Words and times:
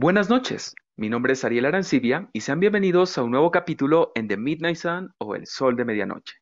Buenas 0.00 0.30
noches, 0.30 0.76
mi 0.96 1.08
nombre 1.08 1.32
es 1.32 1.44
Ariel 1.44 1.64
Arancibia 1.64 2.30
y 2.32 2.42
sean 2.42 2.60
bienvenidos 2.60 3.18
a 3.18 3.24
un 3.24 3.32
nuevo 3.32 3.50
capítulo 3.50 4.12
en 4.14 4.28
The 4.28 4.36
Midnight 4.36 4.76
Sun 4.76 5.12
o 5.18 5.34
El 5.34 5.44
Sol 5.48 5.74
de 5.74 5.84
Medianoche. 5.84 6.36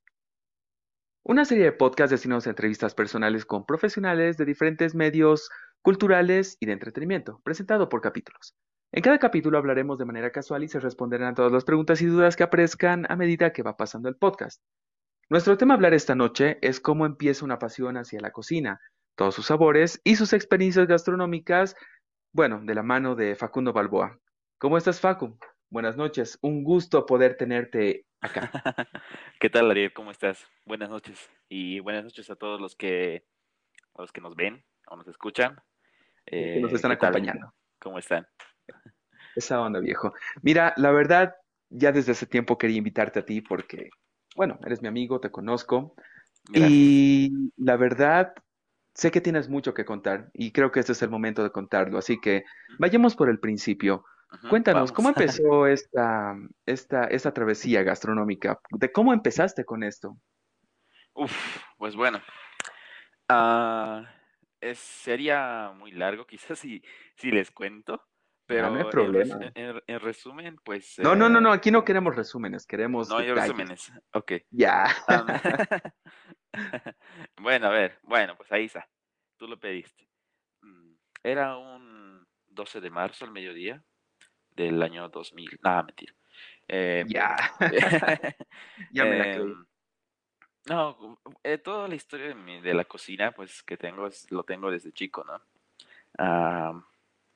Una 1.23 1.47
serie 1.47 1.65
de 1.65 1.73
podcasts 1.73 2.11
destinados 2.11 2.47
a 2.47 2.51
entrevistas 2.51 2.95
personales 2.95 3.47
con 3.47 3.65
profesionales 3.65 4.37
de 4.37 4.45
diferentes 4.45 4.95
medios 4.95 5.49
culturales 5.81 6.59
y 6.61 6.67
de 6.67 6.73
entretenimiento, 6.73 7.41
presentado 7.45 7.89
por 7.89 8.03
capítulos. 8.03 8.55
En 8.93 9.03
cada 9.03 9.19
capítulo 9.19 9.57
hablaremos 9.57 9.97
de 9.97 10.05
manera 10.05 10.31
casual 10.33 10.63
y 10.63 10.69
se 10.69 10.79
responderán 10.79 11.29
a 11.29 11.35
todas 11.35 11.51
las 11.51 11.65
preguntas 11.65 12.03
y 12.03 12.05
dudas 12.05 12.37
que 12.37 12.43
aparezcan 12.43 13.11
a 13.11 13.17
medida 13.17 13.55
que 13.55 13.63
va 13.63 13.79
pasando 13.79 14.11
el 14.11 14.17
podcast. 14.17 14.61
Nuestro 15.31 15.57
tema 15.57 15.73
a 15.73 15.77
hablar 15.77 15.95
esta 15.95 16.15
noche 16.15 16.59
es 16.61 16.79
cómo 16.79 17.07
empieza 17.07 17.47
una 17.47 17.59
pasión 17.59 17.97
hacia 17.97 18.21
la 18.21 18.33
cocina, 18.33 18.83
todos 19.15 19.35
sus 19.35 19.47
sabores 19.47 19.99
y 20.05 20.17
sus 20.17 20.35
experiencias 20.35 20.87
gastronómicas, 20.87 21.75
bueno, 22.37 22.61
de 22.63 22.75
la 22.75 22.83
mano 22.83 23.15
de 23.15 23.35
Facundo 23.35 23.73
Balboa. 23.73 24.19
¿Cómo 24.59 24.77
estás, 24.77 25.01
Facu? 25.01 25.39
Buenas 25.71 25.97
noches, 25.97 26.39
un 26.43 26.63
gusto 26.65 27.07
poder 27.07 27.39
tenerte 27.39 28.05
acá. 28.21 28.51
¿Qué 29.41 29.49
tal, 29.49 29.71
Ariel? 29.71 29.95
¿Cómo 29.95 30.11
estás? 30.11 30.47
Buenas 30.67 30.91
noches 30.91 31.31
y 31.49 31.81
buenas 31.81 32.05
noches 32.05 32.29
a 32.29 32.37
todos 32.37 32.61
los 32.61 32.77
que, 32.77 33.25
a 33.95 34.03
los 34.03 34.13
que 34.13 34.21
nos 34.21 34.37
ven 34.37 34.63
o 34.87 34.97
nos 34.97 35.09
escuchan. 35.09 35.57
que 36.27 36.61
nos 36.61 36.75
están 36.75 36.91
Eh, 36.91 36.95
acompañando. 36.95 37.55
¿Cómo 37.81 37.99
están? 37.99 38.27
Esa 39.35 39.59
onda, 39.63 39.81
viejo. 39.81 40.13
Mira, 40.43 40.75
la 40.77 40.91
verdad, 40.91 41.35
ya 41.71 41.91
desde 41.91 42.13
hace 42.13 42.27
tiempo 42.27 42.59
quería 42.59 42.77
invitarte 42.77 43.21
a 43.21 43.25
ti 43.25 43.41
porque, 43.41 43.89
bueno, 44.37 44.59
eres 44.67 44.83
mi 44.83 44.89
amigo, 44.89 45.21
te 45.21 45.31
conozco 45.31 45.95
Gracias. 46.53 46.71
y 46.71 47.53
la 47.57 47.77
verdad, 47.79 48.35
sé 48.97 49.11
que 49.11 49.21
tienes 49.21 49.49
mucho 49.49 49.75
que 49.75 49.85
contar 49.85 50.31
y 50.33 50.53
creo 50.53 50.73
que 50.73 50.81
este 50.81 50.93
es 50.93 51.03
el 51.03 51.11
momento 51.11 51.43
de 51.45 51.51
contarlo. 51.51 51.99
Así 51.99 52.19
que 52.19 52.45
vayamos 52.79 53.15
por 53.15 53.29
el 53.29 53.39
principio. 53.39 54.05
Cuéntanos, 54.49 54.91
vamos. 54.91 54.93
¿cómo 54.93 55.09
empezó 55.45 55.67
esta, 55.67 56.35
esta, 56.65 57.05
esta 57.05 57.33
travesía 57.33 57.83
gastronómica? 57.83 58.59
¿De 58.71 58.91
cómo 58.91 59.13
empezaste 59.13 59.65
con 59.65 59.83
esto? 59.83 60.17
Uf, 61.15 61.33
pues 61.77 61.95
bueno. 61.95 62.21
ah, 63.29 64.03
es, 64.61 64.79
sería 64.79 65.73
muy 65.77 65.93
largo 65.93 66.27
quizás 66.27 66.59
si, 66.59 66.83
si 67.17 67.31
les 67.31 67.51
cuento, 67.51 68.03
Ah, 68.49 68.71
no 68.71 68.77
hay 68.77 68.85
pero 68.85 68.87
en, 68.87 68.91
problema. 68.91 69.53
en- 69.55 69.83
en 69.87 70.01
resumen, 70.01 70.57
pues... 70.65 70.99
No, 70.99 71.17
no, 71.17 71.29
no, 71.29 71.41
no, 71.41 71.53
eh, 71.53 71.57
aquí 71.57 71.71
no 71.73 71.85
queremos 71.85 72.15
resúmenes, 72.15 72.65
queremos 72.67 73.09
no 73.09 73.19
hay 73.19 73.33
resúmenes. 73.33 73.93
Ok. 74.13 74.33
Ya. 74.51 74.87
Am, 75.09 75.27
bueno, 77.41 77.67
a 77.67 77.71
ver, 77.71 77.99
bueno, 78.05 78.37
pues 78.37 78.51
ahí 78.53 78.67
está. 78.67 78.89
Tú 79.37 79.47
lo 79.47 79.59
pediste. 79.59 80.09
Mm, 80.63 80.93
Era 81.23 81.57
un 81.57 82.27
12 82.49 82.81
de 82.81 82.91
marzo 82.91 83.25
al 83.25 83.33
mediodía 83.33 83.83
del 84.51 84.83
año 84.83 85.09
2000. 85.09 85.59
Nada, 85.63 85.83
mentira. 85.83 86.15
Eh, 86.69 87.05
Ya. 87.09 87.37
Ya 88.91 89.05
me 89.05 89.17
la 89.17 89.25
em, 89.33 89.67
no, 90.67 91.19
eh, 91.45 91.59
toda 91.59 91.87
la 91.89 91.95
historia 91.95 92.29
de, 92.29 92.35
mi- 92.35 92.61
de 92.61 92.75
la 92.75 92.85
cocina, 92.85 93.33
pues 93.33 93.63
que 93.63 93.77
tengo, 93.77 94.07
es, 94.09 94.31
lo 94.31 94.43
tengo 94.45 94.71
desde 94.71 94.93
chico, 94.93 95.25
¿no? 95.25 95.41
Ah, 96.19 96.73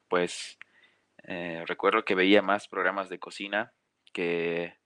pues 0.08 0.58
eh, 1.24 1.64
recuerdo 1.66 2.04
que 2.04 2.14
veía 2.16 2.42
más 2.42 2.66
programas 2.68 3.08
de 3.08 3.18
cocina 3.20 3.72
que, 4.12 4.76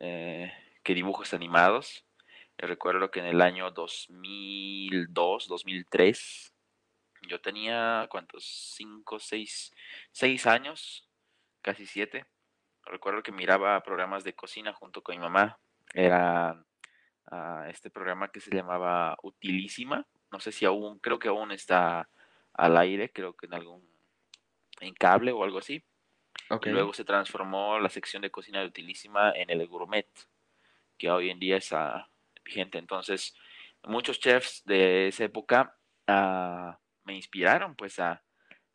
eh, 0.00 0.52
que 0.82 0.94
dibujos 0.94 1.34
animados. 1.34 2.05
Recuerdo 2.58 3.10
que 3.10 3.20
en 3.20 3.26
el 3.26 3.42
año 3.42 3.70
2002, 3.70 5.48
2003, 5.48 6.54
yo 7.28 7.40
tenía, 7.40 8.06
¿cuántos? 8.10 8.44
Cinco, 8.74 9.18
seis, 9.18 9.72
seis 10.10 10.46
años, 10.46 11.06
casi 11.60 11.86
siete. 11.86 12.24
Recuerdo 12.84 13.22
que 13.22 13.32
miraba 13.32 13.82
programas 13.82 14.24
de 14.24 14.34
cocina 14.34 14.72
junto 14.72 15.02
con 15.02 15.16
mi 15.16 15.20
mamá. 15.20 15.58
Era 15.92 16.64
ah, 17.30 17.66
este 17.68 17.90
programa 17.90 18.28
que 18.28 18.40
se 18.40 18.54
llamaba 18.54 19.16
Utilísima. 19.22 20.06
No 20.30 20.40
sé 20.40 20.52
si 20.52 20.64
aún, 20.64 20.98
creo 20.98 21.18
que 21.18 21.28
aún 21.28 21.52
está 21.52 22.08
al 22.54 22.76
aire, 22.78 23.12
creo 23.12 23.34
que 23.34 23.46
en 23.46 23.54
algún, 23.54 23.86
en 24.80 24.94
cable 24.94 25.32
o 25.32 25.44
algo 25.44 25.58
así. 25.58 25.84
Ok. 26.48 26.66
Y 26.66 26.70
luego 26.70 26.94
se 26.94 27.04
transformó 27.04 27.78
la 27.80 27.88
sección 27.88 28.22
de 28.22 28.30
cocina 28.30 28.60
de 28.60 28.66
Utilísima 28.66 29.32
en 29.32 29.50
el 29.50 29.66
Gourmet, 29.66 30.08
que 30.96 31.10
hoy 31.10 31.30
en 31.30 31.38
día 31.38 31.56
es 31.56 31.72
ah, 31.72 32.08
Entonces, 32.54 33.34
muchos 33.84 34.20
chefs 34.20 34.62
de 34.64 35.08
esa 35.08 35.24
época 35.24 35.76
ah, 36.06 36.78
me 37.04 37.14
inspiraron 37.16 37.74
pues 37.76 37.98
a, 37.98 38.22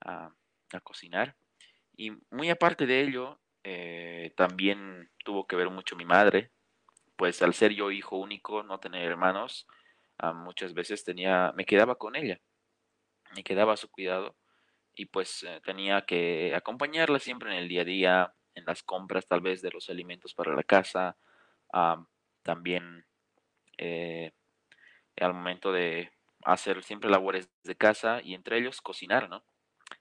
a- 0.01 0.33
a 0.73 0.79
cocinar. 0.81 1.35
Y 1.97 2.11
muy 2.31 2.49
aparte 2.49 2.85
de 2.85 3.01
ello, 3.01 3.39
eh, 3.63 4.33
también 4.37 5.11
tuvo 5.25 5.47
que 5.47 5.55
ver 5.55 5.69
mucho 5.69 5.95
mi 5.95 6.05
madre, 6.05 6.51
pues 7.17 7.41
al 7.41 7.53
ser 7.53 7.73
yo 7.73 7.91
hijo 7.91 8.17
único, 8.17 8.63
no 8.63 8.79
tener 8.79 9.03
hermanos, 9.05 9.67
ah, 10.19 10.33
muchas 10.33 10.73
veces 10.73 11.03
tenía, 11.05 11.53
me 11.55 11.65
quedaba 11.65 11.95
con 11.97 12.15
ella, 12.15 12.39
me 13.35 13.43
quedaba 13.43 13.73
a 13.73 13.77
su 13.77 13.89
cuidado 13.89 14.35
y 14.95 15.07
pues 15.07 15.43
eh, 15.43 15.61
tenía 15.65 16.03
que 16.05 16.53
acompañarla 16.55 17.19
siempre 17.19 17.51
en 17.51 17.57
el 17.57 17.69
día 17.69 17.81
a 17.83 17.85
día, 17.85 18.35
en 18.55 18.65
las 18.65 18.83
compras 18.83 19.27
tal 19.27 19.41
vez 19.41 19.61
de 19.61 19.71
los 19.71 19.89
alimentos 19.89 20.33
para 20.33 20.55
la 20.55 20.63
casa, 20.63 21.17
ah, 21.73 22.05
también 22.43 23.05
eh, 23.81 24.31
al 25.19 25.33
momento 25.33 25.71
de 25.71 26.11
hacer 26.43 26.83
siempre 26.83 27.09
labores 27.09 27.49
de 27.63 27.75
casa 27.75 28.21
y 28.23 28.35
entre 28.35 28.57
ellos 28.57 28.79
cocinar, 28.81 29.27
¿no? 29.27 29.43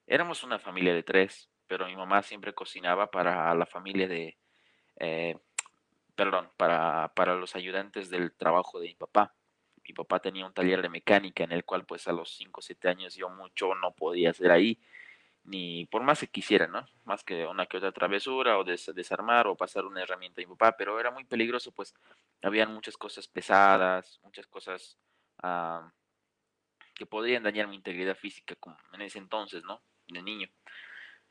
Éramos 0.07 0.45
una 0.45 0.59
familia 0.59 0.95
de 0.95 1.03
tres, 1.03 1.51
pero 1.67 1.87
mi 1.87 1.97
mamá 1.97 2.23
siempre 2.23 2.53
cocinaba 2.53 3.11
para 3.11 3.55
la 3.55 3.67
familia 3.67 4.07
de, 4.07 4.37
eh, 4.97 5.37
perdón, 6.15 6.51
para, 6.57 7.13
para 7.15 7.35
los 7.35 7.57
ayudantes 7.57 8.11
del 8.11 8.33
trabajo 8.33 8.79
de 8.81 8.89
mi 8.89 8.95
papá. 8.95 9.35
Mi 9.83 9.95
papá 9.95 10.21
tenía 10.21 10.45
un 10.45 10.53
taller 10.53 10.83
de 10.83 10.91
mecánica 10.91 11.43
en 11.45 11.53
el 11.53 11.65
cual 11.65 11.87
pues 11.87 12.07
a 12.07 12.13
los 12.13 12.37
5 12.37 12.61
o 12.61 12.63
7 12.63 12.89
años 12.89 13.15
yo 13.15 13.31
mucho 13.31 13.75
no 13.75 13.93
podía 13.95 14.31
hacer 14.31 14.51
ahí, 14.53 14.79
ni 15.51 15.87
por 15.87 16.03
más 16.03 16.21
que 16.21 16.29
quisiera, 16.29 16.67
¿no? 16.69 16.87
Más 17.05 17.25
que 17.25 17.47
una 17.47 17.67
que 17.67 17.77
otra 17.79 17.93
travesura 17.93 18.59
o 18.59 18.65
des- 18.65 18.93
desarmar 18.95 19.47
o 19.49 19.57
pasar 19.57 19.85
una 19.85 20.03
herramienta 20.03 20.41
a 20.41 20.45
mi 20.47 20.49
papá, 20.55 20.77
pero 20.77 21.01
era 21.01 21.11
muy 21.11 21.25
peligroso 21.25 21.73
pues 21.73 21.95
habían 22.43 22.73
muchas 22.73 22.97
cosas 22.97 23.27
pesadas, 23.29 24.21
muchas 24.23 24.47
cosas 24.47 24.99
ah, 25.43 25.93
que 26.95 27.05
podrían 27.07 27.43
dañar 27.43 27.67
mi 27.67 27.75
integridad 27.77 28.17
física 28.17 28.55
como 28.57 28.77
en 28.93 29.03
ese 29.03 29.19
entonces, 29.19 29.65
¿no? 29.65 29.83
De 30.07 30.23
niño. 30.23 30.49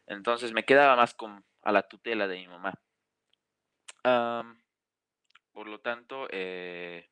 Entonces 0.08 0.54
me 0.54 0.66
quedaba 0.66 0.96
más 0.98 1.14
con, 1.16 1.46
a 1.64 1.72
la 1.72 1.84
tutela 1.88 2.28
de 2.28 2.38
mi 2.40 2.48
mamá. 2.48 2.74
Am, 4.04 4.62
por 5.54 5.68
lo 5.68 5.80
tanto, 5.82 6.28
eh, 6.32 7.10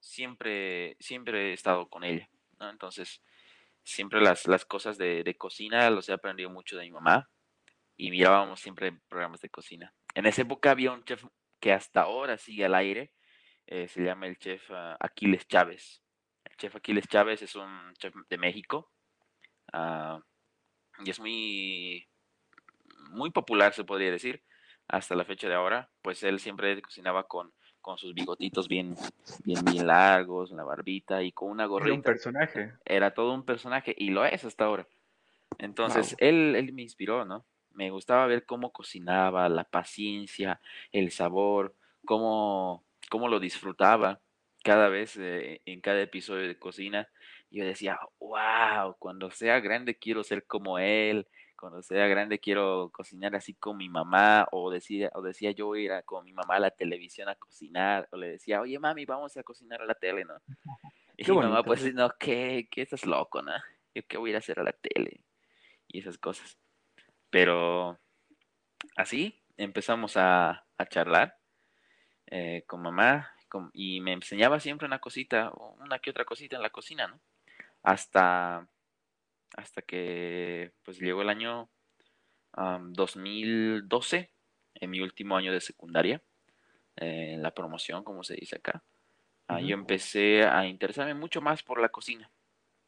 siempre, 0.00 0.96
siempre 1.00 1.50
he 1.50 1.54
estado 1.54 1.88
con 1.88 2.04
ella, 2.04 2.28
¿no? 2.60 2.70
Entonces, 2.70 3.22
siempre 3.84 4.20
las, 4.20 4.46
las 4.46 4.64
cosas 4.64 4.98
de, 4.98 5.22
de 5.22 5.36
cocina 5.36 5.88
los 5.90 6.08
he 6.08 6.12
aprendido 6.12 6.50
mucho 6.50 6.76
de 6.76 6.84
mi 6.84 6.90
mamá 6.90 7.30
y 7.96 8.10
mirábamos 8.10 8.60
siempre 8.60 8.92
programas 9.08 9.40
de 9.40 9.50
cocina. 9.50 9.94
En 10.14 10.26
esa 10.26 10.42
época 10.42 10.70
había 10.70 10.92
un 10.92 11.04
chef 11.04 11.24
que 11.60 11.72
hasta 11.72 12.02
ahora 12.02 12.38
sigue 12.38 12.64
al 12.64 12.74
aire, 12.74 13.12
eh, 13.66 13.88
se 13.88 14.02
llama 14.02 14.26
el 14.26 14.38
chef 14.38 14.70
ah, 14.70 14.96
Aquiles 15.00 15.46
Chávez. 15.46 16.02
El 16.44 16.56
chef 16.56 16.76
Aquiles 16.76 17.08
Chávez 17.08 17.42
es 17.42 17.54
un 17.54 17.94
chef 17.94 18.14
de 18.28 18.38
México 18.38 18.90
ah, 19.72 20.20
y 21.04 21.10
es 21.10 21.18
muy, 21.20 22.08
muy 23.10 23.30
popular, 23.30 23.72
se 23.72 23.84
podría 23.84 24.10
decir, 24.10 24.44
hasta 24.88 25.14
la 25.14 25.24
fecha 25.24 25.48
de 25.48 25.54
ahora. 25.54 25.90
Pues 26.02 26.22
él 26.22 26.40
siempre 26.40 26.80
cocinaba 26.82 27.26
con, 27.26 27.54
con 27.84 27.98
sus 27.98 28.14
bigotitos 28.14 28.66
bien, 28.66 28.96
bien, 29.44 29.62
bien 29.62 29.86
largos, 29.86 30.50
la 30.52 30.64
barbita 30.64 31.22
y 31.22 31.32
con 31.32 31.50
una 31.50 31.64
Era 31.64 31.92
un 31.92 32.00
gorrita. 32.00 32.02
personaje. 32.02 32.72
Era 32.86 33.12
todo 33.12 33.34
un 33.34 33.44
personaje 33.44 33.94
y 33.96 34.08
lo 34.08 34.24
es 34.24 34.42
hasta 34.44 34.64
ahora. 34.64 34.88
Entonces, 35.58 36.10
Wow. 36.10 36.18
él, 36.18 36.56
él 36.56 36.72
me 36.72 36.82
inspiró, 36.82 37.26
¿no? 37.26 37.44
Me 37.72 37.90
gustaba 37.90 38.26
ver 38.26 38.46
cómo 38.46 38.72
cocinaba, 38.72 39.48
la 39.50 39.64
paciencia, 39.64 40.60
el 40.92 41.10
sabor, 41.10 41.74
cómo, 42.06 42.84
cómo 43.10 43.28
lo 43.28 43.38
disfrutaba 43.38 44.20
cada 44.62 44.88
vez 44.88 45.18
eh, 45.18 45.60
en 45.66 45.82
cada 45.82 46.00
episodio 46.00 46.48
de 46.48 46.58
cocina. 46.58 47.08
Yo 47.50 47.64
decía, 47.66 47.98
wow, 48.18 48.96
cuando 48.98 49.30
sea 49.30 49.60
grande 49.60 49.98
quiero 49.98 50.24
ser 50.24 50.46
como 50.46 50.78
él, 50.78 51.26
cuando 51.56 51.82
sea 51.82 52.06
grande 52.06 52.38
quiero 52.38 52.90
cocinar 52.92 53.34
así 53.34 53.54
como 53.54 53.78
mi 53.78 53.88
mamá, 53.88 54.46
o 54.52 54.70
decía, 54.70 55.10
o 55.14 55.22
decía 55.22 55.50
yo 55.52 55.74
ir 55.76 55.92
a, 55.92 56.02
con 56.02 56.24
mi 56.24 56.32
mamá 56.32 56.56
a 56.56 56.60
la 56.60 56.70
televisión 56.70 57.28
a 57.28 57.34
cocinar, 57.34 58.08
o 58.12 58.16
le 58.16 58.30
decía, 58.30 58.60
oye 58.60 58.78
mami, 58.78 59.04
vamos 59.04 59.36
a 59.36 59.42
cocinar 59.42 59.82
a 59.82 59.86
la 59.86 59.94
tele, 59.94 60.24
¿no? 60.24 60.34
Y 61.16 61.30
mi 61.30 61.38
mamá 61.38 61.62
pues, 61.62 61.94
no, 61.94 62.10
¿qué? 62.18 62.66
¿Qué 62.68 62.82
estás 62.82 63.06
loco, 63.06 63.40
no? 63.40 63.52
Yo 63.94 64.02
qué 64.08 64.16
voy 64.16 64.30
a 64.30 64.32
ir 64.32 64.36
a 64.36 64.38
hacer 64.40 64.58
a 64.58 64.64
la 64.64 64.72
tele 64.72 65.20
y 65.86 66.00
esas 66.00 66.18
cosas. 66.18 66.58
Pero 67.30 68.00
así 68.96 69.40
empezamos 69.56 70.16
a, 70.16 70.66
a 70.76 70.86
charlar 70.86 71.38
eh, 72.26 72.64
con 72.66 72.82
mamá 72.82 73.32
con- 73.48 73.70
y 73.72 74.00
me 74.00 74.12
enseñaba 74.12 74.58
siempre 74.58 74.86
una 74.86 74.98
cosita, 74.98 75.50
o 75.50 75.74
una 75.74 76.00
que 76.00 76.10
otra 76.10 76.24
cosita 76.24 76.56
en 76.56 76.62
la 76.62 76.70
cocina, 76.70 77.06
¿no? 77.06 77.20
Hasta, 77.84 78.66
hasta 79.56 79.82
que 79.82 80.72
pues 80.82 80.98
llegó 80.98 81.22
el 81.22 81.28
año 81.28 81.68
2012, 82.56 84.30
en 84.74 84.90
mi 84.90 85.00
último 85.00 85.36
año 85.36 85.52
de 85.52 85.60
secundaria, 85.60 86.22
en 86.96 87.42
la 87.42 87.52
promoción, 87.52 88.04
como 88.04 88.22
se 88.22 88.34
dice 88.34 88.56
acá. 88.56 88.82
Ah, 89.48 89.60
yo 89.60 89.74
empecé 89.74 90.44
a 90.44 90.66
interesarme 90.66 91.14
mucho 91.14 91.40
más 91.42 91.62
por 91.62 91.80
la 91.80 91.90
cocina. 91.90 92.30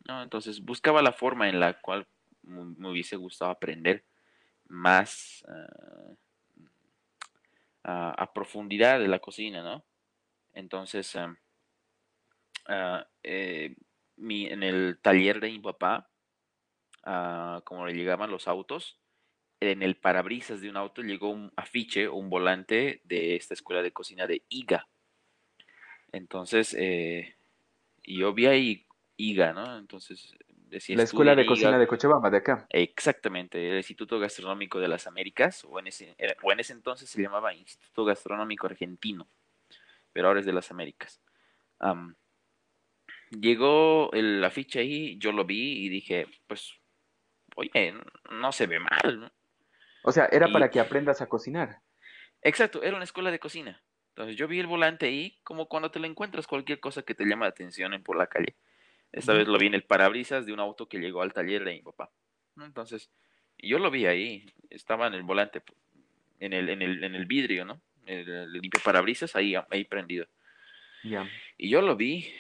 ¿no? 0.07 0.23
Entonces 0.23 0.61
buscaba 0.61 1.03
la 1.03 1.13
forma 1.13 1.49
en 1.49 1.61
la 1.61 1.81
cual 1.81 2.07
me 2.43 2.89
hubiese 2.89 3.17
gustado 3.17 3.51
aprender 3.51 4.05
más 4.69 5.45
ah, 7.83 8.15
a 8.17 8.33
profundidad 8.33 9.01
de 9.01 9.09
la 9.09 9.19
cocina, 9.19 9.63
¿no? 9.63 9.85
Entonces, 10.55 11.15
ah, 12.67 13.07
eh, 13.23 13.77
en 14.17 14.63
el 14.63 14.99
taller 15.03 15.41
de 15.41 15.51
mi 15.51 15.59
papá, 15.59 16.09
como 17.65 17.87
le 17.87 17.95
llegaban 17.95 18.31
los 18.31 18.49
autos, 18.49 18.99
en 19.61 19.83
el 19.83 19.97
parabrisas 19.97 20.61
de 20.61 20.69
un 20.69 20.77
auto 20.77 21.03
llegó 21.03 21.31
un 21.31 21.53
afiche 21.57 22.09
o 22.09 22.17
un 22.17 22.29
volante 22.29 23.01
de 23.05 23.37
esta 23.37 23.55
escuela 23.55 23.83
de 23.83 23.93
cocina 23.93 24.27
de 24.27 24.43
IGA. 24.49 24.87
Entonces, 26.13 26.75
eh, 26.79 27.37
yo 28.05 28.33
vi 28.35 28.47
ahí 28.47 28.87
IGA, 29.17 29.53
¿no? 29.53 29.79
Entonces, 29.79 30.37
decía... 30.69 30.97
La 30.97 31.05
Escuela 31.05 31.35
de 31.35 31.47
Cocina 31.47 31.79
de 31.79 31.87
Cochabamba, 31.87 32.31
de 32.31 32.39
acá. 32.39 32.67
Exactamente, 32.71 33.71
el 33.71 33.77
Instituto 33.77 34.19
Gastronómico 34.19 34.79
de 34.79 34.89
las 34.89 35.07
Américas, 35.07 35.65
o 35.65 35.79
en 35.79 35.89
ese, 35.89 36.17
o 36.43 36.53
en 36.53 36.61
ese 36.61 36.73
entonces 36.73 37.09
se 37.09 37.23
llamaba 37.23 37.55
Instituto 37.55 38.05
Gastronómico 38.05 38.67
Argentino, 38.67 39.29
pero 40.13 40.29
ahora 40.29 40.41
es 40.41 40.47
de 40.47 40.53
las 40.53 40.71
Américas. 40.71 41.21
llegó 43.31 44.13
el 44.13 44.45
afiche 44.45 44.81
ahí, 44.81 45.19
yo 45.19 45.33
lo 45.33 45.45
vi 45.45 45.85
y 45.85 45.89
dije, 45.89 46.27
pues, 46.47 46.75
oye, 47.57 47.95
no 48.31 48.53
se 48.53 48.67
ve 48.67 48.79
mal, 48.79 49.21
¿no? 49.21 49.33
O 50.05 50.13
sea, 50.13 50.27
era 50.27 50.49
para 50.49 50.71
que 50.71 50.79
aprendas 50.79 51.21
a 51.21 51.27
cocinar. 51.27 51.81
Exacto, 52.41 52.83
era 52.83 52.95
una 52.95 53.05
escuela 53.05 53.33
de 53.33 53.41
cocina. 53.41 53.83
Entonces 54.11 54.37
yo 54.37 54.47
vi 54.47 54.61
el 54.61 54.69
volante 54.69 55.07
ahí 55.07 55.41
como 55.43 55.67
cuando 55.67 55.91
te 55.91 55.99
lo 55.99 56.07
encuentras 56.07 56.47
cualquier 56.47 56.79
cosa 56.79 57.03
que 57.03 57.15
te 57.15 57.25
llama 57.25 57.47
la 57.47 57.51
atención 57.51 57.93
en 57.93 58.05
por 58.05 58.17
la 58.17 58.29
calle. 58.29 58.55
Esta 59.11 59.33
vez 59.33 59.49
lo 59.49 59.59
vi 59.59 59.67
en 59.67 59.75
el 59.75 59.83
parabrisas 59.83 60.47
de 60.47 60.53
un 60.53 60.61
auto 60.61 60.89
que 60.89 60.99
llegó 60.99 61.23
al 61.23 61.33
taller 61.33 61.65
de 61.65 61.73
mi 61.73 61.83
papá. 61.83 62.11
Entonces, 62.57 63.11
yo 63.59 63.79
lo 63.79 63.91
vi 63.91 64.07
ahí, 64.07 64.47
estaba 64.71 65.07
en 65.07 65.15
el 65.15 65.23
volante, 65.23 65.63
en 66.39 66.53
el, 66.53 66.69
en 66.69 66.83
el, 66.83 67.03
en 67.03 67.15
el 67.15 67.27
vidrio, 67.27 67.65
¿no? 67.65 67.81
El, 68.07 68.53
limpio 68.53 68.81
parabrisas 68.85 69.35
ahí, 69.35 69.55
ahí 69.71 69.85
prendido. 69.85 70.27
Y 71.57 71.69
yo 71.69 71.83
lo 71.83 71.97
vi 71.97 72.33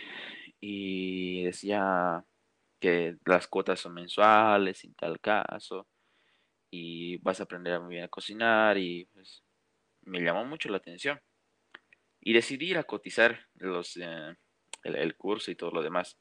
y 0.60 1.44
decía 1.44 2.24
que 2.86 3.16
las 3.24 3.48
cuotas 3.48 3.80
son 3.80 3.94
mensuales, 3.94 4.78
sin 4.78 4.94
tal 4.94 5.18
caso 5.20 5.88
y 6.70 7.16
vas 7.18 7.40
a 7.40 7.44
aprender 7.44 7.80
muy 7.80 7.94
bien 7.94 8.04
a 8.04 8.08
cocinar 8.08 8.76
y 8.78 9.08
pues, 9.12 9.42
me 10.02 10.20
llamó 10.20 10.44
mucho 10.44 10.68
la 10.68 10.76
atención. 10.78 11.20
Y 12.20 12.32
decidí 12.32 12.70
ir 12.70 12.78
a 12.78 12.84
cotizar 12.84 13.38
los, 13.54 13.96
eh, 13.96 14.36
el, 14.82 15.16
curso 15.16 15.50
y 15.50 15.54
todo 15.54 15.70
lo 15.70 15.82
demás. 15.82 16.18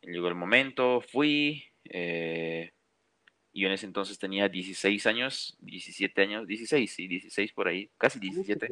Llegó 0.00 0.28
el 0.28 0.34
momento, 0.34 1.00
fui, 1.00 1.64
eh, 1.84 2.72
yo 3.52 3.68
en 3.68 3.74
ese 3.74 3.86
entonces 3.86 4.18
tenía 4.18 4.48
16 4.48 5.06
años, 5.06 5.56
17 5.60 6.22
años, 6.22 6.46
16, 6.46 6.92
sí, 6.92 7.06
16 7.06 7.52
por 7.52 7.68
ahí, 7.68 7.90
casi 7.98 8.18
17. 8.18 8.68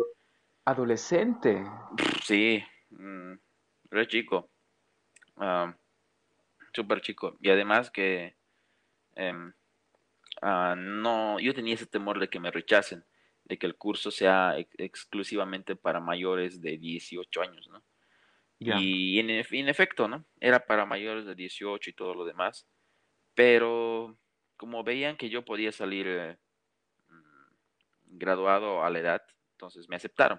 Adolescente. 0.65 1.63
Sí, 2.25 2.63
mm, 2.91 3.35
re 3.91 4.07
chico, 4.09 4.51
uh, 5.37 5.71
súper 6.73 7.01
chico. 7.01 7.37
Y 7.41 7.51
además 7.51 7.91
que 7.91 8.37
em, 9.15 9.53
Ah, 10.43 10.75
no, 10.77 11.39
yo 11.39 11.55
tenía 11.55 11.75
ese 11.75 11.87
temor 11.87 12.19
de 12.19 12.29
que 12.29 12.41
me 12.41 12.51
rechacen, 12.51 13.05
de 13.45 13.59
que 13.59 13.67
el 13.67 13.77
curso 13.77 14.11
sea 14.11 14.57
exclusivamente 14.79 15.77
para 15.77 16.01
mayores 16.01 16.63
de 16.63 16.79
18 16.79 17.43
años, 17.43 17.69
¿no? 17.69 17.83
Y 18.63 19.19
en, 19.19 19.31
en, 19.31 19.69
efecto, 19.69 20.07
¿no? 20.07 20.27
Era 20.39 20.67
para 20.67 20.85
mayores 20.85 21.25
de 21.25 21.35
18 21.35 21.91
y 21.91 21.93
todo 21.95 22.15
lo 22.15 22.27
demás, 22.27 22.69
pero 23.35 24.19
como 24.59 24.85
veían 24.85 25.17
que 25.17 25.31
yo 25.31 25.47
podía 25.47 25.73
salir 25.73 26.07
eh, 26.07 26.39
mm, 27.09 28.19
graduado 28.19 28.85
a 28.85 28.91
la 28.91 28.99
edad, 28.99 29.23
entonces 29.53 29.89
me 29.89 29.97
aceptaron, 29.97 30.39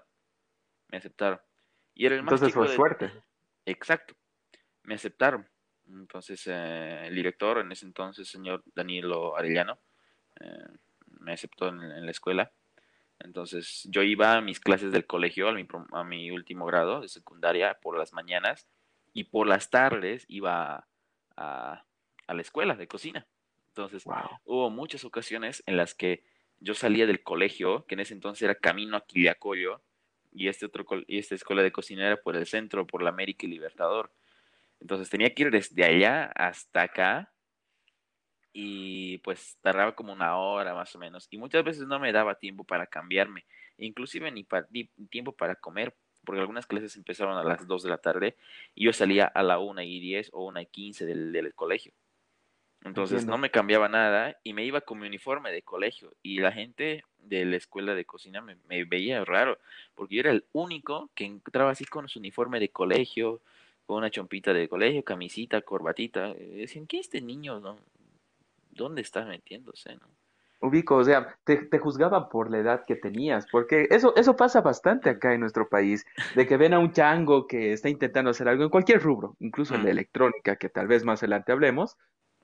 me 0.89 0.99
aceptaron. 0.99 1.41
Y 1.95 2.05
era 2.05 2.15
el 2.15 2.21
más 2.21 2.33
entonces 2.33 2.53
fue 2.53 2.67
suerte. 2.67 3.11
Exacto, 3.65 4.15
me 4.83 4.93
aceptaron. 4.93 5.47
Entonces 5.91 6.45
eh, 6.47 7.07
el 7.07 7.15
director 7.15 7.59
en 7.59 7.71
ese 7.71 7.85
entonces, 7.85 8.27
señor 8.27 8.63
Danilo 8.75 9.37
Arellano, 9.37 9.79
eh, 10.39 10.67
me 11.19 11.33
aceptó 11.33 11.69
en, 11.69 12.05
la 12.05 12.11
escuela. 12.11 12.51
Entonces 13.19 13.87
yo 13.89 14.01
iba 14.01 14.33
a 14.33 14.41
mis 14.41 14.59
clases 14.59 14.91
del 14.91 15.05
colegio, 15.05 15.49
a 15.49 15.53
mi, 15.53 15.67
a 15.91 16.03
mi 16.03 16.31
último 16.31 16.65
grado 16.65 17.01
de 17.01 17.07
secundaria 17.07 17.77
por 17.81 17.97
las 17.97 18.13
mañanas 18.13 18.67
y 19.13 19.25
por 19.25 19.47
las 19.47 19.69
tardes 19.69 20.25
iba 20.27 20.87
a, 21.35 21.85
a 22.27 22.33
la 22.33 22.41
escuela 22.41 22.75
de 22.75 22.87
cocina. 22.87 23.27
Entonces 23.69 24.03
hubo 24.43 24.69
muchas 24.69 25.05
ocasiones 25.05 25.63
en 25.65 25.77
las 25.77 25.93
que 25.93 26.23
yo 26.59 26.73
salía 26.73 27.07
del 27.07 27.23
colegio, 27.23 27.85
que 27.85 27.95
en 27.95 28.01
ese 28.01 28.13
entonces 28.13 28.43
era 28.43 28.55
camino 28.55 28.97
a 28.97 29.05
Quiliacoyo, 29.05 29.81
y 30.33 30.47
este 30.47 30.65
otro 30.65 30.85
y 31.07 31.19
esta 31.19 31.35
escuela 31.35 31.61
de 31.61 31.71
cocina 31.71 32.07
era 32.07 32.17
por 32.17 32.35
el 32.35 32.47
centro, 32.47 32.87
por 32.87 33.03
la 33.03 33.09
América 33.09 33.45
y 33.45 33.49
Libertador. 33.49 34.11
Entonces 34.81 35.09
tenía 35.09 35.33
que 35.33 35.43
ir 35.43 35.51
desde 35.51 35.83
allá 35.85 36.25
hasta 36.35 36.81
acá 36.81 37.31
y 38.51 39.19
pues 39.19 39.57
tardaba 39.61 39.95
como 39.95 40.11
una 40.11 40.37
hora 40.37 40.73
más 40.73 40.93
o 40.95 40.99
menos 40.99 41.27
y 41.29 41.37
muchas 41.37 41.63
veces 41.63 41.87
no 41.87 41.99
me 41.99 42.11
daba 42.11 42.35
tiempo 42.35 42.63
para 42.63 42.87
cambiarme, 42.87 43.45
inclusive 43.77 44.29
ni, 44.31 44.45
tiempo 45.09 45.31
para 45.31 45.55
comer 45.55 45.95
porque 46.25 46.41
algunas 46.41 46.67
clases 46.67 46.95
empezaron 46.97 47.37
a 47.37 47.43
las 47.43 47.65
2 47.65 47.83
de 47.83 47.89
la 47.89 47.97
tarde 47.97 48.35
y 48.75 48.85
yo 48.85 48.93
salía 48.93 49.25
a 49.25 49.43
la 49.43 49.59
1 49.59 49.81
y 49.83 49.99
10 49.99 50.31
o 50.33 50.45
1 50.45 50.61
y 50.61 50.65
15 50.65 51.05
del, 51.05 51.31
del 51.31 51.53
colegio. 51.55 51.93
Entonces 52.83 53.25
no 53.25 53.37
me 53.37 53.51
cambiaba 53.51 53.87
nada 53.89 54.39
y 54.43 54.53
me 54.53 54.65
iba 54.65 54.81
con 54.81 54.99
mi 54.99 55.07
uniforme 55.07 55.51
de 55.51 55.61
colegio 55.61 56.13
y 56.23 56.39
la 56.39 56.51
gente 56.51 57.03
de 57.19 57.45
la 57.45 57.55
escuela 57.55 57.93
de 57.93 58.05
cocina 58.05 58.41
me, 58.41 58.55
me, 58.67 58.83
veía 58.85 59.23
raro 59.23 59.59
porque 59.93 60.15
yo 60.15 60.21
era 60.21 60.31
el 60.31 60.45
único 60.51 61.11
que 61.13 61.25
entraba 61.25 61.71
así 61.71 61.85
con 61.85 62.09
su 62.09 62.17
uniforme 62.17 62.59
de 62.59 62.69
colegio, 62.69 63.41
con 63.91 63.97
una 63.97 64.09
chompita 64.09 64.53
de 64.53 64.69
colegio, 64.69 65.03
camisita, 65.03 65.61
corbatita. 65.63 66.33
Decían, 66.33 66.87
¿qué 66.87 66.99
este 66.99 67.19
niño? 67.19 67.59
No? 67.59 67.75
¿dónde 68.69 69.01
estás 69.01 69.27
metiéndose? 69.27 69.95
No? 69.95 70.07
Ubico, 70.61 70.95
o 70.95 71.03
sea, 71.03 71.37
te, 71.43 71.57
te 71.57 71.77
juzgaban 71.77 72.29
por 72.29 72.49
la 72.49 72.59
edad 72.59 72.85
que 72.87 72.95
tenías, 72.95 73.45
porque 73.51 73.89
eso, 73.89 74.15
eso 74.15 74.37
pasa 74.37 74.61
bastante 74.61 75.09
acá 75.09 75.33
en 75.33 75.41
nuestro 75.41 75.67
país, 75.67 76.05
de 76.35 76.47
que 76.47 76.55
ven 76.55 76.73
a 76.73 76.79
un 76.79 76.93
chango 76.93 77.47
que 77.47 77.73
está 77.73 77.89
intentando 77.89 78.31
hacer 78.31 78.47
algo 78.47 78.63
en 78.63 78.69
cualquier 78.69 79.01
rubro, 79.01 79.35
incluso 79.39 79.75
en 79.75 79.83
la 79.83 79.91
electrónica, 79.91 80.55
que 80.55 80.69
tal 80.69 80.87
vez 80.87 81.03
más 81.03 81.21
adelante 81.21 81.51
hablemos, 81.51 81.97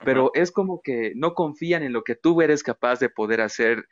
pero 0.03 0.31
es 0.33 0.51
como 0.51 0.81
que 0.81 1.13
no 1.15 1.33
confían 1.33 1.81
en 1.81 1.93
lo 1.93 2.03
que 2.03 2.15
tú 2.15 2.41
eres 2.41 2.61
capaz 2.61 2.99
de 2.99 3.07
poder 3.07 3.39
hacer 3.39 3.87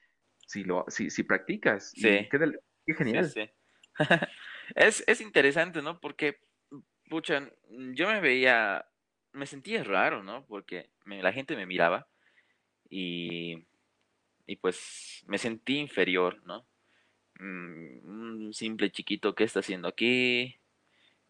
si 0.46 0.66
lo, 0.66 0.84
si, 0.90 1.10
si 1.10 1.24
practicas. 1.24 1.92
Sí. 1.92 2.28
Qué, 2.30 2.94
genial. 2.94 3.30
Sí, 3.30 3.50
es, 4.76 5.06
es 5.08 5.22
interesante, 5.22 5.82
¿no? 5.82 6.02
Porque, 6.02 6.40
pucha, 7.10 7.50
yo 7.70 8.08
me 8.08 8.20
veía, 8.20 8.86
me 9.32 9.46
sentía 9.46 9.84
raro, 9.84 10.24
¿no? 10.24 10.46
Porque 10.46 10.90
la 11.06 11.34
gente 11.34 11.56
me 11.56 11.66
miraba 11.66 12.08
y, 12.90 13.66
y 14.46 14.56
pues 14.58 15.24
me 15.28 15.38
sentí 15.38 15.78
inferior, 15.78 16.42
¿no? 16.46 16.66
Mm, 17.40 18.46
un 18.46 18.54
simple 18.54 18.92
chiquito 18.92 19.36
que 19.36 19.44
está 19.44 19.60
haciendo 19.60 19.88
aquí, 19.88 20.56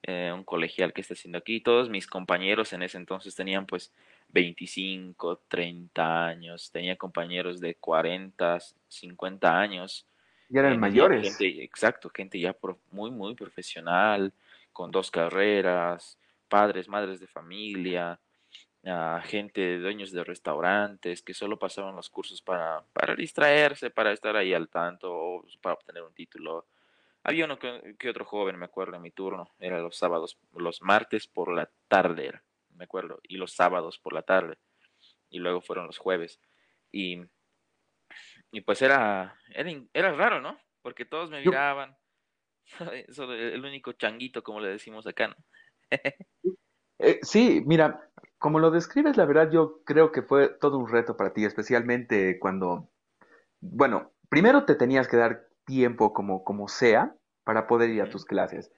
eh, 0.03 0.32
un 0.34 0.44
colegial 0.44 0.94
que 0.94 1.01
está 1.01 1.13
haciendo 1.15 1.38
aquí. 1.38 1.62
Todos 1.62 1.89
mis 1.89 2.08
compañeros 2.08 2.74
en 2.74 2.84
ese 2.84 2.98
entonces 2.98 3.36
tenían 3.36 3.65
pues 3.65 3.91
25, 4.29 5.44
30 5.48 6.27
años, 6.27 6.72
tenía 6.72 6.96
compañeros 6.96 7.60
de 7.60 7.75
40, 7.75 8.60
50 8.88 9.60
años. 9.60 10.05
Y 10.50 10.60
eran 10.60 10.79
mayores. 10.79 11.38
exacto, 11.39 12.12
gente 12.13 12.39
ya 12.39 12.55
muy, 12.91 13.10
muy 13.10 13.34
profesional, 13.34 14.32
con 14.75 14.91
dos 14.91 15.10
carreras, 15.10 16.20
padres, 16.50 16.89
madres 16.89 17.22
de 17.22 17.27
familia, 17.27 18.20
a 18.84 19.22
gente, 19.22 19.79
dueños 19.79 20.12
de 20.12 20.25
restaurantes 20.25 21.24
que 21.24 21.34
solo 21.34 21.58
pasaban 21.58 21.96
los 21.96 22.10
cursos 22.10 22.41
para, 22.41 22.84
para 22.91 23.15
distraerse, 23.15 23.89
para 23.89 24.12
estar 24.12 24.36
ahí 24.36 24.53
al 24.53 24.67
tanto 24.67 25.12
o 25.12 25.46
para 25.62 25.75
obtener 25.75 26.03
un 26.03 26.13
título. 26.13 26.67
Había 27.24 27.46
uno 27.46 27.58
que, 27.58 28.10
otro 28.10 28.25
joven, 28.25 28.60
me 28.60 28.65
acuerdo, 28.65 28.98
en 28.98 29.01
mi 29.01 29.12
turno, 29.12 29.50
era 29.60 29.79
los 29.79 29.96
sábados, 29.96 30.38
los 30.53 30.82
martes 30.82 31.25
por 31.25 31.55
la 31.55 31.72
tarde, 31.88 32.41
me 32.75 32.84
acuerdo, 32.84 33.22
y 33.24 33.38
los 33.38 33.53
sábados 33.53 33.98
por 33.98 34.12
la 34.12 34.24
tarde, 34.24 34.58
y 35.29 35.39
luego 35.39 35.62
fueron 35.62 35.88
los 35.88 35.98
jueves. 35.98 36.41
Y, 36.91 37.22
y 38.51 38.60
pues 38.60 38.82
era, 38.82 39.39
era, 39.51 39.72
era 39.94 40.12
raro, 40.12 40.41
¿no? 40.41 40.60
Porque 40.82 41.05
todos 41.05 41.32
me 41.32 41.39
miraban, 41.39 41.98
el 43.29 43.65
único 43.65 43.93
changuito, 43.93 44.43
como 44.43 44.60
le 44.60 44.69
decimos 44.69 45.07
acá, 45.07 45.29
¿no? 45.29 45.36
Eh, 46.98 47.19
sí, 47.24 47.62
mira, 47.65 48.10
como 48.38 48.57
lo 48.57 48.72
describes, 48.72 49.17
la 49.17 49.25
verdad 49.25 49.51
yo 49.51 49.81
creo 49.84 50.13
que 50.13 50.22
fue 50.22 50.48
todo 50.48 50.77
un 50.77 50.88
reto 50.89 51.17
para 51.17 51.34
ti, 51.34 51.43
especialmente 51.43 52.39
cuando 52.39 52.89
bueno, 53.72 54.12
primero 54.29 54.65
te 54.65 54.75
tenías 54.75 55.07
que 55.07 55.17
dar 55.17 55.48
tiempo 55.65 56.13
como, 56.13 56.43
como 56.43 56.67
sea 56.67 57.15
para 57.43 57.67
poder 57.67 57.89
ir 57.89 58.01
a 58.01 58.10
tus 58.10 58.25
clases. 58.25 58.72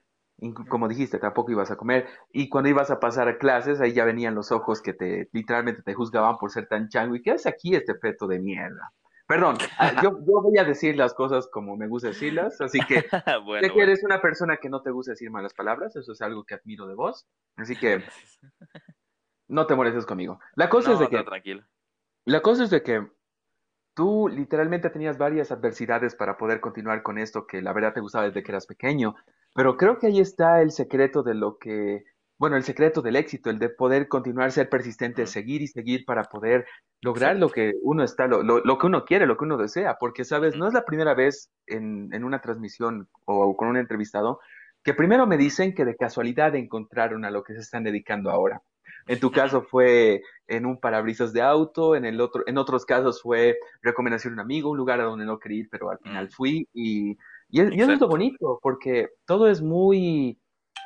Como 0.68 0.88
dijiste, 0.88 1.18
tampoco 1.18 1.50
ibas 1.50 1.70
a 1.70 1.76
comer. 1.76 2.06
Y 2.32 2.48
cuando 2.48 2.70
ibas 2.70 2.90
a 2.90 3.00
pasar 3.00 3.28
a 3.28 3.38
clases, 3.38 3.80
ahí 3.80 3.92
ya 3.92 4.04
venían 4.04 4.34
los 4.34 4.52
ojos 4.52 4.80
que 4.80 4.94
te 4.94 5.28
literalmente 5.32 5.82
te 5.82 5.94
juzgaban 5.94 6.38
por 6.38 6.50
ser 6.52 6.68
tan 6.68 6.88
chango. 6.88 7.16
¿Y 7.16 7.22
qué 7.22 7.32
hace 7.32 7.48
aquí 7.48 7.74
este 7.74 7.94
feto 7.96 8.26
de 8.28 8.38
mierda? 8.38 8.92
Perdón, 9.28 9.58
ah, 9.78 10.02
yo, 10.02 10.18
yo 10.26 10.42
voy 10.42 10.58
a 10.58 10.64
decir 10.64 10.96
las 10.96 11.14
cosas 11.14 11.48
como 11.48 11.76
me 11.76 11.86
gusta 11.86 12.08
decirlas, 12.08 12.60
así 12.60 12.80
que 12.80 13.02
sé 13.10 13.38
Bueno, 13.44 13.72
que 13.72 13.82
eres 13.82 14.02
una 14.02 14.20
persona 14.20 14.56
que 14.56 14.68
no 14.68 14.82
te 14.82 14.90
gusta 14.90 15.12
decir 15.12 15.30
malas 15.30 15.54
palabras, 15.54 15.94
eso 15.94 16.12
es 16.12 16.20
algo 16.22 16.44
que 16.44 16.54
admiro 16.54 16.88
de 16.88 16.94
vos, 16.94 17.28
así 17.56 17.76
que 17.76 18.02
no 19.48 19.66
te 19.66 19.76
molestes 19.76 20.06
conmigo. 20.06 20.40
La 20.56 20.68
cosa 20.68 20.94
es 20.94 20.98
de 20.98 21.08
que, 21.08 21.22
tranquilo. 21.22 21.62
la 22.24 22.40
cosa 22.40 22.64
es 22.64 22.70
de 22.70 22.82
que 22.82 23.06
Tú 23.98 24.28
literalmente 24.28 24.90
tenías 24.90 25.18
varias 25.18 25.50
adversidades 25.50 26.14
para 26.14 26.38
poder 26.38 26.60
continuar 26.60 27.02
con 27.02 27.18
esto 27.18 27.48
que 27.48 27.60
la 27.60 27.72
verdad 27.72 27.94
te 27.94 28.00
gustaba 28.00 28.26
desde 28.26 28.44
que 28.44 28.52
eras 28.52 28.64
pequeño, 28.64 29.16
pero 29.56 29.76
creo 29.76 29.98
que 29.98 30.06
ahí 30.06 30.20
está 30.20 30.62
el 30.62 30.70
secreto 30.70 31.24
de 31.24 31.34
lo 31.34 31.58
que, 31.58 32.04
bueno, 32.38 32.56
el 32.56 32.62
secreto 32.64 33.02
del 33.02 33.16
éxito, 33.16 33.50
el 33.50 33.58
de 33.58 33.68
poder 33.68 34.08
continuar, 34.08 34.52
ser 34.52 34.68
persistente, 34.68 35.26
seguir 35.26 35.62
y 35.62 35.66
seguir 35.68 36.04
para 36.04 36.24
poder 36.24 36.66
lograr 37.02 37.36
lo 37.36 37.50
que 37.50 37.72
uno 37.82 38.04
está, 38.04 38.26
lo, 38.28 38.42
lo- 38.42 38.60
lo 38.64 38.78
que 38.78 38.86
uno 38.86 39.04
quiere, 39.04 39.26
lo 39.26 39.36
que 39.36 39.44
uno 39.44 39.56
desea, 39.56 39.96
porque, 39.98 40.24
sabes, 40.24 40.54
no 40.56 40.66
es 40.68 40.74
la 40.74 40.84
primera 40.84 41.14
vez 41.14 41.50
en, 41.66 42.12
en 42.12 42.24
una 42.24 42.40
transmisión 42.40 43.08
o 43.24 43.56
con 43.56 43.68
un 43.68 43.76
entrevistado 43.76 44.40
que 44.84 44.94
primero 44.94 45.26
me 45.26 45.36
dicen 45.36 45.74
que 45.74 45.84
de 45.84 45.96
casualidad 45.96 46.54
encontraron 46.54 47.24
a 47.24 47.30
lo 47.30 47.42
que 47.42 47.54
se 47.54 47.60
están 47.60 47.84
dedicando 47.84 48.30
ahora. 48.30 48.62
En 49.06 49.20
tu 49.20 49.30
caso 49.32 49.62
fue 49.62 50.22
en 50.46 50.66
un 50.66 50.78
parabrisas 50.80 51.32
de 51.32 51.42
auto, 51.42 51.96
en 51.96 52.04
el 52.04 52.20
otro, 52.20 52.42
en 52.46 52.58
otros 52.58 52.84
casos 52.86 53.22
fue 53.22 53.58
recomendación 53.82 54.32
de 54.32 54.34
un 54.36 54.40
amigo, 54.40 54.70
un 54.70 54.76
lugar 54.78 55.00
a 55.00 55.04
donde 55.04 55.24
no 55.24 55.38
quería 55.38 55.60
ir, 55.60 55.68
pero 55.70 55.90
al 55.90 55.98
final 55.98 56.30
fui 56.30 56.68
y, 56.72 57.12
y, 57.12 57.16
y 57.76 57.80
eso 57.80 57.92
es 57.92 58.00
lo 58.00 58.08
bonito, 58.08 58.58
porque 58.62 59.08
todo 59.26 59.48
es 59.48 59.62
muy, 59.62 60.38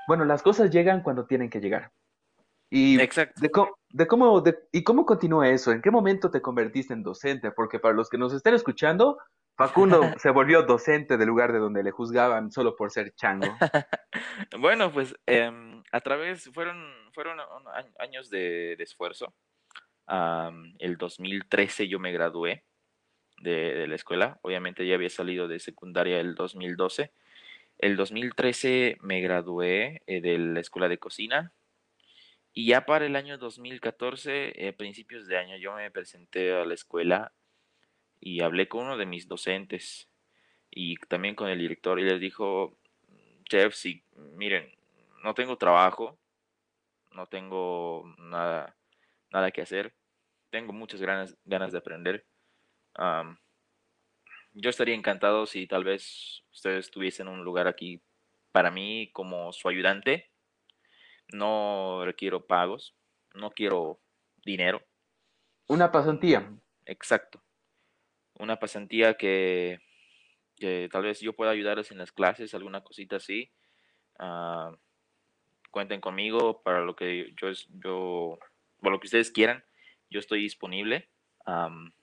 bueno, 0.07 0.25
las 0.25 0.43
cosas 0.43 0.71
llegan 0.71 1.03
cuando 1.03 1.27
tienen 1.27 1.51
que 1.51 1.61
llegar. 1.61 1.91
Y 2.71 2.99
Exacto. 3.01 3.39
de, 3.41 3.51
cómo, 3.51 3.77
de 3.91 4.07
cómo, 4.07 4.41
de- 4.41 4.59
y 4.73 4.83
cómo 4.83 5.05
continúa 5.05 5.49
eso, 5.51 5.73
¿en 5.73 5.83
qué 5.83 5.91
momento 5.91 6.31
te 6.31 6.41
convertiste 6.41 6.95
en 6.95 7.03
docente? 7.03 7.51
Porque 7.51 7.79
para 7.79 7.95
los 7.95 8.09
que 8.09 8.17
nos 8.17 8.33
estén 8.33 8.55
escuchando, 8.55 9.19
Facundo 9.59 10.01
se 10.19 10.31
volvió 10.31 10.63
docente 10.63 11.19
del 11.19 11.29
lugar 11.29 11.53
de 11.53 11.59
donde 11.59 11.83
le 11.83 11.91
juzgaban 11.91 12.51
solo 12.51 12.75
por 12.77 12.91
ser 12.91 13.13
chango. 13.15 13.47
Bueno, 14.59 14.91
pues 14.93 15.15
em, 15.27 15.83
a 15.93 16.01
través, 16.01 16.51
fueron, 16.53 16.83
fueron 17.15 17.39
años 17.99 18.31
de, 18.31 18.75
de 18.77 18.85
esfuerzo. 18.85 19.35
Am, 20.07 20.75
el 20.79 20.97
2013 20.97 21.89
yo 21.89 21.99
me 21.99 22.13
gradué 22.13 22.65
de, 23.39 23.75
de 23.75 23.87
la 23.87 23.95
escuela. 23.95 24.39
Obviamente 24.43 24.87
ya 24.87 24.95
había 24.95 25.11
salido 25.11 25.49
de 25.49 25.59
secundaria 25.61 26.19
el 26.21 26.35
2012. 26.35 27.13
El 27.83 27.97
2013 27.97 28.99
me 29.01 29.21
gradué 29.21 30.03
eh, 30.07 30.21
de 30.21 30.39
la 30.39 30.61
escuela 30.61 30.89
de 30.89 30.99
cocina 30.99 31.53
y 32.53 32.69
ya 32.69 32.87
para 32.87 33.07
el 33.07 33.17
año 33.17 33.39
2014, 33.39 34.69
eh, 34.69 34.73
principios 34.73 35.27
de 35.27 35.37
año, 35.37 35.57
yo 35.57 35.75
me 35.75 35.91
presenté 35.91 36.53
a 36.53 36.65
la 36.65 36.75
escuela 36.75 37.33
y 38.21 38.41
hablé 38.41 38.69
con 38.69 38.85
uno 38.85 38.97
de 38.97 39.07
mis 39.07 39.27
docentes 39.27 40.09
y 40.71 40.95
también 41.09 41.35
con 41.35 41.49
el 41.49 41.59
director 41.59 41.99
y 41.99 42.05
les 42.05 42.21
dijo, 42.21 42.79
chef, 43.51 43.75
si 43.75 44.05
miren, 44.37 44.73
no 45.25 45.35
tengo 45.35 45.59
trabajo, 45.59 46.21
no 47.11 47.27
tengo 47.27 48.05
nada, 48.17 48.77
nada 49.33 49.51
que 49.51 49.63
hacer, 49.63 49.93
tengo 50.51 50.73
muchas 50.73 51.01
ganas, 51.01 51.37
ganas 51.45 51.73
de 51.73 51.79
aprender. 51.79 52.27
Yo 54.55 54.71
estaría 54.71 54.95
encantado 54.95 55.47
si 55.47 55.67
tal 55.67 55.85
vez 55.85 56.45
ustedes 56.53 56.91
tuviesen 56.91 57.29
un 57.29 57.45
lugar 57.45 57.67
aquí 57.69 58.03
para 58.53 58.71
mí 58.71 59.11
como 59.13 59.53
su 59.53 59.69
ayudante. 59.69 60.31
No 61.33 62.03
requiero 62.05 62.47
pagos, 62.47 62.95
no 63.35 63.51
quiero 63.51 64.01
dinero. 64.45 64.83
Una 65.69 65.91
pasantía. 65.91 66.53
Exacto. 66.85 67.43
Una 68.39 68.59
pasantía 68.59 69.15
que, 69.15 69.81
que 70.57 70.89
tal 70.93 71.05
vez 71.05 71.21
yo 71.21 71.33
pueda 71.35 71.51
ayudarles 71.53 71.91
en 71.91 71.99
las 71.99 72.13
clases, 72.13 72.55
alguna 72.55 72.83
cosita 72.83 73.17
así. 73.17 73.53
Ah, 74.19 74.77
cuenten 75.71 76.01
conmigo 76.01 76.63
para 76.63 76.81
lo 76.81 76.95
que 76.95 77.33
yo, 77.41 77.49
es- 77.49 77.69
yo, 77.83 78.39
para 78.81 78.93
lo 78.95 79.01
que 79.01 79.07
ustedes 79.07 79.31
quieran. 79.31 79.65
Yo 80.11 80.19
estoy 80.19 80.43
disponible. 80.43 81.09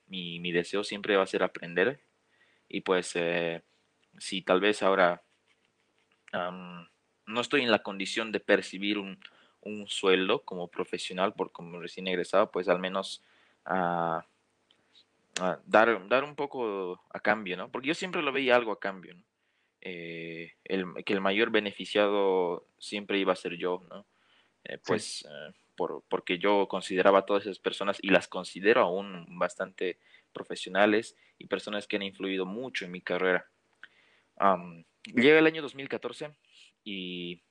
Mi, 0.07 0.39
mi 0.39 0.51
deseo 0.51 0.83
siempre 0.83 1.15
va 1.15 1.23
a 1.23 1.27
ser 1.27 1.43
aprender. 1.43 2.03
Y 2.69 2.81
pues, 2.81 3.11
eh, 3.15 3.63
si 4.17 4.41
tal 4.41 4.61
vez 4.61 4.81
ahora 4.83 5.21
no 6.31 7.41
estoy 7.41 7.63
en 7.63 7.71
la 7.71 7.81
condición 7.81 8.31
de 8.31 8.39
percibir 8.39 8.99
un, 8.99 9.19
un 9.61 9.87
sueldo 9.87 10.43
como 10.43 10.67
profesional, 10.67 11.33
por 11.33 11.51
como 11.51 11.79
recién 11.79 12.07
egresado, 12.07 12.51
pues 12.51 12.69
al 12.69 12.79
menos 12.79 13.23
ah, 13.65 14.25
ah, 15.39 15.59
dar, 15.65 16.07
dar 16.07 16.23
un 16.23 16.35
poco 16.35 17.01
a 17.11 17.19
cambio, 17.19 17.57
¿no? 17.57 17.69
Porque 17.69 17.89
yo 17.89 17.93
siempre 17.93 18.21
lo 18.21 18.31
veía 18.31 18.55
algo 18.55 18.71
a 18.71 18.79
cambio, 18.79 19.15
¿no? 19.15 19.23
Eh, 19.81 20.55
el, 20.65 20.85
que 21.05 21.13
el 21.13 21.21
mayor 21.21 21.51
beneficiado 21.51 22.67
siempre 22.79 23.17
iba 23.17 23.33
a 23.33 23.37
ser 23.37 23.55
yo, 23.55 23.81
¿no? 23.89 24.05
Eh, 24.65 24.77
pues 24.85 25.25
eh, 25.25 25.53
por, 25.75 26.03
porque 26.09 26.37
yo 26.37 26.67
consideraba 26.67 27.19
a 27.19 27.25
todas 27.25 27.43
esas 27.43 27.59
personas 27.59 27.97
y 28.01 28.09
las 28.09 28.27
considero 28.27 28.81
aún 28.81 29.25
bastante 29.39 29.97
profesionales 30.29 31.15
y 31.37 31.47
personas 31.47 31.87
que 31.87 31.95
han 31.97 32.03
influido 32.03 32.45
mucho 32.45 32.85
en 32.85 32.91
mi 32.91 33.01
carrera. 33.01 33.49
Llega 35.15 35.39
el 35.39 35.45
año 35.47 35.61
2014 35.61 36.35
y 36.83 37.41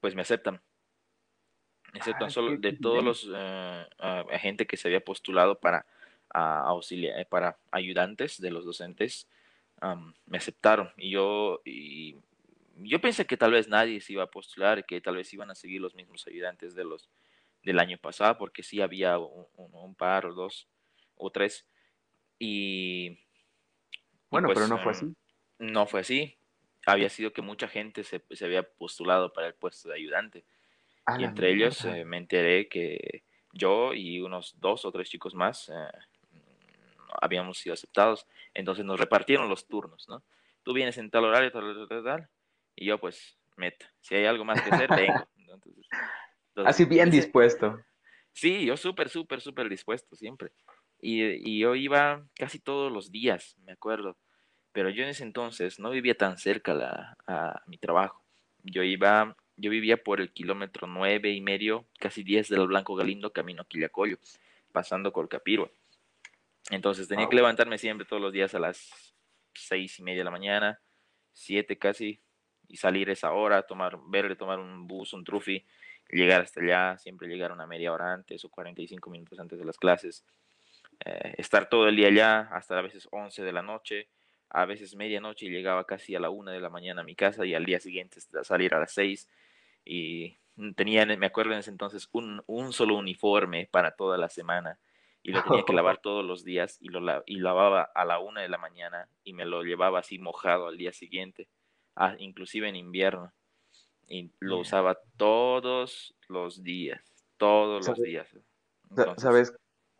pues 0.00 0.14
me 0.14 0.22
aceptan. 0.22 0.60
Me 1.92 2.00
aceptan 2.00 2.28
Ah, 2.28 2.30
solo 2.30 2.56
de 2.58 2.72
todos 2.72 3.04
los 3.04 3.28
eh, 3.34 3.86
ah, 3.98 4.24
gente 4.40 4.66
que 4.66 4.76
se 4.76 4.88
había 4.88 5.00
postulado 5.04 5.60
para 5.60 5.86
auxiliar, 6.30 7.26
para 7.28 7.58
ayudantes 7.70 8.40
de 8.40 8.50
los 8.50 8.64
docentes. 8.64 9.28
me 10.26 10.38
aceptaron 10.38 10.90
y 10.96 11.10
yo 11.10 11.60
y 11.64 12.16
yo 12.76 13.00
pensé 13.00 13.26
que 13.26 13.36
tal 13.36 13.52
vez 13.52 13.68
nadie 13.68 14.00
se 14.00 14.14
iba 14.14 14.22
a 14.24 14.30
postular, 14.30 14.86
que 14.86 15.00
tal 15.02 15.16
vez 15.16 15.32
iban 15.34 15.50
a 15.50 15.54
seguir 15.54 15.80
los 15.82 15.94
mismos 15.94 16.26
ayudantes 16.26 16.74
de 16.74 16.84
los 16.84 17.10
del 17.62 17.78
año 17.78 17.98
pasado, 17.98 18.38
porque 18.38 18.62
sí 18.62 18.80
había 18.80 19.18
un, 19.18 19.46
un- 19.56 19.74
un 19.74 19.94
par 19.94 20.26
o 20.26 20.34
dos 20.34 20.68
o 21.16 21.30
tres 21.30 21.66
y, 22.38 23.18
Bueno, 24.30 24.48
pero 24.48 24.60
pues 24.60 24.68
no 24.68 24.78
fue 24.78 24.92
em, 24.92 24.98
así. 24.98 25.14
no 25.58 25.86
fue 25.86 26.00
así. 26.00 26.38
Había 26.86 27.08
sido 27.08 27.32
que 27.32 27.42
mucha 27.42 27.68
gente 27.68 28.02
se, 28.02 28.22
se 28.30 28.44
había 28.44 28.62
postulado 28.62 29.32
para 29.32 29.46
el 29.46 29.54
puesto 29.54 29.88
de 29.88 29.94
ayudante 29.94 30.44
y 31.18 31.24
entre 31.24 31.50
ellos 31.50 31.84
eh, 31.84 32.04
me 32.04 32.16
enteré 32.16 32.68
que 32.68 33.24
yo 33.52 33.92
y 33.92 34.20
unos 34.20 34.58
dos 34.60 34.84
o 34.84 34.92
tres 34.92 35.08
chicos 35.08 35.34
más 35.34 35.68
eh, 35.68 35.74
habíamos 37.20 37.58
sido 37.58 37.74
aceptados. 37.74 38.26
Entonces 38.54 38.84
nos 38.84 38.98
repartieron 38.98 39.48
los 39.48 39.66
turnos, 39.66 40.08
¿no? 40.08 40.22
Tú 40.62 40.72
vienes 40.72 40.96
en 40.98 41.10
tal 41.10 41.24
horario, 41.24 41.50
tal, 41.50 41.74
tal, 41.74 41.88
tal, 41.88 42.04
tal, 42.04 42.28
y 42.76 42.86
yo 42.86 42.98
pues, 42.98 43.36
meta, 43.56 43.92
si 44.00 44.14
hay 44.14 44.26
algo 44.26 44.44
más 44.44 44.62
que 44.62 44.70
hacer, 44.70 44.88
vengo. 44.96 45.26
Así 46.64 46.84
bien 46.84 47.08
ese, 47.08 47.16
dispuesto. 47.16 47.80
sí, 48.32 48.64
yo 48.64 48.76
súper, 48.76 49.08
súper, 49.08 49.40
súper 49.40 49.68
dispuesto 49.68 50.14
siempre. 50.14 50.52
Y, 51.02 51.22
y 51.22 51.58
yo 51.58 51.74
iba 51.74 52.24
casi 52.34 52.58
todos 52.58 52.90
los 52.90 53.10
días, 53.10 53.56
me 53.66 53.72
acuerdo. 53.72 54.16
Pero 54.72 54.88
yo 54.88 55.02
en 55.02 55.10
ese 55.10 55.24
entonces 55.24 55.78
no 55.78 55.90
vivía 55.90 56.16
tan 56.16 56.38
cerca 56.38 56.72
la, 56.72 57.18
a 57.26 57.62
mi 57.66 57.76
trabajo. 57.76 58.24
Yo 58.62 58.82
iba, 58.82 59.36
yo 59.56 59.70
vivía 59.70 60.02
por 60.02 60.20
el 60.20 60.32
kilómetro 60.32 60.86
nueve 60.86 61.32
y 61.32 61.40
medio, 61.40 61.84
casi 61.98 62.22
diez 62.22 62.48
del 62.48 62.66
Blanco 62.66 62.94
Galindo, 62.94 63.32
camino 63.32 63.62
a 63.62 63.64
Quillacollo, 63.66 64.16
pasando 64.72 65.12
Colcapirua. 65.12 65.70
Entonces 66.70 67.08
tenía 67.08 67.28
que 67.28 67.36
levantarme 67.36 67.76
siempre 67.76 68.06
todos 68.06 68.22
los 68.22 68.32
días 68.32 68.54
a 68.54 68.60
las 68.60 69.12
seis 69.52 69.98
y 69.98 70.02
media 70.02 70.20
de 70.20 70.24
la 70.24 70.30
mañana, 70.30 70.80
siete 71.32 71.76
casi, 71.76 72.22
y 72.68 72.76
salir 72.76 73.10
esa 73.10 73.32
hora, 73.32 73.62
tomar, 73.62 73.98
verle 74.08 74.36
tomar 74.36 74.58
un 74.58 74.86
bus, 74.86 75.12
un 75.12 75.24
trufi, 75.24 75.66
llegar 76.10 76.40
hasta 76.40 76.60
allá, 76.60 76.96
siempre 76.98 77.28
llegar 77.28 77.52
una 77.52 77.66
media 77.66 77.92
hora 77.92 78.14
antes 78.14 78.44
o 78.44 78.48
45 78.48 79.10
minutos 79.10 79.38
antes 79.38 79.58
de 79.58 79.64
las 79.64 79.76
clases, 79.76 80.24
eh, 81.04 81.34
estar 81.38 81.68
todo 81.68 81.88
el 81.88 81.96
día 81.96 82.08
allá 82.08 82.40
hasta 82.52 82.78
a 82.78 82.82
veces 82.82 83.08
11 83.12 83.42
de 83.42 83.52
la 83.52 83.62
noche, 83.62 84.08
a 84.50 84.66
veces 84.66 84.94
medianoche 84.96 85.46
y 85.46 85.50
llegaba 85.50 85.86
casi 85.86 86.14
a 86.14 86.20
la 86.20 86.30
una 86.30 86.52
de 86.52 86.60
la 86.60 86.70
mañana 86.70 87.02
a 87.02 87.04
mi 87.04 87.14
casa 87.16 87.46
y 87.46 87.54
al 87.54 87.64
día 87.64 87.80
siguiente 87.80 88.20
salir 88.42 88.74
a 88.74 88.80
las 88.80 88.92
6 88.92 89.28
y 89.84 90.38
tenía, 90.76 91.06
me 91.06 91.26
acuerdo 91.26 91.52
en 91.52 91.58
ese 91.60 91.70
entonces, 91.70 92.08
un, 92.12 92.42
un 92.46 92.72
solo 92.72 92.96
uniforme 92.96 93.68
para 93.70 93.92
toda 93.96 94.18
la 94.18 94.28
semana 94.28 94.78
y 95.22 95.32
lo 95.32 95.42
tenía 95.42 95.64
que 95.64 95.72
lavar 95.72 95.98
todos 96.02 96.24
los 96.24 96.44
días 96.44 96.78
y 96.80 96.88
lo 96.88 97.00
y 97.26 97.36
lavaba 97.38 97.82
a 97.82 98.04
la 98.04 98.18
una 98.18 98.42
de 98.42 98.48
la 98.48 98.58
mañana 98.58 99.08
y 99.24 99.32
me 99.34 99.44
lo 99.46 99.62
llevaba 99.62 100.00
así 100.00 100.18
mojado 100.18 100.66
al 100.68 100.76
día 100.78 100.92
siguiente, 100.92 101.48
ah, 101.96 102.16
inclusive 102.18 102.68
en 102.68 102.76
invierno 102.76 103.32
y 104.08 104.32
lo 104.40 104.58
Yeah. 104.58 104.58
usaba 104.58 104.98
todos 105.16 106.14
los 106.28 106.62
días, 106.62 107.02
todos 107.38 107.82
los 107.84 108.00
días. 108.02 108.28
Entonces, 108.90 109.22
¿Sabes? 109.22 109.52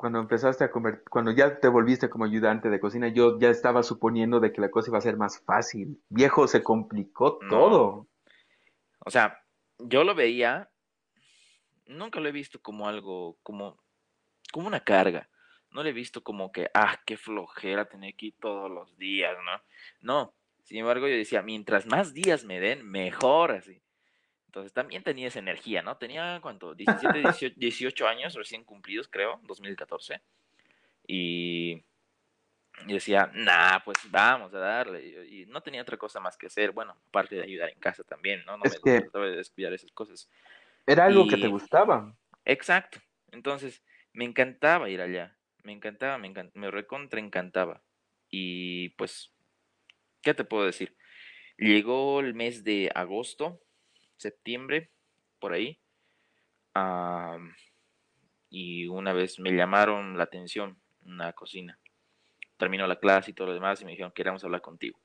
Cuando 0.03 0.19
empezaste 0.19 0.65
a 0.65 0.71
comer, 0.73 1.05
cuando 1.09 1.31
ya 1.31 1.61
te 1.61 1.69
volviste 1.69 2.11
como 2.11 2.25
ayudante 2.25 2.69
de 2.69 2.81
cocina, 2.81 3.07
yo 3.07 3.39
ya 3.39 3.51
estaba 3.51 3.85
suponiendo 3.85 4.41
de 4.41 4.53
que 4.53 4.61
la 4.61 4.69
cosa 4.69 4.91
iba 4.91 4.99
a 4.99 5.01
ser 5.01 5.17
más 5.17 5.39
fácil. 5.45 6.03
Viejo, 6.09 6.49
se 6.49 6.61
complicó 6.61 7.39
No. 7.43 7.49
todo. 7.49 8.09
O 9.07 9.11
sea, 9.13 9.39
yo 9.79 10.03
lo 10.03 10.17
veía, 10.17 10.69
nunca 11.87 12.19
lo 12.19 12.29
he 12.29 12.33
visto 12.33 12.61
como 12.61 12.89
algo, 12.89 13.39
como, 13.45 13.81
como 14.53 14.67
una 14.67 14.81
carga. 14.81 15.29
No 15.71 15.85
lo 15.85 15.89
he 15.89 15.93
visto 15.93 16.25
como 16.25 16.51
que, 16.51 16.69
ah, 16.75 16.99
qué 17.07 17.17
flojera 17.17 17.85
tener 17.89 18.17
que 18.17 18.27
ir 18.27 18.35
todos 18.41 18.69
los 18.73 18.99
días, 18.99 19.37
¿no? 19.45 19.63
No. 20.01 20.35
Sin 20.65 20.79
embargo, 20.79 21.07
yo 21.07 21.15
decía, 21.15 21.43
mientras 21.43 21.87
más 21.87 22.13
días 22.13 22.45
me 22.45 22.59
den, 22.59 22.85
mejor 22.91 23.53
así. 23.53 23.81
Entonces 24.53 24.75
también 24.75 25.03
tenía 25.03 25.29
esa 25.29 25.39
energía, 25.39 25.81
¿no? 25.83 25.97
Tenía, 25.97 26.39
¿cuánto? 26.43 26.75
17, 26.75 27.21
18, 27.21 27.55
18 27.59 28.07
años 28.07 28.35
recién 28.35 28.65
cumplidos, 28.65 29.09
creo, 29.09 29.41
2014. 29.45 30.21
Y, 31.07 31.83
y 32.87 32.93
decía, 32.93 33.31
nah, 33.35 33.81
pues 33.85 33.99
vamos 34.11 34.53
a 34.55 34.59
darle. 34.59 35.27
Y, 35.27 35.43
y 35.43 35.47
no 35.47 35.63
tenía 35.63 35.83
otra 35.83 35.97
cosa 35.97 36.21
más 36.21 36.37
que 36.37 36.47
hacer, 36.49 36.73
bueno, 36.73 36.97
aparte 37.09 37.37
de 37.37 37.45
ayudar 37.45 37.71
en 37.71 37.81
casa 37.81 38.05
también, 38.05 38.45
¿no? 38.45 38.59
No 38.59 38.67
Es 38.67 38.79
me 38.81 38.81
que 38.81 39.01
trataba 39.01 39.27
de 39.27 39.37
descuidar 39.37 39.73
esas 39.73 39.93
cosas. 39.93 40.29
era 40.87 41.07
algo 41.07 41.27
que 41.27 41.37
te 41.39 41.49
gustaba. 41.49 42.17
exacto. 42.45 43.01
Entonces, 43.31 43.83
me 44.13 44.25
encantaba 44.25 44.91
ir 44.91 45.01
allá. 45.01 45.39
Me 45.65 45.73
encantaba, 45.73 46.19
me 46.19 46.29
encantaba, 46.29 46.61
me 46.61 46.71
recontra 46.71 47.21
encantaba. 47.21 47.83
Y 48.31 48.91
pues, 48.91 49.35
¿qué 50.23 50.35
te 50.35 50.45
puedo 50.45 50.67
decir? 50.67 50.97
Llegó 51.59 52.21
el 52.21 52.35
mes 52.35 52.65
de 52.65 52.91
agosto, 52.95 53.63
septiembre, 54.23 54.91
por 55.41 55.53
ahí. 55.53 55.79
ah, 56.75 57.39
y 58.51 58.87
una 58.87 59.13
vez 59.13 59.39
me 59.41 59.53
llamaron 59.53 60.17
la 60.17 60.25
atención 60.25 60.81
en 61.05 61.19
la 61.19 61.33
cocina. 61.33 61.79
Terminó 62.59 62.87
la 62.87 62.99
clase 63.01 63.31
y 63.31 63.35
todo 63.35 63.49
lo 63.49 63.55
demás 63.55 63.81
y 63.81 63.85
me 63.85 63.93
dijeron, 63.93 64.13
queremos 64.13 64.45
hablar 64.45 64.61
contigo. 64.63 65.01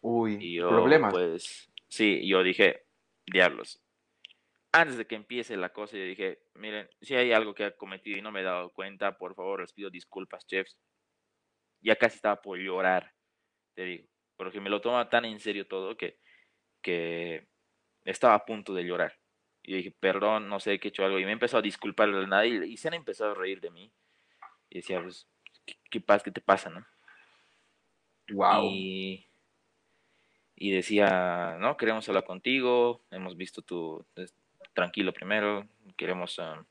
Uy, 0.00 0.36
Y 0.38 0.54
yo, 0.56 0.68
problemas. 0.68 1.12
pues, 1.12 1.70
sí, 1.88 2.26
yo 2.28 2.42
dije, 2.42 2.84
diablos. 3.26 3.82
Antes 4.72 4.98
de 4.98 5.06
que 5.06 5.14
empiece 5.14 5.56
la 5.56 5.72
cosa, 5.72 5.96
yo 5.96 6.04
dije, 6.04 6.40
miren, 6.54 6.88
si 7.00 7.14
hay 7.14 7.32
algo 7.32 7.54
que 7.54 7.66
he 7.66 7.76
cometido 7.76 8.18
y 8.18 8.22
no 8.22 8.30
me 8.32 8.40
he 8.40 8.44
dado 8.44 8.70
cuenta, 8.72 9.16
por 9.16 9.34
favor, 9.34 9.60
les 9.60 9.72
pido 9.72 9.90
disculpas, 9.90 10.46
chefs. 10.46 10.76
Ya 11.80 11.96
casi 11.96 12.16
estaba 12.16 12.40
por 12.42 12.58
llorar, 12.58 13.14
te 13.74 13.84
digo, 13.84 14.08
porque 14.36 14.60
me 14.60 14.70
lo 14.70 14.80
toma 14.80 15.08
tan 15.08 15.24
en 15.24 15.40
serio 15.40 15.66
todo 15.66 15.96
que, 15.96 16.18
que 16.82 17.48
estaba 18.10 18.34
a 18.34 18.44
punto 18.44 18.74
de 18.74 18.84
llorar. 18.84 19.18
Y 19.62 19.74
dije, 19.74 19.94
perdón, 19.98 20.48
no 20.48 20.60
sé 20.60 20.78
que 20.78 20.88
he 20.88 20.90
hecho 20.90 21.04
algo. 21.04 21.18
Y 21.18 21.24
me 21.24 21.32
empezó 21.32 21.58
a 21.58 21.62
disculpar 21.62 22.12
de 22.12 22.26
nada 22.26 22.46
y, 22.46 22.56
y 22.72 22.76
se 22.76 22.88
han 22.88 22.94
empezado 22.94 23.32
a 23.32 23.34
reír 23.34 23.60
de 23.60 23.70
mí. 23.70 23.92
Y 24.70 24.76
decía, 24.76 25.02
pues, 25.02 25.26
¿qué, 25.64 25.76
qué, 25.90 26.00
pasa, 26.00 26.24
¿qué 26.24 26.30
te 26.30 26.40
pasa, 26.40 26.70
no? 26.70 26.86
Wow. 28.30 28.70
Y, 28.70 29.26
y 30.56 30.70
decía, 30.70 31.56
no, 31.58 31.76
queremos 31.76 32.08
hablar 32.08 32.24
contigo, 32.24 33.02
hemos 33.10 33.36
visto 33.36 33.60
tu, 33.62 34.04
tranquilo 34.72 35.12
primero, 35.12 35.68
queremos 35.96 36.38
ah, 36.38 36.64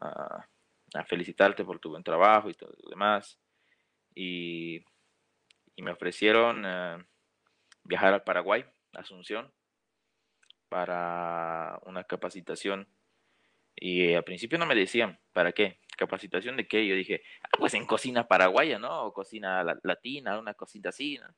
ah, 0.00 0.46
a 0.94 1.04
felicitarte 1.04 1.64
por 1.64 1.80
tu 1.80 1.90
buen 1.90 2.04
trabajo 2.04 2.48
y 2.50 2.54
todo 2.54 2.72
lo 2.82 2.90
demás. 2.90 3.38
Y, 4.14 4.84
y 5.74 5.82
me 5.82 5.90
ofrecieron 5.90 6.64
ah, 6.64 7.04
viajar 7.82 8.14
al 8.14 8.22
Paraguay, 8.22 8.64
Asunción, 8.92 9.52
para 10.74 11.78
una 11.84 12.02
capacitación. 12.02 12.88
Y 13.76 14.12
al 14.12 14.24
principio 14.24 14.58
no 14.58 14.66
me 14.66 14.74
decían, 14.74 15.20
¿para 15.32 15.52
qué? 15.52 15.78
¿Capacitación 15.96 16.56
de 16.56 16.66
qué? 16.66 16.84
Yo 16.84 16.96
dije, 16.96 17.22
ah, 17.44 17.56
pues 17.60 17.74
en 17.74 17.86
cocina 17.86 18.26
paraguaya, 18.26 18.80
¿no? 18.80 19.04
O 19.04 19.12
cocina 19.12 19.62
la- 19.62 19.78
latina, 19.84 20.36
una 20.36 20.54
cosita 20.54 20.88
así, 20.88 21.16
¿no? 21.18 21.28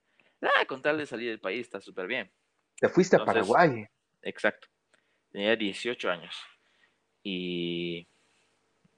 Ah, 0.41 0.65
con 0.67 0.81
tal 0.81 0.97
de 0.97 1.05
salir 1.05 1.29
del 1.29 1.39
país 1.39 1.61
está 1.61 1.83
súper 1.83 2.07
bien. 2.07 2.33
Te 2.81 2.89
fuiste 2.89 3.17
a 3.17 3.27
Paraguay. 3.27 3.85
exacto. 4.23 4.69
Tenía 5.31 5.55
18 5.55 6.11
años. 6.11 6.35
Y 7.23 8.09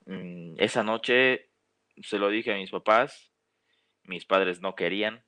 mm, 0.06 0.54
esa 0.58 0.84
noche 0.84 1.50
se 2.00 2.20
lo 2.20 2.28
dije 2.28 2.52
a 2.52 2.56
mis 2.56 2.70
papás. 2.70 3.32
Mis 4.04 4.24
padres 4.24 4.60
no 4.60 4.76
querían. 4.76 5.24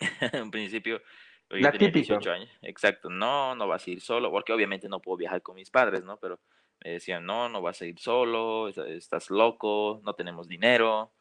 en 0.32 0.50
principio, 0.50 1.02
yo 1.50 1.58
La 1.58 1.72
tenía 1.72 1.88
típica. 1.88 2.14
18 2.18 2.32
años. 2.32 2.50
Exacto. 2.62 3.08
No, 3.10 3.54
no 3.54 3.66
vas 3.68 3.86
a 3.86 3.90
ir 3.90 4.00
solo. 4.00 4.30
Porque 4.30 4.52
obviamente 4.52 4.88
no 4.88 5.00
puedo 5.00 5.16
viajar 5.18 5.42
con 5.42 5.54
mis 5.56 5.70
padres, 5.70 6.02
¿no? 6.04 6.16
Pero 6.18 6.40
me 6.84 6.90
decían, 6.92 7.24
no, 7.24 7.48
no 7.48 7.62
vas 7.62 7.80
a 7.82 7.86
ir 7.86 7.98
solo. 7.98 8.68
est- 8.68 8.78
Estás 8.78 9.30
loco. 9.30 10.00
No 10.04 10.14
tenemos 10.14 10.48
dinero. 10.48 11.12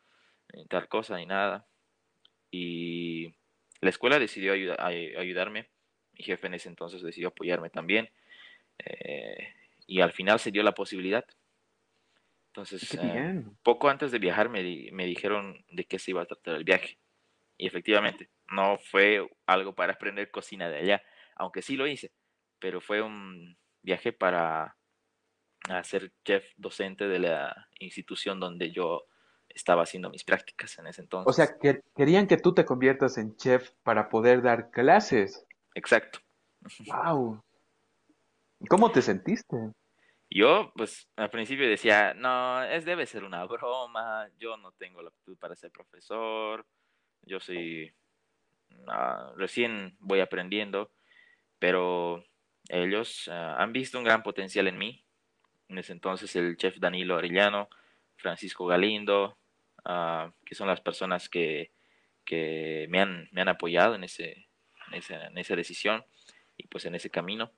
Ni 0.53 0.65
tal 0.65 0.88
cosa, 0.88 1.17
ni 1.17 1.25
nada. 1.25 1.65
Y 2.51 3.33
la 3.81 3.89
escuela 3.89 4.19
decidió 4.19 4.53
ayuda- 4.53 4.77
ay- 4.79 5.15
ayudarme. 5.15 5.69
Mi 6.13 6.23
jefe 6.23 6.47
en 6.47 6.53
ese 6.55 6.69
entonces 6.69 7.01
decidió 7.01 7.29
apoyarme 7.29 7.69
también. 7.69 8.09
eh, 8.79 9.53
y 9.88 10.01
al 10.01 10.11
final 10.11 10.38
se 10.39 10.51
dio 10.51 10.61
la 10.63 10.73
posibilidad. 10.73 11.23
Entonces, 12.47 12.93
eh, 13.01 13.43
poco 13.63 13.89
antes 13.89 14.11
de 14.11 14.19
viajar 14.19 14.49
me, 14.49 14.63
di- 14.63 14.91
me 14.91 15.05
dijeron 15.05 15.63
de 15.71 15.85
qué 15.85 15.99
se 15.99 16.11
iba 16.11 16.21
a 16.21 16.25
tratar 16.25 16.55
el 16.55 16.63
viaje. 16.63 16.97
Y 17.57 17.67
efectivamente, 17.67 18.29
no 18.49 18.77
fue 18.77 19.27
algo 19.45 19.73
para 19.75 19.93
aprender 19.93 20.31
cocina 20.31 20.69
de 20.69 20.77
allá, 20.79 21.03
aunque 21.36 21.62
sí 21.62 21.75
lo 21.75 21.88
hice, 21.88 22.12
pero 22.60 22.81
fue 22.81 23.01
un 23.01 23.58
viaje 23.81 24.13
para 24.13 24.77
a 25.69 25.84
ser 25.84 26.12
chef 26.23 26.45
docente 26.58 27.08
de 27.08 27.19
la 27.19 27.67
institución 27.79 28.39
donde 28.39 28.71
yo 28.71 29.05
estaba 29.49 29.84
haciendo 29.84 30.10
mis 30.10 30.23
prácticas 30.23 30.77
en 30.77 30.88
ese 30.88 31.01
O 31.01 31.03
entonces. 31.03 31.36
sea, 31.36 31.58
que 31.60 31.81
querían 31.95 32.27
que 32.27 32.38
tú 32.38 32.53
te 32.53 32.65
conviertas 32.65 33.17
en 33.17 33.36
chef 33.36 33.71
para 33.84 34.10
poder 34.10 34.41
dar 34.41 34.69
clases. 34.69 35.45
Exacto. 35.73 36.19
Wow. 36.86 37.43
¿Cómo 38.69 38.91
te 38.91 39.01
sentiste? 39.01 39.71
Yo, 40.29 40.71
pues, 40.75 41.08
al 41.15 41.29
principio 41.29 41.69
decía, 41.69 42.13
no, 42.15 42.63
es 42.63 42.84
debe 42.84 43.05
ser 43.05 43.23
una 43.23 43.45
broma, 43.45 44.27
yo 44.38 44.58
no 44.58 44.71
tengo 44.73 45.01
la 45.01 45.10
aptitud 45.10 45.38
para 45.38 45.55
ser 45.55 45.71
profesor, 45.71 46.65
yo 47.21 47.39
soy, 47.39 47.93
ah, 48.88 49.31
recién 49.38 49.95
voy 49.99 50.19
aprendiendo, 50.19 50.91
pero 51.59 52.23
ellos 52.69 53.27
ah, 53.29 53.55
han 53.59 53.73
visto 53.73 53.97
un 53.97 54.03
gran 54.03 54.23
potencial 54.23 54.67
en 54.67 54.77
mí. 54.77 55.03
En 55.67 55.77
ese 55.77 55.93
entonces 55.93 56.35
el 56.35 56.57
chef 56.57 56.77
Danilo 56.79 57.17
Arellano, 57.17 57.69
Francisco 58.17 58.65
Galindo, 58.67 59.38
ah, 59.83 60.31
que 60.45 60.55
son 60.55 60.67
las 60.67 60.81
personas 60.81 61.29
que, 61.29 61.71
que 62.23 62.88
me, 62.89 62.99
han, 62.99 63.29
me 63.31 63.41
han 63.41 63.49
apoyado 63.49 63.95
en, 63.95 64.03
ese, 64.03 64.47
en, 64.88 64.93
esa, 64.93 65.27
en 65.27 65.38
esa 65.38 65.55
decisión 65.55 66.05
y 66.57 66.67
pues 66.67 66.85
en 66.85 66.95
ese 66.95 67.09
camino. 67.09 67.51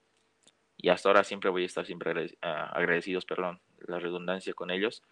Y 0.76 0.90
hasta 0.90 1.08
ahora 1.08 1.24
siempre 1.24 1.50
voy 1.50 1.64
a 1.64 1.66
estar 1.66 1.86
siempre 1.86 2.12
agrade- 2.12 2.38
ah, 2.40 2.70
agradecidos, 2.72 3.24
perdón, 3.24 3.60
la 3.86 3.98
redundancia 3.98 4.54
con 4.54 4.70
ellos. 4.70 5.02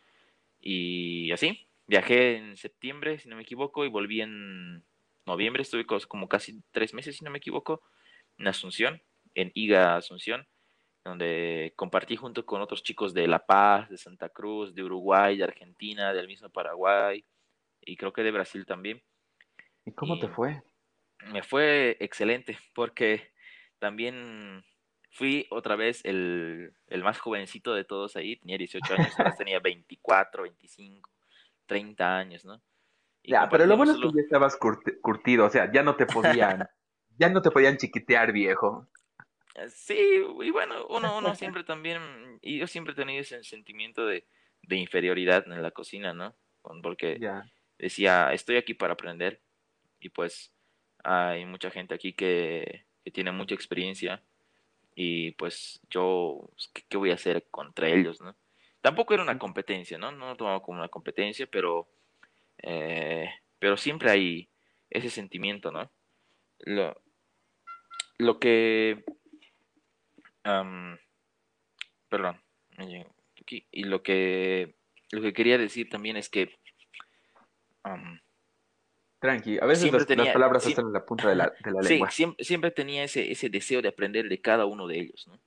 Y 0.60 1.32
así, 1.32 1.68
viajé 1.86 2.36
en 2.36 2.56
septiembre, 2.56 3.18
si 3.18 3.28
no 3.28 3.36
me 3.36 3.42
equivoco, 3.42 3.84
y 3.84 3.88
volví 3.88 4.20
en 4.20 4.84
noviembre, 5.26 5.62
estuve 5.62 5.86
como 5.86 6.28
casi 6.28 6.62
tres 6.70 6.94
meses, 6.94 7.16
si 7.16 7.24
no 7.24 7.30
me 7.30 7.38
equivoco, 7.38 7.82
en 8.38 8.48
Asunción, 8.48 9.02
en 9.34 9.50
IGA 9.54 9.96
Asunción, 9.96 10.46
donde 11.04 11.72
compartí 11.76 12.16
junto 12.16 12.44
con 12.44 12.60
otros 12.60 12.82
chicos 12.82 13.14
de 13.14 13.26
La 13.26 13.46
Paz, 13.46 13.88
de 13.88 13.98
Santa 13.98 14.28
Cruz, 14.28 14.74
de 14.74 14.82
Uruguay, 14.82 15.36
de 15.36 15.44
Argentina, 15.44 16.12
del 16.12 16.26
mismo 16.26 16.50
Paraguay, 16.50 17.24
y 17.80 17.96
creo 17.96 18.12
que 18.12 18.22
de 18.22 18.32
Brasil 18.32 18.66
también. 18.66 19.02
¿Y 19.84 19.92
cómo 19.92 20.18
te 20.18 20.28
fue? 20.28 20.62
me 21.24 21.42
fue 21.42 21.96
excelente, 22.00 22.58
porque 22.74 23.30
también 23.78 24.64
fui 25.10 25.46
otra 25.50 25.76
vez 25.76 26.04
el, 26.04 26.74
el 26.88 27.02
más 27.02 27.18
jovencito 27.18 27.74
de 27.74 27.84
todos 27.84 28.16
ahí, 28.16 28.36
tenía 28.36 28.58
18 28.58 28.94
años, 28.94 29.14
ahora 29.18 29.34
tenía 29.34 29.60
24, 29.60 30.42
25, 30.42 31.10
30 31.66 32.18
años, 32.18 32.44
¿no? 32.44 32.62
Ya, 33.26 33.48
pero 33.48 33.66
lo 33.66 33.76
bueno 33.76 33.92
es 33.92 33.98
que 33.98 34.12
ya 34.14 34.22
estabas 34.22 34.58
curti- 34.58 35.00
curtido, 35.00 35.46
o 35.46 35.50
sea, 35.50 35.70
ya 35.72 35.82
no 35.82 35.96
te 35.96 36.06
podían, 36.06 36.68
ya 37.18 37.28
no 37.28 37.42
te 37.42 37.50
podían 37.50 37.76
chiquitear, 37.76 38.32
viejo. 38.32 38.86
Sí, 39.68 39.96
y 40.42 40.50
bueno, 40.50 40.86
uno, 40.88 41.18
uno 41.18 41.34
siempre 41.34 41.64
también, 41.64 42.38
y 42.42 42.58
yo 42.58 42.66
siempre 42.66 42.92
he 42.92 42.96
tenido 42.96 43.20
ese 43.22 43.42
sentimiento 43.42 44.06
de, 44.06 44.26
de 44.62 44.76
inferioridad 44.76 45.44
en 45.46 45.62
la 45.62 45.70
cocina, 45.70 46.12
¿no? 46.12 46.34
Porque 46.82 47.18
Ya. 47.18 47.50
decía, 47.78 48.32
estoy 48.32 48.56
aquí 48.56 48.74
para 48.74 48.92
aprender, 48.92 49.40
y 49.98 50.10
pues 50.10 50.52
hay 51.02 51.46
mucha 51.46 51.70
gente 51.70 51.94
aquí 51.94 52.12
que, 52.12 52.84
que 53.02 53.10
tiene 53.10 53.32
mucha 53.32 53.54
experiencia, 53.54 54.22
y 54.94 55.32
pues 55.32 55.80
yo, 55.90 56.48
pues, 56.54 56.68
¿qué, 56.74 56.82
qué 56.88 56.96
voy 56.96 57.10
a 57.10 57.14
hacer 57.14 57.46
contra 57.50 57.88
ellos, 57.88 58.20
no? 58.20 58.36
Tampoco 58.82 59.14
era 59.14 59.22
una 59.22 59.38
competencia, 59.38 59.96
¿no? 59.98 60.12
No 60.12 60.28
lo 60.28 60.36
tomaba 60.36 60.62
como 60.62 60.78
una 60.78 60.88
competencia, 60.88 61.46
pero, 61.50 61.88
eh, 62.66 63.30
pero 63.58 63.76
siempre 63.76 64.10
hay 64.10 64.50
ese 64.90 65.08
sentimiento, 65.08 65.70
¿no? 65.70 65.90
Lo, 66.58 67.00
lo 68.18 68.38
que, 68.38 69.04
am, 70.42 70.98
perdón, 72.08 72.42
y 73.70 73.84
lo 73.84 74.02
que 74.02 74.76
lo 75.12 75.22
que 75.22 75.32
quería 75.32 75.58
decir 75.58 75.88
también 75.88 76.16
es 76.16 76.28
que... 76.28 76.50
Tranqui, 79.20 79.58
a 79.58 79.66
veces 79.66 79.92
las, 79.92 80.28
palabras 80.32 80.66
están 80.66 80.86
en 80.86 80.92
la 80.92 81.06
punta 81.06 81.28
de 81.28 81.36
la, 81.36 81.52
lengua. 81.82 82.10
Sí, 82.10 82.26
siempre, 82.40 82.70
tenía 82.70 83.04
ese, 83.04 83.30
ese 83.30 83.48
deseo 83.48 83.80
de 83.80 83.88
aprender 83.88 84.28
de 84.28 84.40
cada 84.40 84.66
uno 84.66 84.86
de 84.86 84.98
ellos, 84.98 85.26
¿no? 85.28 85.40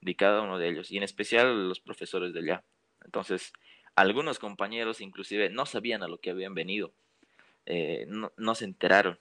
De 0.00 0.14
cada 0.14 0.42
uno 0.42 0.58
de 0.58 0.68
ellos, 0.68 0.90
y 0.90 0.98
en 0.98 1.02
especial 1.02 1.68
los 1.68 1.80
profesores 1.80 2.32
de 2.32 2.40
allá. 2.40 2.64
Entonces, 3.04 3.52
algunos 3.94 4.38
compañeros 4.38 5.00
inclusive 5.00 5.50
no 5.50 5.66
sabían 5.66 6.02
a 6.02 6.08
lo 6.08 6.18
que 6.18 6.30
habían 6.30 6.54
venido, 6.54 6.92
eh, 7.66 8.06
no, 8.08 8.54
se 8.54 8.64
enteraron, 8.64 9.18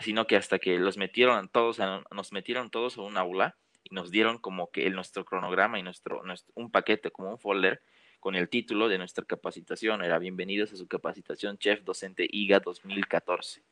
sino 0.00 0.26
que 0.26 0.36
hasta 0.36 0.58
que 0.58 0.78
los 0.78 0.96
metieron 0.96 1.48
todos, 1.48 1.78
nos 2.10 2.32
metieron 2.32 2.70
todos 2.70 2.98
a 2.98 3.02
un 3.02 3.16
aula 3.16 3.56
y 3.84 3.94
nos 3.94 4.10
dieron 4.10 4.38
como 4.38 4.70
que 4.70 4.86
el, 4.86 4.94
nuestro 4.94 5.24
cronograma 5.24 5.78
y 5.78 5.82
nuestro, 5.82 6.22
nuestro, 6.22 6.52
un 6.54 6.70
paquete, 6.70 7.10
como 7.10 7.30
un 7.30 7.38
folder, 7.38 7.82
con 8.20 8.34
el 8.34 8.48
título 8.48 8.88
de 8.88 8.98
nuestra 8.98 9.24
capacitación. 9.24 10.02
Era 10.02 10.18
bienvenidos 10.18 10.72
a 10.72 10.76
su 10.76 10.86
capacitación 10.86 11.56
Chef 11.58 11.82
Docente 11.84 12.26
IGA 12.30 12.60
2014. 12.60 13.62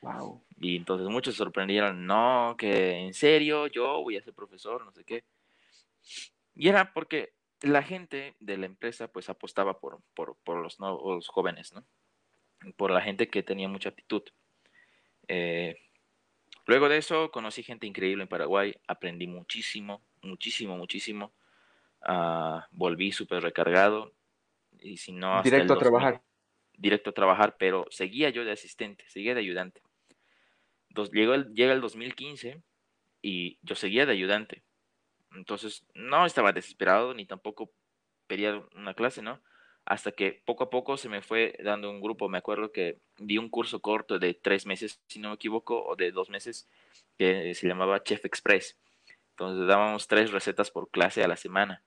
Wow. 0.00 0.42
Y 0.60 0.76
entonces 0.76 1.08
muchos 1.08 1.34
sorprendieron, 1.34 2.06
no, 2.06 2.54
que 2.56 2.92
en 2.92 3.12
serio, 3.12 3.66
yo 3.66 4.00
voy 4.02 4.16
a 4.16 4.22
ser 4.22 4.32
profesor, 4.32 4.84
no 4.84 4.92
sé 4.92 5.04
qué. 5.04 5.24
Y 6.54 6.68
era 6.68 6.92
porque 6.92 7.34
la 7.62 7.82
gente 7.82 8.36
de 8.40 8.56
la 8.56 8.66
empresa 8.66 9.08
pues 9.08 9.28
apostaba 9.28 9.80
por, 9.80 10.00
por, 10.14 10.36
por 10.44 10.62
los, 10.62 10.80
nuevos 10.80 11.28
jóvenes, 11.28 11.72
¿no? 11.72 11.84
Por 12.76 12.90
la 12.90 13.00
gente 13.00 13.28
que 13.28 13.42
tenía 13.42 13.68
mucha 13.68 13.90
actitud. 13.90 14.22
Eh, 15.28 15.76
luego 16.66 16.88
de 16.88 16.98
eso 16.98 17.30
conocí 17.30 17.62
gente 17.62 17.86
increíble 17.86 18.22
en 18.22 18.28
Paraguay, 18.28 18.74
aprendí 18.86 19.26
muchísimo, 19.26 20.02
muchísimo, 20.22 20.76
muchísimo. 20.76 21.32
Ah, 22.02 22.66
volví 22.70 23.12
súper 23.12 23.42
recargado 23.42 24.14
y 24.78 24.96
si 24.96 25.12
no... 25.12 25.42
directo 25.42 25.74
a 25.74 25.78
trabajar. 25.78 26.22
Directo 26.76 27.10
a 27.10 27.14
trabajar, 27.14 27.56
pero 27.58 27.86
seguía 27.90 28.30
yo 28.30 28.44
de 28.44 28.52
asistente, 28.52 29.04
seguía 29.08 29.34
de 29.34 29.40
ayudante. 29.40 29.82
llegó 31.12 31.34
el, 31.34 31.52
llega 31.54 31.74
el 31.74 31.82
2015 31.82 32.62
y 33.20 33.58
yo 33.62 33.74
seguía 33.74 34.06
de 34.06 34.12
ayudante. 34.12 34.62
Entonces 35.34 35.84
no 35.94 36.26
estaba 36.26 36.52
desesperado 36.52 37.14
ni 37.14 37.26
tampoco 37.26 37.70
pedía 38.26 38.62
una 38.74 38.94
clase, 38.94 39.22
¿no? 39.22 39.40
Hasta 39.84 40.12
que 40.12 40.42
poco 40.44 40.64
a 40.64 40.70
poco 40.70 40.96
se 40.96 41.08
me 41.08 41.22
fue 41.22 41.56
dando 41.64 41.90
un 41.90 42.00
grupo. 42.00 42.28
Me 42.28 42.38
acuerdo 42.38 42.72
que 42.72 42.98
di 43.18 43.38
un 43.38 43.48
curso 43.48 43.80
corto 43.80 44.18
de 44.18 44.34
tres 44.34 44.66
meses, 44.66 45.00
si 45.08 45.18
no 45.18 45.30
me 45.30 45.34
equivoco, 45.34 45.84
o 45.84 45.96
de 45.96 46.12
dos 46.12 46.30
meses, 46.30 46.68
que 47.18 47.54
se 47.54 47.66
llamaba 47.66 48.02
Chef 48.02 48.24
Express. 48.24 48.76
Entonces 49.30 49.66
dábamos 49.66 50.06
tres 50.06 50.30
recetas 50.32 50.70
por 50.70 50.90
clase 50.90 51.24
a 51.24 51.28
la 51.28 51.36
semana 51.36 51.82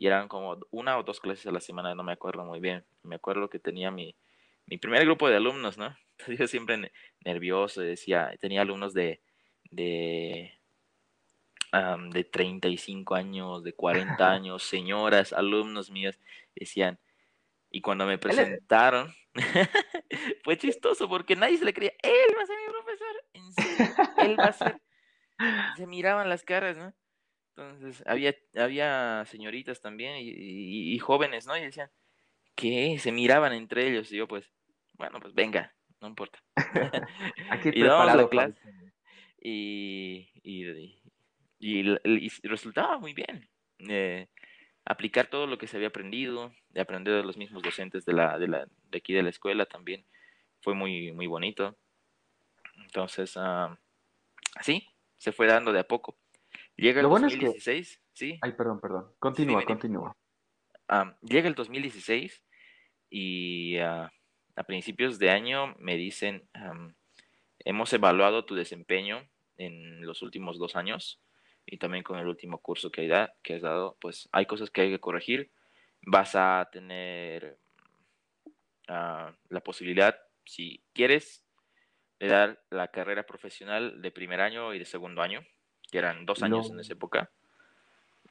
y 0.00 0.06
eran 0.06 0.28
como 0.28 0.58
una 0.70 0.98
o 0.98 1.02
dos 1.02 1.20
clases 1.20 1.46
a 1.46 1.52
la 1.52 1.60
semana, 1.60 1.94
no 1.94 2.02
me 2.02 2.12
acuerdo 2.12 2.42
muy 2.42 2.58
bien. 2.58 2.84
Me 3.02 3.16
acuerdo 3.16 3.50
que 3.50 3.58
tenía 3.58 3.90
mi, 3.90 4.16
mi 4.64 4.78
primer 4.78 5.04
grupo 5.04 5.28
de 5.28 5.36
alumnos, 5.36 5.76
¿no? 5.76 5.94
Yo 6.38 6.46
siempre 6.46 6.90
nervioso, 7.22 7.82
decía, 7.82 8.34
tenía 8.40 8.62
alumnos 8.62 8.94
de, 8.94 9.20
de, 9.70 10.58
de 11.72 12.24
35 12.24 13.14
años, 13.14 13.62
de 13.62 13.72
40 13.72 14.30
años, 14.30 14.62
señoras, 14.62 15.32
alumnos 15.32 15.90
míos, 15.90 16.18
decían, 16.54 16.98
y 17.70 17.80
cuando 17.80 18.06
me 18.06 18.18
presentaron, 18.18 19.14
fue 20.44 20.58
chistoso 20.58 21.08
porque 21.08 21.36
nadie 21.36 21.58
se 21.58 21.64
le 21.64 21.72
creía, 21.72 21.92
él 22.02 22.36
va 22.36 22.42
a 22.42 22.46
ser 22.46 22.56
mi 22.58 22.72
profesor, 22.72 23.24
en 23.32 23.52
serio, 23.52 24.12
él 24.18 24.38
va 24.38 24.44
a 24.46 24.52
ser. 24.52 24.80
Se 25.76 25.86
miraban 25.86 26.28
las 26.28 26.44
caras, 26.44 26.76
¿no? 26.76 26.92
Entonces, 27.56 28.02
había, 28.06 28.34
había 28.56 29.24
señoritas 29.26 29.80
también 29.80 30.16
y, 30.18 30.98
jóvenes, 30.98 31.46
¿no? 31.46 31.56
Y 31.56 31.62
decían, 31.62 31.90
¿qué? 32.54 32.98
Se 32.98 33.12
miraban 33.12 33.52
entre 33.52 33.88
ellos. 33.88 34.10
Y 34.12 34.16
yo, 34.16 34.28
pues, 34.28 34.50
bueno, 34.94 35.20
pues 35.20 35.34
venga, 35.34 35.74
no 36.00 36.08
importa. 36.08 36.42
Aquí 37.50 37.70
y 37.74 37.82
la 37.82 38.28
clase. 38.30 38.58
Y, 39.42 40.30
y, 40.42 40.99
resultaba 42.42 42.98
muy 42.98 43.12
bien. 43.12 43.48
Eh, 43.78 44.28
aplicar 44.84 45.26
todo 45.26 45.46
lo 45.46 45.58
que 45.58 45.66
se 45.66 45.76
había 45.76 45.88
aprendido, 45.88 46.52
de 46.70 46.80
aprender 46.80 47.14
de 47.14 47.22
los 47.22 47.36
mismos 47.36 47.62
docentes 47.62 48.04
de, 48.04 48.12
la, 48.12 48.38
de, 48.38 48.48
la, 48.48 48.66
de 48.90 48.98
aquí 48.98 49.12
de 49.12 49.22
la 49.22 49.30
escuela 49.30 49.66
también, 49.66 50.04
fue 50.60 50.74
muy, 50.74 51.12
muy 51.12 51.26
bonito. 51.26 51.76
Entonces, 52.82 53.36
uh, 53.36 53.76
sí, 54.60 54.86
se 55.16 55.32
fue 55.32 55.46
dando 55.46 55.72
de 55.72 55.80
a 55.80 55.84
poco. 55.84 56.18
Llega 56.76 57.00
el 57.00 57.08
2016, 57.08 58.00
sí. 58.12 58.38
Ay, 58.40 58.52
perdón, 58.52 58.80
perdón. 58.80 59.12
Continúa, 59.18 59.64
continúa. 59.64 60.16
llega 61.20 61.46
el 61.46 61.54
2016 61.54 62.42
y 63.10 63.76
ah, 63.78 64.10
a 64.56 64.64
principios 64.64 65.18
de 65.18 65.30
año 65.30 65.74
me 65.78 65.96
dicen, 65.96 66.48
hemos 67.60 67.92
evaluado 67.92 68.46
tu 68.46 68.54
desempeño 68.54 69.28
en 69.58 70.06
los 70.06 70.22
últimos 70.22 70.58
dos 70.58 70.74
años 70.74 71.20
y 71.70 71.78
también 71.78 72.02
con 72.02 72.18
el 72.18 72.26
último 72.26 72.58
curso 72.58 72.90
que, 72.90 73.02
hay 73.02 73.28
que 73.42 73.54
has 73.54 73.62
dado, 73.62 73.96
pues 74.00 74.28
hay 74.32 74.46
cosas 74.46 74.70
que 74.70 74.82
hay 74.82 74.90
que 74.90 74.98
corregir. 74.98 75.50
Vas 76.02 76.34
a 76.34 76.68
tener 76.72 77.58
ah, 78.88 79.32
la 79.48 79.60
posibilidad, 79.60 80.18
si 80.44 80.82
quieres, 80.92 81.44
de 82.18 82.26
dar 82.26 82.62
la 82.70 82.88
carrera 82.88 83.24
profesional 83.24 84.02
de 84.02 84.10
primer 84.10 84.40
año 84.40 84.74
y 84.74 84.78
de 84.80 84.84
segundo 84.84 85.22
año 85.22 85.42
que 85.90 85.98
eran 85.98 86.26
dos 86.26 86.42
años 86.42 86.70
en 86.70 86.80
esa 86.80 86.92
época. 86.92 87.30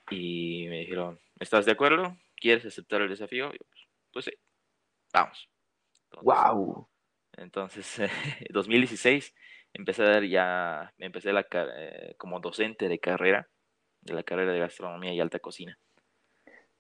Y 0.10 0.66
me 0.70 0.80
dijeron, 0.80 1.20
¿estás 1.40 1.66
de 1.66 1.72
acuerdo? 1.72 2.18
¿Quieres 2.36 2.66
aceptar 2.66 3.02
el 3.02 3.10
desafío? 3.10 3.50
Pues, 3.50 3.88
pues, 4.12 4.26
sí, 4.26 4.32
vamos. 5.14 5.50
¡Wow! 6.22 6.90
Entonces, 7.34 8.02
2016 8.50 9.34
empecé 9.74 10.04
a 10.04 10.10
dar 10.10 10.24
ya, 10.26 10.94
empecé 10.98 11.34
la, 11.34 11.46
eh, 11.52 12.16
como 12.18 12.40
docente 12.40 12.88
de 12.88 13.00
carrera, 13.00 13.48
de 14.02 14.14
la 14.14 14.24
carrera 14.24 14.54
de 14.54 14.60
gastronomía 14.60 15.14
y 15.14 15.20
alta 15.20 15.40
cocina. 15.40 15.78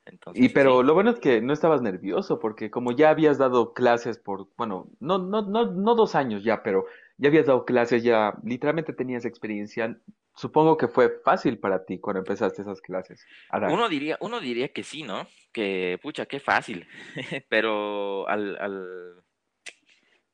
Entonces, 0.05 0.43
y 0.43 0.49
pero 0.49 0.81
lo 0.81 0.93
bueno 0.95 1.11
es 1.11 1.19
que 1.19 1.41
no 1.41 1.53
estabas 1.53 1.81
nervioso, 1.81 2.39
porque 2.39 2.71
como 2.71 2.91
ya 2.91 3.11
habías 3.11 3.37
dado 3.37 3.73
clases 3.73 4.17
por, 4.17 4.47
bueno, 4.57 4.89
no, 4.99 5.19
no, 5.19 5.43
no, 5.43 5.71
no 5.71 5.95
dos 5.95 6.15
años 6.15 6.43
ya, 6.43 6.63
pero 6.63 6.85
ya 7.17 7.29
habías 7.29 7.45
dado 7.45 7.65
clases, 7.65 8.03
ya 8.03 8.33
literalmente 8.43 8.93
tenías 8.93 9.25
experiencia, 9.25 9.99
Supongo 10.39 10.77
que 10.77 10.87
fue 10.87 11.19
fácil 11.21 11.59
para 11.59 11.83
ti 11.83 11.99
cuando 11.99 12.19
empezaste 12.19 12.61
esas 12.61 12.79
clases. 12.79 13.27
Uno 13.51 13.89
diría, 13.89 14.17
uno 14.21 14.39
diría 14.39 14.69
que 14.69 14.83
sí, 14.83 15.03
¿no? 15.03 15.27
Que, 15.51 15.99
pucha, 16.01 16.27
qué 16.27 16.39
fácil. 16.39 16.87
Pero 17.49 18.25
al, 18.29 18.55
al, 18.57 19.21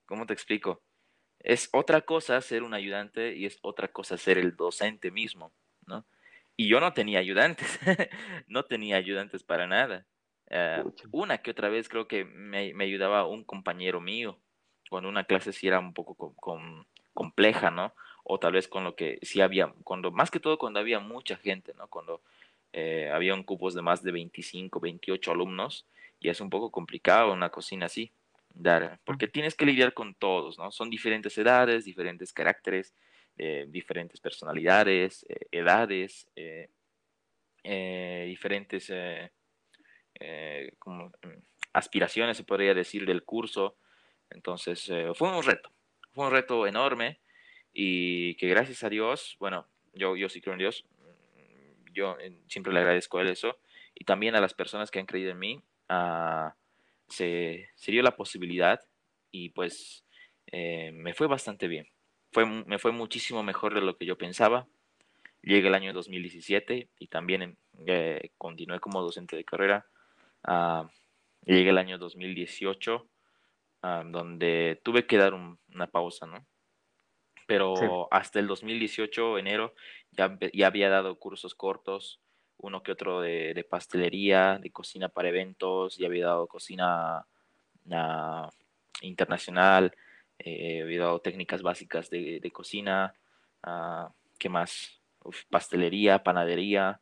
¿cómo 0.06 0.28
te 0.28 0.34
explico? 0.34 0.84
Es 1.46 1.70
otra 1.72 2.02
cosa 2.02 2.42
ser 2.42 2.64
un 2.64 2.74
ayudante 2.74 3.36
y 3.36 3.46
es 3.46 3.60
otra 3.62 3.88
cosa 3.88 4.18
ser 4.18 4.38
el 4.38 4.56
docente 4.56 5.12
mismo, 5.12 5.52
¿no? 5.86 6.06
Y 6.58 6.68
yo 6.68 6.80
no 6.80 6.94
tenía 6.94 7.20
ayudantes, 7.20 7.80
no 8.48 8.64
tenía 8.66 8.98
ayudantes 8.98 9.44
para 9.44 9.68
nada. 9.68 10.06
Eh, 10.50 10.84
una 11.12 11.38
que 11.40 11.52
otra 11.52 11.70
vez 11.70 11.88
creo 11.90 12.08
que 12.08 12.26
me, 12.26 12.74
me, 12.74 12.84
ayudaba 12.84 13.28
un 13.28 13.44
compañero 13.44 14.02
mío, 14.02 14.40
cuando 14.90 15.10
una 15.10 15.24
clase 15.24 15.54
sí 15.54 15.68
era 15.68 15.80
un 15.80 15.94
poco 15.94 16.16
compleja, 17.14 17.72
¿no? 17.72 17.94
o 18.28 18.40
tal 18.40 18.54
vez 18.54 18.68
con 18.68 18.84
lo 18.84 18.96
que 18.96 19.20
sí 19.22 19.40
había, 19.40 19.72
cuando, 19.84 20.12
más 20.12 20.32
que 20.32 20.40
todo 20.40 20.58
cuando 20.58 20.80
había 20.80 21.00
mucha 21.00 21.38
gente, 21.38 21.74
¿no? 21.76 21.88
Cuando 21.88 22.22
eh, 22.74 23.10
había 23.14 23.36
un 23.36 23.44
cupos 23.44 23.76
de 23.76 23.84
más 23.84 24.02
de 24.02 24.12
25, 24.12 24.80
28 24.80 25.32
alumnos, 25.32 25.86
y 26.20 26.30
es 26.30 26.42
un 26.42 26.50
poco 26.50 26.72
complicado 26.72 27.32
una 27.32 27.50
cocina 27.50 27.86
así, 27.86 28.12
dar, 28.56 29.00
porque 29.04 29.28
tienes 29.28 29.56
que 29.56 29.66
lidiar 29.66 29.94
con 29.94 30.16
todos, 30.16 30.58
¿no? 30.58 30.72
Son 30.72 30.90
diferentes 30.90 31.38
edades, 31.38 31.86
diferentes 31.86 32.32
caracteres, 32.32 32.96
eh, 33.38 33.66
diferentes 33.68 34.22
personalidades, 34.22 35.26
eh, 35.30 35.48
edades, 35.52 36.28
diferentes 37.64 38.92
como, 40.80 41.08
mm, 41.08 41.42
aspiraciones, 41.74 42.38
se 42.38 42.44
podría 42.44 42.74
decir, 42.74 43.06
del 43.06 43.24
curso. 43.24 43.78
Entonces, 44.30 44.90
fue 45.16 45.36
un 45.36 45.44
reto, 45.44 45.72
fue 46.14 46.28
un 46.28 46.32
reto 46.32 46.66
enorme 46.66 47.20
y 47.74 48.36
que 48.36 48.48
gracias 48.48 48.84
a 48.84 48.90
Dios, 48.90 49.36
bueno, 49.40 49.68
yo, 49.94 50.16
yo 50.16 50.30
sí 50.30 50.42
creo 50.42 50.54
en 50.54 50.60
Dios, 50.60 50.86
yo 51.94 52.18
siempre 52.48 52.72
le 52.72 52.80
agradezco 52.80 53.18
a 53.18 53.22
él 53.22 53.28
eso, 53.28 53.58
y 53.94 54.06
también 54.06 54.36
a 54.36 54.42
las 54.42 54.54
personas 54.54 54.92
que 54.92 55.00
han 55.00 55.06
creído 55.06 55.32
en 55.32 55.40
mí, 55.40 55.64
se, 57.08 57.70
se, 57.76 57.92
dio 57.92 58.02
la 58.02 58.16
posibilidad 58.16 58.80
y 59.32 59.50
pues 59.50 60.06
eh, 60.48 60.92
me 60.94 61.14
fue 61.14 61.28
bastante 61.28 61.68
bien. 61.68 61.88
Fue, 62.32 62.46
me 62.46 62.80
fue 62.80 62.92
muchísimo 62.92 63.44
mejor 63.44 63.74
de 63.74 63.82
lo 63.82 63.98
que 63.98 64.06
yo 64.06 64.18
pensaba. 64.18 64.68
Llega 65.42 65.70
el 65.70 65.76
año 65.76 65.94
2017 65.94 66.90
y 67.00 67.08
también 67.08 67.58
eh, 67.88 68.32
continué 68.38 68.80
como 68.80 69.02
docente 69.02 69.36
de 69.36 69.46
carrera. 69.46 69.86
Uh, 70.48 70.88
llega 71.46 71.72
el 71.72 71.78
año 71.78 71.98
2018, 71.98 73.08
ah, 73.84 74.04
donde 74.06 74.80
tuve 74.84 75.06
que 75.06 75.18
dar 75.18 75.34
una 75.34 75.88
pausa, 75.88 76.26
¿no? 76.26 76.46
pero 77.46 78.08
hasta 78.12 78.40
el 78.40 78.48
2018, 78.48 79.38
enero, 79.38 79.74
ya, 80.12 80.38
ya 80.54 80.68
había 80.68 80.90
dado 80.90 81.18
cursos 81.20 81.54
cortos 81.56 82.20
uno 82.58 82.82
que 82.84 82.92
otro 82.92 83.22
de, 83.22 83.66
pastelería, 83.70 84.60
de 84.60 84.72
cocina 84.72 85.10
para 85.10 85.30
eventos, 85.30 85.98
ya 85.98 86.08
había 86.08 86.28
dado 86.28 86.48
cocina 86.48 87.26
uh, 87.86 88.50
internacional, 89.02 89.96
eh, 90.40 90.82
había 90.84 91.02
dado 91.02 91.20
técnicas 91.20 91.62
básicas 91.62 92.10
de, 92.10 92.52
cocina, 92.54 93.14
uh, 93.66 94.10
¿qué 94.38 94.50
más? 94.50 95.02
pastelería, 95.50 96.24
panadería, 96.24 97.02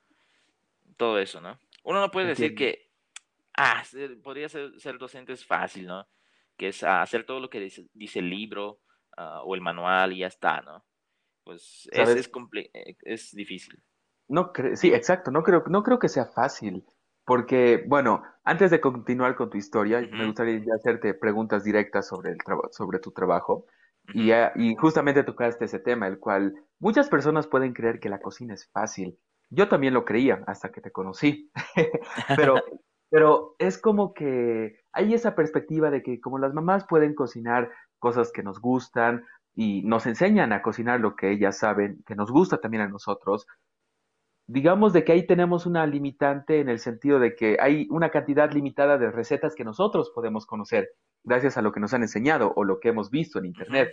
todo 0.96 1.20
eso, 1.20 1.42
¿no? 1.42 1.60
Uno 1.84 2.00
no 2.00 2.12
puede 2.12 2.28
decir 2.28 2.56
que, 2.56 2.89
ah, 3.58 3.84
podría 4.24 4.48
ser, 4.48 4.80
ser, 4.80 4.98
docente 4.98 5.34
es 5.34 5.46
fácil, 5.46 5.88
¿no? 5.88 6.08
Que 6.56 6.70
es 6.70 6.84
hacer 6.84 7.26
todo 7.26 7.42
lo 7.42 7.50
que 7.50 7.60
dice, 7.60 8.20
el 8.20 8.30
libro 8.30 8.80
ah, 9.18 9.42
o 9.44 9.56
el 9.56 9.62
manual 9.62 10.13
y 10.13 10.20
ya 10.20 10.28
está, 10.28 10.62
¿no? 10.62 10.86
Pues 11.44 11.89
es, 11.92 12.10
es, 12.10 12.32
eh, 12.74 12.96
es 13.04 13.36
difícil. 13.36 13.84
No 14.34 14.52
sí, 14.74 14.91
exacto, 14.91 15.30
no 15.30 15.43
creo, 15.43 15.63
no 15.67 15.84
creo 15.84 16.00
que 16.00 16.10
sea 16.10 16.26
fácil, 16.26 16.84
porque, 17.24 17.86
bueno, 17.88 18.24
antes 18.43 18.72
de 18.72 18.82
continuar 18.82 19.36
con 19.36 19.52
tu 19.52 19.60
historia, 19.60 20.02
me 20.12 20.26
gustaría 20.26 20.60
hacerte 20.74 21.13
preguntas 21.13 21.63
directas 21.63 22.08
sobre, 22.08 22.32
el 22.32 22.38
sobre 22.72 22.98
tu 22.98 23.12
trabajo. 23.12 23.67
y, 24.12 24.32
y, 24.56 24.76
justamente 24.76 25.24
tocaste 25.24 25.65
ese 25.65 25.78
tema, 25.78 26.08
el 26.08 26.17
cual 26.17 26.56
muchas 26.80 27.10
personas 27.10 27.46
pueden 27.46 27.74
creer 27.74 28.00
que 28.00 28.10
la 28.10 28.22
cocina 28.22 28.56
es 28.56 28.67
fácil. 28.72 29.19
Yo 29.52 29.69
también 29.69 29.93
lo 29.93 30.04
creía 30.04 30.43
hasta 30.48 30.72
que 30.72 30.82
te 30.82 30.91
conocí. 30.91 31.52
pero, 32.36 32.56
pero 33.12 33.56
es 33.60 33.78
como 33.78 34.15
que 34.15 34.80
hay 34.93 35.13
esa 35.13 35.36
perspectiva 35.36 35.91
de 35.91 36.02
que 36.02 36.19
como 36.19 36.39
las 36.39 36.56
mamás 36.56 36.88
pueden 36.88 37.13
cocinar 37.13 37.69
cosas 38.00 38.32
que 38.32 38.41
nos 38.41 38.60
gustan 38.60 39.26
y 39.54 39.84
nos 39.84 40.08
enseñan 40.08 40.54
a 40.54 40.63
cocinar 40.63 41.00
lo 41.00 41.15
que 41.15 41.32
ellas 41.32 41.60
saben, 41.60 42.04
que 42.08 42.15
nos 42.15 42.32
gusta 42.32 42.58
también 42.58 42.82
a 42.82 42.89
nosotros, 42.89 43.46
digamos 44.47 44.93
de 44.93 45.03
que 45.03 45.13
ahí 45.13 45.25
tenemos 45.25 45.65
una 45.65 45.86
limitante 45.88 46.60
en 46.60 46.69
el 46.69 46.79
sentido 46.79 47.19
de 47.19 47.36
que 47.36 47.58
hay 47.60 47.88
una 47.89 48.10
cantidad 48.10 48.51
limitada 48.51 48.97
de 48.97 49.12
recetas 49.12 49.56
que 49.56 49.63
nosotros 49.63 50.12
podemos 50.13 50.45
conocer 50.45 50.89
gracias 51.23 51.58
a 51.58 51.62
lo 51.62 51.71
que 51.71 51.79
nos 51.79 51.93
han 51.93 52.01
enseñado 52.01 52.53
o 52.56 52.63
lo 52.63 52.79
que 52.79 52.89
hemos 52.89 53.10
visto 53.10 53.39
en 53.39 53.45
internet. 53.45 53.91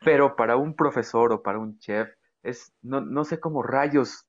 Pero 0.00 0.36
para 0.36 0.56
un 0.56 0.74
profesor 0.74 1.32
o 1.32 1.42
para 1.42 1.58
un 1.58 1.78
chef 1.78 2.08
es 2.42 2.72
no, 2.82 3.00
no 3.00 3.24
sé 3.24 3.40
cómo 3.40 3.62
rayos 3.62 4.28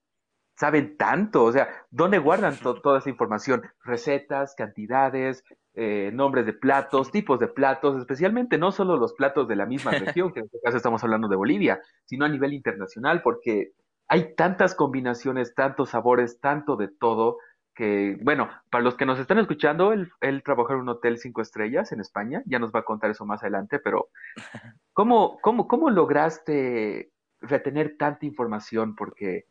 saben 0.59 0.97
tanto, 0.97 1.45
o 1.45 1.51
sea, 1.53 1.69
¿dónde 1.89 2.17
guardan 2.17 2.57
toda 2.57 2.99
esa 2.99 3.09
información? 3.09 3.61
Recetas, 3.81 4.55
cantidades, 4.55 5.41
eh, 5.73 6.11
nombres 6.13 6.45
de 6.45 6.51
platos, 6.51 7.11
tipos 7.11 7.39
de 7.39 7.47
platos, 7.47 7.97
especialmente 7.97 8.57
no 8.57 8.73
solo 8.73 8.97
los 8.97 9.13
platos 9.13 9.47
de 9.47 9.55
la 9.55 9.65
misma 9.65 9.91
región, 9.91 10.33
que 10.33 10.41
en 10.41 10.47
este 10.47 10.59
caso 10.61 10.75
estamos 10.75 11.01
hablando 11.01 11.29
de 11.29 11.37
Bolivia, 11.37 11.79
sino 12.03 12.25
a 12.25 12.29
nivel 12.29 12.51
internacional, 12.51 13.21
porque 13.21 13.71
hay 14.09 14.33
tantas 14.35 14.73
combinaciones, 14.73 15.53
tantos 15.53 15.91
sabores, 15.91 16.41
tanto 16.41 16.75
de 16.75 16.87
todo, 16.87 17.37
que, 17.75 18.17
bueno, 18.21 18.49
para 18.71 18.83
los 18.83 18.97
que 18.97 19.05
nos 19.05 19.19
están 19.19 19.37
escuchando, 19.37 19.93
él, 19.93 20.11
él 20.19 20.43
trabajó 20.43 20.73
en 20.73 20.79
un 20.79 20.89
hotel 20.89 21.19
cinco 21.19 21.41
estrellas 21.41 21.91
en 21.91 22.01
España, 22.01 22.41
ya 22.45 22.59
nos 22.59 22.73
va 22.73 22.79
a 22.79 22.85
contar 22.85 23.11
eso 23.11 23.25
más 23.25 23.41
adelante, 23.43 23.79
pero 23.79 24.09
¿cómo, 24.93 25.39
cómo, 25.41 25.67
cómo 25.67 25.91
lograste 25.91 27.11
retener 27.39 27.97
tanta 27.97 28.25
información? 28.25 28.95
Porque 28.95 29.45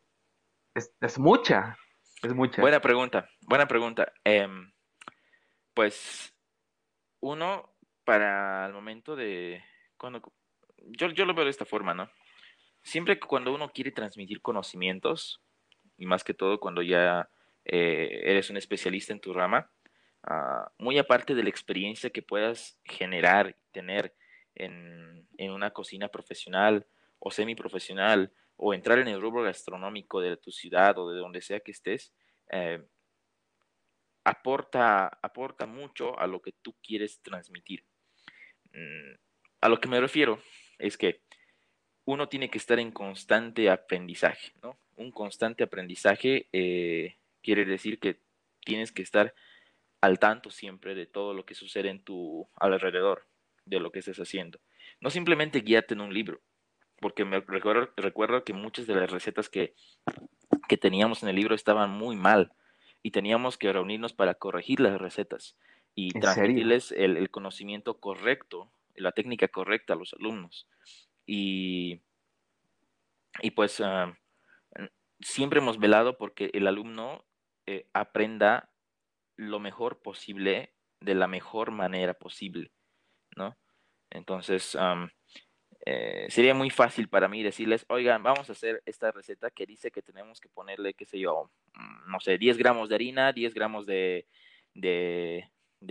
es, 0.75 0.93
es 0.99 1.17
mucha, 1.17 1.77
es 2.21 2.35
mucha. 2.35 2.61
Buena 2.61 2.81
pregunta, 2.81 3.29
buena 3.47 3.67
pregunta. 3.67 4.11
Em, 4.25 4.71
pues, 5.73 6.35
uno, 7.21 7.73
para 8.03 8.67
el 8.67 8.73
momento 8.73 9.15
de, 9.15 9.63
cuando, 9.97 10.21
yo, 10.77 11.07
yo 11.07 11.25
lo 11.25 11.33
veo 11.33 11.45
de 11.45 11.51
esta 11.51 11.65
forma, 11.65 11.93
¿no? 11.93 12.09
Siempre 12.83 13.19
cuando 13.19 13.53
uno 13.53 13.71
quiere 13.71 13.91
transmitir 13.91 14.41
conocimientos, 14.41 15.41
y 15.97 16.05
más 16.05 16.23
que 16.23 16.33
todo 16.33 16.59
cuando 16.59 16.81
ya 16.81 17.29
eh, 17.65 18.21
eres 18.23 18.49
un 18.49 18.57
especialista 18.57 19.13
en 19.13 19.19
tu 19.19 19.33
rama, 19.33 19.69
ah, 20.23 20.71
muy 20.77 20.97
aparte 20.97 21.35
de 21.35 21.43
la 21.43 21.49
experiencia 21.49 22.09
que 22.09 22.21
puedas 22.21 22.77
generar 22.83 23.55
tener 23.71 24.15
en, 24.55 25.27
una 25.37 25.71
cocina 25.71 26.09
profesional 26.09 26.85
o 27.19 27.31
semiprofesional, 27.31 28.31
o 28.61 28.73
entrar 28.73 28.99
en 28.99 29.07
el 29.07 29.21
rubro 29.21 29.43
gastronómico 29.43 30.19
de 30.19 30.35
tu 30.35 30.51
ciudad 30.51 30.97
o 30.97 31.09
de 31.11 31.19
donde 31.19 31.41
sea 31.41 31.61
que 31.61 31.71
estés, 31.71 32.13
eh, 32.51 32.83
aporta, 34.25 35.07
aporta 35.21 35.65
mucho 35.65 36.19
a 36.19 36.27
lo 36.27 36.41
que 36.41 36.51
tú 36.61 36.75
quieres 36.81 37.21
transmitir. 37.21 37.85
Mm, 38.73 39.15
a 39.61 39.69
lo 39.69 39.79
que 39.79 39.87
me 39.87 40.01
refiero 40.01 40.41
es 40.77 40.97
que 40.97 41.21
uno 42.11 42.27
tiene 42.27 42.49
que 42.49 42.57
estar 42.57 42.79
en 42.79 42.91
constante 42.91 43.69
aprendizaje, 43.69 44.53
¿no? 44.63 44.77
Un 44.95 45.11
constante 45.11 45.63
aprendizaje 45.63 46.47
eh, 46.51 47.17
quiere 47.43 47.65
decir 47.65 47.99
que 47.99 48.19
tienes 48.65 48.91
que 48.91 49.03
estar 49.03 49.35
al 50.01 50.17
tanto 50.17 50.49
siempre 50.49 50.95
de 50.95 51.05
todo 51.05 51.35
lo 51.35 51.45
que 51.45 51.53
sucede 51.53 51.89
en 51.89 52.01
tu 52.01 52.49
alrededor, 52.55 53.27
de 53.65 53.79
lo 53.79 53.91
que 53.91 53.99
estés 53.99 54.17
haciendo. 54.17 54.59
No 54.99 55.11
simplemente 55.11 55.59
guíate 55.59 55.93
en 55.93 56.01
un 56.01 56.11
libro, 56.11 56.41
porque 56.99 57.25
me 57.25 57.41
recuerdo, 57.41 57.91
recuerdo 57.95 58.43
que 58.43 58.53
muchas 58.53 58.87
de 58.87 58.95
las 58.95 59.11
recetas 59.11 59.47
que, 59.47 59.75
que 60.67 60.77
teníamos 60.77 61.21
en 61.21 61.29
el 61.29 61.35
libro 61.35 61.53
estaban 61.53 61.91
muy 61.91 62.15
mal 62.15 62.53
y 63.03 63.11
teníamos 63.11 63.57
que 63.57 63.71
reunirnos 63.71 64.13
para 64.13 64.33
corregir 64.33 64.79
las 64.79 64.99
recetas 64.99 65.55
y 65.93 66.09
transmitirles 66.11 66.91
el, 66.91 67.17
el, 67.17 67.29
conocimiento 67.29 67.99
correcto, 67.99 68.71
la 68.95 69.11
técnica 69.11 69.47
correcta 69.47 69.93
a 69.93 69.95
los 69.95 70.15
alumnos. 70.15 70.67
Y, 71.31 72.01
y 73.43 73.51
pues 73.51 73.79
ah, 73.81 74.17
siempre 75.19 75.59
hemos 75.59 75.77
velado 75.77 76.17
porque 76.17 76.49
el 76.53 76.65
alumno 76.65 77.23
eh, 77.67 77.87
aprenda 77.93 78.71
lo 79.35 79.59
mejor 79.59 80.01
posible 80.01 80.73
de 81.01 81.13
la 81.13 81.27
mejor 81.27 81.69
manera 81.69 82.15
posible, 82.15 82.71
¿no? 83.35 83.55
Entonces, 84.09 84.75
eh, 85.85 86.25
sería 86.29 86.55
muy 86.55 86.71
fácil 86.71 87.09
para 87.09 87.27
mí 87.27 87.43
decirles, 87.43 87.85
oigan, 87.89 88.23
vamos 88.23 88.49
a 88.49 88.53
hacer 88.53 88.81
esta 88.87 89.11
receta 89.11 89.51
que 89.51 89.67
dice 89.67 89.91
que 89.91 90.01
tenemos 90.01 90.41
que 90.41 90.49
ponerle, 90.49 90.95
qué 90.95 91.05
sé 91.05 91.19
yo, 91.19 91.51
mm, 91.75 92.09
no 92.09 92.19
sé, 92.21 92.39
10 92.39 92.57
gramos 92.57 92.89
de 92.89 92.95
harina, 92.95 93.33
10 93.33 93.53
gramos 93.53 93.85
de, 93.85 94.25
de 94.73 95.45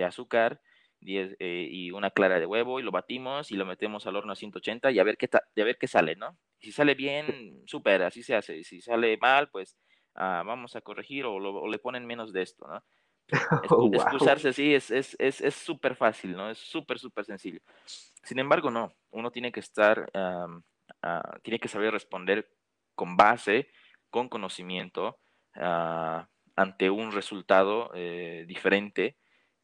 azúcar 0.05 0.61
10 1.01 1.37
eh, 1.39 1.69
y 1.71 1.91
una 1.91 2.11
clara 2.11 2.41
de 2.41 2.47
huevo 2.47 2.81
y 2.81 2.83
lo 2.83 2.91
batimos 2.91 3.51
y 3.51 3.57
lo 3.57 3.67
metemos 3.67 4.07
al 4.07 4.17
horno 4.17 4.33
a 4.33 4.37
180 4.37 4.91
y 4.91 4.99
a 4.99 5.05
ver 5.05 5.17
qué, 5.17 5.29
a 5.33 5.65
ver 5.65 5.79
qué 5.79 5.87
sale, 5.87 6.17
¿no? 6.17 6.37
Si 6.61 6.73
sale 6.73 6.95
bien, 6.95 7.63
súper, 7.67 8.03
así 8.03 8.23
se 8.23 8.35
hace. 8.35 8.65
Si 8.65 8.81
sale 8.81 9.17
mal, 9.19 9.49
pues 9.51 9.77
ah, 10.15 10.43
vamos 10.45 10.77
a 10.77 10.81
corregir 10.81 11.25
o, 11.27 11.69
le 11.69 11.79
ponen 11.79 12.07
menos 12.07 12.33
de 12.33 12.43
esto, 12.43 12.67
¿no? 12.67 12.85
Oh, 13.71 13.91
excusarse 13.93 14.49
así 14.49 14.75
es 14.75 14.85
súper 14.85 15.27
es, 15.27 15.41
es, 15.43 15.55
súper 15.55 15.97
fácil, 15.97 16.33
¿no? 16.33 16.51
Es 16.51 16.59
súper, 16.59 16.99
súper 16.99 17.27
sencillo. 17.27 17.61
Sin 17.85 18.39
embargo, 18.39 18.71
no. 18.71 18.95
Uno 19.11 19.31
tiene 19.31 19.53
que 19.53 19.61
estar, 19.61 20.11
ah, 20.15 21.39
tiene 21.43 21.59
que 21.59 21.69
saber 21.69 21.93
responder 21.93 22.51
con 22.95 23.17
base, 23.17 23.71
con 24.11 24.29
conocimiento, 24.29 25.19
ah, 25.55 26.27
ante 26.57 26.91
un 26.91 27.13
resultado 27.13 27.91
eh, 27.95 28.45
diferente 28.49 29.17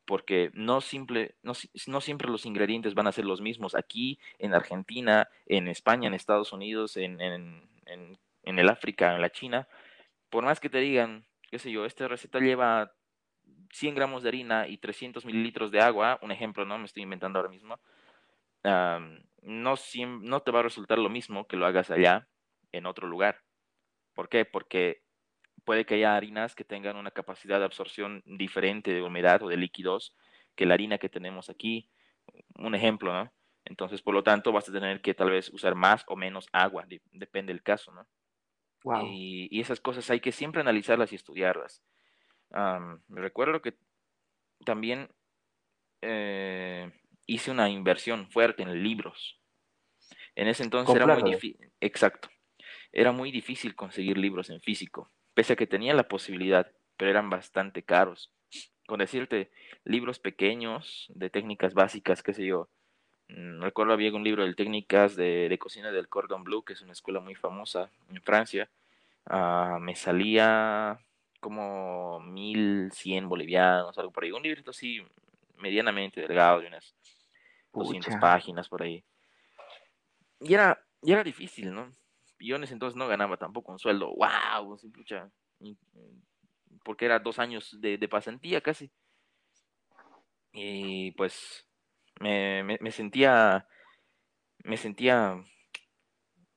porque 0.06 0.50
no, 0.54 0.80
simple, 0.80 1.34
no, 1.42 1.54
siempre 2.00 2.28
los 2.30 2.46
ingredientes 2.46 2.94
van 2.94 3.06
a 3.06 3.12
ser 3.12 3.24
los 3.24 3.40
mismos. 3.40 3.74
Aquí, 3.74 4.18
en 4.38 4.54
Argentina, 4.54 5.28
en 5.46 5.68
España, 5.68 6.08
en 6.08 6.14
Estados 6.14 6.52
Unidos, 6.52 6.96
en, 6.96 7.20
en, 7.20 7.68
en, 7.86 8.58
el 8.58 8.68
África, 8.68 9.14
en 9.14 9.22
la 9.22 9.30
China, 9.30 9.68
por 10.30 10.44
más 10.44 10.60
que 10.60 10.68
te 10.68 10.78
digan, 10.78 11.24
qué 11.50 11.58
sé 11.58 11.70
yo, 11.70 11.86
esta 11.86 12.08
receta 12.08 12.38
lleva 12.40 12.92
100 13.72 13.94
gramos 13.94 14.22
de 14.22 14.28
harina 14.28 14.68
y 14.68 14.78
300 14.78 15.24
mililitros 15.24 15.70
de 15.70 15.80
agua, 15.80 16.18
un 16.22 16.32
ejemplo, 16.32 16.64
¿no? 16.64 16.78
Me 16.78 16.84
estoy 16.86 17.02
inventando 17.02 17.38
ahora 17.38 17.50
mismo. 17.50 17.78
no, 19.42 19.74
no 20.20 20.40
te 20.40 20.50
va 20.50 20.60
a 20.60 20.62
resultar 20.62 20.98
lo 20.98 21.08
mismo 21.08 21.46
que 21.46 21.56
lo 21.56 21.66
hagas 21.66 21.90
allá, 21.90 22.28
en 22.72 22.86
otro 22.86 23.06
lugar. 23.06 23.42
¿Por 24.14 24.28
qué? 24.28 24.44
Porque 24.44 25.03
puede 25.64 25.84
que 25.84 25.94
haya 25.94 26.16
harinas 26.16 26.54
que 26.54 26.64
tengan 26.64 26.96
una 26.96 27.10
capacidad 27.10 27.58
de 27.58 27.64
absorción 27.64 28.22
diferente 28.26 28.92
de 28.92 29.02
humedad 29.02 29.42
o 29.42 29.48
de 29.48 29.56
líquidos 29.56 30.14
que 30.54 30.66
la 30.66 30.74
harina 30.74 30.98
que 30.98 31.08
tenemos 31.08 31.50
aquí. 31.50 31.90
Un 32.56 32.74
ejemplo, 32.74 33.12
¿no? 33.12 33.32
Entonces, 33.64 34.02
por 34.02 34.14
lo 34.14 34.22
tanto, 34.22 34.52
vas 34.52 34.68
a 34.68 34.72
tener 34.72 35.00
que 35.00 35.14
tal 35.14 35.30
vez 35.30 35.48
usar 35.50 35.74
más 35.74 36.04
o 36.06 36.16
menos 36.16 36.48
agua, 36.52 36.86
depende 37.12 37.52
del 37.52 37.62
caso, 37.62 37.92
¿no? 37.92 38.06
Y, 39.02 39.60
esas 39.60 39.80
cosas 39.80 40.10
hay 40.10 40.20
que 40.20 40.32
siempre 40.32 40.60
analizarlas 40.60 41.12
y 41.12 41.16
estudiarlas. 41.16 41.82
me 42.50 43.20
recuerdo 43.20 43.62
que 43.62 43.74
también 44.66 45.08
eh, 46.02 46.92
hice 47.26 47.50
una 47.50 47.70
inversión 47.70 48.30
fuerte 48.30 48.62
en 48.62 48.82
libros. 48.82 49.40
En 50.34 50.48
ese 50.48 50.64
entonces 50.64 50.94
era 50.94 51.06
muy 51.06 51.30
difícil, 51.30 51.72
exacto, 51.80 52.28
era 52.92 53.12
muy 53.12 53.30
difícil 53.30 53.74
conseguir 53.74 54.18
libros 54.18 54.50
en 54.50 54.60
físico 54.60 55.10
pese 55.34 55.52
a 55.52 55.56
que 55.56 55.66
tenía 55.66 55.94
la 55.94 56.08
posibilidad, 56.08 56.70
pero 56.96 57.10
eran 57.10 57.30
bastante 57.30 57.82
caros. 57.82 58.30
Con 58.86 59.00
decirte, 59.00 59.50
libros 59.84 60.18
pequeños 60.18 61.10
de 61.14 61.30
técnicas 61.30 61.74
básicas, 61.74 62.22
qué 62.22 62.34
sé 62.34 62.46
yo. 62.46 62.68
Mm, 63.28 63.62
recuerdo 63.62 63.92
había 63.92 64.12
un 64.12 64.24
libro 64.24 64.44
de 64.44 64.54
técnicas 64.54 65.16
de, 65.16 65.56
cocina 65.60 65.90
del 65.90 66.08
Cordon 66.08 66.44
Bleu, 66.44 66.62
que 66.62 66.74
es 66.74 66.82
una 66.82 66.92
escuela 66.92 67.20
muy 67.20 67.34
famosa 67.34 67.90
en 68.10 68.22
Francia. 68.22 68.70
Ah, 69.26 69.78
me 69.80 69.96
salía 69.96 70.98
como 71.40 72.20
1100 72.20 73.28
bolivianos, 73.28 73.96
algo 73.98 74.12
por 74.12 74.24
ahí. 74.24 74.32
Un 74.32 74.42
librito 74.42 74.70
así 74.70 75.02
medianamente 75.56 76.20
delgado, 76.20 76.60
de 76.60 76.68
unas 76.68 76.94
200 77.72 78.16
páginas 78.16 78.68
por 78.68 78.82
ahí. 78.82 79.02
Y 80.40 80.54
era, 80.54 80.78
y 81.02 81.12
era 81.12 81.24
difícil, 81.24 81.72
¿no? 81.72 81.90
Ese 82.38 82.74
entonces 82.74 82.96
no 82.96 83.08
ganaba 83.08 83.36
tampoco 83.36 83.72
un 83.72 83.78
sueldo, 83.78 84.14
wow, 84.14 84.78
porque 86.84 87.06
era 87.06 87.18
dos 87.18 87.38
años 87.38 87.80
de, 87.80 87.98
de 87.98 88.08
pasantía 88.08 88.60
casi. 88.60 88.90
Y 90.52 91.12
pues 91.12 91.66
me, 92.20 92.62
me, 92.62 92.90
sentía, 92.90 93.66
me 94.62 94.76
sentía 94.76 95.42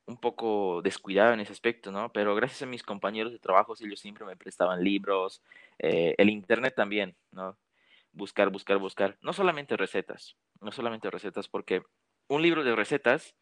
un 0.05 0.17
poco 0.17 0.81
descuidado 0.83 1.33
en 1.33 1.39
ese 1.39 1.53
aspecto, 1.53 1.91
¿no? 1.91 2.11
Pero 2.11 2.35
gracias 2.35 2.61
a 2.61 2.67
mis 2.67 2.83
compañeros 2.83 3.31
de 3.31 3.39
trabajo, 3.39 3.73
ellos 3.79 3.99
siempre 3.99 4.25
me 4.25 4.37
prestaban 4.37 4.83
libros, 4.83 5.41
eh, 5.79 6.13
el 6.17 6.29
internet 6.29 6.73
también, 6.75 7.17
¿no? 7.31 7.57
Buscar, 8.11 8.49
buscar, 8.49 8.77
buscar. 8.77 9.17
No 9.21 9.33
solamente 9.33 9.75
recetas, 9.77 10.37
no 10.61 10.71
solamente 10.71 11.09
recetas, 11.09 11.47
porque 11.47 11.81
un 12.27 12.41
libro 12.41 12.63
de 12.63 12.75
recetas 12.75 13.35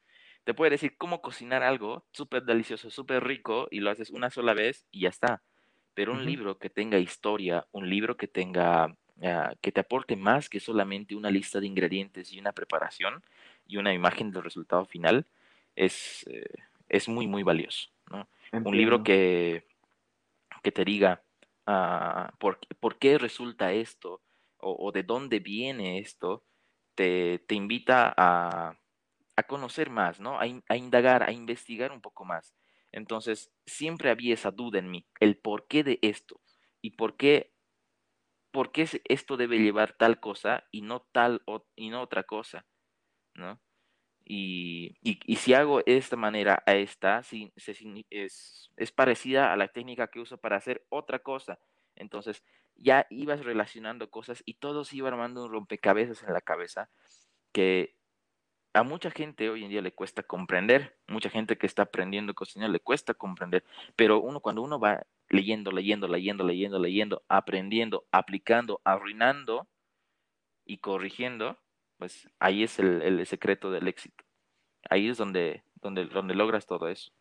te 0.45 0.53
puede 0.53 0.71
decir 0.71 0.95
cómo 0.97 1.21
cocinar 1.21 1.61
algo 1.63 2.05
súper 2.11 2.43
delicioso, 2.43 2.89
súper 2.89 3.25
rico, 3.25 3.67
y 3.69 3.81
lo 3.81 3.91
haces 3.91 4.11
una 4.11 4.29
sola 4.29 4.53
vez 4.53 4.85
y 4.91 5.01
ya 5.01 5.09
está. 5.09 5.43
Pero 5.93 6.13
un 6.13 6.25
libro 6.25 6.57
que 6.57 6.69
tenga 6.69 6.97
historia, 6.97 7.67
un 7.71 7.89
libro 7.89 8.17
que 8.17 8.27
tenga 8.27 8.95
Ah, 9.23 9.55
que 9.61 9.71
te 9.71 9.79
aporte 9.79 10.17
más 10.17 10.49
que 10.49 10.59
solamente 10.59 11.15
una 11.15 11.31
lista 11.31 11.61
de 11.61 11.67
ingredientes 11.67 12.33
y 12.33 12.39
una 12.39 12.51
preparación 12.51 13.23
y 13.65 13.77
una 13.77 13.93
imagen 13.93 14.31
del 14.31 14.43
resultado 14.43 14.85
final, 14.85 15.25
es, 15.75 16.25
eh, 16.27 16.43
es 16.89 17.07
muy, 17.07 17.25
muy 17.25 17.41
valioso. 17.41 17.89
Un 18.51 18.77
libro 18.77 19.03
que, 19.03 19.65
que 20.61 20.71
te 20.71 20.85
diga 20.85 21.23
uh, 21.67 22.35
por, 22.37 22.59
por, 22.79 22.97
qué 22.97 23.17
resulta 23.17 23.71
esto 23.71 24.21
o, 24.57 24.91
de 24.91 25.03
dónde 25.03 25.39
viene 25.39 25.99
esto, 25.99 26.43
te, 26.93 27.39
te 27.47 27.55
invita 27.55 28.13
a, 28.15 28.75
a, 29.35 29.43
conocer 29.43 29.89
más, 29.89 30.19
¿no? 30.19 30.39
A, 30.39 30.45
a 30.69 30.77
indagar, 30.77 31.23
a 31.23 31.31
investigar 31.31 31.91
un 31.91 32.01
poco 32.01 32.25
más. 32.25 32.55
Entonces, 32.91 33.51
siempre 33.65 34.09
había 34.09 34.33
esa 34.33 34.51
duda 34.51 34.79
en 34.79 34.89
mí, 34.89 35.05
el 35.19 35.37
por 35.37 35.67
qué 35.67 35.83
de 35.83 35.99
esto 36.01 36.41
y 36.81 36.91
por 36.91 37.17
qué 37.17 37.55
por 38.55 38.71
qué 38.71 38.87
esto 39.09 39.35
debe 39.35 39.59
llevar 39.59 39.97
tal 39.97 40.21
cosa 40.21 40.63
y 40.71 40.81
no 40.81 41.01
tal 41.11 41.41
y 41.75 41.89
no 41.89 42.01
otra 42.01 42.23
cosa, 42.23 42.65
¿no? 43.33 43.59
Y, 44.23 44.95
y, 45.01 45.35
si 45.35 45.53
hago 45.53 45.79
de 45.79 45.97
esta 45.97 46.15
manera 46.15 46.63
a 46.65 46.73
esta, 46.75 47.21
es, 48.09 48.71
es 48.77 48.91
parecida 48.93 49.51
a 49.51 49.57
la 49.57 49.67
técnica 49.67 50.07
que 50.07 50.21
uso 50.21 50.37
para 50.37 50.55
hacer 50.55 50.85
otra 50.87 51.19
cosa. 51.19 51.59
Entonces 51.95 52.45
ya 52.75 53.07
ibas 53.09 53.43
relacionando 53.43 54.09
cosas 54.09 54.41
y 54.45 54.53
todo 54.53 54.85
se 54.85 54.95
iba 54.95 55.09
armando 55.09 55.43
un 55.43 55.51
rompecabezas 55.51 56.23
en 56.23 56.31
la 56.31 56.41
cabeza 56.41 56.89
que 57.51 57.94
a 58.75 58.83
mucha 58.83 59.09
gente 59.09 59.49
hoy 59.49 59.63
en 59.63 59.69
día 59.69 59.81
le 59.81 59.93
cuesta 59.93 60.21
comprender, 60.21 60.97
mucha 61.07 61.29
gente 61.29 61.57
que 61.57 61.65
está 61.65 61.83
aprendiendo 61.83 62.31
a 62.31 62.35
cocinar 62.35 62.69
le 62.69 62.81
cuesta 62.81 63.13
comprender, 63.13 63.63
pero 63.95 64.19
uno 64.19 64.41
cuando 64.41 64.61
uno 64.61 64.79
va 64.79 65.05
leyendo, 65.29 65.71
leyendo, 65.71 66.09
leyendo, 66.09 66.43
leyendo, 66.43 66.77
leyendo, 66.77 67.23
aprendiendo, 67.29 68.05
aplicando, 68.11 68.81
arruinando 68.83 69.65
y 70.65 70.79
corrigiendo, 70.79 71.57
pues 71.97 72.29
ahí 72.39 72.63
es 72.63 72.77
el, 72.77 73.25
secreto 73.25 73.71
del 73.71 73.87
éxito. 73.87 74.25
Ahí 74.89 75.07
es 75.07 75.17
donde, 75.17 75.63
donde, 75.75 76.07
donde 76.07 76.35
logras 76.35 76.65
todo 76.65 76.89
eso. 76.89 77.13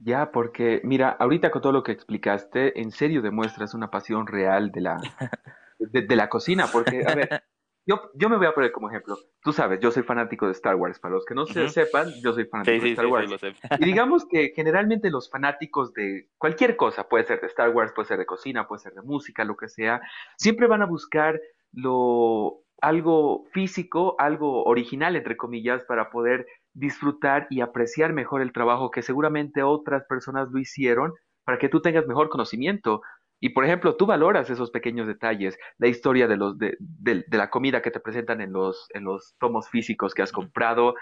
Ya, 0.00 0.32
porque 0.32 0.80
mira, 0.82 1.10
ahorita 1.10 1.52
con 1.52 1.62
todo 1.62 1.72
lo 1.72 1.84
que 1.84 1.92
explicaste, 1.92 2.80
en 2.80 2.90
serio 2.90 3.22
demuestras 3.22 3.72
una 3.72 3.88
pasión 3.88 4.26
real 4.26 4.72
de 4.72 4.80
la, 4.80 4.96
de 5.78 6.16
la 6.16 6.28
cocina, 6.28 6.66
porque, 6.72 7.04
a 7.06 7.14
ver, 7.14 7.44
yo, 7.88 8.10
yo 8.14 8.28
me 8.28 8.36
voy 8.36 8.46
a 8.46 8.52
poner 8.52 8.70
como 8.70 8.90
ejemplo. 8.90 9.16
Tú 9.42 9.52
sabes, 9.52 9.80
yo 9.80 9.90
soy 9.90 10.02
fanático 10.02 10.44
de 10.44 10.52
Star 10.52 10.76
Wars. 10.76 10.98
Para 11.00 11.14
los 11.14 11.24
que 11.24 11.34
no 11.34 11.46
se 11.46 11.70
sepan, 11.70 12.12
yo 12.22 12.34
soy 12.34 12.44
fanático 12.44 12.84
de 12.84 12.90
Star 12.90 13.06
Wars. 13.06 13.30
y 13.78 13.84
digamos 13.84 14.26
que 14.26 14.52
generalmente 14.54 15.10
los 15.10 15.30
fanáticos 15.30 15.94
de 15.94 16.28
cualquier 16.36 16.76
cosa, 16.76 17.08
puede 17.08 17.24
ser 17.24 17.40
de 17.40 17.46
Star 17.46 17.70
Wars, 17.70 17.92
puede 17.94 18.08
ser 18.08 18.18
de 18.18 18.26
cocina, 18.26 18.68
puede 18.68 18.80
ser 18.80 18.92
de 18.92 19.00
música, 19.00 19.42
lo 19.44 19.56
que 19.56 19.68
sea, 19.68 20.02
siempre 20.36 20.66
van 20.66 20.82
a 20.82 20.86
buscar 20.86 21.40
lo 21.72 22.62
algo 22.80 23.46
físico, 23.52 24.14
algo 24.18 24.64
original, 24.64 25.16
entre 25.16 25.36
comillas, 25.36 25.82
para 25.84 26.10
poder 26.10 26.46
disfrutar 26.74 27.46
y 27.50 27.62
apreciar 27.62 28.12
mejor 28.12 28.42
el 28.42 28.52
trabajo 28.52 28.90
que 28.90 29.02
seguramente 29.02 29.62
otras 29.62 30.04
personas 30.04 30.50
lo 30.52 30.58
hicieron 30.58 31.14
para 31.44 31.58
que 31.58 31.70
tú 31.70 31.80
tengas 31.80 32.06
mejor 32.06 32.28
conocimiento. 32.28 33.00
Y 33.40 33.50
por 33.50 33.64
ejemplo, 33.64 33.96
tú 33.96 34.06
valoras 34.06 34.50
esos 34.50 34.70
pequeños 34.70 35.06
detalles, 35.06 35.56
la 35.78 35.88
historia 35.88 36.26
de, 36.26 36.36
los, 36.36 36.58
de, 36.58 36.76
de, 36.78 37.24
la 37.30 37.50
comida 37.50 37.82
que 37.82 37.90
te 37.90 38.00
presentan 38.00 38.40
en 38.40 38.52
los, 38.52 38.88
en 38.94 39.04
los 39.04 39.34
tomos 39.38 39.68
físicos 39.68 40.14
que 40.14 40.22
has 40.22 40.32
comprado. 40.32 40.94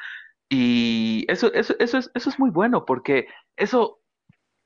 Y 0.49 1.25
eso, 1.29 1.53
eso, 1.55 1.75
eso, 1.79 1.99
es, 1.99 2.11
eso 2.15 2.31
es 2.31 2.39
muy 2.39 2.51
bueno 2.51 2.85
porque 2.85 3.27
eso 3.57 4.01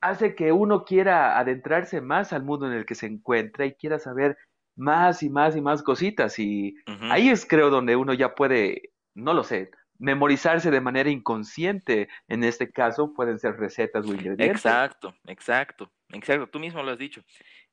hace 0.01 0.35
que 0.35 0.53
uno 0.53 0.85
quiera 0.85 1.39
adentrarse 1.39 2.01
más 2.01 2.33
al 2.33 2.43
mundo 2.43 2.67
en 2.67 2.73
el 2.73 2.87
que 2.87 2.95
se 2.95 3.07
encuentra 3.07 3.67
y 3.67 3.75
quiera 3.75 3.99
saber 3.99 4.37
más 4.77 5.23
y 5.23 5.31
más 5.31 5.57
y 5.57 5.61
más 5.61 5.83
cositas. 5.83 6.39
Y 6.39 6.75
ahí 7.11 7.29
es 7.29 7.47
creo 7.47 7.71
donde 7.71 7.97
uno 7.97 8.15
ya 8.15 8.35
puede, 8.35 8.91
no 9.15 9.35
lo 9.35 9.45
sé, 9.45 9.71
memorizarse 9.99 10.71
de 10.71 10.81
manera 10.81 11.11
inconsciente. 11.11 12.09
En 12.29 12.43
este 12.45 12.71
caso 12.71 13.13
pueden 13.13 13.39
ser 13.39 13.57
recetas 13.57 14.07
o 14.07 14.15
ingredientes. 14.15 14.49
Exacto, 14.49 15.15
exacto, 15.27 15.93
exacto. 16.09 16.49
Tú 16.49 16.59
mismo 16.59 16.83
lo 16.83 16.93
has 16.93 16.99
dicho. 16.99 17.23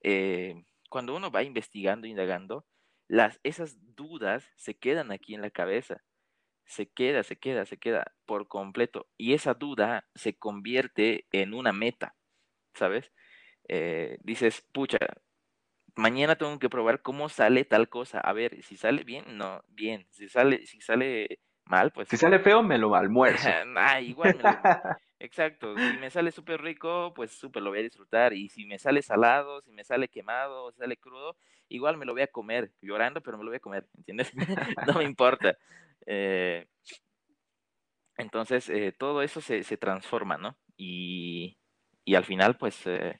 Eh, 0.01 0.63
cuando 0.89 1.15
uno 1.15 1.31
va 1.31 1.43
investigando, 1.43 2.07
indagando, 2.07 2.65
las, 3.07 3.39
esas 3.43 3.77
dudas 3.95 4.49
se 4.55 4.77
quedan 4.77 5.12
aquí 5.12 5.36
en 5.36 5.41
la 5.41 5.49
cabeza. 5.49 6.03
Se 6.65 6.89
queda, 6.89 7.23
se 7.23 7.38
queda, 7.38 7.65
se 7.65 7.77
queda 7.77 8.13
por 8.25 8.47
completo. 8.47 9.07
Y 9.17 9.33
esa 9.33 9.53
duda 9.53 10.05
se 10.15 10.38
convierte 10.38 11.25
en 11.31 11.53
una 11.53 11.71
meta, 11.71 12.15
¿sabes? 12.73 13.12
Eh, 13.69 14.17
dices, 14.21 14.65
pucha, 14.73 14.97
mañana 15.95 16.38
tengo 16.38 16.60
que 16.60 16.69
probar 16.69 17.01
cómo 17.01 17.29
sale 17.29 17.65
tal 17.65 17.89
cosa. 17.89 18.19
A 18.19 18.33
ver, 18.33 18.63
si 18.63 18.77
sale 18.77 19.03
bien, 19.03 19.38
no, 19.38 19.62
bien. 19.67 20.07
Si 20.12 20.27
sale, 20.27 20.65
si 20.65 20.81
sale 20.81 21.39
mal, 21.65 21.91
pues. 21.91 22.10
Si 22.10 22.17
sale 22.17 22.39
feo, 22.39 22.63
me 22.63 22.77
lo 22.77 22.95
almuerzo. 22.95 23.47
ah, 23.77 24.01
igual 24.01 24.38
Exacto, 25.19 25.75
si 25.75 25.97
me 25.99 26.12
sale 26.12 26.32
súper 26.32 26.62
rico, 26.62 27.12
pues 27.15 27.32
súper 27.32 27.63
lo 27.63 27.71
voy 27.71 27.80
a 27.80 27.84
disfrutar. 27.84 28.34
Y 28.34 28.49
si 28.49 28.65
me 28.65 28.77
sale 28.77 29.01
salado, 29.01 29.62
si 29.62 29.71
me 29.71 29.84
sale 29.84 30.10
quemado, 30.10 30.71
sale 30.73 30.97
crudo, 30.97 31.36
igual 31.69 31.97
me 31.97 32.06
lo 32.06 32.13
voy 32.13 32.21
a 32.21 32.27
comer, 32.27 32.71
llorando, 32.82 33.21
pero 33.21 33.38
me 33.38 33.43
lo 33.43 33.49
voy 33.49 33.58
a 33.58 33.62
comer, 33.62 33.88
¿entiendes? 33.97 34.32
no 34.88 34.93
me 34.99 35.03
importa. 35.03 35.58
Eh, 36.06 36.67
entonces, 38.17 38.69
eh, 38.69 38.93
todo 38.97 39.21
eso 39.21 39.41
se, 39.41 39.63
se, 39.63 39.77
transforma, 39.77 40.38
¿no? 40.38 40.58
Y, 40.75 41.58
y 42.06 42.15
al 42.15 42.25
final, 42.25 42.58
pues, 42.58 42.86
eh, 42.86 43.17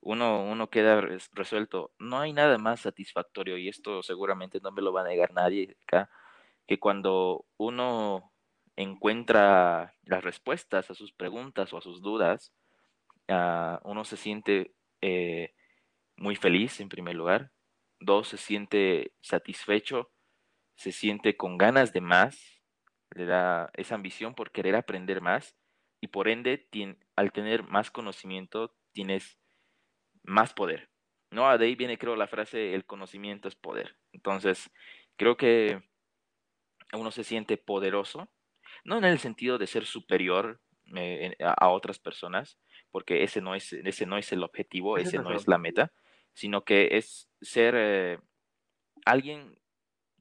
uno, 0.00 0.42
uno 0.44 0.70
queda 0.70 1.00
resuelto. 1.32 1.92
No 1.98 2.18
hay 2.20 2.32
nada 2.32 2.58
más 2.58 2.80
satisfactorio, 2.80 3.58
y 3.58 3.68
esto 3.68 4.02
seguramente 4.02 4.60
no 4.60 4.72
me 4.72 4.82
lo 4.82 4.92
va 4.92 5.02
a 5.02 5.08
negar 5.08 5.32
nadie 5.32 5.76
acá, 5.82 6.10
que 6.66 6.78
cuando 6.78 7.46
uno 7.58 8.29
encuentra 8.82 9.94
las 10.04 10.24
respuestas 10.24 10.90
a 10.90 10.94
sus 10.94 11.12
preguntas 11.12 11.72
o 11.72 11.78
a 11.78 11.82
sus 11.82 12.00
dudas, 12.00 12.52
ah, 13.28 13.80
uno 13.84 14.04
se 14.04 14.16
siente 14.16 14.74
eh, 15.00 15.54
muy 16.16 16.36
feliz 16.36 16.80
en 16.80 16.88
primer 16.88 17.14
lugar, 17.14 17.52
dos, 17.98 18.28
se 18.28 18.38
siente 18.38 19.12
satisfecho, 19.20 20.10
se 20.76 20.92
siente 20.92 21.36
con 21.36 21.58
ganas 21.58 21.92
de 21.92 22.00
más, 22.00 22.62
le 23.14 23.26
da 23.26 23.70
esa 23.74 23.96
ambición 23.96 24.34
por 24.34 24.50
querer 24.50 24.76
aprender 24.76 25.20
más 25.20 25.56
y 26.00 26.08
por 26.08 26.28
ende 26.28 26.66
al 27.16 27.32
tener 27.32 27.64
más 27.64 27.90
conocimiento 27.90 28.74
tienes 28.92 29.38
más 30.22 30.54
poder. 30.54 30.88
No, 31.30 31.56
de 31.58 31.66
ahí 31.66 31.74
viene 31.74 31.98
creo 31.98 32.16
la 32.16 32.26
frase 32.26 32.74
el 32.74 32.84
conocimiento 32.86 33.46
es 33.48 33.56
poder. 33.56 33.96
Entonces, 34.12 34.70
creo 35.16 35.36
que 35.36 35.82
uno 36.92 37.10
se 37.10 37.24
siente 37.24 37.56
poderoso 37.56 38.28
no 38.84 38.98
en 38.98 39.04
el 39.04 39.18
sentido 39.18 39.58
de 39.58 39.66
ser 39.66 39.84
superior 39.84 40.60
eh, 40.96 41.36
a, 41.40 41.68
otras 41.68 41.98
personas, 41.98 42.58
porque 42.90 43.22
ese 43.22 43.40
no 43.40 43.54
es, 43.54 43.72
ese 43.72 44.06
no 44.06 44.18
es 44.18 44.32
el 44.32 44.42
objetivo, 44.42 44.98
ese 44.98 45.18
no 45.18 45.32
es 45.32 45.46
la 45.46 45.58
meta, 45.58 45.92
sino 46.32 46.64
que 46.64 46.96
es 46.96 47.28
ser 47.40 47.74
eh, 47.76 48.18
alguien 49.04 49.58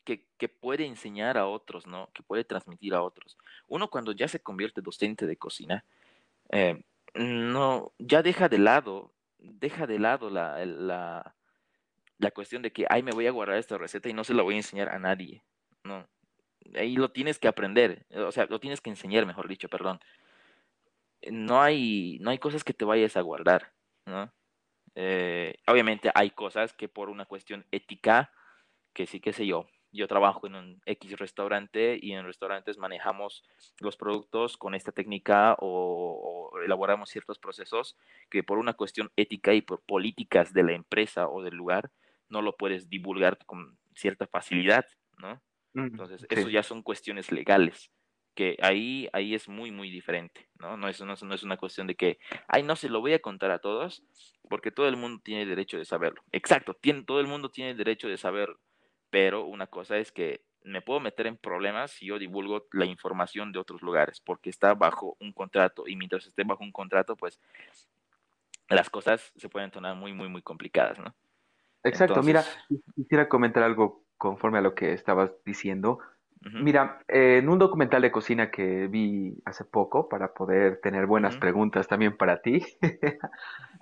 que, 0.03 0.25
que, 0.37 0.49
puede 0.49 0.85
enseñar 0.85 1.37
a 1.37 1.47
otros, 1.47 1.87
¿no? 1.87 2.09
Que 2.13 2.23
puede 2.23 2.43
transmitir 2.43 2.93
a 2.93 3.01
otros. 3.01 3.37
Uno 3.67 3.89
cuando 3.89 4.11
ya 4.11 4.27
se 4.27 4.41
convierte 4.41 4.81
docente 4.81 5.25
de 5.25 5.37
cocina, 5.37 5.85
eh, 6.51 6.83
no, 7.15 7.93
ya 7.97 8.21
deja 8.21 8.49
de 8.49 8.59
lado, 8.59 9.13
deja 9.37 9.87
de 9.87 9.99
lado 9.99 10.29
la, 10.29 10.63
la, 10.65 11.35
la 12.17 12.31
cuestión 12.31 12.61
de 12.61 12.71
que, 12.71 12.85
ay, 12.89 13.03
me 13.03 13.11
voy 13.11 13.27
a 13.27 13.31
guardar 13.31 13.57
esta 13.57 13.77
receta 13.77 14.09
y 14.09 14.13
no 14.13 14.23
se 14.23 14.33
la 14.33 14.43
voy 14.43 14.55
a 14.55 14.57
enseñar 14.57 14.89
a 14.89 14.99
nadie. 14.99 15.43
No, 15.83 16.07
ahí 16.75 16.95
lo 16.95 17.11
tienes 17.11 17.39
que 17.39 17.47
aprender, 17.47 18.05
o 18.15 18.31
sea, 18.31 18.45
lo 18.49 18.59
tienes 18.59 18.81
que 18.81 18.89
enseñar, 18.89 19.25
mejor 19.25 19.47
dicho, 19.47 19.69
perdón. 19.69 19.99
No 21.29 21.61
hay, 21.61 22.17
no 22.21 22.29
hay 22.29 22.39
cosas 22.39 22.63
que 22.63 22.73
te 22.73 22.85
vayas 22.85 23.17
a 23.17 23.21
guardar, 23.21 23.73
¿no? 24.05 24.31
Eh, 24.95 25.55
obviamente 25.67 26.11
hay 26.15 26.31
cosas 26.31 26.73
que 26.73 26.87
por 26.87 27.09
una 27.09 27.25
cuestión 27.25 27.65
ética, 27.71 28.31
que 28.93 29.05
sí, 29.05 29.19
qué 29.19 29.33
sé 29.33 29.45
yo, 29.45 29.67
yo 29.91 30.07
trabajo 30.07 30.45
en 30.47 30.55
un 30.55 30.81
X 30.85 31.17
restaurante 31.17 31.97
y 32.01 32.11
en 32.13 32.25
restaurantes 32.25 32.77
manejamos 32.77 33.43
los 33.79 33.97
productos 33.97 34.57
con 34.57 34.75
esta 34.75 34.91
técnica 34.91 35.55
o, 35.59 36.51
elaboramos 36.63 37.09
ciertos 37.09 37.39
procesos 37.39 37.97
que 38.29 38.43
por 38.43 38.57
una 38.57 38.73
cuestión 38.73 39.11
ética 39.15 39.53
y 39.53 39.61
por 39.61 39.81
políticas 39.81 40.53
de 40.53 40.63
la 40.63 40.73
empresa 40.73 41.27
o 41.27 41.41
del 41.41 41.55
lugar 41.55 41.91
no 42.27 42.41
lo 42.41 42.55
puedes 42.57 42.89
divulgar 42.89 43.37
con 43.45 43.79
cierta 43.95 44.27
facilidad, 44.27 44.85
¿no? 45.17 45.41
Mm, 45.73 45.85
Entonces, 45.85 46.25
eso 46.29 46.49
ya 46.49 46.63
son 46.63 46.81
cuestiones 46.83 47.31
legales 47.31 47.91
que 48.39 48.57
ahí, 48.61 49.09
ahí 49.11 49.35
es 49.35 49.49
muy, 49.49 49.69
muy 49.69 49.89
diferente, 49.89 50.47
¿no? 50.59 50.77
No 50.77 50.87
es, 50.87 51.01
no, 51.01 51.13
no 51.21 51.35
es 51.35 51.43
una 51.43 51.57
cuestión 51.57 51.87
de 51.87 51.95
que, 51.95 52.19
ay, 52.47 52.63
no 52.63 52.77
se 52.77 52.87
lo 52.87 53.01
voy 53.01 53.13
a 53.13 53.19
contar 53.19 53.51
a 53.51 53.59
todos, 53.59 54.03
porque 54.49 54.71
todo 54.71 54.87
el 54.87 54.95
mundo 54.95 55.19
tiene 55.21 55.45
derecho 55.45 55.77
de 55.77 55.83
saberlo. 55.83 56.21
Exacto, 56.31 56.73
tiene, 56.73 57.03
todo 57.03 57.19
el 57.19 57.27
mundo 57.27 57.49
tiene 57.49 57.71
el 57.71 57.77
derecho 57.77 58.07
de 58.07 58.15
saberlo, 58.15 58.57
pero 59.09 59.45
una 59.45 59.67
cosa 59.67 59.97
es 59.97 60.13
que 60.13 60.45
me 60.63 60.81
puedo 60.81 61.01
meter 61.01 61.27
en 61.27 61.37
problemas 61.37 61.91
si 61.91 62.05
yo 62.05 62.17
divulgo 62.17 62.65
la 62.71 62.85
información 62.85 63.51
de 63.51 63.59
otros 63.59 63.81
lugares, 63.81 64.21
porque 64.21 64.49
está 64.49 64.73
bajo 64.73 65.17
un 65.19 65.33
contrato, 65.33 65.87
y 65.87 65.97
mientras 65.97 66.25
esté 66.25 66.43
bajo 66.45 66.63
un 66.63 66.71
contrato, 66.71 67.17
pues 67.17 67.41
las 68.69 68.89
cosas 68.89 69.33
se 69.35 69.49
pueden 69.49 69.71
tornar 69.71 69.95
muy, 69.95 70.13
muy, 70.13 70.29
muy 70.29 70.41
complicadas, 70.41 70.99
¿no? 70.99 71.13
Exacto, 71.83 72.21
mira, 72.23 72.45
quisiera 72.95 73.27
comentar 73.27 73.63
algo 73.63 74.05
conforme 74.19 74.59
a 74.59 74.61
lo 74.61 74.75
que 74.75 74.93
estabas 74.93 75.31
diciendo. 75.43 75.99
Mira, 76.41 77.01
en 77.09 77.49
un 77.49 77.59
documental 77.59 78.01
de 78.01 78.11
cocina 78.11 78.49
que 78.49 78.87
vi 78.87 79.41
hace 79.43 79.65
poco 79.65 80.07
para 80.07 80.33
poder 80.33 80.79
tener 80.81 81.05
buenas 81.05 81.35
preguntas 81.35 81.87
también 81.87 82.15
para 82.15 82.41
ti, 82.41 82.63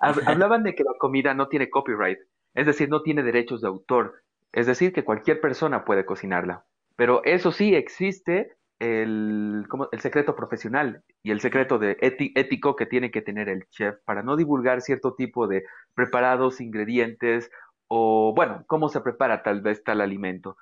hablaban 0.00 0.64
de 0.64 0.74
que 0.74 0.82
la 0.82 0.94
comida 0.98 1.34
no 1.34 1.48
tiene 1.48 1.70
copyright, 1.70 2.18
es 2.54 2.66
decir, 2.66 2.88
no 2.88 3.02
tiene 3.02 3.22
derechos 3.22 3.60
de 3.60 3.68
autor, 3.68 4.22
es 4.52 4.66
decir, 4.66 4.92
que 4.92 5.04
cualquier 5.04 5.40
persona 5.40 5.84
puede 5.84 6.04
cocinarla. 6.04 6.64
Pero 6.96 7.22
eso 7.24 7.52
sí, 7.52 7.76
existe 7.76 8.56
el, 8.80 9.64
el 9.92 10.00
secreto 10.00 10.34
profesional 10.34 11.04
y 11.22 11.30
el 11.30 11.40
secreto 11.40 11.78
de 11.78 11.96
ético 12.00 12.74
que 12.74 12.86
tiene 12.86 13.12
que 13.12 13.22
tener 13.22 13.48
el 13.48 13.68
chef 13.68 13.98
para 14.04 14.22
no 14.22 14.36
divulgar 14.36 14.80
cierto 14.80 15.14
tipo 15.14 15.46
de 15.46 15.64
preparados, 15.94 16.60
ingredientes 16.60 17.50
o, 17.88 18.32
bueno, 18.34 18.64
cómo 18.66 18.88
se 18.88 19.00
prepara 19.00 19.42
tal 19.42 19.60
vez 19.60 19.82
tal 19.82 20.00
alimento. 20.00 20.56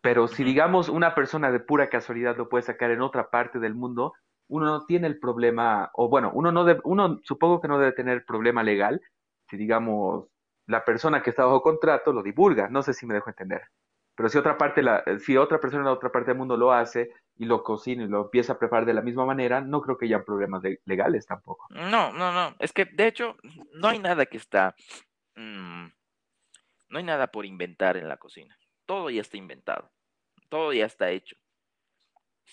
Pero 0.00 0.28
si 0.28 0.44
digamos 0.44 0.88
una 0.88 1.14
persona 1.14 1.50
de 1.50 1.60
pura 1.60 1.88
casualidad 1.88 2.36
lo 2.36 2.48
puede 2.48 2.62
sacar 2.62 2.90
en 2.90 3.02
otra 3.02 3.30
parte 3.30 3.58
del 3.58 3.74
mundo, 3.74 4.14
uno 4.48 4.66
no 4.66 4.84
tiene 4.84 5.06
el 5.06 5.18
problema, 5.18 5.90
o 5.94 6.08
bueno, 6.08 6.30
uno 6.34 6.52
no 6.52 6.64
debe, 6.64 6.80
uno 6.84 7.20
supongo 7.22 7.60
que 7.60 7.68
no 7.68 7.78
debe 7.78 7.92
tener 7.92 8.24
problema 8.24 8.62
legal 8.62 9.00
si 9.48 9.56
digamos 9.56 10.26
la 10.66 10.84
persona 10.84 11.22
que 11.22 11.30
está 11.30 11.44
bajo 11.44 11.62
contrato 11.62 12.12
lo 12.12 12.22
divulga, 12.22 12.68
no 12.68 12.82
sé 12.82 12.94
si 12.94 13.06
me 13.06 13.14
dejo 13.14 13.30
entender. 13.30 13.62
Pero 14.14 14.28
si 14.28 14.38
otra 14.38 14.58
parte, 14.58 14.82
la, 14.82 15.02
si 15.20 15.36
otra 15.36 15.58
persona 15.58 15.84
en 15.84 15.88
otra 15.88 16.12
parte 16.12 16.30
del 16.30 16.38
mundo 16.38 16.56
lo 16.56 16.72
hace 16.72 17.10
y 17.36 17.46
lo 17.46 17.62
cocina 17.62 18.04
y 18.04 18.08
lo 18.08 18.22
empieza 18.22 18.54
a 18.54 18.58
preparar 18.58 18.84
de 18.84 18.94
la 18.94 19.02
misma 19.02 19.24
manera, 19.24 19.60
no 19.60 19.80
creo 19.80 19.96
que 19.96 20.06
haya 20.06 20.24
problemas 20.24 20.62
legales 20.84 21.26
tampoco. 21.26 21.66
No, 21.70 22.12
no, 22.12 22.32
no. 22.32 22.54
Es 22.58 22.72
que 22.72 22.84
de 22.84 23.06
hecho 23.06 23.36
no 23.74 23.88
hay 23.88 23.98
nada 23.98 24.26
que 24.26 24.36
está, 24.36 24.74
mm, 25.36 25.86
no 26.92 26.98
hay 26.98 27.04
nada 27.04 27.26
por 27.26 27.44
inventar 27.44 27.96
en 27.96 28.08
la 28.08 28.18
cocina 28.18 28.56
todo 28.86 29.10
ya 29.10 29.20
está 29.20 29.36
inventado, 29.36 29.90
todo 30.48 30.72
ya 30.72 30.86
está 30.86 31.10
hecho. 31.10 31.36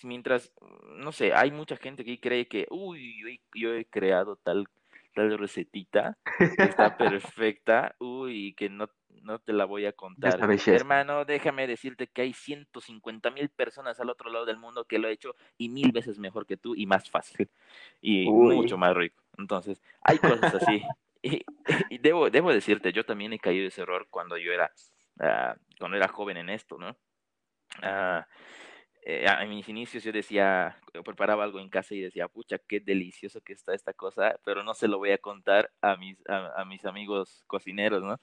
Mientras, 0.03 0.53
no 0.95 1.11
sé, 1.11 1.33
hay 1.33 1.51
mucha 1.51 1.75
gente 1.75 2.05
que 2.05 2.19
cree 2.19 2.47
que, 2.47 2.65
uy, 2.69 3.41
yo 3.53 3.73
he 3.73 3.85
creado 3.85 4.37
tal, 4.37 4.67
tal 5.13 5.37
recetita, 5.37 6.17
que 6.37 6.63
está 6.63 6.95
perfecta, 6.97 7.95
uy, 7.99 8.53
que 8.53 8.69
no, 8.69 8.89
no 9.23 9.39
te 9.39 9.51
la 9.51 9.65
voy 9.65 9.85
a 9.85 9.91
contar. 9.91 10.39
Hermano, 10.67 11.25
déjame 11.25 11.67
decirte 11.67 12.07
que 12.07 12.21
hay 12.21 12.33
150 12.33 13.31
mil 13.31 13.49
personas 13.49 13.99
al 13.99 14.09
otro 14.09 14.29
lado 14.29 14.45
del 14.45 14.57
mundo 14.57 14.85
que 14.85 14.99
lo 14.99 15.09
he 15.09 15.11
hecho 15.11 15.35
y 15.57 15.67
mil 15.67 15.91
veces 15.91 16.19
mejor 16.19 16.45
que 16.45 16.55
tú 16.55 16.75
y 16.75 16.85
más 16.85 17.09
fácil 17.09 17.49
y 18.01 18.29
mucho 18.29 18.77
más 18.77 18.95
rico. 18.95 19.21
Entonces, 19.37 19.81
hay 20.01 20.19
cosas 20.19 20.55
así. 20.55 20.81
y, 21.21 21.43
y 21.89 21.97
debo, 21.97 22.29
debo 22.29 22.51
decirte, 22.53 22.91
yo 22.93 23.05
también 23.05 23.33
he 23.33 23.39
caído 23.39 23.67
ese 23.67 23.81
error 23.81 24.07
cuando 24.09 24.37
yo 24.37 24.51
era 24.51 24.71
Ah, 25.19 25.55
cuando 25.77 25.97
era 25.97 26.07
joven 26.07 26.37
en 26.37 26.49
esto, 26.49 26.77
¿no? 26.77 26.97
Uh, 27.83 28.23
en 29.03 29.49
mis 29.49 29.67
inicios 29.69 30.03
yo 30.03 30.11
decía, 30.11 30.77
preparaba 31.03 31.43
algo 31.43 31.59
en 31.59 31.69
casa 31.69 31.95
y 31.95 32.01
decía, 32.01 32.27
pucha, 32.27 32.57
qué 32.59 32.79
delicioso 32.79 33.41
que 33.41 33.53
está 33.53 33.73
esta 33.73 33.93
cosa, 33.93 34.39
pero 34.45 34.63
no 34.63 34.73
se 34.73 34.87
lo 34.87 34.97
voy 34.97 35.11
a 35.11 35.17
contar 35.17 35.71
a 35.81 35.95
mis, 35.95 36.17
a, 36.27 36.63
mis 36.65 36.85
amigos 36.85 37.43
cocineros, 37.47 38.03
¿no? 38.03 38.19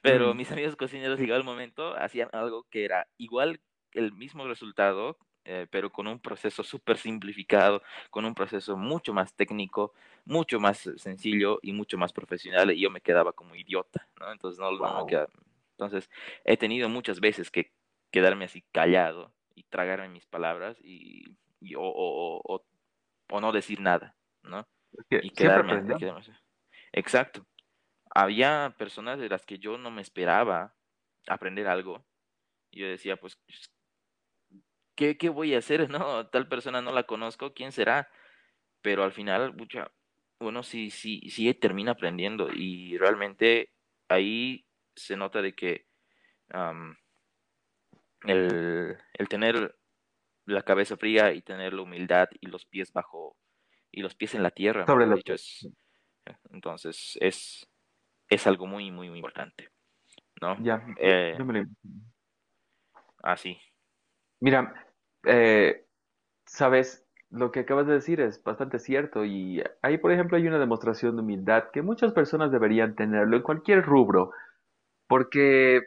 Pero 0.00 0.34
mm. 0.34 0.36
mis 0.36 0.50
amigos 0.52 0.76
cocineros, 0.76 1.18
llegado 1.20 1.40
el 1.40 1.46
momento, 1.46 1.94
hacían 1.96 2.28
algo 2.32 2.64
que 2.70 2.84
era 2.84 3.08
igual 3.16 3.60
el 3.92 4.12
mismo 4.12 4.46
resultado, 4.46 5.18
eh, 5.50 5.66
pero 5.70 5.90
con 5.90 6.06
un 6.06 6.20
proceso 6.20 6.62
súper 6.62 6.98
simplificado, 6.98 7.82
con 8.10 8.26
un 8.26 8.34
proceso 8.34 8.76
mucho 8.76 9.14
más 9.14 9.34
técnico, 9.34 9.94
mucho 10.26 10.60
más 10.60 10.90
sencillo 10.96 11.58
y 11.62 11.72
mucho 11.72 11.96
más 11.96 12.12
profesional, 12.12 12.70
y 12.70 12.80
yo 12.80 12.90
me 12.90 13.00
quedaba 13.00 13.32
como 13.32 13.54
idiota, 13.54 14.06
¿no? 14.20 14.30
Entonces 14.30 14.60
no, 14.60 14.70
no 14.72 15.06
me 15.06 15.26
entonces, 15.78 16.10
he 16.44 16.56
tenido 16.56 16.88
muchas 16.88 17.20
veces 17.20 17.52
que 17.52 17.72
quedarme 18.10 18.46
así 18.46 18.62
callado 18.72 19.32
y 19.54 19.62
tragarme 19.62 20.08
mis 20.08 20.26
palabras 20.26 20.76
y, 20.82 21.24
o, 21.76 22.64
no 23.40 23.52
decir 23.52 23.80
nada, 23.80 24.16
¿no? 24.42 24.66
y 25.08 25.30
quedarme, 25.30 25.74
así. 26.18 26.32
Exacto. 26.92 27.46
Había 28.10 28.74
personas 28.76 29.20
de 29.20 29.28
las 29.28 29.46
que 29.46 29.58
yo 29.58 29.78
no 29.78 29.92
me 29.92 30.02
esperaba 30.02 30.74
aprender 31.28 31.68
algo. 31.68 32.04
Y 32.72 32.80
yo 32.80 32.88
decía, 32.88 33.16
pues, 33.16 33.38
¿qué, 34.98 35.16
¿qué, 35.16 35.28
voy 35.28 35.54
a 35.54 35.58
hacer? 35.58 35.88
No, 35.90 36.26
tal 36.26 36.48
persona 36.48 36.82
no 36.82 36.92
la 36.92 37.04
conozco, 37.04 37.54
¿quién 37.54 37.72
será? 37.72 38.10
Pero 38.82 39.04
al 39.04 39.12
final, 39.12 39.54
mucha, 39.54 39.90
uno 40.40 40.62
sí, 40.62 40.90
sí, 40.90 41.20
sí 41.30 41.52
termina 41.54 41.92
aprendiendo 41.92 42.48
y 42.52 42.98
realmente 42.98 43.70
ahí 44.08 44.66
se 44.94 45.16
nota 45.16 45.40
de 45.40 45.54
que 45.54 45.86
el, 48.24 48.98
tener 49.28 49.76
la 50.46 50.62
cabeza 50.62 50.96
fría 50.96 51.32
y 51.32 51.42
tener 51.42 51.74
la 51.74 51.82
humildad 51.82 52.28
y 52.40 52.46
los 52.46 52.64
pies 52.66 52.92
bajo 52.92 53.36
y 53.92 54.02
los 54.02 54.14
pies 54.14 54.34
en 54.34 54.42
la 54.42 54.50
tierra 54.50 54.84
entonces 56.50 57.18
es 57.20 57.68
es 58.28 58.46
algo 58.46 58.66
muy 58.66 58.90
muy 58.90 59.08
muy 59.08 59.18
importante 59.18 59.70
no 60.40 60.56
ya 60.62 60.84
eh, 60.98 61.36
así 63.22 63.58
mira 64.40 64.87
eh, 65.28 65.86
sabes 66.46 67.06
lo 67.30 67.52
que 67.52 67.60
acabas 67.60 67.86
de 67.86 67.94
decir 67.94 68.20
es 68.20 68.42
bastante 68.42 68.78
cierto 68.78 69.24
y 69.24 69.62
ahí 69.82 69.98
por 69.98 70.12
ejemplo 70.12 70.36
hay 70.36 70.46
una 70.48 70.58
demostración 70.58 71.16
de 71.16 71.22
humildad 71.22 71.64
que 71.72 71.82
muchas 71.82 72.12
personas 72.12 72.50
deberían 72.50 72.94
tenerlo 72.94 73.36
en 73.36 73.42
cualquier 73.42 73.84
rubro 73.84 74.30
porque 75.06 75.82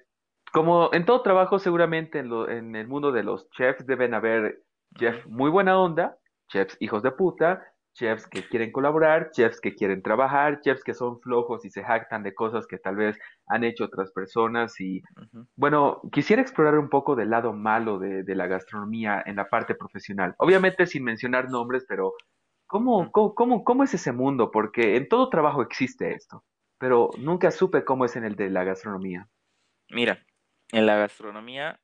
como 0.51 0.89
en 0.93 1.05
todo 1.05 1.21
trabajo, 1.21 1.59
seguramente 1.59 2.19
en, 2.19 2.29
lo, 2.29 2.49
en 2.49 2.75
el 2.75 2.87
mundo 2.87 3.11
de 3.11 3.23
los 3.23 3.49
chefs 3.51 3.85
deben 3.85 4.13
haber 4.13 4.63
chefs 4.95 5.25
muy 5.27 5.49
buena 5.49 5.79
onda, 5.79 6.17
chefs 6.49 6.77
hijos 6.79 7.03
de 7.03 7.11
puta, 7.11 7.70
chefs 7.93 8.27
que 8.27 8.47
quieren 8.47 8.71
colaborar, 8.71 9.31
chefs 9.31 9.59
que 9.59 9.75
quieren 9.75 10.01
trabajar, 10.01 10.61
chefs 10.61 10.83
que 10.83 10.93
son 10.93 11.19
flojos 11.19 11.65
y 11.65 11.69
se 11.69 11.83
jactan 11.83 12.23
de 12.23 12.33
cosas 12.33 12.65
que 12.67 12.77
tal 12.77 12.95
vez 12.95 13.17
han 13.47 13.63
hecho 13.63 13.85
otras 13.85 14.11
personas. 14.11 14.79
Y 14.79 15.01
bueno, 15.55 16.01
quisiera 16.11 16.41
explorar 16.41 16.77
un 16.77 16.89
poco 16.89 17.15
del 17.15 17.29
lado 17.29 17.53
malo 17.53 17.99
de, 17.99 18.23
de, 18.23 18.35
la 18.35 18.47
gastronomía 18.47 19.21
en 19.25 19.35
la 19.35 19.49
parte 19.49 19.75
profesional. 19.75 20.35
Obviamente 20.37 20.87
sin 20.87 21.03
mencionar 21.03 21.49
nombres, 21.49 21.85
pero 21.87 22.13
¿cómo, 22.67 23.11
cómo, 23.11 23.35
cómo, 23.35 23.63
cómo 23.63 23.83
es 23.83 23.93
ese 23.93 24.11
mundo? 24.11 24.51
Porque 24.51 24.95
en 24.95 25.07
todo 25.07 25.29
trabajo 25.29 25.61
existe 25.61 26.13
esto 26.13 26.43
pero 26.81 27.11
nunca 27.19 27.51
supe 27.51 27.85
cómo 27.85 28.05
es 28.05 28.15
en 28.15 28.25
el 28.25 28.35
de 28.35 28.49
la 28.49 28.63
gastronomía. 28.63 29.29
Mira, 29.89 30.25
en 30.71 30.87
la 30.87 30.95
gastronomía 30.95 31.79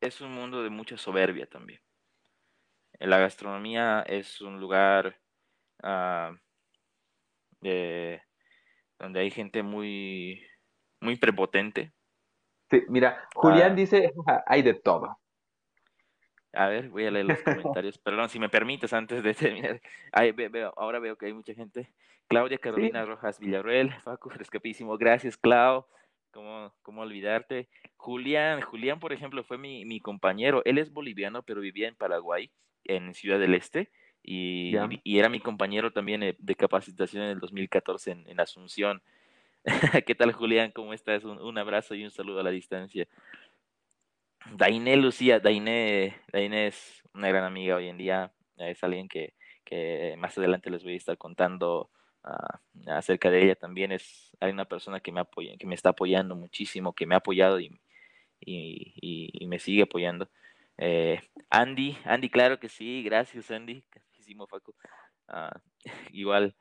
es 0.00 0.22
un 0.22 0.32
mundo 0.32 0.62
de 0.62 0.70
mucha 0.70 0.96
soberbia 0.96 1.46
también. 1.46 1.82
La 3.00 3.18
gastronomía 3.18 4.02
es 4.06 4.40
un 4.42 4.60
lugar 4.60 5.18
uh, 5.82 6.36
donde 7.60 9.20
hay 9.20 9.30
gente 9.30 9.62
muy, 9.62 10.46
muy 11.00 11.16
prepotente. 11.16 11.92
Sí, 12.70 12.82
mira, 12.88 13.26
Julián 13.34 13.72
ah. 13.72 13.74
dice, 13.74 14.12
hay 14.46 14.62
de 14.62 14.74
todo. 14.74 15.18
A 16.52 16.68
ver, 16.68 16.90
voy 16.90 17.06
a 17.06 17.10
leer 17.10 17.26
los 17.26 17.38
comentarios. 17.42 17.98
Perdón, 17.98 18.28
si 18.28 18.38
me 18.38 18.48
permites, 18.48 18.92
antes 18.92 19.22
de 19.22 19.34
terminar. 19.34 19.80
ahora 20.76 20.98
veo 20.98 21.16
que 21.16 21.26
hay 21.26 21.32
mucha 21.32 21.54
gente. 21.54 21.92
Claudia 22.28 22.58
Carolina 22.58 23.04
Rojas 23.04 23.40
Villarreal, 23.40 23.98
Facu 24.02 24.30
Frescapísimo. 24.30 24.96
Gracias, 24.98 25.36
Clau. 25.36 25.86
¿Cómo, 26.32 26.72
¿Cómo 26.82 27.00
olvidarte? 27.00 27.68
Julián, 27.96 28.60
Julián, 28.60 29.00
por 29.00 29.12
ejemplo, 29.12 29.42
fue 29.42 29.58
mi, 29.58 29.84
mi 29.84 30.00
compañero. 30.00 30.62
Él 30.64 30.78
es 30.78 30.92
boliviano, 30.92 31.42
pero 31.42 31.60
vivía 31.60 31.88
en 31.88 31.96
Paraguay, 31.96 32.52
en 32.84 33.14
Ciudad 33.14 33.38
del 33.38 33.54
Este. 33.54 33.90
y, 34.22 34.74
y, 35.04 35.18
era 35.18 35.28
mi 35.28 35.40
compañero 35.40 35.92
también 35.92 36.22
eh, 36.22 36.36
de 36.38 36.54
capacitación 36.54 37.22
en 37.22 37.30
el 37.30 37.40
2014 37.40 38.10
en, 38.10 38.28
en 38.28 38.40
Asunción. 38.40 39.02
¿Qué 40.06 40.14
tal, 40.14 40.32
Julián? 40.32 40.72
¿Cómo 40.72 40.92
estás? 40.92 41.24
Un, 41.24 41.38
un, 41.40 41.58
abrazo 41.58 41.94
y 41.94 42.04
un 42.04 42.10
saludo 42.10 42.40
a 42.40 42.42
la 42.42 42.50
distancia. 42.50 43.06
Dainé 44.52 44.96
Lucía, 44.96 45.40
Dainé, 45.40 46.16
Dainé 46.32 46.68
es 46.68 47.02
una 47.14 47.28
gran 47.28 47.44
amiga 47.44 47.76
hoy 47.76 47.88
en 47.88 47.98
día, 47.98 48.32
es 48.56 48.82
alguien 48.82 49.08
que, 49.08 49.34
que 49.64 50.14
más 50.18 50.36
adelante 50.38 50.70
les 50.70 50.82
voy 50.82 50.94
a 50.94 50.96
estar 50.96 51.18
contando 51.18 51.90
uh, 52.24 52.90
acerca 52.90 53.30
de 53.30 53.42
ella 53.42 53.54
también. 53.54 53.92
Es 53.92 54.30
hay 54.40 54.52
una 54.52 54.64
persona 54.64 55.00
que 55.00 55.12
me, 55.12 55.20
apoya, 55.20 55.56
que 55.58 55.66
me 55.66 55.74
está 55.74 55.90
apoyando 55.90 56.34
muchísimo, 56.34 56.94
que 56.94 57.06
me 57.06 57.14
ha 57.14 57.18
apoyado 57.18 57.60
y, 57.60 57.66
y, 58.40 58.94
y, 59.00 59.44
y 59.44 59.46
me 59.46 59.58
sigue 59.58 59.82
apoyando. 59.82 60.28
Eh, 60.82 61.20
Andy, 61.50 61.98
Andy, 62.06 62.30
claro 62.30 62.58
que 62.58 62.70
sí, 62.70 63.02
gracias 63.02 63.50
Andy, 63.50 63.84
Facu. 64.48 64.74
Uh, 65.28 65.50
igual, 66.12 66.56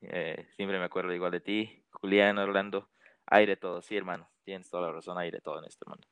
eh, 0.00 0.46
siempre 0.56 0.78
me 0.78 0.86
acuerdo 0.86 1.12
igual 1.12 1.32
de 1.32 1.40
ti, 1.40 1.84
Julián, 1.90 2.38
Orlando, 2.38 2.88
hay 3.26 3.44
de 3.44 3.56
todo, 3.56 3.82
sí 3.82 3.96
hermano, 3.96 4.30
tienes 4.44 4.70
toda 4.70 4.86
la 4.86 4.92
razón, 4.92 5.18
hay 5.18 5.30
de 5.30 5.42
todo 5.42 5.58
en 5.58 5.66
este 5.66 5.84
mundo. 5.86 6.08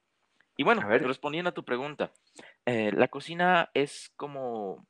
Y 0.58 0.62
bueno, 0.62 0.82
a 0.82 0.88
ver. 0.88 1.02
respondiendo 1.06 1.48
a 1.48 1.54
tu 1.54 1.64
pregunta, 1.64 2.12
eh, 2.66 2.92
la 2.92 3.08
cocina 3.08 3.70
es 3.72 4.12
como, 4.16 4.86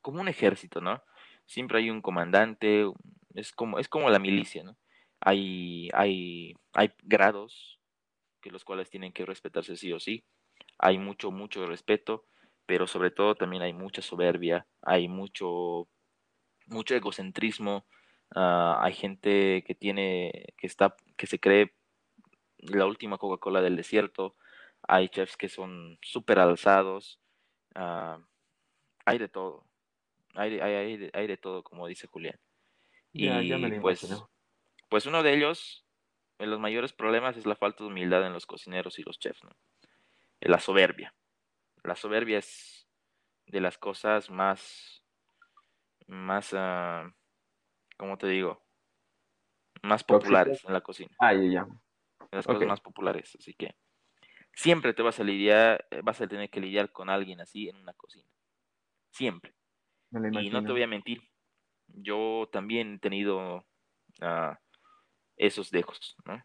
como 0.00 0.22
un 0.22 0.28
ejército, 0.28 0.80
¿no? 0.80 1.02
Siempre 1.44 1.80
hay 1.80 1.90
un 1.90 2.00
comandante, 2.00 2.86
es 3.34 3.52
como, 3.52 3.78
es 3.78 3.90
como 3.90 4.08
la 4.08 4.18
milicia, 4.18 4.62
¿no? 4.62 4.78
Hay, 5.20 5.90
hay, 5.92 6.54
hay 6.72 6.92
grados 7.02 7.78
que 8.40 8.50
los 8.50 8.64
cuales 8.64 8.88
tienen 8.88 9.12
que 9.12 9.26
respetarse 9.26 9.76
sí 9.76 9.92
o 9.92 10.00
sí. 10.00 10.24
Hay 10.78 10.98
mucho, 10.98 11.30
mucho 11.30 11.66
respeto, 11.66 12.26
pero 12.66 12.86
sobre 12.86 13.10
todo 13.10 13.34
también 13.34 13.62
hay 13.62 13.72
mucha 13.72 14.02
soberbia, 14.02 14.66
hay 14.82 15.08
mucho, 15.08 15.88
mucho 16.66 16.94
egocentrismo, 16.94 17.86
uh, 18.34 18.78
hay 18.80 18.94
gente 18.94 19.64
que 19.66 19.74
tiene, 19.74 20.54
que 20.56 20.66
está, 20.66 20.96
que 21.16 21.26
se 21.26 21.38
cree 21.38 21.74
la 22.58 22.86
última 22.86 23.18
Coca-Cola 23.18 23.60
del 23.60 23.76
desierto, 23.76 24.36
hay 24.82 25.08
chefs 25.08 25.36
que 25.36 25.48
son 25.48 25.98
súper 26.02 26.38
alzados, 26.38 27.20
uh, 27.76 28.20
hay 29.04 29.18
de 29.18 29.28
todo, 29.28 29.66
hay, 30.34 30.58
hay, 30.58 30.74
hay, 30.74 30.96
de, 30.96 31.10
hay, 31.12 31.26
de, 31.26 31.36
todo, 31.36 31.62
como 31.62 31.86
dice 31.86 32.06
Julián. 32.06 32.38
Y 33.12 33.26
ya, 33.26 33.42
ya 33.42 33.58
me 33.58 33.80
pues, 33.80 34.08
pues 34.88 35.06
uno 35.06 35.22
de 35.22 35.34
ellos, 35.34 35.84
de 36.38 36.46
los 36.46 36.58
mayores 36.58 36.92
problemas 36.92 37.36
es 37.36 37.46
la 37.46 37.54
falta 37.54 37.84
de 37.84 37.90
humildad 37.90 38.26
en 38.26 38.32
los 38.32 38.46
cocineros 38.46 38.98
y 38.98 39.02
los 39.02 39.18
chefs, 39.18 39.44
¿no? 39.44 39.50
La 40.44 40.60
soberbia. 40.60 41.14
La 41.82 41.96
soberbia 41.96 42.38
es 42.38 42.86
de 43.46 43.60
las 43.60 43.78
cosas 43.78 44.30
más, 44.30 45.02
más, 46.06 46.52
uh, 46.52 47.10
¿cómo 47.96 48.18
te 48.18 48.26
digo? 48.26 48.62
Más 49.82 50.04
populares 50.04 50.62
en 50.64 50.72
la 50.74 50.82
cocina. 50.82 51.10
Ah, 51.18 51.32
ya, 51.32 51.42
ya. 51.42 51.66
las 52.30 52.46
okay. 52.46 52.56
cosas 52.56 52.68
más 52.68 52.80
populares, 52.80 53.34
así 53.38 53.54
que 53.54 53.74
siempre 54.52 54.92
te 54.92 55.02
vas 55.02 55.18
a 55.18 55.24
lidiar, 55.24 55.86
vas 56.02 56.20
a 56.20 56.26
tener 56.26 56.50
que 56.50 56.60
lidiar 56.60 56.92
con 56.92 57.08
alguien 57.08 57.40
así 57.40 57.68
en 57.68 57.76
una 57.76 57.94
cocina. 57.94 58.28
Siempre. 59.12 59.54
y 60.12 60.50
no 60.50 60.62
te 60.62 60.72
voy 60.72 60.82
a 60.82 60.86
mentir, 60.86 61.22
yo 61.88 62.48
también 62.52 62.94
he 62.94 62.98
tenido 62.98 63.66
uh, 64.20 64.54
esos 65.36 65.70
dejos, 65.70 66.16
¿no? 66.26 66.42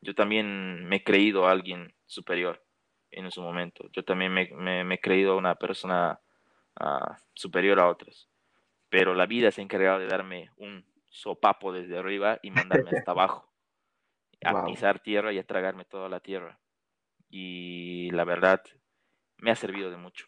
Yo 0.00 0.14
también 0.14 0.88
me 0.88 0.96
he 0.96 1.04
creído 1.04 1.46
a 1.46 1.50
alguien 1.50 1.94
superior 2.06 2.64
en 3.10 3.30
su 3.30 3.42
momento. 3.42 3.88
Yo 3.92 4.04
también 4.04 4.32
me, 4.32 4.48
me, 4.54 4.84
me 4.84 4.94
he 4.96 5.00
creído 5.00 5.36
una 5.36 5.54
persona 5.54 6.20
uh, 6.80 7.14
superior 7.34 7.80
a 7.80 7.88
otras, 7.88 8.28
pero 8.88 9.14
la 9.14 9.26
vida 9.26 9.50
se 9.50 9.60
ha 9.60 9.64
encargado 9.64 9.98
de 9.98 10.06
darme 10.06 10.50
un 10.56 10.84
sopapo 11.08 11.72
desde 11.72 11.98
arriba 11.98 12.38
y 12.42 12.50
mandarme 12.50 12.90
hasta 12.90 13.10
abajo, 13.12 13.50
a 14.44 14.52
wow. 14.52 14.66
pisar 14.66 15.00
tierra 15.00 15.32
y 15.32 15.38
a 15.38 15.46
tragarme 15.46 15.84
toda 15.84 16.08
la 16.08 16.20
tierra. 16.20 16.58
Y 17.30 18.10
la 18.10 18.24
verdad, 18.24 18.62
me 19.38 19.50
ha 19.50 19.54
servido 19.54 19.90
de 19.90 19.96
mucho. 19.96 20.26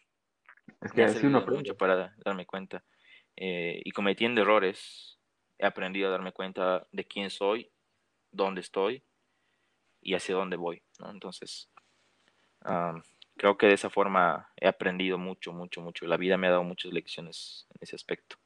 Es 0.81 0.91
que 0.91 1.01
me 1.01 1.05
ha 1.05 1.09
servido 1.09 1.41
de 1.41 1.51
mucho 1.51 1.77
para 1.77 2.15
darme 2.23 2.45
cuenta. 2.45 2.83
Eh, 3.35 3.81
y 3.83 3.91
cometiendo 3.91 4.41
errores, 4.41 5.19
he 5.57 5.65
aprendido 5.65 6.09
a 6.09 6.11
darme 6.11 6.31
cuenta 6.31 6.87
de 6.91 7.05
quién 7.05 7.29
soy, 7.29 7.71
dónde 8.31 8.61
estoy 8.61 9.03
y 10.01 10.15
hacia 10.15 10.35
dónde 10.35 10.57
voy. 10.57 10.83
¿no? 10.99 11.09
Entonces, 11.11 11.71
um, 12.65 13.01
creo 13.37 13.57
que 13.57 13.67
de 13.67 13.73
esa 13.73 13.89
forma 13.89 14.49
he 14.55 14.67
aprendido 14.67 15.17
mucho, 15.17 15.53
mucho, 15.53 15.81
mucho. 15.81 16.05
La 16.05 16.17
vida 16.17 16.37
me 16.37 16.47
ha 16.47 16.51
dado 16.51 16.63
muchas 16.63 16.91
lecciones 16.91 17.67
en 17.69 17.77
ese 17.81 17.95
aspecto. 17.95 18.37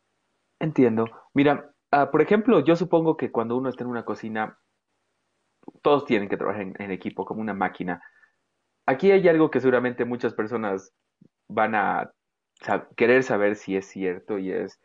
Entiendo. 0.60 1.06
Mira, 1.34 1.74
uh, 1.92 2.10
por 2.12 2.22
ejemplo, 2.22 2.60
yo 2.62 2.76
supongo 2.76 3.18
que 3.18 3.32
cuando 3.32 3.58
uno 3.58 3.70
está 3.70 3.84
en 3.84 3.90
una 3.90 4.06
cocina, 4.06 4.58
todos 5.82 6.06
tienen 6.06 6.30
que 6.30 6.38
trabajar 6.38 6.62
en, 6.62 6.76
en 6.80 6.92
equipo, 6.92 7.26
como 7.26 7.42
una 7.42 7.54
máquina. 7.54 8.02
Aquí 8.86 9.12
hay 9.12 9.28
algo 9.28 9.50
que 9.50 9.60
seguramente 9.60 10.06
muchas 10.06 10.34
personas 10.34 10.94
van 11.48 11.76
a 11.76 12.12
sab 12.62 12.94
querer 12.96 13.24
saber 13.24 13.56
si 13.56 13.76
es 13.76 13.88
cierto 13.88 14.38
y 14.40 14.52
es, 14.52 14.80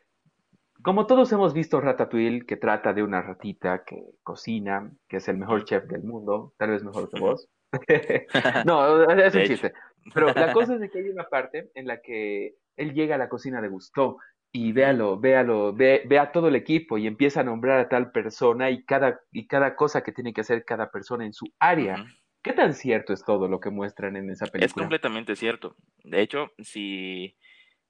como 0.83 1.05
todos 1.05 1.31
hemos 1.31 1.53
visto 1.53 1.79
Ratatouille, 1.79 2.45
que 2.45 2.57
trata 2.57 2.93
de 2.93 3.03
una 3.03 3.21
ratita 3.21 3.83
que 3.83 4.03
cocina, 4.23 4.91
que 5.07 5.17
es 5.17 5.27
el 5.27 5.37
mejor 5.37 5.63
chef 5.63 5.85
del 5.85 6.03
mundo, 6.03 6.53
tal 6.57 6.71
vez 6.71 6.83
mejor 6.83 7.09
que 7.09 7.19
vos. 7.19 7.47
no, 8.65 9.09
es 9.11 9.35
un 9.35 9.43
chiste. 9.43 9.73
Pero 10.13 10.33
la 10.33 10.51
cosa 10.53 10.75
es 10.75 10.79
de 10.79 10.89
que 10.89 10.99
hay 10.99 11.09
una 11.09 11.25
parte 11.25 11.71
en 11.75 11.87
la 11.87 12.01
que 12.01 12.55
él 12.77 12.93
llega 12.93 13.15
a 13.15 13.17
la 13.17 13.29
cocina 13.29 13.61
de 13.61 13.67
Gusteau 13.67 14.17
y 14.51 14.73
véalo, 14.73 15.19
véalo, 15.19 15.73
ve, 15.73 16.03
ve 16.05 16.19
a 16.19 16.31
todo 16.31 16.49
el 16.49 16.55
equipo 16.55 16.97
y 16.97 17.07
empieza 17.07 17.41
a 17.41 17.43
nombrar 17.43 17.79
a 17.79 17.89
tal 17.89 18.11
persona 18.11 18.69
y 18.69 18.83
cada, 18.83 19.21
y 19.31 19.47
cada 19.47 19.75
cosa 19.75 20.01
que 20.03 20.11
tiene 20.11 20.33
que 20.33 20.41
hacer 20.41 20.65
cada 20.65 20.91
persona 20.91 21.25
en 21.25 21.33
su 21.33 21.45
área. 21.59 21.95
Uh 21.95 22.05
-huh. 22.05 22.17
¿Qué 22.43 22.53
tan 22.53 22.73
cierto 22.73 23.13
es 23.13 23.23
todo 23.23 23.47
lo 23.47 23.59
que 23.59 23.69
muestran 23.69 24.15
en 24.15 24.29
esa 24.31 24.47
película? 24.47 24.65
Es 24.65 24.73
completamente 24.73 25.35
cierto. 25.35 25.75
De 26.03 26.21
hecho, 26.21 26.51
si 26.57 27.37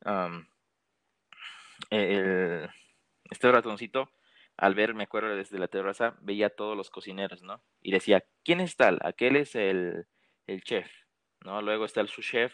um, 0.05 0.45
el, 1.89 2.69
este 3.29 3.51
ratoncito, 3.51 4.09
al 4.57 4.75
ver, 4.75 4.93
me 4.93 5.03
acuerdo 5.03 5.35
desde 5.35 5.59
la 5.59 5.67
terraza, 5.67 6.17
veía 6.21 6.47
a 6.47 6.49
todos 6.51 6.77
los 6.77 6.89
cocineros, 6.89 7.41
¿no? 7.43 7.63
Y 7.81 7.91
decía, 7.91 8.23
¿quién 8.43 8.59
es 8.61 8.75
tal? 8.75 8.99
Aquel 9.03 9.35
es 9.35 9.55
el, 9.55 10.07
el 10.47 10.63
chef, 10.63 10.89
¿no? 11.43 11.61
Luego 11.61 11.85
está 11.85 12.01
el 12.01 12.07
sous-chef, 12.09 12.53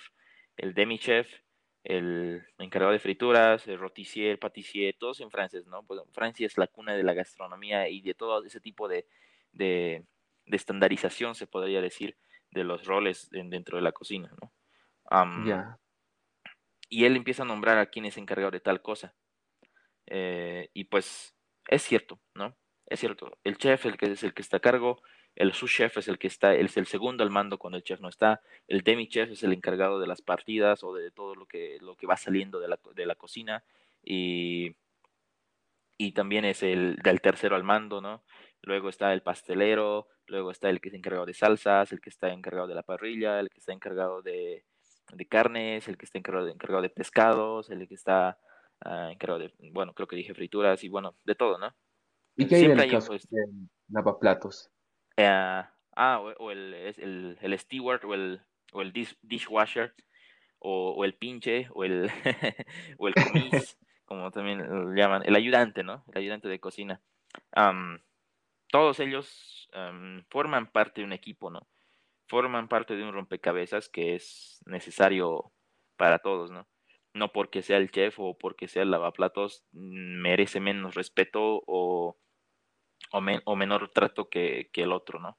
el 0.58 0.74
demi-chef, 0.74 1.30
el 1.84 2.44
encargado 2.58 2.92
de 2.94 3.00
frituras, 3.00 3.68
el 3.68 3.80
rotissier, 3.80 4.32
el 4.32 4.40
patissier, 4.40 4.96
todos 4.98 5.20
en 5.22 5.32
francés, 5.32 5.66
¿no? 5.68 5.84
Pues 5.84 6.02
Francia 6.14 6.46
es 6.46 6.58
la 6.58 6.68
cuna 6.68 6.94
de 6.96 7.04
la 7.04 7.14
gastronomía 7.14 7.90
y 7.90 8.02
de 8.02 8.14
todo 8.14 8.44
ese 8.44 8.60
tipo 8.62 8.88
de, 8.88 9.08
de, 9.52 10.06
de 10.46 10.56
estandarización, 10.58 11.36
se 11.36 11.48
podría 11.48 11.82
decir, 11.82 12.18
de 12.52 12.64
los 12.64 12.86
roles 12.86 13.30
dentro 13.32 13.78
de 13.78 13.84
la 13.84 13.92
cocina, 13.92 14.32
¿no? 14.42 14.54
Um, 15.12 15.46
Ya. 15.46 15.80
y 16.90 17.06
él 17.06 17.16
empieza 17.16 17.44
a 17.44 17.46
nombrar 17.46 17.78
a 17.78 17.88
quién 17.88 18.06
es 18.06 18.18
encargado 18.18 18.52
de 18.52 18.60
tal 18.60 18.82
cosa. 18.82 19.16
Eh, 20.08 20.70
y 20.74 20.86
pues 20.86 21.37
es 21.68 21.84
cierto, 21.84 22.20
¿no? 22.36 22.56
Es 22.86 23.00
cierto. 23.00 23.38
El 23.44 23.58
chef 23.58 23.86
el 23.86 23.98
que 23.98 24.12
es 24.12 24.24
el 24.24 24.34
que 24.34 24.42
está 24.42 24.58
a 24.58 24.62
cargo, 24.62 25.02
el 25.36 25.54
sous 25.54 25.72
chef 25.72 25.98
es 25.98 26.08
el 26.08 26.18
que 26.18 26.28
está, 26.28 26.56
es 26.56 26.78
el 26.78 26.88
segundo 26.88 27.24
al 27.24 27.30
mando 27.30 27.58
cuando 27.60 27.78
el 27.78 27.84
chef 27.84 28.00
no 28.00 28.10
está, 28.10 28.42
el 28.68 28.82
demi 28.82 29.08
chef 29.08 29.30
es 29.32 29.44
el 29.44 29.54
encargado 29.54 30.00
de 30.00 30.08
las 30.08 30.22
partidas 30.22 30.84
o 30.84 30.94
de 30.94 31.12
todo 31.12 31.36
lo 31.36 31.46
que, 31.46 31.78
lo 31.82 31.96
que 31.96 32.08
va 32.08 32.18
saliendo 32.18 32.60
de 32.60 32.68
la, 32.70 32.80
de 32.96 33.06
la 33.06 33.16
cocina 33.16 33.64
y, 34.04 34.76
y 35.98 36.14
también 36.14 36.46
es 36.46 36.64
el 36.64 36.96
del 37.04 37.22
tercero 37.22 37.56
al 37.56 37.64
mando, 37.64 38.02
¿no? 38.02 38.24
Luego 38.62 38.90
está 38.90 39.14
el 39.14 39.22
pastelero, 39.22 40.08
luego 40.28 40.52
está 40.52 40.70
el 40.70 40.82
que 40.82 40.90
está 40.90 40.98
encargado 40.98 41.26
de 41.26 41.34
salsas, 41.34 41.92
el 41.92 42.02
que 42.02 42.10
está 42.10 42.32
encargado 42.32 42.68
de 42.68 42.76
la 42.76 42.84
parrilla, 42.84 43.40
el 43.40 43.50
que 43.50 43.60
está 43.60 43.74
encargado 43.74 44.22
de, 44.22 44.64
de 45.14 45.26
carnes, 45.28 45.88
el 45.88 45.98
que 45.98 46.06
está 46.06 46.18
encargado 46.18 46.46
de, 46.46 46.54
encargado 46.54 46.82
de 46.82 46.90
pescados, 46.90 47.70
el 47.70 47.88
que 47.88 47.96
está 47.96 48.40
uh, 48.86 49.10
encargado 49.12 49.40
de, 49.40 49.54
bueno, 49.72 49.94
creo 49.94 50.08
que 50.08 50.16
dije 50.16 50.34
frituras 50.34 50.84
y 50.84 50.90
bueno, 50.90 51.16
de 51.24 51.36
todo, 51.36 51.58
¿no? 51.58 51.76
¿Y 52.36 52.48
qué 52.48 52.56
hay 52.56 52.62
Siempre 52.62 52.84
en 52.84 52.90
el 52.90 52.96
caso 52.96 53.08
pues, 53.08 53.28
de 53.30 53.42
lavaplatos? 53.90 54.70
Uh, 55.18 55.66
ah, 55.96 56.20
o, 56.22 56.34
o 56.44 56.52
el, 56.52 56.74
el, 56.74 57.38
el, 57.42 57.60
steward 57.60 58.06
o 58.06 58.14
el, 58.14 58.42
o 58.74 58.82
el 58.82 58.94
dish, 58.94 59.18
dishwasher 59.22 59.96
o, 60.60 60.92
o, 60.92 61.06
el 61.06 61.16
pinche 61.16 61.68
o 61.74 61.84
el, 61.84 62.10
o 63.00 63.08
el 63.08 63.14
comis, 63.16 63.78
como 64.06 64.32
también 64.32 64.60
lo 64.60 64.94
llaman, 64.94 65.24
el 65.26 65.36
ayudante, 65.36 65.84
¿no? 65.84 66.04
El 66.12 66.20
ayudante 66.20 66.48
de 66.48 66.60
cocina. 66.60 67.02
Um, 67.56 68.00
todos 68.70 69.00
ellos 69.00 69.70
um, 69.76 70.24
forman 70.30 70.72
parte 70.72 71.02
de 71.02 71.06
un 71.06 71.14
equipo, 71.14 71.50
¿no? 71.50 71.68
Forman 72.28 72.68
parte 72.68 72.96
de 72.96 73.04
un 73.04 73.14
rompecabezas 73.14 73.90
que 73.90 74.16
es 74.16 74.62
necesario 74.66 75.52
para 75.96 76.20
todos, 76.20 76.52
¿no? 76.52 76.68
No 77.18 77.32
porque 77.32 77.62
sea 77.64 77.78
el 77.78 77.90
chef 77.90 78.20
o 78.20 78.38
porque 78.38 78.68
sea 78.68 78.84
el 78.84 78.92
lavaplatos 78.92 79.66
merece 79.72 80.60
menos 80.60 80.96
respeto 80.96 81.64
o, 81.66 82.18
o, 83.12 83.22
men 83.22 83.42
o 83.46 83.56
menor 83.56 83.90
trato 83.90 84.30
que, 84.30 84.70
que, 84.72 84.84
el 84.84 84.92
otro, 84.92 85.20
¿no? 85.20 85.38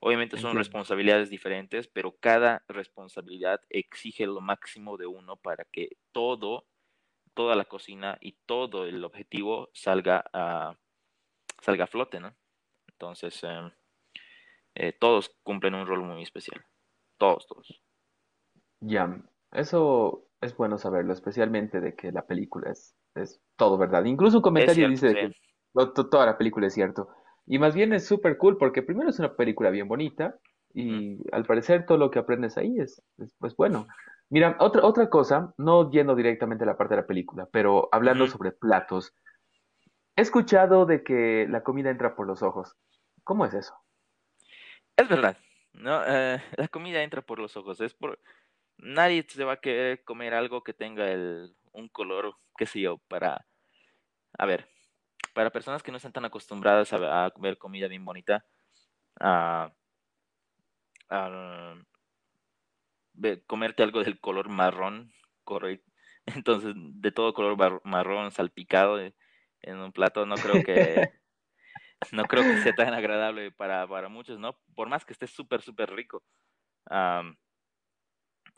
Obviamente 0.00 0.36
son 0.36 0.50
Entiendo. 0.50 0.60
responsabilidades 0.60 1.28
diferentes, 1.28 1.88
pero 1.88 2.16
cada 2.20 2.64
responsabilidad 2.68 3.60
exige 3.68 4.26
lo 4.26 4.40
máximo 4.40 4.96
de 4.96 5.06
uno 5.06 5.36
para 5.36 5.64
que 5.64 5.96
todo 6.12 6.66
toda 7.34 7.54
la 7.54 7.66
cocina 7.66 8.18
y 8.20 8.32
todo 8.46 8.84
el 8.84 9.04
objetivo 9.04 9.70
salga 9.72 10.24
a, 10.32 10.76
salga 11.60 11.84
a 11.84 11.86
flote, 11.86 12.18
¿no? 12.18 12.34
Entonces, 12.88 13.44
em, 13.44 13.70
eh, 14.74 14.92
todos 14.92 15.36
cumplen 15.44 15.74
un 15.74 15.86
rol 15.86 16.02
muy 16.02 16.22
especial. 16.22 16.64
Todos, 17.16 17.46
todos. 17.46 17.80
Ya, 18.80 19.22
eso 19.52 20.27
es 20.40 20.56
bueno 20.56 20.78
saberlo, 20.78 21.12
especialmente 21.12 21.80
de 21.80 21.94
que 21.94 22.12
la 22.12 22.26
película 22.26 22.70
es, 22.70 22.94
es 23.14 23.40
todo 23.56 23.76
verdad. 23.78 24.04
Incluso 24.04 24.38
un 24.38 24.42
comentario 24.42 24.88
dice 24.88 25.14
que 25.14 25.32
toda 26.10 26.26
la 26.26 26.38
película 26.38 26.66
es 26.66 26.74
cierto. 26.74 27.08
Y 27.46 27.58
más 27.58 27.74
bien 27.74 27.92
es 27.92 28.06
súper 28.06 28.36
cool 28.36 28.58
porque 28.58 28.82
primero 28.82 29.10
es 29.10 29.18
una 29.18 29.34
película 29.34 29.70
bien 29.70 29.88
bonita 29.88 30.36
y 30.74 31.18
al 31.32 31.44
parecer 31.44 31.86
todo 31.86 31.98
lo 31.98 32.10
que 32.10 32.18
aprendes 32.18 32.56
ahí 32.58 32.78
es, 32.78 33.02
pues 33.38 33.56
bueno. 33.56 33.86
Mira, 34.30 34.56
otra, 34.60 34.84
otra 34.84 35.08
cosa, 35.08 35.54
no 35.56 35.90
yendo 35.90 36.14
directamente 36.14 36.64
a 36.64 36.66
la 36.66 36.76
parte 36.76 36.94
de 36.94 37.00
la 37.00 37.06
película, 37.06 37.48
pero 37.50 37.88
hablando 37.92 38.26
sobre 38.26 38.52
platos, 38.52 39.14
he 40.16 40.20
escuchado 40.20 40.84
de 40.84 41.02
que 41.02 41.46
la 41.48 41.62
comida 41.62 41.90
entra 41.90 42.14
por 42.14 42.26
los 42.26 42.42
ojos. 42.42 42.76
¿Cómo 43.24 43.46
es 43.46 43.54
eso? 43.54 43.74
Es 44.96 45.08
verdad, 45.08 45.38
¿no? 45.72 46.02
Eh, 46.06 46.42
la 46.58 46.68
comida 46.68 47.02
entra 47.02 47.22
por 47.22 47.38
los 47.38 47.56
ojos, 47.56 47.80
es 47.80 47.94
por... 47.94 48.18
Nadie 48.78 49.24
se 49.28 49.44
va 49.44 49.54
a 49.54 49.60
querer 49.60 50.04
comer 50.04 50.34
algo 50.34 50.62
que 50.62 50.72
tenga 50.72 51.10
el, 51.10 51.56
un 51.72 51.88
color, 51.88 52.36
qué 52.56 52.66
sé 52.66 52.80
yo, 52.80 52.98
para... 53.08 53.46
A 54.38 54.46
ver, 54.46 54.68
para 55.34 55.50
personas 55.50 55.82
que 55.82 55.90
no 55.90 55.96
están 55.96 56.12
tan 56.12 56.24
acostumbradas 56.24 56.92
a, 56.92 57.26
a 57.26 57.30
comer 57.30 57.58
comida 57.58 57.88
bien 57.88 58.04
bonita, 58.04 58.44
a, 59.20 59.72
a 61.08 61.74
comerte 63.46 63.82
algo 63.82 64.02
del 64.02 64.20
color 64.20 64.48
marrón, 64.48 65.12
correcto. 65.44 65.90
Entonces, 66.26 66.74
de 66.76 67.12
todo 67.12 67.34
color 67.34 67.80
marrón 67.84 68.30
salpicado 68.30 69.00
en 69.00 69.78
un 69.78 69.92
plato, 69.92 70.26
no 70.26 70.36
creo 70.36 70.62
que 70.62 71.10
no 72.12 72.24
creo 72.24 72.42
que 72.42 72.62
sea 72.62 72.74
tan 72.74 72.94
agradable 72.94 73.50
para, 73.50 73.86
para 73.88 74.08
muchos, 74.08 74.38
¿no? 74.38 74.58
Por 74.74 74.88
más 74.88 75.04
que 75.04 75.12
esté 75.12 75.26
súper, 75.26 75.62
súper 75.62 75.90
rico. 75.90 76.22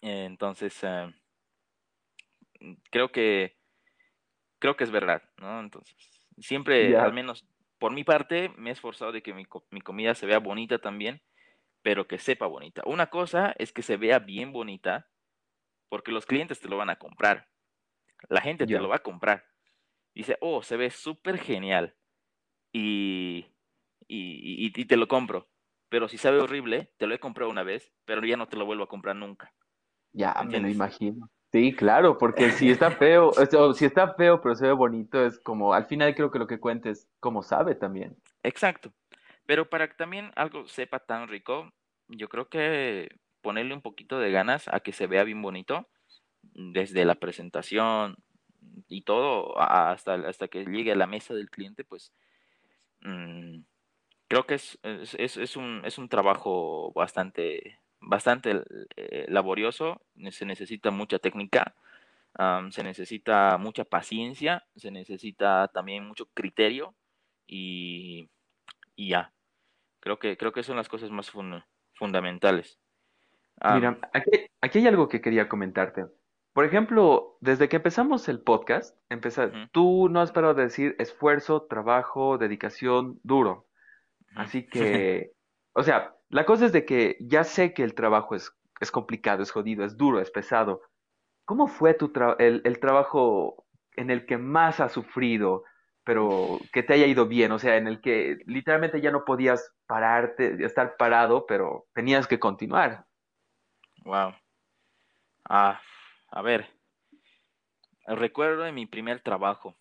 Entonces, 0.02 0.78
creo 2.90 3.12
que 3.12 3.56
creo 4.58 4.76
que 4.76 4.84
es 4.84 4.90
verdad, 4.90 5.22
¿no? 5.38 5.60
Entonces, 5.60 5.96
siempre, 6.38 6.96
al 6.96 7.12
menos 7.12 7.46
por 7.78 7.92
mi 7.92 8.04
parte, 8.04 8.50
me 8.56 8.70
he 8.70 8.72
esforzado 8.72 9.12
de 9.12 9.22
que 9.22 9.32
mi, 9.32 9.46
mi 9.70 9.80
comida 9.80 10.14
se 10.14 10.26
vea 10.26 10.38
bonita 10.38 10.78
también 10.78 11.22
pero 11.82 12.06
que 12.06 12.18
sepa 12.18 12.46
bonita. 12.46 12.82
Una 12.86 13.08
cosa 13.08 13.54
es 13.58 13.72
que 13.72 13.82
se 13.82 13.96
vea 13.96 14.18
bien 14.18 14.52
bonita, 14.52 15.08
porque 15.88 16.12
los 16.12 16.26
clientes 16.26 16.60
te 16.60 16.68
lo 16.68 16.76
van 16.76 16.90
a 16.90 16.96
comprar. 16.96 17.48
La 18.28 18.40
gente 18.40 18.66
te 18.66 18.78
lo 18.78 18.88
va 18.88 18.96
a 18.96 19.02
comprar. 19.02 19.46
Dice, 20.14 20.36
oh, 20.40 20.62
se 20.62 20.76
ve 20.76 20.90
súper 20.90 21.38
genial. 21.38 21.96
Y, 22.72 23.46
y, 24.06 24.70
y, 24.78 24.84
te 24.84 24.96
lo 24.96 25.08
compro. 25.08 25.48
Pero 25.88 26.08
si 26.08 26.18
sabe 26.18 26.38
horrible, 26.38 26.92
te 26.98 27.06
lo 27.06 27.14
he 27.14 27.18
comprado 27.18 27.50
una 27.50 27.62
vez, 27.62 27.92
pero 28.04 28.24
ya 28.24 28.36
no 28.36 28.48
te 28.48 28.56
lo 28.56 28.66
vuelvo 28.66 28.84
a 28.84 28.88
comprar 28.88 29.16
nunca. 29.16 29.52
Ya, 30.12 30.34
me 30.46 30.60
lo 30.60 30.68
imagino. 30.68 31.30
Sí, 31.52 31.74
claro, 31.74 32.16
porque 32.16 32.50
si 32.52 32.70
está 32.70 32.92
feo, 32.92 33.30
o 33.30 33.74
si 33.74 33.84
está 33.84 34.14
feo 34.14 34.40
pero 34.40 34.54
se 34.54 34.66
ve 34.66 34.72
bonito, 34.72 35.24
es 35.24 35.40
como, 35.40 35.74
al 35.74 35.86
final 35.86 36.14
creo 36.14 36.30
que 36.30 36.38
lo 36.38 36.46
que 36.46 36.60
cuentes, 36.60 37.08
como 37.18 37.42
sabe 37.42 37.74
también. 37.74 38.16
Exacto. 38.42 38.92
Pero 39.46 39.68
para 39.68 39.88
que 39.88 39.94
también 39.94 40.30
algo 40.36 40.68
sepa 40.68 41.00
tan 41.00 41.26
rico, 41.26 41.72
yo 42.06 42.28
creo 42.28 42.48
que 42.48 43.08
ponerle 43.40 43.74
un 43.74 43.82
poquito 43.82 44.18
de 44.20 44.30
ganas 44.30 44.68
a 44.68 44.80
que 44.80 44.92
se 44.92 45.08
vea 45.08 45.24
bien 45.24 45.42
bonito, 45.42 45.88
desde 46.42 47.04
la 47.04 47.16
presentación 47.16 48.16
y 48.88 49.02
todo, 49.02 49.58
hasta, 49.60 50.14
hasta 50.14 50.48
que 50.48 50.64
llegue 50.64 50.92
a 50.92 50.96
la 50.96 51.06
mesa 51.06 51.34
del 51.34 51.50
cliente, 51.50 51.84
pues 51.84 52.12
mm, 53.00 53.60
creo 54.28 54.46
que 54.46 54.54
es, 54.54 54.78
es, 54.82 55.36
es, 55.36 55.56
un, 55.56 55.82
es 55.84 55.98
un 55.98 56.08
trabajo 56.08 56.92
bastante, 56.94 57.78
bastante 58.00 58.62
eh, 58.96 59.26
laborioso, 59.28 60.00
se 60.30 60.46
necesita 60.46 60.90
mucha 60.90 61.18
técnica, 61.18 61.74
se 62.70 62.82
necesita 62.82 63.58
mucha 63.58 63.84
paciencia, 63.84 64.64
se 64.76 64.90
necesita 64.90 65.68
también 65.68 66.06
mucho 66.06 66.26
criterio 66.32 66.94
y, 67.46 68.28
y 68.96 69.10
ya. 69.10 69.32
Creo 70.00 70.18
que, 70.18 70.36
creo 70.36 70.52
que 70.52 70.62
son 70.62 70.76
las 70.76 70.88
cosas 70.88 71.10
más 71.10 71.30
fundamentales. 71.94 72.78
Mira, 73.74 73.98
aquí, 74.60 74.78
hay 74.78 74.86
algo 74.86 75.08
que 75.08 75.20
quería 75.20 75.48
comentarte. 75.48 76.06
Por 76.54 76.64
ejemplo, 76.64 77.36
desde 77.40 77.68
que 77.68 77.76
empezamos 77.76 78.28
el 78.28 78.40
podcast, 78.40 78.96
tú 79.72 80.08
no 80.08 80.20
has 80.20 80.32
parado 80.32 80.54
de 80.54 80.64
decir 80.64 80.96
esfuerzo, 80.98 81.62
trabajo, 81.62 82.38
dedicación, 82.38 83.20
duro. 83.22 83.66
Así 84.34 84.66
que, 84.66 85.32
o 85.72 85.82
sea, 85.82 86.14
la 86.30 86.46
cosa 86.46 86.66
es 86.66 86.72
de 86.72 86.84
que 86.84 87.16
ya 87.20 87.44
sé 87.44 87.74
que 87.74 87.82
el 87.82 87.94
trabajo 87.94 88.34
es, 88.34 88.52
es 88.80 88.90
complicado, 88.90 89.42
es 89.42 89.50
jodido, 89.50 89.84
es 89.84 89.96
duro, 89.96 90.20
es 90.20 90.30
pesado. 90.30 90.82
¿Cómo 91.44 91.66
fue 91.68 91.94
tu 91.94 92.12
el, 92.38 92.62
el 92.64 92.80
trabajo 92.80 93.66
en 93.96 94.10
el 94.10 94.26
que 94.26 94.38
más 94.38 94.80
has 94.80 94.92
sufrido? 94.92 95.64
pero 96.04 96.58
que 96.72 96.82
te 96.82 96.94
haya 96.94 97.06
ido 97.06 97.26
bien, 97.26 97.52
o 97.52 97.58
sea, 97.58 97.76
en 97.76 97.86
el 97.86 98.00
que 98.00 98.38
literalmente 98.46 99.00
ya 99.00 99.10
no 99.10 99.24
podías 99.24 99.72
pararte, 99.86 100.64
estar 100.64 100.96
parado, 100.96 101.46
pero 101.46 101.86
tenías 101.94 102.26
que 102.26 102.40
continuar. 102.40 103.06
Wow. 104.04 104.34
Ah, 105.48 105.80
a 106.30 106.42
ver, 106.42 106.68
recuerdo 108.06 108.62
de 108.62 108.72
mi 108.72 108.86
primer 108.86 109.20
trabajo, 109.20 109.76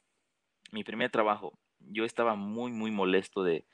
mi 0.71 0.83
primer 0.83 1.09
trabajo, 1.09 1.57
yo 1.79 2.05
estaba 2.05 2.35
muy, 2.35 2.71
muy 2.71 2.91
molesto 2.91 3.43
de, 3.43 3.65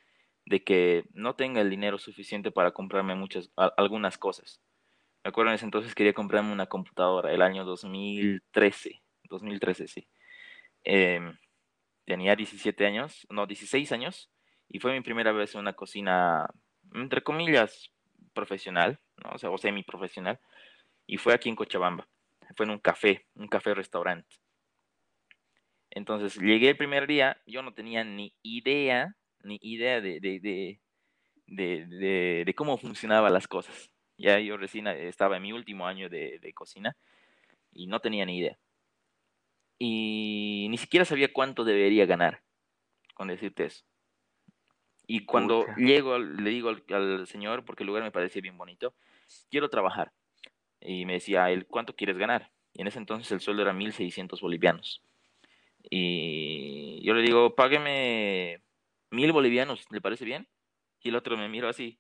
de 0.46 0.64
que 0.64 1.06
no 1.14 1.36
tenga 1.36 1.62
el 1.62 1.70
dinero 1.70 1.98
suficiente 1.98 2.52
para 2.52 2.72
comprarme 2.72 3.16
muchas, 3.16 3.52
algunas 3.56 4.18
cosas. 4.18 4.62
Me 5.24 5.30
acuerdo 5.30 5.50
en 5.52 5.56
ese 5.56 5.66
entonces 5.66 5.96
quería 5.96 6.14
comprarme 6.14 6.52
una 6.52 6.68
computadora, 6.68 7.34
el 7.34 7.42
año 7.42 7.66
2013, 7.66 9.02
2013, 9.24 9.88
sí. 9.88 10.08
Eh, 10.84 11.20
tenía 12.06 12.36
17 12.36 12.86
años, 12.86 13.26
no, 13.30 13.48
16 13.48 13.92
años, 13.92 14.32
y 14.70 14.80
fue 14.80 14.94
mi 14.94 15.02
primera 15.02 15.32
vez 15.32 15.56
en 15.56 15.62
una 15.62 15.74
cocina, 15.74 16.48
entre 16.94 17.24
comillas, 17.24 17.92
profesional, 18.34 19.00
o 19.34 19.38
sea, 19.40 19.50
semi-profesional, 19.58 20.40
y 21.08 21.18
fue 21.18 21.34
aquí 21.34 21.50
en 21.50 21.56
Cochabamba, 21.56 22.08
fue 22.56 22.68
en 22.68 22.72
un 22.74 22.80
café, 22.80 23.26
un 23.34 23.48
café-restaurante. 23.48 24.36
Entonces, 25.90 26.36
llegué 26.36 26.70
el 26.70 26.78
primer 26.78 27.08
día, 27.08 27.42
yo 27.48 27.64
no 27.64 27.74
tenía 27.74 28.04
ni 28.04 28.36
idea, 28.44 29.16
ni 29.46 29.60
idea 29.62 30.02
de, 30.02 30.20
de, 30.20 30.40
de, 30.40 30.80
de, 31.48 32.44
de 32.46 32.54
cómo 32.54 32.78
funcionaban 32.78 33.34
las 33.34 33.48
cosas. 33.48 33.92
Ya 34.18 34.40
yo 34.40 34.58
recién 34.58 34.88
estaba 34.88 35.38
en 35.38 35.44
mi 35.44 35.54
último 35.54 35.88
año 35.88 36.10
de, 36.10 36.52
cocina 36.54 36.96
y 37.72 37.88
no 37.88 38.00
tenía 38.00 38.26
ni 38.26 38.40
idea 38.40 38.58
y 39.78 40.68
ni 40.70 40.78
siquiera 40.78 41.06
sabía 41.06 41.34
cuánto 41.34 41.64
debería 41.64 42.06
ganar 42.06 42.42
con 43.14 43.28
decirte 43.28 43.66
eso. 43.66 43.84
Y 45.08 45.26
cuando 45.26 45.66
llego, 45.78 46.18
le 46.18 46.50
digo 46.50 46.70
al, 46.70 47.28
señor, 47.28 47.64
porque 47.64 47.84
el 47.84 47.88
lugar 47.88 48.04
me 48.04 48.12
parecía 48.12 48.42
bien 48.42 48.58
bonito, 48.58 48.96
quiero 49.52 49.70
trabajar. 49.70 50.12
Y 50.82 51.06
me 51.06 51.14
decía 51.14 51.50
él, 51.52 51.68
¿cuánto 51.68 51.96
quieres 51.96 52.18
ganar? 52.18 52.52
Y 52.74 52.82
en 52.82 52.88
ese 52.88 53.00
entonces 53.00 53.32
el 53.32 53.40
sueldo 53.40 53.62
era 53.62 53.74
1.600 53.74 54.42
bolivianos. 54.42 55.04
Y 55.90 57.02
yo 57.04 57.14
le 57.14 57.22
digo, 57.22 57.54
págueme 57.56 58.62
mil 59.16 59.32
bolivianos, 59.32 59.86
¿le 59.90 60.02
parece 60.02 60.26
bien? 60.26 60.48
Y 61.02 61.10
el 61.10 61.16
otro 61.16 61.38
me 61.38 61.50
miró 61.50 61.70
así. 61.70 62.00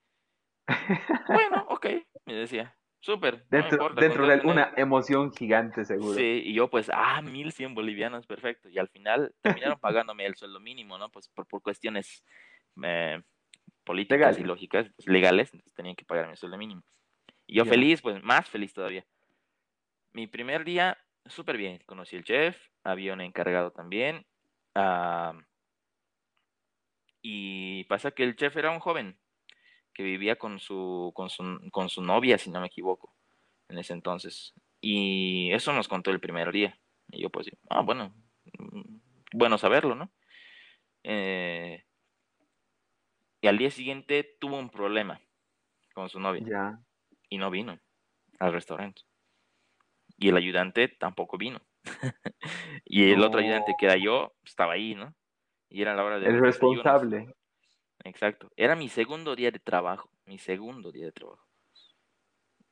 bueno, 1.27 1.65
ok, 1.69 1.87
me 2.25 2.33
decía. 2.33 2.75
Súper. 2.99 3.45
Dentro, 3.49 3.89
dentro 3.89 4.25
de 4.25 4.41
una 4.45 4.73
emoción 4.77 5.31
gigante, 5.31 5.85
seguro. 5.85 6.15
Sí, 6.15 6.41
y 6.43 6.53
yo 6.55 6.71
pues, 6.71 6.89
ah, 6.91 7.21
1100 7.21 7.75
bolivianos, 7.75 8.25
perfecto. 8.25 8.67
Y 8.67 8.79
al 8.79 8.89
final 8.89 9.31
terminaron 9.41 9.79
pagándome 9.81 10.25
el 10.25 10.35
sueldo 10.35 10.59
mínimo, 10.59 10.97
¿no? 10.97 11.09
Pues 11.09 11.29
por, 11.29 11.45
por 11.45 11.61
cuestiones 11.61 12.25
eh, 12.83 13.21
políticas 13.83 14.39
y 14.39 14.43
lógicas, 14.43 14.89
pues, 14.95 15.07
legales, 15.07 15.53
entonces 15.53 15.73
tenían 15.75 15.95
que 15.95 16.03
pagarme 16.03 16.31
el 16.31 16.37
sueldo 16.37 16.57
mínimo. 16.57 16.81
Y 17.45 17.57
yo 17.57 17.65
feliz, 17.65 18.01
pues 18.01 18.23
más 18.23 18.49
feliz 18.49 18.73
todavía. 18.73 19.05
Mi 20.11 20.25
primer 20.25 20.65
día, 20.65 20.97
súper 21.25 21.57
bien. 21.57 21.79
Conocí 21.85 22.15
el 22.15 22.23
chef, 22.23 22.57
había 22.83 23.13
un 23.13 23.21
encargado 23.21 23.71
también. 23.71 24.25
Y 27.27 27.85
pasa 27.85 28.11
que 28.11 28.21
el 28.23 28.35
chef 28.35 28.55
era 28.55 28.69
un 28.69 28.79
joven, 28.79 29.17
que 29.95 30.03
vivía 30.03 30.35
con 30.35 30.59
su, 30.59 31.11
con 31.15 31.31
su, 31.31 31.59
con 31.71 31.89
su 31.89 32.03
novia, 32.03 32.37
si 32.37 32.51
no 32.51 32.61
me 32.61 32.67
equivoco, 32.67 33.15
en 33.67 33.79
ese 33.79 33.93
entonces. 33.93 34.53
Y 34.79 35.51
eso 35.51 35.73
nos 35.73 35.87
contó 35.87 36.11
el 36.11 36.19
primer 36.19 36.51
día. 36.51 36.79
Y 37.07 37.23
yo 37.23 37.31
pues, 37.31 37.49
ah, 37.71 37.81
bueno, 37.81 38.13
mm, 38.59 38.97
bueno 39.33 39.57
saberlo, 39.57 39.95
¿no? 39.95 40.11
Eh, 41.01 41.83
y 43.41 43.47
al 43.47 43.57
día 43.57 43.71
siguiente 43.71 44.37
tuvo 44.39 44.59
un 44.59 44.69
problema 44.69 45.19
con 45.95 46.09
su 46.09 46.19
novia. 46.19 46.79
Y 47.27 47.39
no 47.39 47.49
vino 47.49 47.79
al 48.37 48.53
restaurante. 48.53 49.01
Y 50.19 50.29
el 50.29 50.37
ayudante 50.37 50.89
tampoco 50.89 51.39
vino. 51.39 51.59
y 52.85 53.11
el 53.11 53.23
otro 53.23 53.39
ayudante 53.39 53.73
que 53.79 53.87
era 53.87 53.97
yo, 53.97 54.35
estaba 54.43 54.73
ahí, 54.73 54.93
¿no? 54.93 55.15
Y 55.75 55.81
era 55.81 55.93
la 55.93 56.05
hora 56.05 56.19
de... 56.19 56.27
El 56.27 56.39
responsable. 56.39 57.35
Exacto. 58.05 58.49
Era 58.55 58.77
mi 58.77 58.87
segundo 58.87 59.35
día 59.35 59.51
de 59.51 59.59
trabajo, 59.59 60.09
mi 60.25 60.39
segundo 60.39 60.89
día 60.89 61.07
de 61.07 61.11
trabajo. 61.11 61.45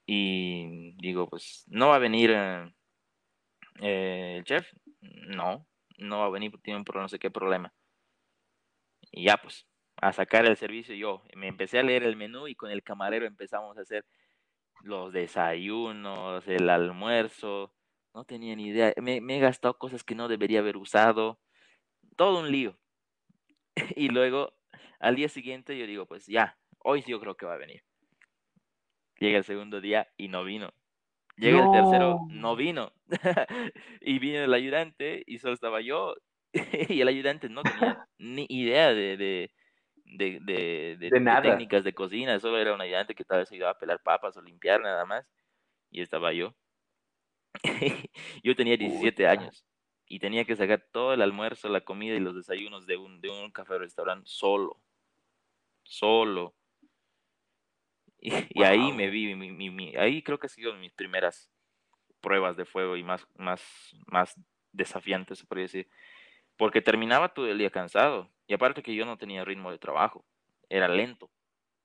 Y 0.05 0.93
digo, 1.01 1.27
pues, 1.27 1.65
¿no 1.67 1.89
va 1.89 1.97
a 1.97 1.99
venir 1.99 2.31
eh, 2.33 2.73
eh, 3.81 4.35
el 4.37 4.45
chef? 4.45 4.71
No, 5.01 5.67
no 5.97 6.19
va 6.19 6.27
a 6.27 6.29
venir 6.29 6.49
porque 6.49 6.63
tiene 6.63 6.79
un 6.79 6.85
no 6.93 7.09
sé 7.09 7.19
qué 7.19 7.29
problema. 7.29 7.73
Y 9.11 9.25
ya, 9.25 9.35
pues, 9.35 9.67
a 9.97 10.13
sacar 10.13 10.45
el 10.45 10.55
servicio 10.55 10.95
yo. 10.95 11.23
Me 11.35 11.49
empecé 11.49 11.79
a 11.79 11.83
leer 11.83 12.03
el 12.03 12.15
menú 12.15 12.47
y 12.47 12.55
con 12.55 12.71
el 12.71 12.83
camarero 12.83 13.25
empezamos 13.25 13.77
a 13.77 13.81
hacer 13.81 14.05
los 14.81 15.11
desayunos, 15.11 16.47
el 16.47 16.69
almuerzo. 16.69 17.73
No 18.13 18.23
tenía 18.23 18.55
ni 18.55 18.67
idea. 18.67 18.93
Me, 18.95 19.19
me 19.19 19.35
he 19.35 19.39
gastado 19.41 19.77
cosas 19.77 20.05
que 20.05 20.15
no 20.15 20.29
debería 20.29 20.59
haber 20.59 20.77
usado. 20.77 21.41
Todo 22.15 22.39
un 22.39 22.49
lío. 22.49 22.77
y 23.95 24.09
luego, 24.09 24.53
al 24.99 25.15
día 25.15 25.29
siguiente, 25.29 25.77
yo 25.77 25.87
digo, 25.87 26.05
pues 26.05 26.25
ya, 26.27 26.57
hoy 26.79 27.01
sí 27.01 27.11
yo 27.11 27.19
creo 27.19 27.35
que 27.35 27.45
va 27.45 27.53
a 27.53 27.57
venir. 27.57 27.83
Llega 29.19 29.37
el 29.37 29.43
segundo 29.43 29.81
día 29.81 30.07
y 30.17 30.27
no 30.27 30.43
vino. 30.43 30.73
Llega 31.37 31.63
el 31.63 31.71
tercero, 31.71 32.19
no 32.29 32.55
vino. 32.55 32.91
y 34.01 34.19
vino 34.19 34.39
el 34.39 34.53
ayudante 34.53 35.23
y 35.25 35.39
solo 35.39 35.53
estaba 35.53 35.81
yo. 35.81 36.15
y 36.89 37.01
el 37.01 37.07
ayudante 37.07 37.49
no 37.49 37.63
tenía 37.63 38.05
ni 38.17 38.45
idea 38.49 38.93
de, 38.93 39.17
de, 39.17 39.51
de, 40.05 40.97
de, 40.99 41.41
técnicas 41.41 41.83
de 41.83 41.93
cocina. 41.93 42.39
Solo 42.39 42.59
era 42.59 42.73
un 42.73 42.81
ayudante 42.81 43.15
que 43.15 43.23
tal 43.23 43.39
vez 43.39 43.51
ayudaba 43.51 43.71
a 43.71 43.79
pelar 43.79 44.01
papas 44.03 44.37
o 44.37 44.41
limpiar 44.41 44.81
nada 44.81 45.05
más. 45.05 45.25
Y 45.89 46.01
estaba 46.01 46.33
yo. 46.33 46.55
yo 48.43 48.55
tenía 48.55 48.77
17 48.77 49.27
años 49.27 49.65
y 50.13 50.19
tenía 50.19 50.45
que 50.45 50.55
sacar 50.55 50.79
todo 50.91 51.15
el 51.15 51.23
almuerzo, 51.23 51.69
la 51.69 51.81
comida 51.81 52.13
y 52.13 52.19
los 52.19 52.35
desayunos 52.35 52.85
de 52.85 52.97
un, 52.97 53.19
de 53.19 53.31
un 53.31 53.49
café 53.49 53.79
restaurante 53.79 54.29
solo. 54.29 54.79
Solo. 55.81 56.53
Y, 58.19 58.61
ahí 58.61 58.91
me 58.91 59.09
vi, 59.09 59.33
mi, 59.33 59.95
ahí 59.95 60.21
creo 60.21 60.37
que 60.37 60.45
ha 60.45 60.49
sido 60.51 60.75
mis 60.75 60.93
primeras 60.93 61.49
pruebas 62.21 62.55
de 62.55 62.65
fuego 62.65 62.95
y 62.95 63.03
más, 63.03 63.25
más, 63.37 63.59
más 64.05 64.39
desafiantes, 64.71 65.39
se 65.39 65.47
podría 65.47 65.63
decir. 65.63 65.89
Porque 66.57 66.83
terminaba 66.83 67.33
todo 67.33 67.47
el 67.47 67.57
día 67.57 67.71
cansado. 67.71 68.29
Y 68.45 68.53
aparte 68.53 68.83
que 68.83 68.93
yo 68.93 69.07
no 69.07 69.17
tenía 69.17 69.43
ritmo 69.43 69.71
de 69.71 69.79
trabajo. 69.79 70.23
Era 70.69 70.87
lento, 70.87 71.31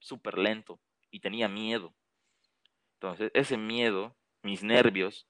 súper 0.00 0.36
lento. 0.36 0.78
Y 1.10 1.20
tenía 1.20 1.48
miedo. 1.48 1.94
Entonces, 2.96 3.30
ese 3.32 3.56
miedo, 3.56 4.14
mis 4.42 4.62
nervios, 4.62 5.26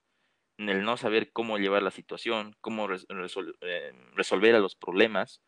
el 0.59 0.83
no 0.83 0.97
saber 0.97 1.33
cómo 1.33 1.59
llevar 1.59 1.83
la 1.83 1.91
situación, 1.91 2.57
cómo 2.61 2.89
eh, 2.91 3.93
resolver 4.15 4.55
a 4.55 4.59
los 4.59 4.75
problemas 4.75 5.41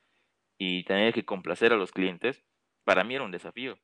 y 0.56 0.84
tener 0.84 1.12
que 1.12 1.24
complacer 1.24 1.72
a 1.72 1.76
los 1.76 1.90
clientes, 1.90 2.44
para 2.84 3.02
mí 3.02 3.14
era 3.14 3.24
un 3.24 3.32
desafío. 3.32 3.78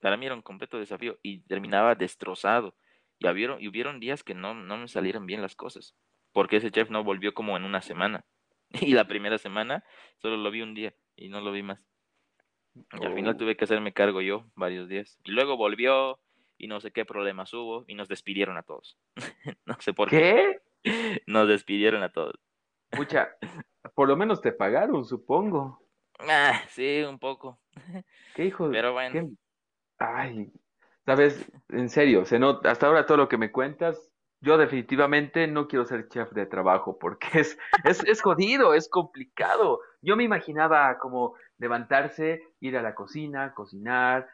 Para 0.00 0.16
mí 0.16 0.26
era 0.26 0.34
un 0.34 0.42
completo 0.42 0.78
desafío 0.78 1.18
y 1.22 1.40
terminaba 1.42 1.94
destrozado. 1.94 2.76
Y 3.18 3.28
hubieron, 3.28 3.62
y 3.62 3.68
hubieron 3.68 4.00
días 4.00 4.22
que 4.24 4.34
no, 4.34 4.54
no 4.54 4.76
me 4.76 4.88
salieron 4.88 5.26
bien 5.26 5.40
las 5.40 5.54
cosas, 5.54 5.94
porque 6.32 6.56
ese 6.56 6.72
chef 6.72 6.90
no 6.90 7.04
volvió 7.04 7.34
como 7.34 7.56
en 7.56 7.64
una 7.64 7.80
semana. 7.80 8.24
Y 8.80 8.94
la 8.94 9.06
primera 9.06 9.36
semana 9.36 9.84
solo 10.16 10.38
lo 10.38 10.50
vi 10.50 10.62
un 10.62 10.74
día 10.74 10.94
y 11.14 11.28
no 11.28 11.40
lo 11.42 11.52
vi 11.52 11.62
más. 11.62 11.86
Y 12.74 13.04
al 13.04 13.14
final 13.14 13.34
oh. 13.34 13.36
tuve 13.36 13.54
que 13.54 13.64
hacerme 13.64 13.92
cargo 13.92 14.22
yo 14.22 14.46
varios 14.54 14.88
días. 14.88 15.18
Y 15.24 15.32
luego 15.32 15.58
volvió 15.58 16.18
y 16.58 16.68
no 16.68 16.80
sé 16.80 16.90
qué 16.92 17.04
problemas 17.04 17.52
hubo 17.54 17.84
y 17.86 17.94
nos 17.94 18.08
despidieron 18.08 18.56
a 18.56 18.62
todos. 18.62 18.98
no 19.66 19.76
sé 19.80 19.92
por 19.92 20.08
qué. 20.10 20.60
Nos 21.26 21.46
despidieron 21.46 22.02
a 22.02 22.10
todos. 22.10 22.34
Pucha, 22.90 23.36
por 23.94 24.08
lo 24.08 24.16
menos 24.16 24.40
te 24.40 24.50
pagaron, 24.50 25.04
supongo. 25.04 25.80
Ah, 26.18 26.60
sí, 26.70 27.02
un 27.02 27.18
poco. 27.20 27.60
¿Qué 28.34 28.46
hijo? 28.46 28.68
Pero 28.70 28.92
bueno. 28.92 29.30
Ay, 29.98 30.52
sabes, 31.06 31.50
en 31.68 31.88
serio, 31.88 32.24
se 32.24 32.40
hasta 32.64 32.86
ahora 32.86 33.06
todo 33.06 33.18
lo 33.18 33.28
que 33.28 33.38
me 33.38 33.52
cuentas, 33.52 34.10
yo 34.40 34.58
definitivamente 34.58 35.46
no 35.46 35.68
quiero 35.68 35.84
ser 35.84 36.08
chef 36.08 36.32
de 36.32 36.46
trabajo 36.46 36.98
porque 36.98 37.28
es, 37.40 37.58
es, 37.84 38.04
es 38.04 38.20
jodido, 38.20 38.74
es 38.74 38.88
complicado. 38.88 39.80
Yo 40.00 40.16
me 40.16 40.24
imaginaba 40.24 40.98
como 40.98 41.34
levantarse, 41.58 42.42
ir 42.58 42.76
a 42.76 42.82
la 42.82 42.94
cocina, 42.94 43.54
cocinar, 43.54 44.28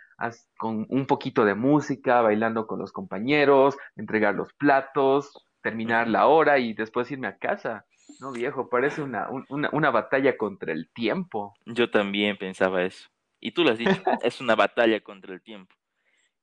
con 0.57 0.87
un 0.89 1.07
poquito 1.07 1.45
de 1.45 1.55
música, 1.55 2.21
bailando 2.23 2.67
con 2.67 2.79
los 2.79 2.93
compañeros, 2.93 3.77
entregar 3.97 4.35
los 4.35 4.53
platos, 4.55 5.33
terminar 5.63 6.09
la 6.09 6.27
hora 6.27 6.59
y 6.59 6.75
después 6.75 7.11
irme 7.11 7.29
a 7.29 7.39
casa. 7.39 7.87
No, 8.21 8.33
viejo, 8.33 8.69
parece 8.69 9.03
una, 9.03 9.29
una, 9.49 9.71
una 9.73 9.91
batalla 9.91 10.37
contra 10.37 10.73
el 10.73 10.91
tiempo. 10.91 11.55
Yo 11.67 11.91
también 11.91 12.37
pensaba 12.37 12.83
eso. 12.83 13.09
Y 13.41 13.53
tú 13.53 13.63
lo 13.63 13.71
has 13.71 13.79
dicho, 13.79 13.91
es 14.23 14.41
una 14.41 14.57
batalla 14.57 15.01
contra 15.01 15.35
el 15.35 15.43
tiempo. 15.43 15.75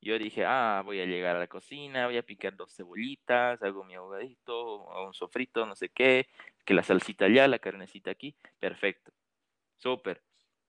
Yo 0.02 0.20
dije, 0.20 0.46
ah, 0.46 0.84
voy 0.86 1.02
a 1.02 1.06
llegar 1.06 1.36
a 1.36 1.40
la 1.40 1.48
cocina, 1.48 2.06
voy 2.06 2.18
a 2.18 2.24
picar 2.24 2.56
dos 2.56 2.76
cebollitas, 2.76 3.62
hago 3.64 3.84
mi 3.84 3.96
ahogadito, 3.96 4.56
o 4.56 5.08
un 5.08 5.14
sofrito, 5.16 5.66
no 5.66 5.76
sé 5.76 5.90
qué, 5.90 6.28
que 6.64 6.76
la 6.76 6.84
salsita 6.84 7.26
allá, 7.26 7.48
la 7.48 7.58
carnecita 7.58 8.12
aquí, 8.12 8.36
perfecto, 8.60 9.12
súper. 9.78 10.25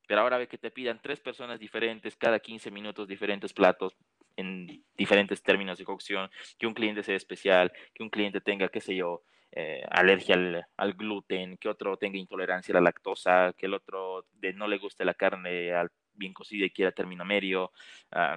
Pero 0.06 0.20
ahora 0.20 0.38
ve 0.38 0.48
que 0.48 0.58
te 0.58 0.70
pidan 0.70 1.00
tres 1.02 1.20
personas 1.20 1.58
diferentes, 1.58 2.16
cada 2.16 2.38
15 2.38 2.70
minutos 2.70 3.08
diferentes 3.08 3.52
platos, 3.52 3.96
en 4.36 4.84
diferentes 4.96 5.42
términos 5.42 5.78
de 5.78 5.84
cocción, 5.84 6.30
que 6.58 6.66
un 6.66 6.74
cliente 6.74 7.02
sea 7.02 7.16
especial, 7.16 7.72
que 7.94 8.02
un 8.02 8.10
cliente 8.10 8.40
tenga, 8.40 8.68
qué 8.68 8.80
sé 8.80 8.94
yo, 8.94 9.22
eh, 9.52 9.82
alergia 9.90 10.36
al, 10.76 10.92
gluten, 10.92 11.56
que 11.56 11.68
otro 11.68 11.96
tenga 11.96 12.18
intolerancia 12.18 12.72
a 12.72 12.76
la 12.76 12.82
lactosa, 12.82 13.54
que 13.56 13.66
el 13.66 13.74
otro 13.74 14.26
de, 14.34 14.52
no 14.52 14.68
le 14.68 14.78
guste 14.78 15.04
la 15.04 15.14
carne 15.14 15.72
al 15.72 15.90
bien 16.12 16.32
cocida 16.34 16.66
y 16.66 16.70
quiera 16.70 16.92
término 16.92 17.24
medio. 17.24 17.72
Ah, 18.10 18.36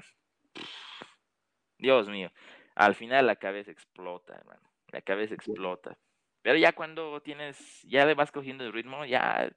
Dios 1.78 2.08
mío, 2.08 2.32
al 2.76 2.96
final 2.96 3.28
la 3.28 3.36
cabeza 3.36 3.72
explota, 3.72 4.36
hermano. 4.36 4.62
La 4.92 5.02
cabeza 5.02 5.36
explota. 5.36 5.98
Pero 6.42 6.58
ya 6.58 6.72
cuando 6.72 7.22
tienes, 7.22 7.82
ya 7.84 8.06
le 8.06 8.14
vas 8.14 8.32
cogiendo 8.32 8.64
el 8.66 8.74
ritmo, 8.74 9.06
ya 9.06 9.50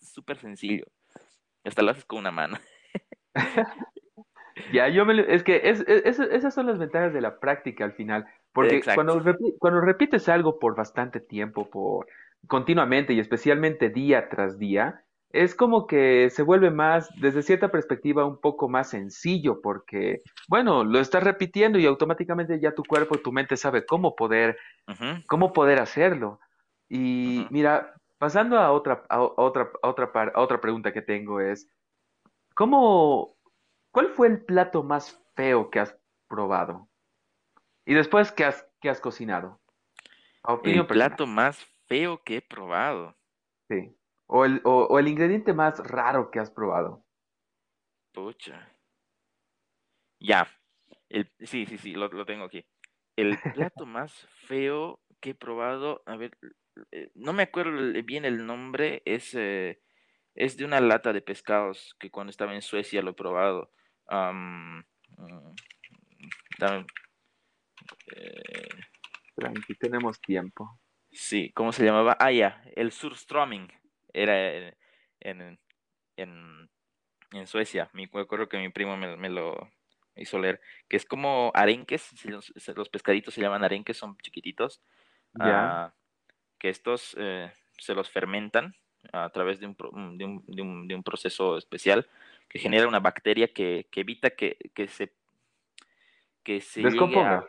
es 0.00 0.12
súper 0.12 0.38
sencillo. 0.38 0.86
Hasta 1.64 1.82
lo 1.82 1.90
haces 1.90 2.04
con 2.04 2.20
una 2.20 2.30
mano. 2.30 2.58
ya, 4.72 4.88
yo 4.88 5.04
me, 5.04 5.20
es 5.32 5.42
que 5.42 5.60
es, 5.64 5.80
esas 5.86 6.54
son 6.54 6.66
las 6.66 6.78
ventajas 6.78 7.12
de 7.12 7.20
la 7.20 7.38
práctica 7.38 7.84
al 7.84 7.92
final. 7.92 8.26
Porque 8.52 8.82
cuando, 8.94 9.22
cuando 9.58 9.80
repites 9.80 10.28
algo 10.28 10.58
por 10.58 10.76
bastante 10.76 11.20
tiempo, 11.20 11.70
por 11.70 12.06
continuamente 12.46 13.14
y 13.14 13.20
especialmente 13.20 13.88
día 13.88 14.28
tras 14.28 14.58
día, 14.58 15.04
es 15.30 15.54
como 15.54 15.86
que 15.86 16.28
se 16.30 16.42
vuelve 16.42 16.70
más, 16.70 17.08
desde 17.18 17.42
cierta 17.42 17.70
perspectiva, 17.70 18.26
un 18.26 18.38
poco 18.38 18.68
más 18.68 18.90
sencillo, 18.90 19.62
porque, 19.62 20.20
bueno, 20.48 20.84
lo 20.84 20.98
estás 21.00 21.24
repitiendo 21.24 21.78
y 21.78 21.86
automáticamente 21.86 22.60
ya 22.60 22.74
tu 22.74 22.82
cuerpo, 22.84 23.16
tu 23.16 23.32
mente 23.32 23.56
sabe 23.56 23.86
cómo 23.86 24.14
poder, 24.14 24.58
cómo 25.26 25.54
poder 25.54 25.80
hacerlo. 25.80 26.38
Y 26.90 27.46
mira, 27.48 27.94
pasando 28.22 28.56
a 28.56 28.70
otra, 28.70 29.02
a 29.08 29.20
otra, 29.20 29.72
a 29.82 29.88
otra, 29.88 30.12
a 30.32 30.40
otra 30.40 30.60
pregunta 30.60 30.92
que 30.92 31.02
tengo 31.02 31.40
es, 31.40 31.68
¿cómo, 32.54 33.36
cuál 33.90 34.10
fue 34.10 34.28
el 34.28 34.44
plato 34.44 34.84
más 34.84 35.20
feo 35.34 35.70
que 35.70 35.80
has 35.80 35.98
probado? 36.28 36.88
Y 37.84 37.94
después, 37.94 38.30
¿qué 38.30 38.44
has, 38.44 38.64
qué 38.80 38.90
has 38.90 39.00
cocinado? 39.00 39.60
el 40.62 40.86
plato 40.86 41.26
más 41.26 41.58
feo 41.88 42.22
que 42.22 42.36
he 42.36 42.42
probado. 42.42 43.16
Sí. 43.68 43.92
O 44.26 44.44
el, 44.44 44.60
o, 44.62 44.96
el 45.00 45.08
ingrediente 45.08 45.52
más 45.52 45.80
raro 45.80 46.30
que 46.30 46.38
has 46.38 46.52
probado. 46.52 47.04
Pucha. 48.12 48.72
Ya. 50.20 50.46
El, 51.08 51.28
sí, 51.40 51.66
sí, 51.66 51.76
sí, 51.76 51.94
lo, 51.94 52.24
tengo 52.24 52.44
aquí. 52.44 52.64
El 53.16 53.36
plato 53.52 53.84
más 53.84 54.12
feo 54.46 55.00
que 55.18 55.30
he 55.30 55.34
probado, 55.34 56.04
a 56.06 56.16
ver, 56.16 56.38
eh, 56.90 57.10
no 57.14 57.32
me 57.32 57.44
acuerdo 57.44 57.72
bien 58.04 58.24
el 58.24 58.46
nombre, 58.46 59.02
es, 59.04 59.34
eh, 59.34 59.80
es 60.34 60.56
de 60.56 60.64
una 60.64 60.80
lata 60.80 61.12
de 61.12 61.22
pescados 61.22 61.94
que 61.98 62.10
cuando 62.10 62.30
estaba 62.30 62.54
en 62.54 62.62
Suecia 62.62 63.02
lo 63.02 63.10
he 63.10 63.14
probado. 63.14 63.70
Um, 64.10 64.82
Tranqui, 69.36 69.74
tenemos 69.78 70.20
tiempo. 70.20 70.78
Sí, 71.10 71.52
¿cómo 71.52 71.72
se 71.72 71.84
llamaba? 71.84 72.16
Ah, 72.18 72.32
ya, 72.32 72.62
el 72.74 72.92
surströmming 72.92 73.68
era 74.12 74.74
en, 75.20 75.58
en, 76.16 76.70
en 77.32 77.46
Suecia. 77.46 77.90
Me 77.92 78.04
acuerdo 78.04 78.48
que 78.48 78.58
mi 78.58 78.70
primo 78.70 78.96
me, 78.96 79.28
lo 79.28 79.70
hizo 80.16 80.38
leer, 80.38 80.60
que 80.88 80.96
es 80.96 81.04
como 81.04 81.50
arenques, 81.54 82.24
los, 82.24 82.52
los 82.74 82.88
pescaditos 82.88 83.34
se 83.34 83.40
llaman 83.40 83.64
arenques, 83.64 83.96
son 83.96 84.16
chiquititos, 84.18 84.82
ah, 85.40 85.92
que 86.62 86.68
estos 86.68 87.16
eh, 87.18 87.52
se 87.76 87.92
los 87.92 88.08
fermentan 88.08 88.76
a 89.12 89.30
través 89.30 89.58
de 89.58 89.66
un, 89.66 90.16
de 90.16 90.24
un, 90.24 90.44
de 90.46 90.62
un, 90.62 90.86
de 90.86 90.94
un 90.94 91.02
proceso 91.02 91.58
especial 91.58 92.08
que 92.48 92.60
genera 92.60 92.86
una 92.86 93.00
bacteria 93.00 93.52
que, 93.52 93.88
que 93.90 94.02
evita 94.02 94.30
que, 94.30 94.56
que 94.72 94.86
se 94.86 95.12
que 96.44 96.60
se 96.60 96.80
descomponga. 96.82 97.48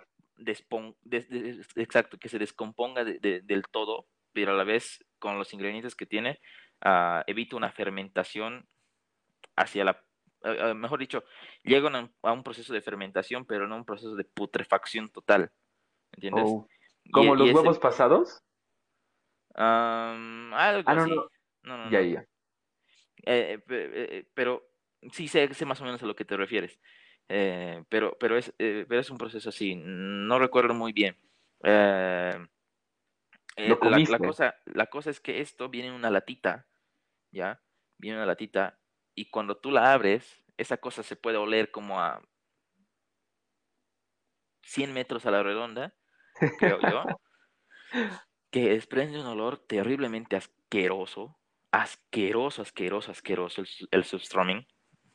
exacto, 1.76 2.18
que 2.18 2.28
se 2.28 2.40
descomponga 2.40 3.04
del 3.04 3.64
todo, 3.70 4.08
pero 4.32 4.54
a 4.54 4.56
la 4.56 4.64
vez 4.64 5.06
con 5.20 5.38
los 5.38 5.54
ingredientes 5.54 5.94
que 5.96 6.08
tiene, 6.08 6.40
uh, 6.84 7.22
evita 7.28 7.56
una 7.56 7.72
fermentación 7.72 8.68
hacia 9.56 9.84
la, 9.84 10.04
uh, 10.44 10.74
mejor 10.74 11.00
dicho, 11.00 11.24
llega 11.64 12.10
a 12.24 12.32
un 12.32 12.44
proceso 12.44 12.74
de 12.74 12.82
fermentación, 12.82 13.46
pero 13.46 13.68
no 13.68 13.76
un 13.76 13.86
proceso 13.86 14.16
de 14.16 14.24
putrefacción 14.24 15.10
total. 15.12 15.52
¿Entiendes? 16.14 16.46
Oh. 16.48 16.68
¿Como 17.12 17.36
los 17.36 17.52
huevos 17.52 17.78
pasados? 17.78 18.44
Algo 19.56 20.90
ah, 20.90 20.96
no, 20.96 21.02
así. 21.02 21.16
No. 21.64 21.92
ya, 21.92 22.02
ya. 22.02 22.26
Eh, 23.26 23.60
eh, 23.70 23.92
eh, 24.10 24.26
pero 24.34 24.70
sí 25.12 25.28
sé, 25.28 25.54
sé 25.54 25.66
más 25.66 25.80
o 25.82 25.86
menos 25.86 26.02
a 26.04 26.06
lo 26.06 26.16
que 26.16 26.26
te 26.26 26.38
refieres. 26.38 26.80
pero, 27.28 28.18
pero, 28.20 28.38
es, 28.38 28.54
pero 28.58 29.00
es 29.00 29.10
un 29.10 29.18
proceso 29.18 29.50
así. 29.50 29.76
No 29.76 30.40
recuerdo 30.40 30.74
muy 30.74 30.94
bien. 30.94 31.18
La, 31.62 32.48
la, 33.56 34.20
cosa, 34.20 34.56
la 34.66 34.88
cosa 34.88 35.10
es 35.10 35.20
que 35.20 35.40
esto 35.40 35.70
viene 35.70 35.90
en 35.90 35.94
una 35.94 36.10
latita, 36.10 36.68
¿ya? 37.32 37.62
Viene 37.98 38.16
en 38.16 38.24
una 38.24 38.28
latita 38.28 38.80
y 39.16 39.30
cuando 39.30 39.58
tú 39.58 39.70
la 39.72 39.94
abres, 39.94 40.44
esa 40.58 40.78
cosa 40.78 41.04
se 41.04 41.16
puede 41.16 41.38
oler 41.38 41.70
como 41.72 42.02
a 42.02 42.22
100 44.64 44.92
metros 44.92 45.26
a 45.26 45.32
la 45.32 45.44
redonda, 45.44 45.94
creo 46.58 46.80
yo, 46.82 47.04
que 48.54 48.70
desprende 48.70 49.20
un 49.20 49.26
olor 49.26 49.58
terriblemente 49.58 50.36
asqueroso, 50.36 51.36
asqueroso, 51.72 52.62
asqueroso, 52.62 53.10
asqueroso 53.10 53.62
el, 53.62 53.68
el 53.90 54.04
substrumming, 54.04 54.68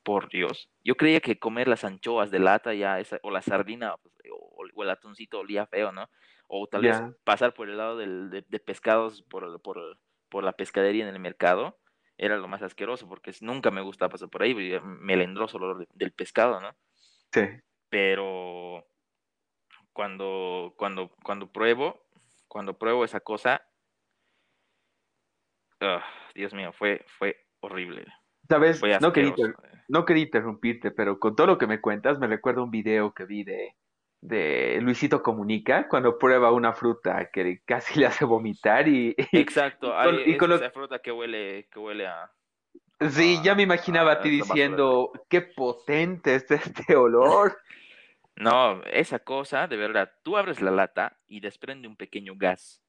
por 0.03 0.29
Dios. 0.29 0.69
Yo 0.83 0.97
creía 0.97 1.21
que 1.21 1.39
comer 1.39 1.69
las 1.69 1.85
anchoas 1.85 2.33
de 2.33 2.41
lata 2.41 2.75
ya, 2.75 2.99
esa, 2.99 3.21
o 3.23 3.31
la 3.31 3.41
sardina, 3.41 3.95
pues, 3.99 4.13
o, 4.33 4.83
el 4.83 4.91
atuncito 4.91 5.39
olía 5.39 5.69
feo, 5.69 5.93
¿no? 5.93 6.11
O 6.49 6.67
tal 6.67 6.83
vez 6.83 7.01
pasar 7.23 7.55
por 7.55 7.71
el 7.71 7.77
lado 7.77 7.97
del, 7.97 8.29
de, 8.31 8.59
pescados 8.59 9.23
por, 9.23 9.63
por, 9.63 10.01
por 10.29 10.43
la 10.43 10.55
pescadería 10.55 11.07
en 11.07 11.15
el 11.15 11.21
mercado 11.21 11.79
era 12.17 12.39
lo 12.39 12.49
más 12.49 12.63
asqueroso, 12.63 13.09
porque 13.09 13.31
nunca 13.41 13.71
me 13.71 13.83
gusta 13.83 14.09
pasar 14.09 14.29
por 14.31 14.43
ahí, 14.43 14.53
melendroso 14.83 15.59
el 15.59 15.63
olor 15.63 15.87
del 15.95 16.11
pescado, 16.11 16.61
¿no? 16.61 16.75
Sí. 17.33 17.43
Pero 17.89 18.85
cuando, 19.93 20.75
cuando, 20.77 21.15
cuando 21.23 21.53
pruebo, 21.53 22.08
cuando 22.49 22.79
pruebo 22.79 23.05
esa 23.05 23.21
cosa, 23.21 23.63
ah, 25.81 26.05
Dios 26.35 26.53
mío, 26.55 26.73
fue, 26.73 27.05
fue 27.19 27.37
horrible. 27.61 28.05
Sabes, 28.49 28.83
no 29.01 29.13
quería, 29.13 29.35
no 29.89 30.05
quería 30.05 30.25
interrumpirte, 30.25 30.91
pero 30.91 31.19
con 31.19 31.37
todo 31.37 31.47
lo 31.47 31.59
que 31.59 31.67
me 31.67 31.81
cuentas, 31.81 32.19
me 32.19 32.27
recuerda 32.27 32.63
un 32.63 32.71
video 32.71 33.13
que 33.13 33.27
vi 33.27 33.45
de, 33.45 33.75
de 34.21 34.79
Luisito 34.81 35.23
Comunica 35.23 35.87
cuando 35.89 36.19
prueba 36.19 36.53
una 36.53 36.73
fruta 36.73 37.31
que 37.31 37.61
casi 37.65 38.01
le 38.01 38.07
hace 38.07 38.25
vomitar 38.25 38.89
y... 38.89 39.15
Exacto, 39.33 39.93
y 40.27 40.37
con, 40.37 40.53
esa 40.53 40.71
fruta 40.71 40.99
que 40.99 41.13
huele, 41.13 41.69
que 41.71 41.79
huele 41.79 42.07
a... 42.07 42.31
Sí, 43.11 43.39
ya 43.45 43.55
me 43.55 43.63
imaginaba 43.63 44.13
a, 44.13 44.21
ti 44.21 44.29
diciendo, 44.29 45.13
qué 45.29 45.43
potente 45.43 46.35
es 46.35 46.51
este 46.51 46.97
olor. 46.97 47.57
No, 48.39 48.83
esa 48.85 49.19
cosa, 49.19 49.67
de 49.67 49.77
verdad, 49.77 50.13
tú 50.23 50.37
abres 50.37 50.63
la 50.63 50.71
lata 50.71 51.19
y 51.27 51.41
desprende 51.41 51.89
un 51.89 51.97
pequeño 51.97 52.35
gas. 52.37 52.81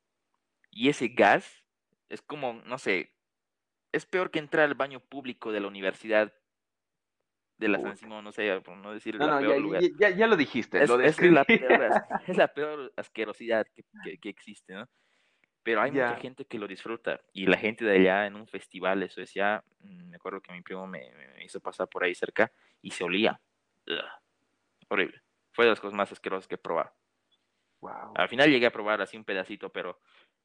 Y 0.69 0.89
ese 0.89 1.07
gas 1.07 1.63
es 2.07 2.21
como, 2.21 2.53
no 2.65 2.77
sé, 2.77 3.15
es 3.91 4.05
peor 4.05 4.29
que 4.29 4.37
entrar 4.37 4.65
al 4.65 4.75
baño 4.75 4.99
público 4.99 5.51
de 5.51 5.59
la 5.59 5.67
universidad 5.67 6.31
de 7.57 7.67
la 7.67 7.79
San 7.79 7.97
Simón, 7.97 8.23
no 8.23 8.31
sé, 8.31 8.61
por 8.61 8.77
no 8.77 8.93
decir 8.93 9.15
la 9.15 9.39
peor 9.39 9.55
ya, 9.55 9.59
lugar. 9.59 9.81
Ya, 9.97 10.27
lo 10.27 10.37
dijiste, 10.37 10.83
es, 10.83 10.89
lo 10.89 10.99
es, 11.01 11.19
la 11.19 11.43
peor, 11.43 11.91
es, 12.27 12.37
la 12.37 12.47
peor, 12.47 12.93
asquerosidad 12.95 13.65
que, 13.73 14.29
existe, 14.29 14.73
¿no? 14.73 14.87
Pero 15.63 15.81
hay 15.81 15.91
mucha 15.91 16.15
gente 16.17 16.45
que 16.45 16.59
lo 16.59 16.67
disfruta. 16.67 17.19
Y 17.33 17.47
la 17.47 17.57
gente 17.57 17.83
de 17.83 17.97
allá 17.97 18.27
en 18.27 18.35
un 18.35 18.47
festival 18.47 19.01
eso 19.03 19.19
decía, 19.19 19.63
mm, 19.79 20.09
me 20.09 20.15
acuerdo 20.15 20.41
que 20.41 20.53
mi 20.53 20.61
primo 20.61 20.87
me, 20.87 21.11
hizo 21.43 21.59
pasar 21.59 21.89
por 21.89 22.03
ahí 22.03 22.13
cerca 22.13 22.51
y 22.81 22.91
se 22.91 23.03
olía. 23.03 23.41
horrible. 24.87 25.21
Fue 25.51 25.65
de 25.65 25.71
las 25.71 25.79
cosas 25.79 25.95
más 25.95 26.11
asquerosas 26.11 26.47
que 26.47 26.55
he 26.55 26.59
probado. 26.59 26.93
Wow. 27.81 28.13
Al 28.15 28.29
final 28.29 28.49
llegué 28.49 28.65
a 28.65 28.71
probar 28.71 29.01
así 29.01 29.17
un 29.17 29.23
pedacito, 29.23 29.69
pero 29.71 29.99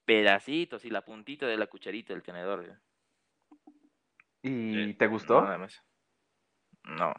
pedacitos 0.04 0.84
y 0.84 0.90
la 0.90 1.04
puntita 1.04 1.46
de 1.46 1.56
la 1.56 1.66
cucharita 1.66 2.12
del 2.12 2.22
tenedor. 2.22 2.80
¿Y 4.42 4.94
te 4.94 5.06
gustó? 5.06 5.40
Nada 5.42 5.58
más. 5.58 5.82
No. 6.84 7.14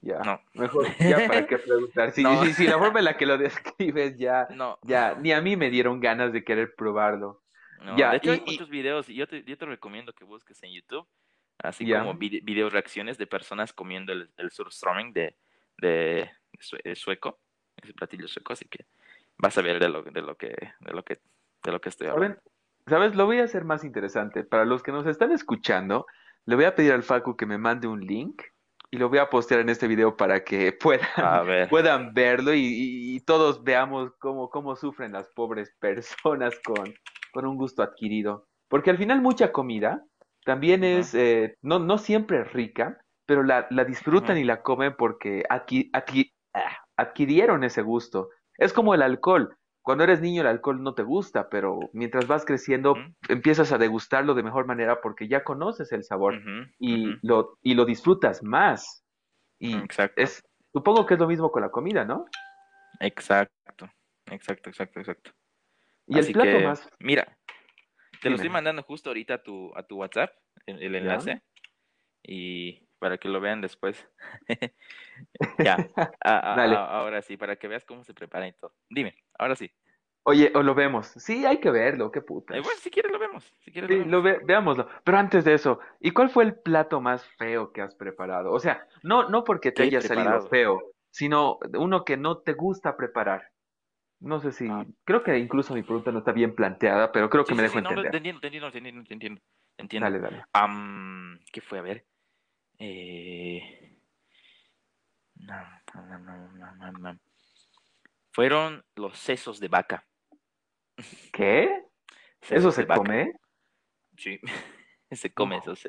Ya. 0.00 0.20
No. 0.20 0.40
Mejor 0.54 0.86
ya 0.98 1.26
para 1.26 1.46
qué 1.46 1.58
preguntar. 1.58 2.12
Sí, 2.12 2.22
sí, 2.54 2.66
la 2.66 2.78
forma 2.78 3.00
en 3.00 3.06
la 3.06 3.16
que 3.16 3.26
lo 3.26 3.36
describes 3.36 4.16
ya, 4.16 4.46
no. 4.50 4.78
ya, 4.82 5.14
ni 5.14 5.32
a 5.32 5.40
mí 5.40 5.56
me 5.56 5.70
dieron 5.70 6.00
ganas 6.00 6.32
de 6.32 6.44
querer 6.44 6.74
probarlo. 6.76 7.42
ya, 7.96 8.12
de 8.12 8.18
hecho 8.18 8.32
hay 8.32 8.40
muchos 8.40 8.68
videos 8.68 9.08
y 9.08 9.14
yo 9.14 9.26
te, 9.26 9.42
yo 9.42 9.58
te 9.58 9.66
recomiendo 9.66 10.12
que 10.12 10.24
busques 10.24 10.62
en 10.62 10.72
YouTube, 10.72 11.06
así 11.58 11.90
como 11.90 12.14
videos 12.14 12.72
reacciones 12.72 13.18
de 13.18 13.26
personas 13.26 13.72
comiendo 13.72 14.12
el, 14.12 14.30
el 14.36 14.50
surströmming 14.50 15.12
de, 15.12 15.36
de, 15.78 16.30
sueco, 16.94 17.38
ese 17.76 17.92
platillo 17.94 18.28
sueco, 18.28 18.52
así 18.52 18.66
que 18.66 18.86
vas 19.38 19.56
a 19.58 19.62
ver 19.62 19.78
de 19.78 19.88
lo, 19.88 20.02
de 20.02 20.22
lo 20.22 20.36
que, 20.36 20.48
de 20.80 20.92
lo 20.92 21.02
que, 21.02 21.20
de 21.64 21.72
lo 21.72 21.80
que 21.80 21.88
estoy 21.88 22.08
hablando. 22.08 22.40
¿Sabes? 22.86 23.14
Lo 23.14 23.26
voy 23.26 23.38
a 23.38 23.44
hacer 23.44 23.64
más 23.64 23.84
interesante. 23.84 24.44
Para 24.44 24.64
los 24.64 24.82
que 24.82 24.92
nos 24.92 25.06
están 25.06 25.30
escuchando, 25.30 26.06
le 26.46 26.56
voy 26.56 26.64
a 26.64 26.74
pedir 26.74 26.92
al 26.92 27.02
Facu 27.02 27.36
que 27.36 27.46
me 27.46 27.58
mande 27.58 27.86
un 27.86 28.00
link 28.00 28.42
y 28.90 28.96
lo 28.96 29.08
voy 29.10 29.18
a 29.18 29.28
postear 29.28 29.60
en 29.60 29.68
este 29.68 29.86
video 29.86 30.16
para 30.16 30.42
que 30.44 30.72
puedan, 30.80 31.68
puedan 31.68 32.14
verlo 32.14 32.52
y, 32.54 33.20
todos 33.26 33.62
veamos 33.62 34.12
cómo, 34.18 34.48
cómo 34.48 34.74
sufren 34.74 35.12
las 35.12 35.28
pobres 35.34 35.74
personas 35.78 36.58
con, 36.64 36.94
con 37.32 37.44
un 37.44 37.56
gusto 37.56 37.82
adquirido. 37.82 38.46
Porque 38.68 38.88
al 38.88 38.96
final 38.96 39.20
mucha 39.20 39.52
comida 39.52 40.02
también 40.46 40.82
es, 40.82 41.14
eh, 41.14 41.56
no, 41.60 41.78
no 41.78 41.98
siempre 41.98 42.40
es 42.40 42.52
rica, 42.54 42.98
pero 43.28 43.42
la, 43.42 43.66
la 43.68 43.84
disfrutan 43.84 44.38
y 44.38 44.44
la 44.44 44.62
comen 44.62 44.96
porque 44.96 45.44
adqui, 45.48 45.90
ah, 45.92 46.04
adquirieron 46.96 47.62
ese 47.62 47.82
gusto. 47.82 48.30
Es 48.56 48.72
como 48.72 48.94
el 48.94 49.02
alcohol 49.02 49.58
cuando 49.88 50.04
eres 50.04 50.20
niño 50.20 50.42
el 50.42 50.48
alcohol 50.48 50.82
no 50.82 50.92
te 50.94 51.02
gusta, 51.02 51.48
pero 51.48 51.78
mientras 51.94 52.26
vas 52.26 52.44
creciendo 52.44 52.94
empiezas 53.26 53.72
a 53.72 53.78
degustarlo 53.78 54.34
de 54.34 54.42
mejor 54.42 54.66
manera 54.66 55.00
porque 55.00 55.28
ya 55.28 55.44
conoces 55.44 55.92
el 55.92 56.04
sabor 56.04 56.42
y, 56.78 57.16
lo, 57.26 57.56
y 57.62 57.72
lo 57.72 57.86
disfrutas 57.86 58.42
más. 58.42 59.02
Y 59.58 59.74
exacto. 59.74 60.20
es, 60.20 60.42
supongo 60.74 61.06
que 61.06 61.14
es 61.14 61.20
lo 61.20 61.26
mismo 61.26 61.50
con 61.50 61.62
la 61.62 61.70
comida, 61.70 62.04
¿no? 62.04 62.26
Exacto, 63.00 63.88
exacto, 64.30 64.68
exacto, 64.68 65.00
exacto. 65.00 65.30
Y 66.06 66.18
el 66.18 66.32
plato 66.32 66.60
más... 66.60 66.86
Mira, 66.98 67.38
te 68.20 68.28
lo 68.28 68.36
estoy 68.36 68.50
mandando 68.50 68.82
justo 68.82 69.08
ahorita 69.08 69.34
a 69.34 69.42
tu, 69.42 69.72
a 69.74 69.84
tu 69.84 69.96
WhatsApp, 69.96 70.32
el, 70.66 70.94
enlace, 70.94 71.40
y 72.22 72.86
para 72.98 73.18
que 73.18 73.28
lo 73.28 73.40
vean 73.40 73.60
después. 73.60 74.06
ya, 75.58 75.76
ahora 76.20 77.22
sí, 77.22 77.36
para 77.36 77.56
que 77.56 77.68
veas 77.68 77.84
cómo 77.84 78.04
se 78.04 78.14
prepara 78.14 78.48
y 78.48 78.52
todo. 78.52 78.72
Dime, 78.88 79.16
ahora 79.38 79.56
sí. 79.56 79.70
Oye, 80.24 80.52
o 80.54 80.62
lo 80.62 80.74
vemos. 80.74 81.06
Sí, 81.16 81.46
hay 81.46 81.58
que 81.58 81.70
verlo, 81.70 82.10
qué 82.10 82.20
puta. 82.20 82.54
Eh, 82.54 82.62
si 82.80 82.90
quieres 82.90 83.10
lo 83.10 83.18
vemos. 83.18 83.50
Si 83.60 83.72
quieres, 83.72 83.88
sí, 83.88 84.04
lo, 84.04 84.22
veámoslo. 84.22 84.86
Pero 85.02 85.16
antes 85.16 85.42
de 85.44 85.54
eso, 85.54 85.80
¿y 86.00 86.10
cuál 86.10 86.28
fue 86.28 86.44
el 86.44 86.54
plato 86.54 87.00
más 87.00 87.24
feo 87.38 87.72
que 87.72 87.80
has 87.80 87.94
preparado? 87.94 88.52
O 88.52 88.58
sea, 88.58 88.86
no, 89.02 89.28
no 89.30 89.42
porque 89.42 89.72
te 89.72 89.84
haya 89.84 90.02
salido 90.02 90.42
feo, 90.48 90.82
sino 91.10 91.58
uno 91.72 92.04
que 92.04 92.18
no 92.18 92.38
te 92.38 92.52
gusta 92.52 92.94
preparar. 92.94 93.50
No 94.20 94.40
sé 94.40 94.52
si, 94.52 94.68
ah. 94.68 94.84
creo 95.04 95.22
que 95.22 95.38
incluso 95.38 95.74
mi 95.74 95.82
pregunta 95.82 96.10
no 96.10 96.18
está 96.18 96.32
bien 96.32 96.54
planteada, 96.54 97.12
pero 97.12 97.30
creo 97.30 97.44
que 97.44 97.54
me 97.54 97.62
dejo 97.62 97.74
sí, 97.74 97.78
entender. 97.78 98.04
No, 98.04 98.10
te 98.10 98.16
entiendo, 98.16 98.40
te 98.40 98.46
entiendo, 98.48 98.70
te 98.70 98.78
entiendo, 98.78 99.04
te 99.04 99.14
entiendo, 99.14 99.40
entiendo. 99.78 100.04
Dale, 100.04 100.18
dale. 100.18 101.40
¿Qué 101.52 101.60
fue? 101.60 101.78
A 101.78 101.82
ver. 101.82 102.04
Eh... 102.78 103.96
No, 105.36 105.56
no, 105.94 106.18
no, 106.18 106.92
no, 106.92 107.20
Fueron 108.32 108.84
los 108.94 109.18
sesos 109.18 109.60
de 109.60 109.68
vaca. 109.68 110.06
¿Qué? 111.32 111.84
¿Eso 112.48 112.70
se 112.72 112.86
come? 112.86 113.32
Sí, 114.16 114.40
se 115.10 115.32
come 115.32 115.58
esos, 115.58 115.88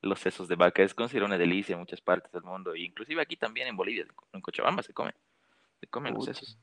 los 0.00 0.20
sesos 0.20 0.48
de 0.48 0.56
vaca. 0.56 0.82
Es 0.82 0.94
considerado 0.94 1.26
una 1.26 1.38
delicia 1.38 1.74
en 1.74 1.80
muchas 1.80 2.00
partes 2.00 2.32
del 2.32 2.42
mundo, 2.42 2.74
inclusive 2.74 3.20
aquí 3.20 3.36
también 3.36 3.68
en 3.68 3.76
Bolivia, 3.76 4.06
en 4.32 4.40
Cochabamba 4.40 4.82
se 4.82 4.92
come. 4.92 5.12
Se 5.80 5.86
comen 5.88 6.14
los 6.14 6.24
sesos. 6.24 6.58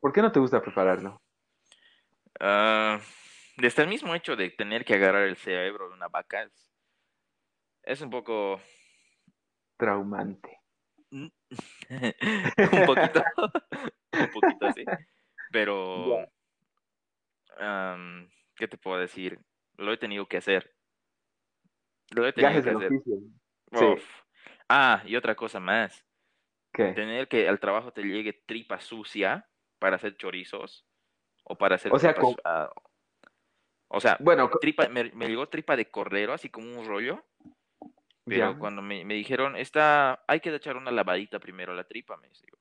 por 0.00 0.12
qué 0.12 0.22
no 0.22 0.32
te 0.32 0.40
gusta 0.40 0.60
prepararlo? 0.60 1.22
Uh, 2.40 2.98
desde 3.58 3.82
el 3.82 3.88
mismo 3.88 4.14
hecho 4.14 4.36
de 4.36 4.50
tener 4.50 4.84
que 4.84 4.94
agarrar 4.94 5.24
el 5.24 5.36
cerebro 5.36 5.88
de 5.88 5.94
una 5.94 6.08
vaca 6.08 6.42
es, 6.42 6.69
es 7.82 8.00
un 8.00 8.10
poco 8.10 8.60
traumante. 9.76 10.58
un 11.10 11.32
poquito, 12.86 13.24
un 14.12 14.30
poquito 14.32 14.66
así. 14.66 14.84
Pero, 15.50 16.26
¿qué 18.56 18.68
te 18.68 18.76
puedo 18.78 18.98
decir? 18.98 19.40
Lo 19.76 19.92
he 19.92 19.96
tenido 19.96 20.26
que 20.26 20.36
hacer. 20.36 20.76
Lo 22.10 22.26
he 22.26 22.32
tenido 22.32 22.62
que 22.62 22.70
hacer. 22.70 22.92
Ah, 24.68 25.02
y 25.06 25.16
otra 25.16 25.34
cosa 25.34 25.58
más. 25.58 26.06
¿Qué? 26.72 26.92
Tener 26.92 27.26
que 27.28 27.48
al 27.48 27.58
trabajo 27.58 27.92
te 27.92 28.02
llegue 28.02 28.32
tripa 28.32 28.80
sucia 28.80 29.48
para 29.80 29.96
hacer 29.96 30.16
chorizos 30.16 30.86
o 31.44 31.56
para 31.56 31.74
hacer 31.74 31.92
O 31.92 31.98
sea, 31.98 32.14
con- 32.14 32.36
ah, 32.44 32.70
o 33.88 34.00
sea, 34.00 34.16
Bueno, 34.20 34.48
tripa, 34.60 34.88
me, 34.88 35.10
me 35.10 35.26
llegó 35.26 35.48
tripa 35.48 35.74
de 35.74 35.90
cordero, 35.90 36.32
así 36.32 36.48
como 36.48 36.78
un 36.78 36.86
rollo, 36.86 37.26
pero 38.26 38.52
ya. 38.52 38.58
cuando 38.58 38.82
me, 38.82 39.04
me 39.04 39.14
dijeron, 39.14 39.56
esta, 39.56 40.24
hay 40.28 40.40
que 40.40 40.54
echar 40.54 40.76
una 40.76 40.90
lavadita 40.90 41.38
primero 41.38 41.72
a 41.72 41.76
la 41.76 41.84
tripa, 41.84 42.16
me 42.16 42.28
digo, 42.28 42.58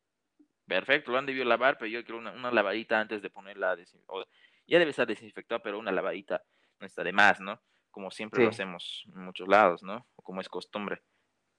perfecto, 0.68 1.12
lo 1.12 1.18
han 1.18 1.26
debido 1.26 1.46
lavar, 1.46 1.78
pero 1.78 1.90
yo 1.90 2.04
quiero 2.04 2.20
una, 2.20 2.32
una 2.32 2.52
lavadita 2.52 3.00
antes 3.00 3.22
de 3.22 3.30
ponerla, 3.30 3.78
o- 4.08 4.26
ya 4.68 4.80
debe 4.80 4.92
estar 4.92 5.08
desinfectada, 5.08 5.62
pero 5.64 5.80
una 5.80 5.92
lavadita 5.92 6.44
no 6.80 6.86
está 6.86 7.04
de 7.04 7.14
más, 7.14 7.40
¿no? 7.42 7.62
Como 7.92 8.12
siempre 8.12 8.40
lo 8.42 8.50
hacemos 8.50 9.04
en 9.14 9.22
muchos 9.26 9.48
lados, 9.48 9.84
¿no? 9.84 10.08
O 10.16 10.22
como 10.22 10.42
es 10.42 10.50
costumbre, 10.50 11.02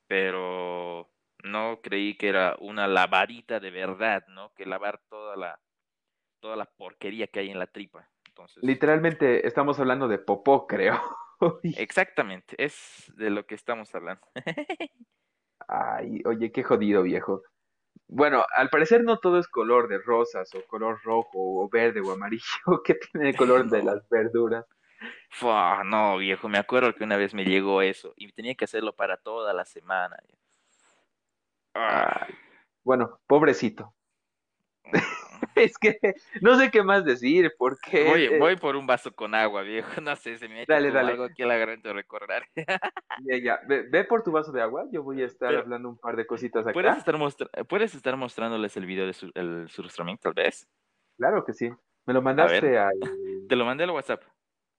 pero 0.06 1.10
no 1.44 1.80
creí 1.82 2.16
que 2.16 2.28
era 2.28 2.56
una 2.60 2.88
lavadita 2.88 3.60
de 3.60 3.70
verdad, 3.70 4.24
¿no? 4.28 4.52
Que 4.54 4.66
lavar 4.66 5.00
toda 5.08 5.36
la, 5.36 5.60
toda 6.40 6.56
la 6.56 6.66
porquería 6.66 7.28
que 7.28 7.40
hay 7.40 7.50
en 7.50 7.58
la 7.58 7.66
tripa. 7.66 8.10
Entonces, 8.28 8.62
Literalmente 8.62 9.46
estamos 9.46 9.78
hablando 9.80 10.08
de 10.08 10.18
popó, 10.18 10.66
creo. 10.66 10.98
Exactamente, 11.76 12.54
es 12.58 13.12
de 13.16 13.30
lo 13.30 13.46
que 13.46 13.54
estamos 13.54 13.94
hablando. 13.94 14.22
Ay, 15.68 16.22
oye, 16.24 16.50
qué 16.52 16.62
jodido, 16.62 17.02
viejo. 17.02 17.42
Bueno, 18.08 18.44
al 18.54 18.70
parecer 18.70 19.04
no 19.04 19.18
todo 19.18 19.38
es 19.38 19.46
color 19.46 19.88
de 19.88 19.98
rosas 19.98 20.52
o 20.54 20.66
color 20.66 21.00
rojo 21.04 21.30
o 21.34 21.68
verde 21.68 22.00
o 22.00 22.10
amarillo. 22.10 22.42
¿Qué 22.84 22.94
tiene 22.94 23.30
el 23.30 23.36
color 23.36 23.68
de 23.70 23.84
las 23.84 24.08
verduras? 24.08 24.66
Fua, 25.30 25.82
no, 25.84 26.18
viejo, 26.18 26.48
me 26.48 26.58
acuerdo 26.58 26.94
que 26.94 27.04
una 27.04 27.16
vez 27.16 27.34
me 27.34 27.44
llegó 27.44 27.82
eso 27.82 28.12
y 28.16 28.30
tenía 28.32 28.54
que 28.54 28.64
hacerlo 28.64 28.94
para 28.94 29.16
toda 29.16 29.54
la 29.54 29.64
semana. 29.64 30.16
Ah, 31.74 32.26
Ay, 32.26 32.34
bueno, 32.82 33.20
pobrecito. 33.26 33.94
Es 35.64 35.78
que 35.78 35.98
no 36.40 36.56
sé 36.58 36.70
qué 36.70 36.82
más 36.82 37.04
decir, 37.04 37.52
porque 37.58 38.04
voy, 38.08 38.24
eh, 38.24 38.38
voy 38.38 38.56
por 38.56 38.76
un 38.76 38.86
vaso 38.86 39.12
con 39.14 39.34
agua, 39.34 39.62
viejo. 39.62 39.88
No 40.04 40.16
sé, 40.16 40.38
se 40.38 40.48
me 40.48 40.60
ha 40.60 40.62
hecho 40.62 40.72
Dale, 40.72 40.90
dale. 40.90 41.12
algo 41.12 41.24
aquí 41.24 41.42
a 41.42 41.46
la 41.46 41.56
de 41.56 41.92
recordar. 41.92 42.44
ya, 42.56 43.36
ya, 43.42 43.60
ve, 43.68 43.82
ve 43.90 44.04
por 44.04 44.22
tu 44.22 44.32
vaso 44.32 44.50
de 44.52 44.62
agua, 44.62 44.86
yo 44.90 45.02
voy 45.02 45.22
a 45.22 45.26
estar 45.26 45.48
Pero- 45.50 45.60
hablando 45.60 45.88
un 45.88 45.98
par 45.98 46.16
de 46.16 46.26
cositas 46.26 46.62
acá. 46.62 46.72
¿Puedes 46.72 46.96
estar, 46.96 47.16
mostra- 47.16 47.50
¿Puedes 47.68 47.94
estar 47.94 48.16
mostrándoles 48.16 48.76
el 48.76 48.86
video 48.86 49.04
del 49.04 49.14
sur, 49.14 49.30
el 49.34 50.18
tal 50.20 50.32
vez? 50.34 50.66
Claro 51.16 51.44
que 51.44 51.52
sí. 51.52 51.70
Me 52.06 52.14
lo 52.14 52.22
mandaste 52.22 52.78
al... 52.78 52.94
Te 53.48 53.56
lo 53.56 53.64
mandé 53.64 53.84
al 53.84 53.90
WhatsApp, 53.90 54.22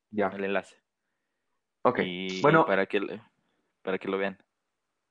Ya, 0.09 0.27
el 0.27 0.43
enlace. 0.43 0.75
ok. 1.83 1.99
Y 2.03 2.41
Bueno, 2.41 2.65
para 2.65 2.85
que, 2.87 3.19
para 3.83 3.97
que 3.99 4.07
lo 4.07 4.17
vean. 4.17 4.37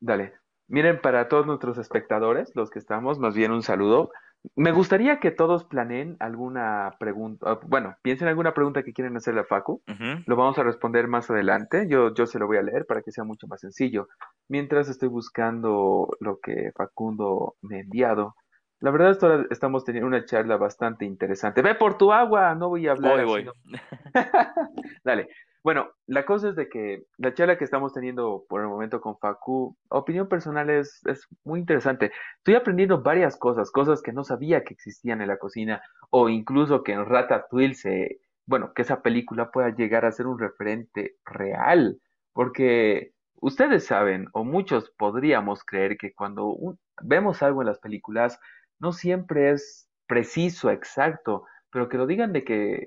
Dale. 0.01 0.35
Miren, 0.67 1.01
para 1.01 1.29
todos 1.29 1.47
nuestros 1.47 1.79
espectadores, 1.79 2.53
los 2.55 2.71
que 2.71 2.79
estamos, 2.79 3.19
más 3.19 3.35
bien 3.35 3.51
un 3.51 3.63
saludo. 3.63 4.13
Me 4.57 4.73
gustaría 4.73 5.21
que 5.21 5.31
todos 5.31 5.65
planeen 5.65 6.17
alguna 6.19 6.93
pregunta, 6.99 7.51
ah, 7.51 7.61
bueno, 7.67 7.95
piensen 8.03 8.29
alguna 8.29 8.55
pregunta 8.55 8.83
que 8.83 8.93
quieren 8.93 9.17
hacerle 9.17 9.41
a 9.41 9.45
Facu. 9.45 9.83
Lo 10.27 10.37
vamos 10.37 10.59
a 10.59 10.63
responder 10.63 11.09
más 11.09 11.31
adelante. 11.31 11.87
Yo, 11.89 12.15
yo 12.15 12.27
se 12.27 12.39
lo 12.39 12.47
voy 12.47 12.57
a 12.57 12.63
leer 12.63 12.87
para 12.87 13.03
que 13.03 13.13
sea 13.13 13.25
mucho 13.25 13.47
más 13.47 13.61
sencillo. 13.61 14.09
Mientras 14.49 14.89
estoy 14.89 15.09
buscando 15.09 16.09
lo 16.21 16.39
que 16.41 16.71
Facundo 16.75 17.57
me 17.63 17.77
ha 17.77 17.81
enviado. 17.81 18.35
La 18.81 18.91
verdad, 18.91 19.11
esto- 19.11 19.51
estamos 19.51 19.85
teniendo 19.85 20.09
una 20.09 20.25
charla 20.25 20.57
bastante 20.57 21.05
interesante. 21.05 21.61
Ve 21.61 21.75
por 21.75 21.99
tu 21.99 22.13
agua, 22.13 22.55
no 22.55 22.71
voy 22.71 22.89
a 22.89 22.93
hablar 22.93 23.13
Voy, 23.13 23.21
así, 23.21 23.29
voy. 23.31 23.45
no. 23.45 23.53
Dale. 25.05 25.29
Bueno, 25.63 25.91
la 26.07 26.25
cosa 26.25 26.49
es 26.51 26.57
de 26.57 26.69
que 26.71 27.05
la 27.19 27.35
charla 27.35 27.59
que 27.59 27.65
estamos 27.65 27.93
teniendo 27.93 28.47
por 28.49 28.63
el 28.63 28.69
momento 28.69 29.01
con 29.01 29.19
Facu, 29.19 29.77
opinión 29.91 30.27
personal 30.29 30.71
es, 30.71 31.01
es 31.07 31.27
muy 31.45 31.61
interesante. 31.61 32.13
Estoy 32.39 32.55
aprendiendo 32.55 33.03
varias 33.03 33.37
cosas, 33.37 33.71
cosas 33.71 34.01
que 34.01 34.13
no 34.13 34.25
sabía 34.25 34.65
que 34.65 34.73
existían 34.73 35.21
en 35.21 35.29
la 35.29 35.39
cocina, 35.39 35.83
o 36.11 36.31
incluso 36.31 36.83
que 36.83 36.93
en 36.93 37.05
Ratatouille 37.05 37.75
se, 37.75 38.21
bueno, 38.47 38.73
que 38.75 38.83
esa 38.83 39.03
película 39.03 39.51
pueda 39.51 39.69
llegar 39.75 40.07
a 40.07 40.13
ser 40.13 40.27
un 40.27 40.39
referente 40.39 41.17
real, 41.27 42.01
porque 42.33 43.13
ustedes 43.35 43.85
saben, 43.87 44.29
o 44.33 44.45
muchos 44.45 44.91
podríamos 44.97 45.63
creer 45.65 45.99
que 45.99 46.15
cuando 46.15 46.47
un- 46.47 46.79
vemos 47.03 47.43
algo 47.43 47.61
en 47.61 47.67
las 47.69 47.79
películas, 47.81 48.39
no 48.79 48.93
siempre 48.93 49.51
es 49.51 49.91
preciso, 50.07 50.71
exacto, 50.71 51.45
pero 51.71 51.89
que 51.91 51.99
lo 51.99 52.07
digan 52.07 52.33
de 52.33 52.45
que 52.45 52.87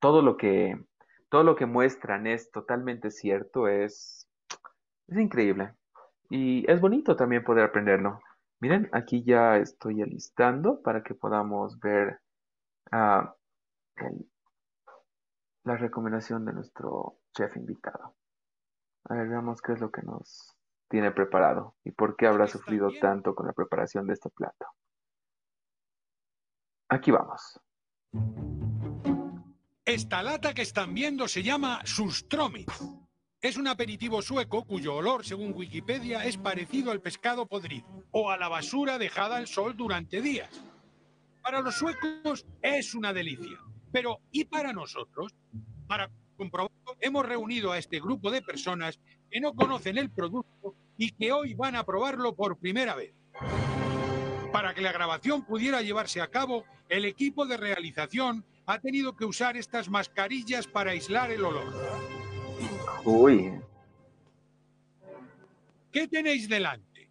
todo 0.00 0.22
lo 0.22 0.36
que 0.38 0.76
todo 1.34 1.42
lo 1.42 1.56
que 1.56 1.66
muestran 1.66 2.28
es 2.28 2.52
totalmente 2.52 3.10
cierto, 3.10 3.66
es, 3.66 4.28
es 5.08 5.18
increíble. 5.18 5.74
Y 6.30 6.64
es 6.70 6.80
bonito 6.80 7.16
también 7.16 7.42
poder 7.42 7.64
aprenderlo. 7.64 8.20
Miren, 8.60 8.88
aquí 8.92 9.24
ya 9.24 9.56
estoy 9.56 10.00
alistando 10.00 10.80
para 10.80 11.02
que 11.02 11.16
podamos 11.16 11.80
ver 11.80 12.20
ah, 12.92 13.34
el- 13.96 14.30
la 15.64 15.76
recomendación 15.76 16.44
de 16.44 16.52
nuestro 16.52 17.16
chef 17.32 17.56
invitado. 17.56 18.14
A 19.06 19.14
ver, 19.14 19.26
veamos 19.28 19.60
qué 19.60 19.72
es 19.72 19.80
lo 19.80 19.90
que 19.90 20.02
nos 20.02 20.56
tiene 20.88 21.10
preparado 21.10 21.74
y 21.82 21.90
por 21.90 22.14
qué 22.14 22.28
habrá 22.28 22.46
sufrido 22.46 22.90
tanto 23.00 23.34
con 23.34 23.48
la 23.48 23.52
preparación 23.54 24.06
de 24.06 24.12
este 24.12 24.30
plato. 24.30 24.66
Aquí 26.90 27.10
vamos. 27.10 27.60
Esta 29.86 30.22
lata 30.22 30.54
que 30.54 30.62
están 30.62 30.94
viendo 30.94 31.28
se 31.28 31.42
llama 31.42 31.82
Surströmming. 31.84 32.64
Es 33.42 33.58
un 33.58 33.68
aperitivo 33.68 34.22
sueco 34.22 34.64
cuyo 34.64 34.94
olor, 34.94 35.26
según 35.26 35.52
Wikipedia, 35.52 36.24
es 36.24 36.38
parecido 36.38 36.90
al 36.90 37.02
pescado 37.02 37.44
podrido 37.44 37.86
o 38.10 38.30
a 38.30 38.38
la 38.38 38.48
basura 38.48 38.96
dejada 38.96 39.36
al 39.36 39.46
sol 39.46 39.76
durante 39.76 40.22
días. 40.22 40.48
Para 41.42 41.60
los 41.60 41.74
suecos 41.74 42.46
es 42.62 42.94
una 42.94 43.12
delicia. 43.12 43.58
Pero 43.92 44.20
¿y 44.32 44.44
para 44.46 44.72
nosotros? 44.72 45.34
Para 45.86 46.10
comprobarlo, 46.38 46.96
hemos 46.98 47.26
reunido 47.26 47.70
a 47.70 47.76
este 47.76 48.00
grupo 48.00 48.30
de 48.30 48.40
personas 48.40 48.98
que 49.30 49.38
no 49.38 49.52
conocen 49.52 49.98
el 49.98 50.10
producto 50.10 50.76
y 50.96 51.10
que 51.10 51.30
hoy 51.30 51.52
van 51.52 51.76
a 51.76 51.84
probarlo 51.84 52.34
por 52.34 52.56
primera 52.56 52.94
vez. 52.94 53.14
Para 54.50 54.72
que 54.72 54.80
la 54.80 54.92
grabación 54.92 55.44
pudiera 55.44 55.82
llevarse 55.82 56.22
a 56.22 56.30
cabo, 56.30 56.64
el 56.88 57.04
equipo 57.04 57.44
de 57.44 57.58
realización 57.58 58.46
ha 58.66 58.78
tenido 58.80 59.14
que 59.14 59.24
usar 59.24 59.56
estas 59.56 59.88
mascarillas 59.88 60.66
para 60.66 60.92
aislar 60.92 61.30
el 61.30 61.44
olor. 61.44 61.72
Uy, 63.04 63.60
¿Qué 65.92 66.08
tenéis 66.08 66.48
delante? 66.48 67.08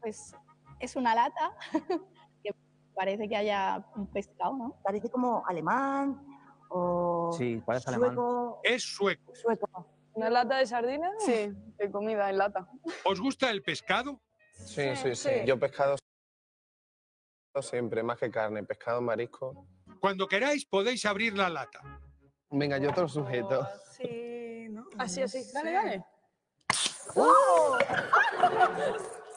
Pues 0.00 0.34
es 0.78 0.94
una 0.96 1.14
lata 1.14 1.56
que 2.42 2.50
parece 2.94 3.28
que 3.28 3.36
haya 3.36 3.82
un 3.96 4.06
pescado, 4.08 4.54
¿no? 4.54 4.76
Parece 4.82 5.08
como 5.10 5.42
alemán 5.46 6.22
o 6.68 7.30
Sí, 7.32 7.62
parece 7.64 7.88
alemán. 7.88 8.14
sueco. 8.14 8.60
Es 8.62 8.82
sueco. 8.82 9.34
Sueco. 9.34 9.86
¿Una 10.14 10.28
lata 10.28 10.58
de 10.58 10.66
sardinas? 10.66 11.12
Sí, 11.24 11.50
de 11.78 11.90
comida 11.90 12.28
en 12.28 12.36
lata. 12.36 12.68
¿Os 13.06 13.18
gusta 13.20 13.50
el 13.50 13.62
pescado? 13.62 14.20
Sí, 14.52 14.94
sí, 14.96 15.14
sí. 15.14 15.30
Sí. 15.30 15.46
Yo 15.46 15.58
pescado 15.58 15.96
siempre, 17.62 18.02
más 18.02 18.18
que 18.18 18.30
carne, 18.30 18.62
pescado, 18.64 19.00
marisco. 19.00 19.66
Cuando 20.02 20.26
queráis 20.26 20.66
podéis 20.66 21.06
abrir 21.06 21.32
la 21.38 21.48
lata. 21.48 21.80
Venga, 22.50 22.76
yo 22.76 22.92
te 22.92 23.02
lo 23.02 23.08
sujeto. 23.08 23.62
Así, 23.62 24.66
¿no? 24.68 24.84
Así, 24.98 25.22
así. 25.22 25.44
Dale, 25.52 25.70
Sí. 25.70 25.74
dale. 25.76 26.04
¡Oh! 27.14 27.78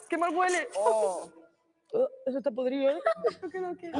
¡Qué 0.08 0.18
mal 0.18 0.34
huele! 0.34 0.68
Oh, 0.76 1.30
eso 2.26 2.38
está 2.38 2.50
podrido, 2.50 2.90
¿eh? 2.90 2.98
¿Qué 3.52 3.60
no, 3.60 3.76
qué? 3.76 3.92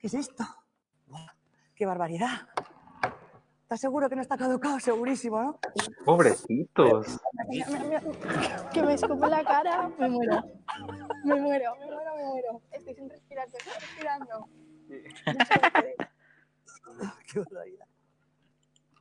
¿Qué 0.00 0.06
es 0.08 0.14
esto? 0.14 0.44
¡Qué 1.76 1.86
barbaridad! 1.86 2.48
¿Estás 3.64 3.80
seguro 3.80 4.10
que 4.10 4.14
no 4.14 4.20
está 4.20 4.36
caducado? 4.36 4.78
Segurísimo, 4.78 5.42
¿no? 5.42 5.58
pobrecitos. 6.04 7.18
Que 8.74 8.82
me 8.82 8.92
escupo 8.92 9.24
en 9.24 9.30
la 9.30 9.42
cara, 9.42 9.88
me 9.98 10.06
muero. 10.10 10.44
Me 11.24 11.34
muero, 11.36 11.74
me 11.76 11.86
muero, 11.86 12.14
me 12.14 12.24
muero. 12.24 12.60
Estoy 12.70 12.94
sin 12.94 13.08
respirar, 13.08 13.46
estoy 13.46 13.72
respirando. 13.72 14.38
No 14.38 14.48
¡Qué 17.32 17.38
barbaridad! 17.40 17.86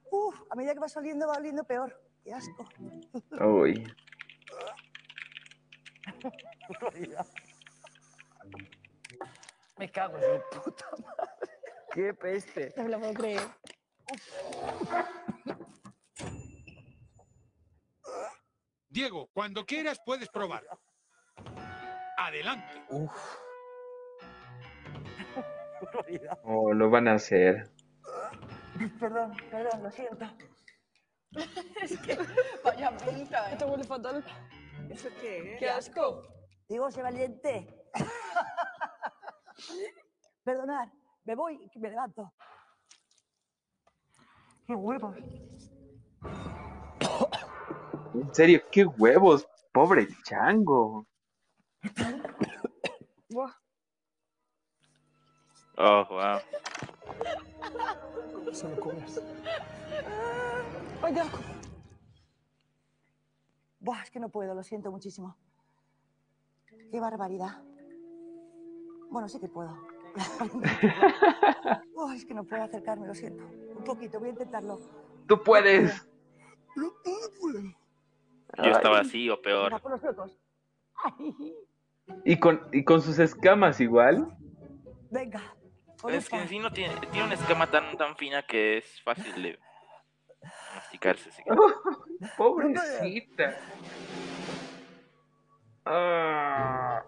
Uf, 0.10 0.42
a 0.50 0.56
medida 0.56 0.74
que 0.74 0.80
va 0.80 0.88
saliendo 0.88 1.28
va 1.28 1.34
oliendo 1.34 1.66
peor. 1.66 2.02
¡Qué 2.24 2.34
asco! 2.34 2.66
Uy. 3.42 3.86
Me 9.78 9.92
cago 9.92 10.18
en 10.20 10.42
su 10.54 10.62
puta 10.62 10.86
madre. 11.02 11.52
Qué 11.94 12.14
peste. 12.14 12.74
No 12.78 12.84
me 12.84 12.90
lo 12.92 13.00
puedo 13.00 13.14
creer. 13.14 13.42
Diego, 18.90 19.30
cuando 19.34 19.66
quieras 19.66 20.00
puedes 20.06 20.30
probar. 20.30 20.64
Adelante. 22.18 22.86
Uf, 22.90 23.12
Oh, 26.44 26.74
lo 26.74 26.90
van 26.90 27.08
a 27.08 27.14
hacer. 27.14 27.72
Perdón, 29.00 29.36
perdón, 29.50 29.84
lo 29.84 29.92
siento. 29.92 30.26
Es 31.82 31.98
que 32.00 32.18
vaya 32.64 32.96
pinta, 32.98 33.50
¿eh? 33.50 33.54
Esto 33.54 33.68
huele 33.68 33.84
fatal. 33.84 34.24
¿Eso 34.90 35.10
qué? 35.20 35.58
¡Qué 35.60 35.70
asco! 35.70 36.24
Digo, 36.70 36.90
sé 36.92 37.02
valiente. 37.02 37.68
Perdonad, 40.44 40.88
me 41.26 41.36
voy, 41.36 41.70
que 41.70 41.80
me 41.80 41.90
levanto. 41.90 42.34
¡Qué 44.68 44.76
huevos! 44.76 45.18
En 48.14 48.34
serio, 48.34 48.62
qué 48.72 48.86
huevos, 48.86 49.48
pobre 49.72 50.08
chango. 50.24 51.06
Buah. 53.30 53.54
Oh, 55.78 56.06
wow. 56.10 56.40
Se 58.54 58.68
lo. 58.68 59.22
Buah, 63.80 64.04
es 64.04 64.12
que 64.12 64.20
no 64.20 64.30
puedo, 64.30 64.54
lo 64.54 64.64
siento 64.64 64.92
muchísimo. 64.92 65.36
¡Qué 66.92 67.00
barbaridad! 67.00 67.62
Bueno, 69.10 69.28
sí 69.28 69.40
que 69.40 69.50
puedo. 69.50 69.76
Buah, 71.96 72.16
es 72.16 72.26
que 72.26 72.34
no 72.34 72.44
puedo 72.44 72.64
acercarme, 72.64 73.08
lo 73.08 73.16
siento. 73.16 73.44
Un 73.84 73.88
poquito, 73.96 74.18
voy 74.18 74.30
a 74.30 74.32
intentarlo. 74.32 74.80
Tú 75.28 75.44
puedes. 75.44 76.08
Yo 78.64 78.70
estaba 78.72 79.00
así 79.00 79.30
o 79.30 79.42
peor. 79.42 79.82
por 79.82 79.92
los 80.18 80.32
Y 82.24 82.40
con, 82.40 82.66
y 82.72 82.86
con 82.86 83.02
sus 83.02 83.20
escamas 83.20 83.82
igual. 83.82 84.26
venga. 85.12 85.42
Es 86.08 86.30
que 86.30 86.38
en 86.38 86.48
sí 86.48 86.60
no 86.60 86.72
tiene, 86.72 86.96
tiene 87.12 87.26
una 87.26 87.34
escama 87.34 87.70
tan, 87.70 87.98
tan 87.98 88.16
fina 88.16 88.42
que 88.46 88.78
es 88.78 89.02
fácil 89.04 89.42
de 89.44 89.60
masticarse. 90.76 91.30
así 91.30 91.44
que- 91.44 91.52
Pobrecita. 92.38 93.58
Ah. 95.86 97.04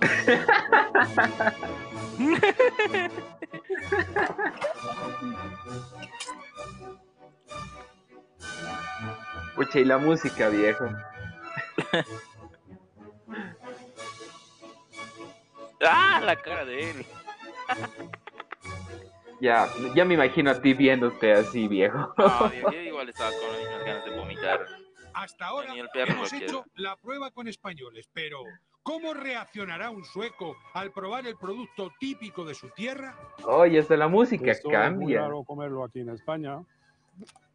Pucha, 9.54 9.80
y 9.80 9.84
la 9.84 9.98
música, 9.98 10.48
viejo. 10.48 10.88
¡Ah! 15.80 16.20
La 16.24 16.36
cara 16.36 16.64
de 16.64 16.90
él. 16.90 17.06
Ya, 19.40 19.68
ya 19.94 20.04
me 20.04 20.14
imagino 20.14 20.50
a 20.50 20.60
ti 20.60 20.74
viéndote 20.74 21.32
así, 21.32 21.68
viejo. 21.68 22.12
No, 22.18 22.52
yo, 22.52 22.70
yo 22.72 22.80
igual 22.80 23.08
estaba 23.08 23.30
con 23.30 23.52
las 23.52 23.60
mismas 23.60 23.84
ganas 23.84 24.04
de 24.04 24.10
vomitar. 24.16 24.66
Hasta 25.14 25.46
ahora 25.46 25.74
hemos 25.94 26.32
hecho 26.32 26.64
la 26.74 26.96
prueba 26.96 27.30
con 27.30 27.46
españoles, 27.46 28.08
pero 28.12 28.42
¿cómo 28.82 29.12
reaccionará 29.14 29.90
un 29.90 30.04
sueco 30.04 30.56
al 30.74 30.90
probar 30.92 31.26
el 31.26 31.36
producto 31.36 31.90
típico 31.98 32.44
de 32.44 32.54
su 32.54 32.70
tierra? 32.70 33.14
Oye, 33.44 33.78
hasta 33.78 33.96
la 33.96 34.08
música 34.08 34.50
Esto 34.50 34.68
es 34.70 34.74
muy 34.74 34.82
cambia. 34.82 35.20
raro 35.22 35.44
comerlo 35.44 35.84
aquí 35.84 36.00
en 36.00 36.10
España, 36.10 36.62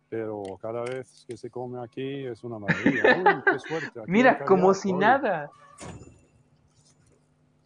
pero 0.09 0.43
cada 0.61 0.83
vez 0.83 1.25
que 1.27 1.35
se 1.37 1.49
come 1.49 1.83
aquí 1.83 2.25
es 2.25 2.43
una 2.43 2.59
maravilla. 2.59 3.03
Uy, 3.17 3.43
qué 3.53 3.59
suerte. 3.59 3.99
aquí 4.01 4.11
Mira, 4.11 4.45
como 4.45 4.73
si 4.73 4.89
oye. 4.89 4.99
nada. 4.99 5.49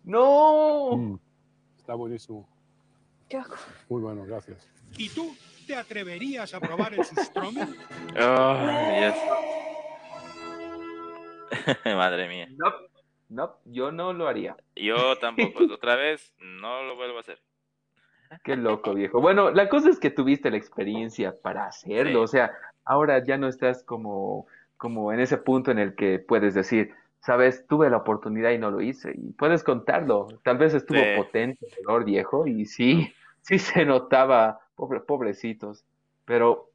¡No! 0.04 0.96
Mm, 0.96 1.20
está 1.78 1.94
buenísimo. 1.96 2.48
Muy 3.90 4.02
bueno, 4.02 4.24
gracias. 4.26 4.70
¿Y 4.98 5.10
tú 5.10 5.36
te 5.66 5.76
atreverías 5.76 6.54
a 6.54 6.60
probar 6.62 6.94
el 6.94 7.04
sustromen? 7.04 7.76
Oh. 8.20 8.54
Madre 11.86 12.28
mía. 12.28 12.48
No, 12.58 12.72
no, 13.30 13.56
yo 13.66 13.92
no 13.92 14.14
lo 14.14 14.28
haría. 14.28 14.56
Yo 14.76 15.18
tampoco. 15.22 15.66
Otra 15.74 15.96
vez, 15.96 16.34
no 16.40 16.84
lo 16.84 16.96
vuelvo 16.96 17.18
a 17.18 17.22
hacer. 17.22 17.40
Qué 18.44 18.56
loco, 18.58 18.94
viejo. 18.94 19.22
Bueno, 19.22 19.52
la 19.52 19.70
cosa 19.70 19.90
es 19.90 20.00
que 20.00 20.10
tuviste 20.10 20.52
la 20.52 20.58
experiencia 20.58 21.34
para 21.42 21.66
hacerlo. 21.66 22.20
Sí. 22.20 22.24
O 22.24 22.28
sea, 22.28 22.52
ahora 22.84 23.24
ya 23.24 23.38
no 23.38 23.48
estás 23.48 23.84
como, 23.84 24.48
como 24.76 25.14
en 25.14 25.22
ese 25.22 25.38
punto 25.38 25.72
en 25.72 25.80
el 25.80 25.96
que 25.96 26.20
puedes 26.20 26.54
decir, 26.54 26.94
sabes, 27.22 27.66
tuve 27.68 27.90
la 27.90 27.98
oportunidad 27.98 28.52
y 28.52 28.58
no 28.58 28.70
lo 28.70 28.82
hice. 28.82 29.14
Y 29.16 29.32
puedes 29.32 29.64
contarlo. 29.64 30.28
Tal 30.44 30.58
vez 30.58 30.74
estuvo 30.74 31.00
Sí. 31.00 31.06
potente 31.16 31.66
el 31.80 31.88
olor, 31.88 32.04
viejo, 32.04 32.46
y 32.48 32.66
sí, 32.66 33.14
sí 33.42 33.60
se 33.60 33.86
notaba, 33.86 34.60
pobre, 34.76 35.00
pobrecitos. 35.00 35.86
Pero 36.26 36.70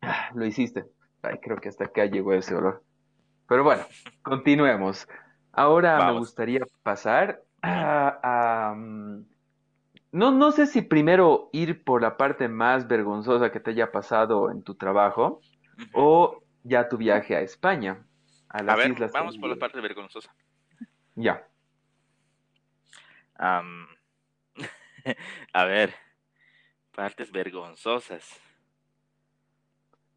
ah, 0.00 0.30
lo 0.34 0.46
hiciste. 0.46 0.86
Ay, 1.20 1.36
creo 1.42 1.58
que 1.58 1.68
hasta 1.68 1.84
acá 1.84 2.06
llegó 2.06 2.32
ese 2.32 2.54
olor. 2.54 2.82
Pero 3.46 3.62
bueno, 3.62 3.84
continuemos. 4.22 5.06
Ahora 5.56 6.12
me 6.12 6.18
gustaría 6.18 6.60
pasar 6.82 7.42
a, 7.62 8.68
a, 8.70 8.74
mm, 8.74 9.24
no, 10.12 10.30
no 10.30 10.52
sé 10.52 10.66
si 10.66 10.82
primero 10.82 11.48
ir 11.52 11.82
por 11.82 12.02
la 12.02 12.16
parte 12.16 12.48
más 12.48 12.86
vergonzosa 12.86 13.50
que 13.50 13.60
te 13.60 13.70
haya 13.70 13.90
pasado 13.90 14.50
en 14.50 14.62
tu 14.62 14.74
trabajo 14.74 15.40
o 15.92 16.42
ya 16.62 16.88
tu 16.88 16.98
viaje 16.98 17.36
a 17.36 17.40
España, 17.40 18.04
a 18.48 18.58
A 18.58 18.62
las 18.62 18.76
ver, 18.76 18.90
Islas 18.90 19.12
vamos 19.12 19.38
por 19.38 19.48
la 19.48 19.56
parte 19.56 19.80
vergonzosa. 19.80 20.34
Ya. 21.14 21.48
A 25.52 25.64
ver, 25.64 25.94
partes 26.94 27.32
vergonzosas. 27.32 28.40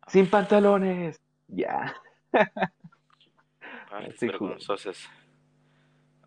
Sin 0.08 0.30
pantalones. 0.30 1.22
Ya. 1.48 1.96
Partes 3.90 4.20
vergonzosas. 4.20 5.10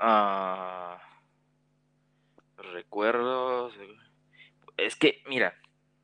Ah, 0.05 0.99
recuerdos. 2.57 3.73
Es 4.77 4.97
que, 4.97 5.23
mira, 5.29 5.55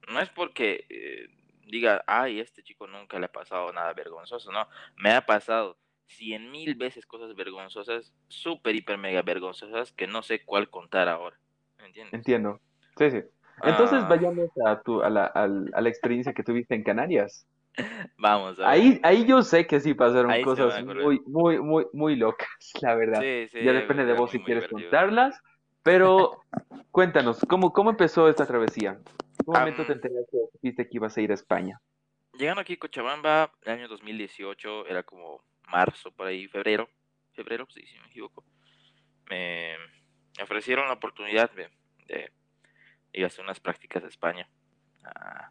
no 0.08 0.20
es 0.20 0.28
porque 0.30 0.86
eh, 0.88 1.26
diga, 1.66 2.04
ay, 2.06 2.38
este 2.38 2.62
chico 2.62 2.86
nunca 2.86 3.18
le 3.18 3.26
ha 3.26 3.32
pasado 3.32 3.72
nada 3.72 3.92
vergonzoso, 3.94 4.52
no. 4.52 4.68
Me 4.96 5.10
ha 5.12 5.26
pasado 5.26 5.78
cien 6.06 6.50
mil 6.52 6.76
veces 6.76 7.06
cosas 7.06 7.34
vergonzosas, 7.34 8.14
súper, 8.28 8.76
hiper, 8.76 8.98
mega 8.98 9.22
vergonzosas, 9.22 9.92
que 9.92 10.06
no 10.06 10.22
sé 10.22 10.44
cuál 10.44 10.70
contar 10.70 11.08
ahora. 11.08 11.36
¿Me 11.78 11.86
entiendes? 11.86 12.14
Entiendo. 12.14 12.60
Sí, 12.96 13.10
sí. 13.10 13.22
Entonces 13.64 14.04
Ah, 14.04 14.06
vayamos 14.08 14.48
a 14.64 14.80
tu, 14.80 15.02
a 15.02 15.10
la, 15.10 15.26
al- 15.26 15.70
a 15.74 15.80
la 15.80 15.88
experiencia 15.88 16.32
que 16.32 16.44
tuviste 16.44 16.74
en 16.76 16.84
Canarias. 16.84 17.46
Vamos 18.18 18.58
a 18.58 18.62
ver. 18.62 18.70
Ahí, 18.70 19.00
ahí 19.02 19.26
yo 19.26 19.42
sé 19.42 19.66
que 19.66 19.80
sí 19.80 19.94
pasaron 19.94 20.30
Ahí 20.30 20.42
cosas 20.42 20.84
muy, 20.84 21.20
muy, 21.26 21.60
muy, 21.60 21.86
muy 21.92 22.16
locas, 22.16 22.48
la 22.82 22.94
verdad. 22.94 23.20
Sí, 23.22 23.48
sí, 23.48 23.64
Ya 23.64 23.72
depende 23.72 24.04
de 24.04 24.14
vos 24.14 24.30
si 24.30 24.38
quieres 24.40 24.64
divertido. 24.64 24.90
contarlas, 24.90 25.40
pero 25.82 26.40
cuéntanos, 26.90 27.44
¿cómo, 27.48 27.72
cómo 27.72 27.90
empezó 27.90 28.28
esta 28.28 28.46
travesía? 28.46 28.90
¿En 28.90 29.04
qué 29.04 29.44
momento 29.46 29.84
te 29.84 29.92
enteraste 29.92 30.38
que 30.62 30.86
ibas 30.90 31.16
a 31.16 31.20
ir 31.20 31.30
a 31.30 31.34
España? 31.34 31.80
Llegando 32.38 32.60
aquí 32.60 32.74
a 32.74 32.78
Cochabamba, 32.78 33.52
el 33.62 33.72
año 33.72 33.88
2018, 33.88 34.86
era 34.86 35.02
como 35.02 35.42
marzo, 35.68 36.10
por 36.12 36.26
ahí, 36.26 36.46
febrero, 36.48 36.88
febrero, 37.34 37.66
sí, 37.70 37.84
si 37.86 37.96
no 37.96 38.02
me 38.02 38.08
equivoco, 38.08 38.44
me 39.30 39.76
ofrecieron 40.42 40.86
la 40.86 40.94
oportunidad 40.94 41.50
de, 41.52 41.68
de 42.06 42.30
ir 43.12 43.24
a 43.24 43.26
hacer 43.26 43.44
unas 43.44 43.60
prácticas 43.60 44.04
a 44.04 44.08
España. 44.08 44.48
Ah, 45.04 45.50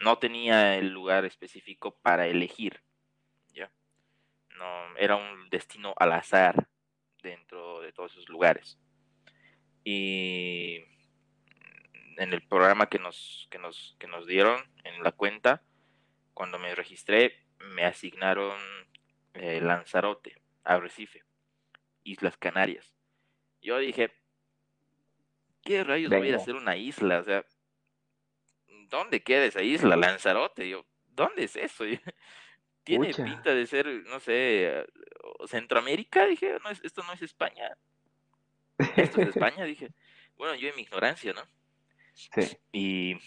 no 0.00 0.18
tenía 0.18 0.76
el 0.76 0.90
lugar 0.90 1.24
específico 1.24 1.98
para 2.02 2.26
elegir, 2.26 2.82
¿ya? 3.52 3.70
No, 4.56 4.96
era 4.96 5.16
un 5.16 5.48
destino 5.50 5.94
al 5.96 6.12
azar 6.12 6.68
dentro 7.22 7.80
de 7.80 7.92
todos 7.92 8.12
esos 8.12 8.28
lugares. 8.28 8.78
Y 9.84 10.82
en 12.16 12.32
el 12.32 12.42
programa 12.42 12.88
que 12.88 12.98
nos, 12.98 13.46
que 13.50 13.58
nos, 13.58 13.96
que 13.98 14.06
nos 14.06 14.26
dieron 14.26 14.60
en 14.84 15.02
la 15.02 15.12
cuenta, 15.12 15.62
cuando 16.34 16.58
me 16.58 16.74
registré, 16.74 17.46
me 17.58 17.84
asignaron 17.84 18.58
eh, 19.34 19.60
Lanzarote, 19.60 20.40
Arrecife, 20.64 21.24
Islas 22.04 22.36
Canarias. 22.36 22.92
Yo 23.62 23.78
dije, 23.78 24.12
¿qué 25.62 25.84
rayos 25.84 26.10
voy 26.10 26.18
a 26.18 26.22
Venga. 26.22 26.36
hacer 26.36 26.54
una 26.54 26.76
isla? 26.76 27.20
O 27.20 27.24
sea, 27.24 27.44
¿dónde 28.88 29.22
queda 29.22 29.44
esa 29.44 29.62
isla, 29.62 29.96
Lanzarote? 29.96 30.68
Yo, 30.68 30.84
¿dónde 31.08 31.44
es 31.44 31.56
eso? 31.56 31.84
Tiene 32.84 33.12
pinta 33.12 33.52
de 33.52 33.66
ser, 33.66 33.86
no 34.06 34.20
sé, 34.20 34.86
Centroamérica, 35.46 36.24
dije, 36.26 36.56
no 36.62 36.70
esto 36.70 37.02
no 37.02 37.12
es 37.12 37.22
España. 37.22 37.76
Esto 38.96 39.22
es 39.22 39.28
España, 39.28 39.64
dije. 39.64 39.90
Bueno, 40.36 40.54
yo 40.54 40.68
en 40.68 40.76
mi 40.76 40.82
ignorancia, 40.82 41.32
¿no? 41.32 41.42
Sí. 42.14 42.56
y 42.72 43.18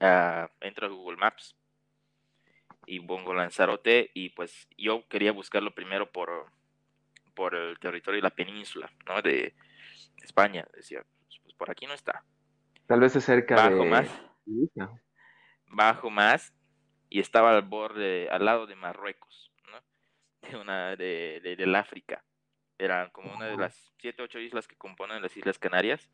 ah, 0.00 0.50
entro 0.60 0.86
a 0.86 0.90
Google 0.90 1.18
Maps 1.18 1.54
y 2.86 2.98
pongo 3.00 3.34
Lanzarote 3.34 4.10
y 4.14 4.30
pues 4.30 4.68
yo 4.78 5.06
quería 5.06 5.32
buscarlo 5.32 5.74
primero 5.74 6.10
por, 6.10 6.50
por 7.34 7.54
el 7.54 7.78
territorio 7.78 8.18
de 8.18 8.22
la 8.22 8.34
península, 8.34 8.90
¿no? 9.06 9.20
De 9.20 9.54
España. 10.22 10.66
Decía, 10.74 11.04
pues 11.42 11.54
por 11.54 11.70
aquí 11.70 11.86
no 11.86 11.94
está. 11.94 12.24
Tal 12.86 13.00
vez 13.00 13.14
es 13.16 13.24
cerca 13.24 13.56
Bajo 13.56 13.84
de... 13.84 13.90
más. 13.90 14.29
Bajo 15.66 16.10
más, 16.10 16.52
y 17.08 17.20
estaba 17.20 17.50
al 17.56 17.62
borde, 17.62 18.28
al 18.30 18.44
lado 18.44 18.66
de 18.66 18.76
Marruecos, 18.76 19.52
¿no? 19.70 19.80
De 20.50 20.56
una, 20.56 20.96
de, 20.96 21.40
de- 21.42 21.56
del 21.56 21.74
África. 21.74 22.24
Era 22.78 23.10
como 23.10 23.34
una 23.34 23.46
de 23.46 23.56
las 23.58 23.92
siete, 23.98 24.22
ocho 24.22 24.38
islas 24.38 24.66
que 24.66 24.76
componen 24.76 25.20
las 25.20 25.36
Islas 25.36 25.58
Canarias. 25.58 26.10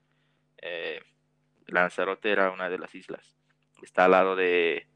Eh, 0.59 1.01
Lanzarote 1.69 2.31
era 2.33 2.51
una 2.51 2.69
de 2.69 2.79
las 2.79 2.95
islas. 2.95 3.37
Está 3.83 4.07
al 4.07 4.11
lado 4.13 4.35
de, 4.35 4.89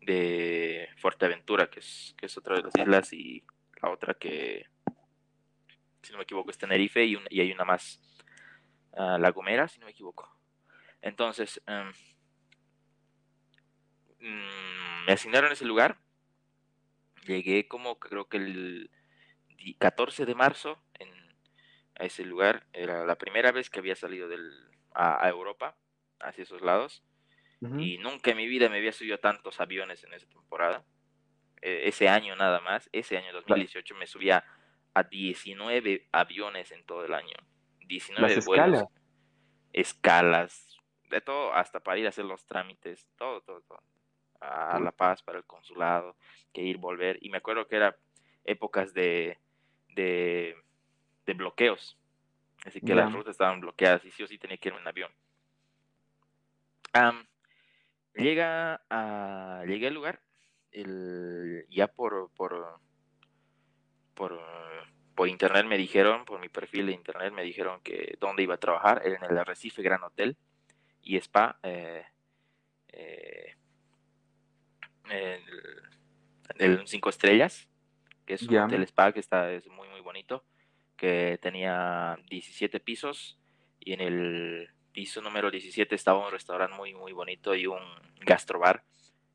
de 0.00 0.88
Fuerteventura, 0.98 1.70
que 1.70 1.78
es, 1.78 2.14
que 2.18 2.26
es 2.26 2.36
otra 2.36 2.56
de 2.56 2.62
las 2.62 2.76
islas, 2.76 3.12
y 3.12 3.44
la 3.80 3.90
otra 3.90 4.14
que, 4.14 4.66
si 6.02 6.10
no 6.12 6.18
me 6.18 6.24
equivoco, 6.24 6.50
es 6.50 6.58
Tenerife, 6.58 7.04
y, 7.04 7.14
un- 7.14 7.26
y 7.30 7.40
hay 7.40 7.52
una 7.52 7.64
más, 7.64 8.00
ah, 8.96 9.18
La 9.20 9.30
Gomera, 9.30 9.68
si 9.68 9.78
no 9.78 9.86
me 9.86 9.92
equivoco. 9.92 10.28
Entonces, 11.02 11.62
mm, 11.68 12.15
me 14.18 15.12
asignaron 15.12 15.52
ese 15.52 15.64
lugar. 15.64 15.98
Llegué 17.26 17.66
como 17.68 17.98
creo 17.98 18.28
que 18.28 18.36
el 18.36 18.90
di- 19.56 19.74
14 19.74 20.26
de 20.26 20.34
marzo 20.34 20.80
en, 20.98 21.10
a 21.98 22.04
ese 22.04 22.24
lugar. 22.24 22.66
Era 22.72 23.04
la 23.04 23.16
primera 23.16 23.52
vez 23.52 23.68
que 23.70 23.80
había 23.80 23.96
salido 23.96 24.28
del, 24.28 24.52
a, 24.92 25.24
a 25.24 25.28
Europa, 25.28 25.76
hacia 26.20 26.42
esos 26.44 26.62
lados. 26.62 27.02
Y 27.80 27.98
nunca 27.98 28.30
en 28.30 28.36
mi 28.36 28.46
vida 28.46 28.68
me 28.68 28.76
había 28.76 28.92
subido 28.92 29.16
a 29.16 29.20
tantos 29.20 29.60
aviones 29.60 30.04
en 30.04 30.12
esa 30.12 30.28
temporada. 30.28 30.84
Eh, 31.62 31.82
ese 31.88 32.08
año 32.08 32.36
nada 32.36 32.60
más, 32.60 32.88
ese 32.92 33.16
año 33.16 33.32
2018 33.32 33.94
me 33.96 34.06
subía 34.06 34.44
a 34.94 35.02
19 35.02 36.06
aviones 36.12 36.70
en 36.70 36.84
todo 36.84 37.04
el 37.04 37.14
año. 37.14 37.34
19 37.86 38.34
Las 38.36 38.44
vuelos, 38.44 38.66
escalas. 38.66 38.92
escalas, 39.72 40.76
de 41.10 41.20
todo, 41.20 41.54
hasta 41.54 41.80
para 41.80 41.98
ir 41.98 42.06
a 42.06 42.10
hacer 42.10 42.24
los 42.24 42.44
trámites, 42.46 43.08
todo, 43.16 43.40
todo, 43.40 43.62
todo. 43.62 43.82
A 44.46 44.80
La 44.80 44.92
Paz 44.92 45.22
para 45.22 45.38
el 45.38 45.44
consulado, 45.44 46.16
que 46.52 46.62
ir, 46.62 46.78
volver. 46.78 47.18
Y 47.20 47.30
me 47.30 47.38
acuerdo 47.38 47.66
que 47.66 47.76
era 47.76 47.96
épocas 48.44 48.94
de, 48.94 49.38
de, 49.94 50.56
de 51.26 51.34
bloqueos. 51.34 51.98
Así 52.64 52.80
que 52.80 52.94
las 52.94 53.12
rutas 53.12 53.32
estaban 53.32 53.60
bloqueadas 53.60 54.04
y 54.04 54.10
sí 54.10 54.24
o 54.24 54.26
sí 54.26 54.38
tenía 54.38 54.56
que 54.56 54.70
ir 54.70 54.74
en 54.74 54.88
avión. 54.88 55.12
Am, 56.92 57.26
llega 58.14 58.82
a, 58.90 59.62
llegué 59.66 59.86
al 59.86 59.94
lugar, 59.94 60.20
el, 60.72 61.66
ya 61.70 61.86
por, 61.86 62.30
por, 62.32 62.80
por, 64.14 64.40
por 65.14 65.28
internet 65.28 65.66
me 65.66 65.78
dijeron, 65.78 66.24
por 66.24 66.40
mi 66.40 66.48
perfil 66.48 66.86
de 66.86 66.92
internet 66.92 67.32
me 67.32 67.42
dijeron 67.42 67.80
que 67.82 68.16
dónde 68.18 68.42
iba 68.42 68.54
a 68.54 68.58
trabajar, 68.58 69.02
era 69.04 69.16
en 69.16 69.30
el 69.30 69.38
Arrecife 69.38 69.82
Gran 69.82 70.02
Hotel 70.02 70.36
y 71.02 71.16
Spa, 71.18 71.58
eh, 71.62 72.04
eh, 72.88 73.55
el, 75.10 75.42
el 76.58 76.86
cinco 76.86 77.08
estrellas, 77.10 77.68
que 78.24 78.34
es 78.34 78.42
un 78.42 78.50
Ya. 78.50 78.64
hotel 78.66 78.82
spa 78.84 79.12
que 79.12 79.20
está 79.20 79.50
es 79.52 79.66
muy 79.68 79.88
muy 79.88 80.00
bonito, 80.00 80.44
que 80.96 81.38
tenía 81.42 82.18
17 82.28 82.80
pisos 82.80 83.38
y 83.80 83.92
en 83.92 84.00
el 84.00 84.70
piso 84.92 85.20
número 85.20 85.50
17 85.50 85.94
estaba 85.94 86.24
un 86.24 86.32
restaurante 86.32 86.76
muy 86.76 86.94
muy 86.94 87.12
bonito 87.12 87.54
y 87.54 87.66
un 87.66 87.80
gastrobar. 88.20 88.82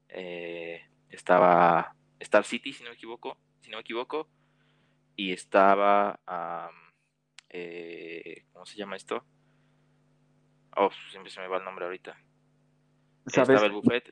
Eh, 0.10 0.81
estaba 1.10 1.95
Star 2.19 2.43
City, 2.43 2.73
si 2.73 2.84
no 2.84 2.89
me 2.89 2.95
equivoco, 2.95 3.38
si 3.61 3.69
no 3.69 3.77
me 3.77 3.81
equivoco, 3.81 4.30
y 5.15 5.31
estaba 5.31 6.19
am, 6.26 6.76
eh, 7.49 8.45
¿cómo 8.52 8.65
se 8.65 8.77
llama 8.77 8.95
esto? 8.95 9.26
Oh, 10.76 10.89
siempre 11.10 11.31
se 11.31 11.39
me 11.41 11.48
va 11.48 11.57
el 11.57 11.64
nombre 11.65 11.85
ahorita. 11.85 12.18
¿Sabes? 13.27 13.49
Estaba 13.49 13.65
el 13.68 13.72
buffet 13.73 14.11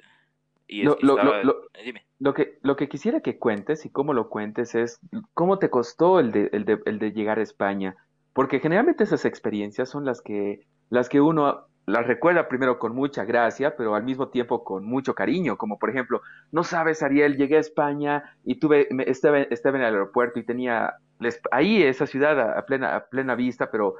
y 0.69 0.81
es- 0.81 0.85
Lo- 0.87 0.97
lo- 1.01 1.17
estaba, 1.17 1.37
lo- 1.37 1.43
lo- 1.43 1.59
eh, 1.73 1.83
dime. 1.83 2.05
Lo 2.19 2.33
que, 2.33 2.59
lo 2.61 2.75
que 2.75 2.87
quisiera 2.87 3.21
que 3.21 3.37
cuentes 3.39 3.85
y 3.85 3.89
cómo 3.89 4.13
lo 4.13 4.29
cuentes 4.29 4.75
es 4.75 4.99
cómo 5.33 5.57
te 5.59 5.69
costó 5.69 6.19
el 6.19 6.31
de, 6.31 6.49
el 6.53 6.65
de, 6.65 6.79
el 6.85 6.99
de 6.99 7.11
llegar 7.11 7.39
a 7.39 7.43
España. 7.43 7.95
Porque 8.33 8.59
generalmente 8.59 9.03
esas 9.03 9.25
experiencias 9.25 9.89
son 9.89 10.05
las 10.05 10.21
que, 10.21 10.65
las 10.89 11.09
que 11.09 11.19
uno 11.21 11.65
las 11.85 12.05
recuerda 12.05 12.47
primero 12.47 12.77
con 12.77 12.93
mucha 12.93 13.25
gracia, 13.25 13.75
pero 13.75 13.95
al 13.95 14.03
mismo 14.03 14.27
tiempo 14.27 14.63
con 14.63 14.85
mucho 14.85 15.15
cariño. 15.15 15.57
Como 15.57 15.79
por 15.79 15.89
ejemplo, 15.89 16.21
no 16.51 16.63
sabes, 16.63 17.01
Ariel, 17.01 17.35
llegué 17.35 17.57
a 17.57 17.61
España 17.61 18.35
y 18.43 18.59
tuve, 18.59 18.87
me- 18.91 19.09
estaba, 19.09 19.39
estaba 19.39 19.77
en 19.77 19.83
el 19.85 19.93
aeropuerto 19.95 20.39
y 20.39 20.43
tenía 20.45 20.93
les- 21.19 21.41
ahí 21.51 21.81
esa 21.81 22.05
ciudad 22.05 22.39
a, 22.39 22.59
a 22.59 22.65
plena, 22.65 22.95
a 22.95 23.05
plena 23.05 23.33
vista, 23.35 23.71
pero 23.71 23.95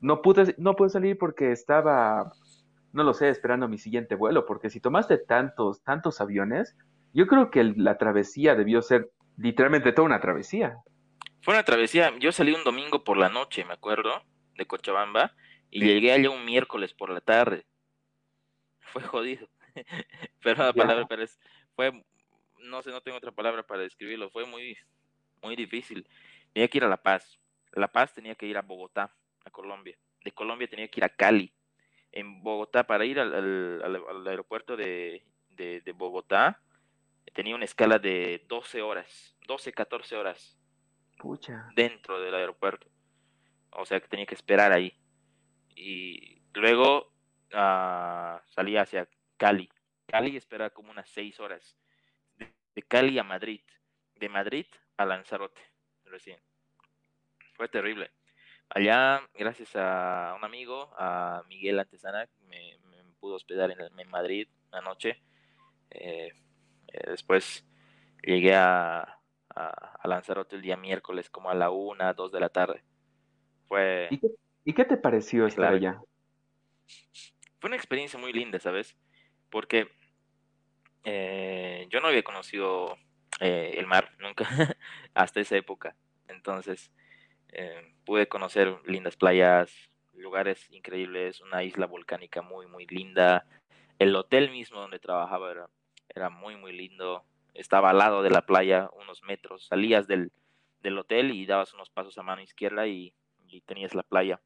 no 0.00 0.22
pude, 0.22 0.54
no 0.58 0.76
pude 0.76 0.90
salir 0.90 1.18
porque 1.18 1.50
estaba, 1.50 2.32
no 2.92 3.04
lo 3.04 3.14
sé, 3.14 3.28
esperando 3.28 3.68
mi 3.68 3.78
siguiente 3.78 4.14
vuelo. 4.14 4.46
Porque 4.46 4.70
si 4.70 4.80
tomaste 4.80 5.18
tantos, 5.18 5.82
tantos 5.82 6.20
aviones, 6.20 6.76
yo 7.12 7.26
creo 7.26 7.50
que 7.50 7.64
la 7.64 7.98
travesía 7.98 8.54
debió 8.54 8.82
ser 8.82 9.10
literalmente 9.36 9.92
toda 9.92 10.06
una 10.06 10.20
travesía. 10.20 10.78
Fue 11.42 11.54
una 11.54 11.64
travesía. 11.64 12.12
Yo 12.18 12.32
salí 12.32 12.52
un 12.52 12.64
domingo 12.64 13.04
por 13.04 13.16
la 13.16 13.28
noche, 13.28 13.64
me 13.64 13.74
acuerdo, 13.74 14.22
de 14.56 14.66
Cochabamba, 14.66 15.34
y 15.70 15.84
llegué 15.84 16.12
allá 16.12 16.30
un 16.30 16.44
miércoles 16.44 16.94
por 16.94 17.10
la 17.10 17.20
tarde. 17.20 17.66
Fue 18.80 19.02
jodido. 19.02 19.48
pero 20.42 20.64
la 20.64 20.72
palabra, 20.72 21.06
pero 21.08 21.22
es, 21.22 21.38
fue, 21.74 22.04
no 22.58 22.82
sé, 22.82 22.90
no 22.90 23.00
tengo 23.00 23.18
otra 23.18 23.32
palabra 23.32 23.62
para 23.62 23.82
describirlo. 23.82 24.30
Fue 24.30 24.44
muy, 24.46 24.76
muy 25.42 25.56
difícil. 25.56 26.06
Tenía 26.52 26.68
que 26.68 26.78
ir 26.78 26.84
a 26.84 26.88
La 26.88 27.02
Paz. 27.02 27.38
La 27.72 27.88
Paz 27.88 28.12
tenía 28.12 28.34
que 28.34 28.46
ir 28.46 28.56
a 28.58 28.62
Bogotá, 28.62 29.14
a 29.44 29.50
Colombia. 29.50 29.96
De 30.24 30.32
Colombia 30.32 30.68
tenía 30.68 30.88
que 30.88 31.00
ir 31.00 31.04
a 31.04 31.08
Cali. 31.08 31.52
En 32.12 32.42
Bogotá, 32.42 32.86
para 32.86 33.04
ir 33.04 33.18
al, 33.18 33.34
al- 33.34 33.82
al- 34.08 34.26
aeropuerto 34.28 34.76
de, 34.76 35.24
de, 35.50 35.80
de 35.80 35.92
Bogotá, 35.92 36.60
tenía 37.32 37.54
una 37.54 37.64
escala 37.64 37.98
de 37.98 38.44
12 38.48 38.82
horas, 38.82 39.36
12, 39.46 39.72
14 39.72 40.16
horas 40.16 40.58
Pucha. 41.18 41.68
dentro 41.74 42.20
del 42.20 42.34
aeropuerto. 42.34 42.86
O 43.70 43.86
sea 43.86 44.00
que 44.00 44.08
tenía 44.08 44.26
que 44.26 44.34
esperar 44.34 44.72
ahí. 44.72 44.92
Y 45.74 46.42
luego 46.54 47.12
ah, 47.54 48.42
salí 48.48 48.76
hacia 48.76 49.08
Cali. 49.38 49.70
Cali 50.06 50.36
espera 50.36 50.68
como 50.70 50.90
unas 50.90 51.08
seis 51.08 51.40
horas. 51.40 51.78
De, 52.36 52.52
de 52.74 52.82
Cali 52.82 53.18
a 53.18 53.24
Madrid. 53.24 53.62
De 54.16 54.28
Madrid 54.28 54.66
a 54.98 55.06
Lanzarote. 55.06 55.62
Recién. 56.04 56.38
Fue 57.54 57.68
terrible. 57.68 58.10
Allá, 58.74 59.28
gracias 59.34 59.76
a 59.76 60.34
un 60.36 60.44
amigo, 60.44 60.90
a 60.98 61.42
Miguel 61.48 61.78
Antesana, 61.78 62.26
me, 62.48 62.78
me 62.90 63.02
pudo 63.20 63.34
hospedar 63.34 63.70
en, 63.70 63.80
el- 63.80 63.92
en 64.00 64.08
Madrid 64.08 64.48
anoche. 64.70 65.20
Eh, 65.90 66.32
eh, 66.88 67.10
después 67.10 67.66
llegué 68.22 68.54
a, 68.54 69.00
a, 69.54 69.66
a 70.00 70.08
Lanzarote 70.08 70.56
el 70.56 70.62
día 70.62 70.76
miércoles, 70.78 71.28
como 71.28 71.50
a 71.50 71.54
la 71.54 71.68
una, 71.70 72.14
dos 72.14 72.32
de 72.32 72.40
la 72.40 72.48
tarde. 72.48 72.82
Fue, 73.68 74.08
¿Y 74.10 74.18
qué, 74.20 74.28
y 74.64 74.72
qué 74.72 74.84
te 74.86 74.96
pareció 74.96 75.46
estar 75.46 75.66
Claro. 75.66 75.76
allá? 75.76 76.00
fue 77.60 77.68
una 77.68 77.76
experiencia 77.76 78.18
muy 78.18 78.32
linda, 78.32 78.58
¿sabes? 78.58 78.96
Porque 79.50 79.86
eh, 81.04 81.86
yo 81.90 82.00
no 82.00 82.08
había 82.08 82.22
conocido 82.22 82.96
eh, 83.40 83.74
el 83.76 83.86
mar 83.86 84.10
nunca 84.18 84.48
hasta 85.14 85.40
esa 85.40 85.56
época. 85.56 85.94
Entonces 86.28 86.90
eh, 87.52 87.94
pude 88.04 88.28
conocer 88.28 88.76
lindas 88.86 89.16
playas, 89.16 89.72
lugares 90.14 90.70
increíbles, 90.70 91.40
una 91.40 91.62
isla 91.62 91.86
volcánica 91.86 92.42
muy, 92.42 92.66
muy 92.66 92.86
linda. 92.86 93.46
El 93.98 94.14
hotel 94.16 94.50
mismo 94.50 94.80
donde 94.80 94.98
trabajaba 94.98 95.50
era, 95.50 95.68
era 96.08 96.30
muy, 96.30 96.56
muy 96.56 96.72
lindo. 96.72 97.24
Estaba 97.54 97.90
al 97.90 97.98
lado 97.98 98.22
de 98.22 98.30
la 98.30 98.46
playa, 98.46 98.88
unos 98.94 99.22
metros. 99.22 99.66
Salías 99.66 100.06
del, 100.06 100.32
del 100.80 100.98
hotel 100.98 101.30
y 101.30 101.46
dabas 101.46 101.72
unos 101.74 101.90
pasos 101.90 102.16
a 102.18 102.22
mano 102.22 102.42
izquierda 102.42 102.86
y, 102.86 103.14
y 103.46 103.60
tenías 103.62 103.94
la 103.94 104.02
playa, 104.02 104.40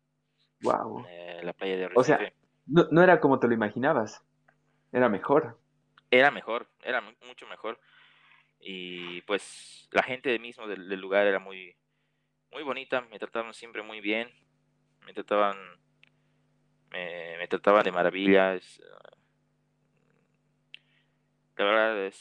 Wow. 0.61 1.07
eh, 1.09 1.41
la 1.43 1.53
playa 1.53 1.77
de 1.77 1.91
O 1.95 2.03
sea, 2.03 2.19
Recife. 2.19 2.37
No, 2.66 2.87
no 2.91 3.03
era 3.03 3.20
como 3.20 3.39
te 3.39 3.47
lo 3.47 3.55
imaginabas. 3.55 4.24
Era 4.93 5.09
mejor. 5.09 5.59
Era 6.11 6.31
mejor, 6.31 6.69
era 6.83 7.01
mu- 7.01 7.12
mucho 7.27 7.47
mejor. 7.47 7.78
Y 8.59 9.20
pues 9.23 9.89
la 9.93 10.03
gente 10.03 10.37
mismo 10.39 10.66
del, 10.66 10.89
del 10.89 11.01
lugar 11.01 11.27
era 11.27 11.39
muy, 11.39 11.77
muy 12.57 12.62
bonita, 12.62 13.03
me 13.03 13.19
trataban 13.19 13.53
siempre 13.53 13.83
muy 13.83 14.01
bien, 14.01 14.31
me 15.05 15.12
trataban, 15.12 15.59
me, 16.91 17.37
me 17.37 17.47
trataban 17.49 17.85
de 17.85 17.93
maravilla. 17.93 18.55
es, 18.55 18.81
la 21.59 21.65
verdad 21.66 22.07
es, 22.07 22.16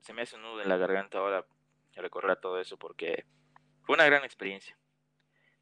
se 0.00 0.12
me 0.12 0.22
hace 0.22 0.34
un 0.34 0.42
nudo 0.42 0.60
en 0.60 0.68
la 0.68 0.76
garganta 0.76 1.18
ahora 1.18 1.46
recordar 1.94 2.40
todo 2.40 2.58
eso 2.60 2.76
porque 2.78 3.26
fue 3.84 3.94
una 3.94 4.06
gran 4.06 4.24
experiencia. 4.24 4.76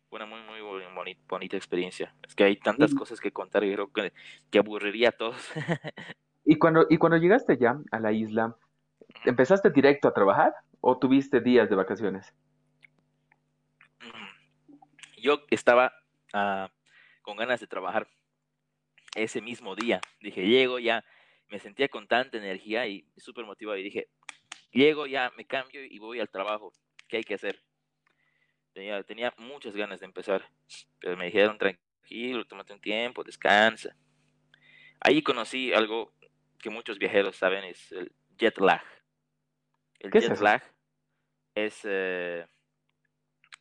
Fue 0.08 0.16
una 0.16 0.24
muy, 0.24 0.40
muy 0.40 0.60
boni- 0.60 0.94
boni- 0.94 1.18
bonita 1.28 1.58
experiencia. 1.58 2.14
Es 2.26 2.34
que 2.34 2.44
hay 2.44 2.56
tantas 2.56 2.94
cosas 2.94 3.20
que 3.20 3.30
contar 3.30 3.62
y 3.62 3.74
creo 3.74 3.92
que, 3.92 4.14
que 4.50 4.58
aburriría 4.58 5.10
a 5.10 5.12
todos. 5.12 5.50
Y 6.46 6.56
cuando, 6.58 6.86
y 6.88 6.96
cuando 6.96 7.18
llegaste 7.18 7.58
ya 7.58 7.78
a 7.90 8.00
la 8.00 8.12
isla, 8.12 8.56
¿empezaste 9.26 9.68
directo 9.68 10.08
a 10.08 10.14
trabajar 10.14 10.54
o 10.80 10.96
tuviste 10.98 11.40
días 11.40 11.68
de 11.68 11.76
vacaciones? 11.76 12.32
Yo 15.26 15.44
estaba 15.50 15.92
ah, 16.34 16.70
con 17.22 17.36
ganas 17.36 17.58
de 17.58 17.66
trabajar. 17.66 18.06
ese 19.16 19.40
mismo 19.40 19.74
día. 19.74 20.00
Dije, 20.20 20.46
llego 20.46 20.78
ya, 20.78 21.04
me 21.48 21.58
sentía 21.58 21.88
con 21.88 22.06
tanta 22.06 22.38
energía 22.38 22.86
y 22.86 23.08
súper 23.16 23.44
motivado 23.44 23.76
y 23.76 23.82
dije, 23.82 24.08
llego 24.70 25.08
ya, 25.08 25.32
me 25.36 25.44
cambio 25.44 25.84
y 25.84 25.98
voy 25.98 26.20
al 26.20 26.30
trabajo. 26.30 26.72
¿Qué 27.08 27.16
hay 27.16 27.24
que 27.24 27.34
hacer? 27.34 27.60
Tenía, 28.72 29.02
tenía 29.02 29.34
muchas 29.36 29.74
ganas 29.74 29.98
de 29.98 30.06
empezar, 30.06 30.48
pero 31.00 31.16
me 31.16 31.24
dijeron, 31.24 31.58
tranquilo, 31.58 32.44
tómate 32.44 32.72
un 32.74 32.80
tiempo, 32.80 33.24
descansa. 33.24 33.96
Ahí 35.00 35.22
conocí 35.22 35.72
algo 35.72 36.12
que 36.60 36.70
muchos 36.70 36.98
viajeros 36.98 37.34
saben, 37.34 37.64
es 37.64 37.90
el 37.90 38.12
jet 38.38 38.58
lag. 38.58 38.84
El 39.98 40.12
¿Qué 40.12 40.18
es 40.18 40.28
jet 40.28 40.40
lag 40.40 40.62
es 41.56 41.80
eh, 41.82 42.46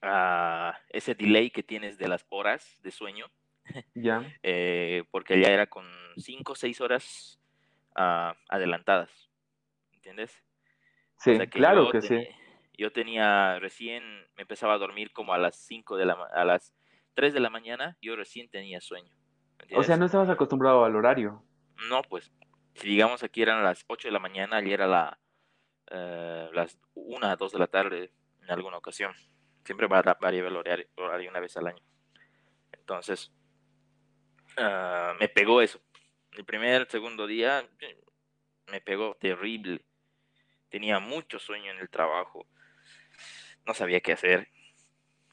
ah, 0.08 0.80
ese 0.90 1.16
delay 1.16 1.50
que 1.50 1.64
tienes 1.64 1.98
de 1.98 2.08
las 2.08 2.26
horas 2.30 2.80
de 2.84 2.92
sueño, 2.92 3.28
Ya. 3.96 4.24
eh, 4.44 5.04
porque 5.12 5.40
ya 5.40 5.50
era 5.50 5.68
con 5.68 5.86
5 6.18 6.54
o 6.54 6.56
6 6.56 6.82
horas 6.82 7.40
ah, 7.96 8.36
adelantadas, 8.50 9.30
¿entiendes? 9.94 10.44
Sí, 11.18 11.32
O 11.32 11.36
sea 11.38 11.48
que 11.48 11.58
claro 11.60 11.90
que 11.92 12.02
sí. 12.02 12.28
Yo 12.78 12.92
tenía 12.92 13.58
recién, 13.60 14.04
me 14.36 14.42
empezaba 14.42 14.74
a 14.74 14.78
dormir 14.78 15.14
como 15.14 15.34
a 15.34 15.38
las 15.38 15.56
5 15.56 15.96
de 15.96 16.06
la 16.06 16.14
a 16.34 16.44
las 16.44 16.74
3 17.14 17.34
de 17.34 17.40
la 17.40 17.50
mañana, 17.50 17.98
yo 18.02 18.18
recién 18.18 18.50
tenía 18.50 18.82
sueño. 18.82 19.16
O 19.74 19.84
sea, 19.84 19.96
no 19.96 20.06
estabas 20.06 20.30
acostumbrado 20.30 20.84
al 20.84 20.96
horario. 20.96 21.42
No, 21.90 22.02
pues, 22.04 22.32
si 22.74 22.90
digamos 22.90 23.24
aquí 23.24 23.42
eran 23.42 23.64
las 23.64 23.86
8 23.88 24.10
de 24.10 24.12
la 24.12 24.20
mañana, 24.20 24.58
ayer 24.58 24.74
era 24.74 24.88
la, 24.88 25.20
eh, 25.90 26.50
las 26.54 26.78
1 26.94 27.36
2 27.38 27.52
de 27.54 27.60
la 27.60 27.68
tarde 27.68 28.12
en 28.44 28.52
alguna 28.52 28.78
ocasión. 28.78 29.14
Siempre 29.66 29.88
va 29.88 30.00
a 30.00 30.14
variar 30.14 30.46
el 30.46 30.56
horario, 30.56 30.88
horario 30.96 31.30
una 31.30 31.40
vez 31.40 31.58
al 31.58 31.68
año. 31.68 31.84
Entonces, 32.72 33.34
ah, 34.58 35.14
me 35.20 35.28
pegó 35.28 35.62
eso. 35.62 35.82
El 36.34 36.46
primer, 36.46 36.88
segundo 36.90 37.26
día 37.28 37.68
me 38.72 38.80
pegó 38.80 39.16
terrible. 39.20 39.84
Tenía 40.70 41.00
mucho 41.00 41.40
sueño 41.40 41.72
en 41.72 41.80
el 41.80 41.90
trabajo. 41.90 42.46
No 43.66 43.74
sabía 43.74 44.02
qué 44.02 44.14
hacer. 44.14 44.48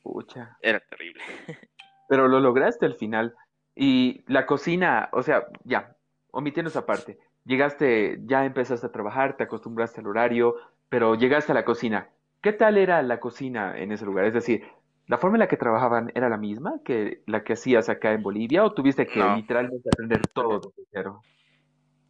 Pucha. 0.03 0.57
Era 0.63 0.81
terrible. 0.81 1.23
Pero 2.09 2.27
lo 2.27 2.41
lograste 2.41 2.87
al 2.87 2.95
final. 2.95 3.35
Y 3.75 4.23
la 4.27 4.47
cocina, 4.47 5.09
o 5.13 5.23
sea, 5.23 5.47
ya, 5.65 5.97
omitiendo 6.31 6.71
esa 6.71 6.87
parte. 6.87 7.19
Llegaste, 7.45 8.19
ya 8.25 8.45
empezaste 8.45 8.87
a 8.87 8.93
trabajar, 8.93 9.37
te 9.37 9.45
acostumbraste 9.45 10.01
al 10.01 10.07
horario, 10.07 10.57
pero 10.89 11.15
llegaste 11.15 11.53
a 11.53 11.55
la 11.55 11.65
cocina. 11.65 12.09
¿Qué 12.43 12.53
tal 12.53 12.77
era 12.77 13.03
la 13.03 13.21
cocina 13.21 13.79
en 13.79 13.93
ese 13.93 14.05
lugar? 14.05 14.25
Es 14.25 14.35
decir, 14.35 14.67
¿la 15.07 15.17
forma 15.17 15.37
en 15.37 15.41
la 15.41 15.49
que 15.49 15.57
trabajaban 15.57 16.11
era 16.15 16.29
la 16.29 16.37
misma 16.37 16.81
que 16.85 17.23
la 17.27 17.45
que 17.45 17.53
hacías 17.53 17.89
acá 17.89 18.13
en 18.13 18.23
Bolivia 18.23 18.65
o 18.65 18.73
tuviste 18.75 19.07
que 19.07 19.21
No. 19.21 19.37
literalmente 19.37 19.89
aprender 19.89 20.27
todo 20.29 20.59
desde 20.59 20.89
cero? 20.91 21.23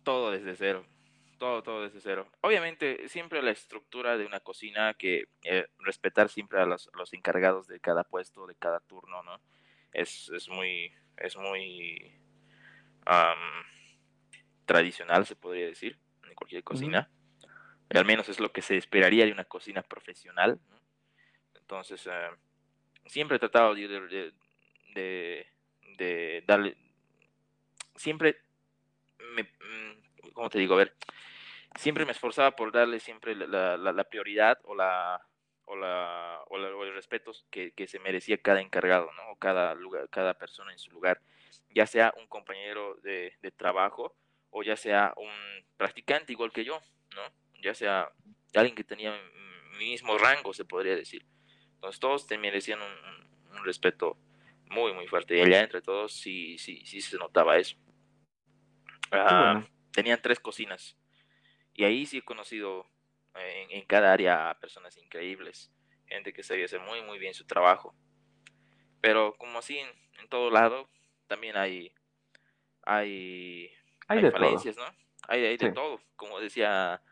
Todo 0.03 0.31
desde 0.31 0.57
cero. 0.57 0.85
Todo, 1.39 1.63
todo 1.63 1.83
desde 1.83 2.01
cero. 2.01 2.29
Obviamente, 2.41 3.09
siempre 3.09 3.43
la 3.43 3.51
estructura 3.51 4.17
de 4.17 4.25
una 4.25 4.41
cocina 4.41 4.95
que 4.95 5.25
eh, 5.45 5.67
respetar 5.81 6.31
siempre 6.31 6.61
a 6.61 6.67
los, 6.67 6.89
los 6.95 7.13
encargados 7.13 7.67
de 7.67 7.79
cada 7.81 8.05
puesto, 8.05 8.47
de 8.47 8.55
cada 8.55 8.81
turno, 8.81 9.23
¿no? 9.23 9.39
Es, 9.93 10.31
es 10.31 10.49
muy, 10.49 10.93
es 11.19 11.37
muy 11.37 12.11
tradicional, 14.65 15.27
se 15.27 15.37
podría 15.37 15.67
decir, 15.67 15.99
en 16.27 16.35
cualquier 16.35 16.65
cocina. 16.65 17.11
Al 17.95 18.05
menos 18.05 18.29
es 18.29 18.41
lo 18.41 18.53
que 18.53 18.63
se 18.63 18.77
esperaría 18.77 19.27
de 19.27 19.33
una 19.33 19.45
cocina 19.45 19.83
profesional. 19.83 20.59
Entonces, 21.55 22.07
eh, 22.07 22.29
siempre 23.07 23.37
he 23.37 23.41
tratado 23.41 23.75
de, 23.75 23.89
de, 24.95 25.47
de- 25.99 26.45
darle, 26.47 26.77
siempre 27.97 28.37
me, 29.35 29.43
mm, 29.45 30.33
¿cómo 30.33 30.51
te 30.51 30.59
digo? 30.59 30.75
A 30.75 30.79
ver, 30.79 30.95
siempre 31.77 32.05
me 32.05 32.13
esforzaba 32.13 32.57
por 32.57 32.73
darle 32.73 33.01
siempre 33.01 33.35
la, 33.35 33.77
la- 33.77 33.93
la 33.93 34.05
prioridad 34.05 34.59
o 34.65 34.75
la 34.75 35.21
o 35.67 35.77
la 35.77 36.43
o, 36.49 36.59
la- 36.59 36.75
o 36.77 36.85
el 36.85 36.95
respeto 36.95 37.33
que, 37.51 37.73
que 37.73 37.87
se 37.87 37.99
merecía 38.01 38.39
cada 38.39 38.61
encargado, 38.61 39.11
¿no? 39.13 39.33
O 39.33 39.37
cada 39.37 39.75
lugar, 39.75 40.09
cada 40.11 40.35
persona 40.35 40.73
en 40.73 40.79
su 40.79 40.91
lugar, 40.91 41.21
ya 41.71 41.87
sea 41.87 42.13
un 42.19 42.27
compañero 42.27 42.97
de, 43.03 43.35
de 43.43 43.51
trabajo 43.53 44.15
o 44.51 44.63
ya 44.63 44.77
sea 44.77 45.15
un 45.17 45.31
practicante 45.77 46.33
igual 46.33 46.53
que 46.53 46.65
yo, 46.65 46.81
¿no? 47.15 47.23
Ya 47.63 47.75
sea 47.75 48.11
alguien 48.55 48.75
que 48.75 48.85
tenía 48.85 49.19
mi 49.79 49.87
mismo 49.91 50.19
rango, 50.19 50.53
se 50.53 50.65
podría 50.65 50.95
decir. 50.97 51.25
Entonces 51.75 51.99
todos 52.01 52.27
te 52.27 52.37
merecían 52.39 52.81
un, 52.83 53.57
un- 53.57 53.65
respeto 53.65 54.19
muy, 54.71 54.93
muy 54.93 55.07
fuerte. 55.07 55.39
Y 55.39 55.41
allá 55.41 55.61
entre 55.61 55.81
todos 55.81 56.13
sí, 56.13 56.59
sí, 56.59 56.85
sí 56.85 57.01
se 57.01 57.17
notaba 57.17 57.57
eso. 57.59 57.77
Ah, 59.11 59.53
bueno. 59.55 59.69
Tenían 59.93 60.21
tres 60.21 60.41
cocinas. 60.41 60.97
Y 61.75 61.85
ahí 61.85 62.07
sí 62.07 62.19
he 62.19 62.23
conocido 62.23 62.87
eh, 63.37 63.67
en, 63.71 63.79
en 63.79 63.87
cada 63.87 64.13
área 64.13 64.51
a 64.51 64.59
personas 64.59 64.97
increíbles. 64.97 65.71
Gente 66.07 66.33
que 66.33 66.43
sabía 66.43 66.65
hacer 66.65 66.81
muy, 66.81 67.03
muy 67.03 67.19
bien 67.19 67.35
su 67.35 67.47
trabajo. 67.47 67.95
Pero 69.01 69.35
como 69.39 69.59
así 69.59 69.79
en, 69.79 69.89
en 70.21 70.29
todo 70.29 70.51
lado, 70.51 70.89
también 71.29 71.57
hay, 71.57 71.93
hay, 72.83 73.71
Hay 74.09 74.19
hay 74.19 74.23
de 74.23 74.31
todo. 74.33 74.41
¿no? 74.77 74.97
Hay, 75.29 75.45
hay 75.45 75.57
de 75.57 75.69
Sí. 75.69 75.75
todo. 75.75 76.01
Como 76.17 76.41
decía 76.41 77.03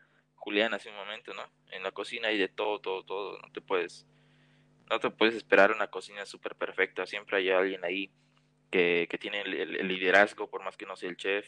Julián 0.41 0.73
hace 0.73 0.89
un 0.89 0.95
momento, 0.95 1.35
¿no? 1.35 1.43
En 1.69 1.83
la 1.83 1.91
cocina 1.91 2.29
hay 2.29 2.37
de 2.39 2.47
todo, 2.47 2.81
todo, 2.81 3.05
todo. 3.05 3.37
No 3.37 3.51
te 3.51 3.61
puedes, 3.61 4.07
no 4.89 4.99
te 4.99 5.11
puedes 5.11 5.35
esperar 5.35 5.71
una 5.71 5.91
cocina 5.91 6.25
súper 6.25 6.55
perfecta. 6.55 7.05
Siempre 7.05 7.37
hay 7.37 7.51
alguien 7.51 7.85
ahí 7.85 8.11
que, 8.71 9.07
que 9.07 9.19
tiene 9.19 9.41
el, 9.41 9.87
liderazgo, 9.87 10.49
por 10.49 10.63
más 10.63 10.77
que 10.77 10.87
no 10.87 10.95
sea 10.95 11.09
el 11.09 11.17
chef. 11.17 11.47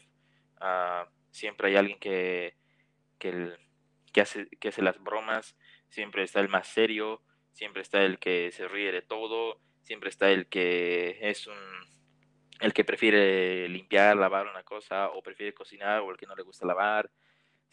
Ah, 0.61 1.09
siempre 1.31 1.69
hay 1.69 1.75
alguien 1.75 1.97
que, 1.97 2.55
que, 3.17 3.57
que, 4.13 4.21
hace, 4.21 4.47
que 4.59 4.67
hace 4.67 4.83
las 4.83 5.01
bromas. 5.01 5.57
Siempre 5.89 6.21
está 6.21 6.39
el 6.39 6.49
más 6.49 6.67
serio. 6.67 7.23
Siempre 7.51 7.81
está 7.81 8.03
el 8.03 8.19
que 8.19 8.51
se 8.51 8.67
ríe 8.67 8.91
de 8.91 9.01
todo. 9.01 9.59
Siempre 9.81 10.09
está 10.09 10.29
el 10.29 10.45
que 10.49 11.17
es 11.19 11.47
un 11.47 11.57
el 12.59 12.73
que 12.73 12.85
prefiere 12.85 13.67
limpiar, 13.67 14.15
lavar 14.15 14.47
una 14.47 14.63
cosa, 14.63 15.09
o 15.09 15.23
prefiere 15.23 15.53
cocinar, 15.53 16.01
o 16.01 16.11
el 16.11 16.17
que 16.17 16.27
no 16.27 16.35
le 16.35 16.43
gusta 16.43 16.67
lavar. 16.67 17.09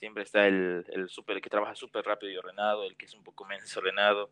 Siempre 0.01 0.23
está 0.23 0.47
el, 0.47 0.87
el, 0.89 1.11
super, 1.11 1.37
el 1.37 1.43
que 1.43 1.51
trabaja 1.51 1.75
súper 1.75 2.07
rápido 2.07 2.33
y 2.33 2.37
ordenado, 2.39 2.85
el 2.85 2.97
que 2.97 3.05
es 3.05 3.13
un 3.15 3.23
poco 3.23 3.45
menos 3.45 3.77
ordenado, 3.77 4.31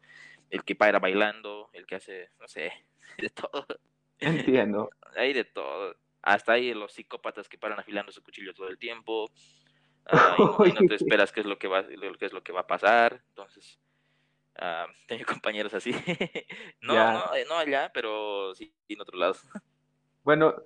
el 0.48 0.64
que 0.64 0.74
para 0.74 0.98
bailando, 0.98 1.68
el 1.74 1.86
que 1.86 1.96
hace, 1.96 2.30
no 2.40 2.48
sé, 2.48 2.72
de 3.18 3.28
todo. 3.28 3.66
Entiendo. 4.18 4.88
Hay 5.16 5.34
de 5.34 5.44
todo. 5.44 5.94
Hasta 6.22 6.54
hay 6.54 6.72
los 6.74 6.92
psicópatas 6.92 7.48
que 7.48 7.58
paran 7.58 7.78
afilando 7.78 8.10
su 8.10 8.22
cuchillo 8.22 8.52
todo 8.54 8.68
el 8.68 8.78
tiempo. 8.78 9.30
y, 10.10 10.42
no, 10.42 10.66
y 10.66 10.72
no 10.72 10.80
te 10.88 10.94
esperas 10.96 11.32
qué 11.32 11.40
es 11.40 11.46
lo 11.46 11.58
que 11.58 11.68
va, 11.68 11.86
qué 11.86 12.26
es 12.26 12.32
lo 12.32 12.42
que 12.42 12.52
va 12.52 12.60
a 12.60 12.66
pasar. 12.66 13.22
Entonces, 13.28 13.78
ah, 14.56 14.86
tengo 15.06 15.24
compañeros 15.26 15.74
así. 15.74 15.92
no, 16.80 16.94
Ya. 16.94 17.12
no, 17.12 17.34
eh, 17.36 17.44
no 17.48 17.56
allá, 17.56 17.90
pero 17.92 18.54
sí 18.54 18.74
en 18.88 19.00
otro 19.00 19.18
lado. 19.18 19.36
Bueno, 20.24 20.56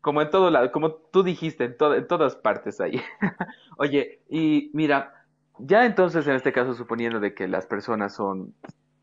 como 0.00 0.22
en 0.22 0.30
todo 0.30 0.50
lado, 0.50 0.70
como 0.72 0.92
tú 0.92 1.22
dijiste, 1.22 1.64
en, 1.64 1.76
to- 1.76 1.94
en 1.94 2.06
todas 2.06 2.36
partes 2.36 2.80
ahí. 2.80 3.02
Oye, 3.78 4.22
y 4.28 4.70
mira, 4.72 5.26
ya 5.58 5.84
entonces 5.84 6.26
en 6.26 6.34
este 6.34 6.52
caso, 6.52 6.74
suponiendo 6.74 7.20
de 7.20 7.34
que 7.34 7.48
las 7.48 7.66
personas 7.66 8.14
son, 8.14 8.54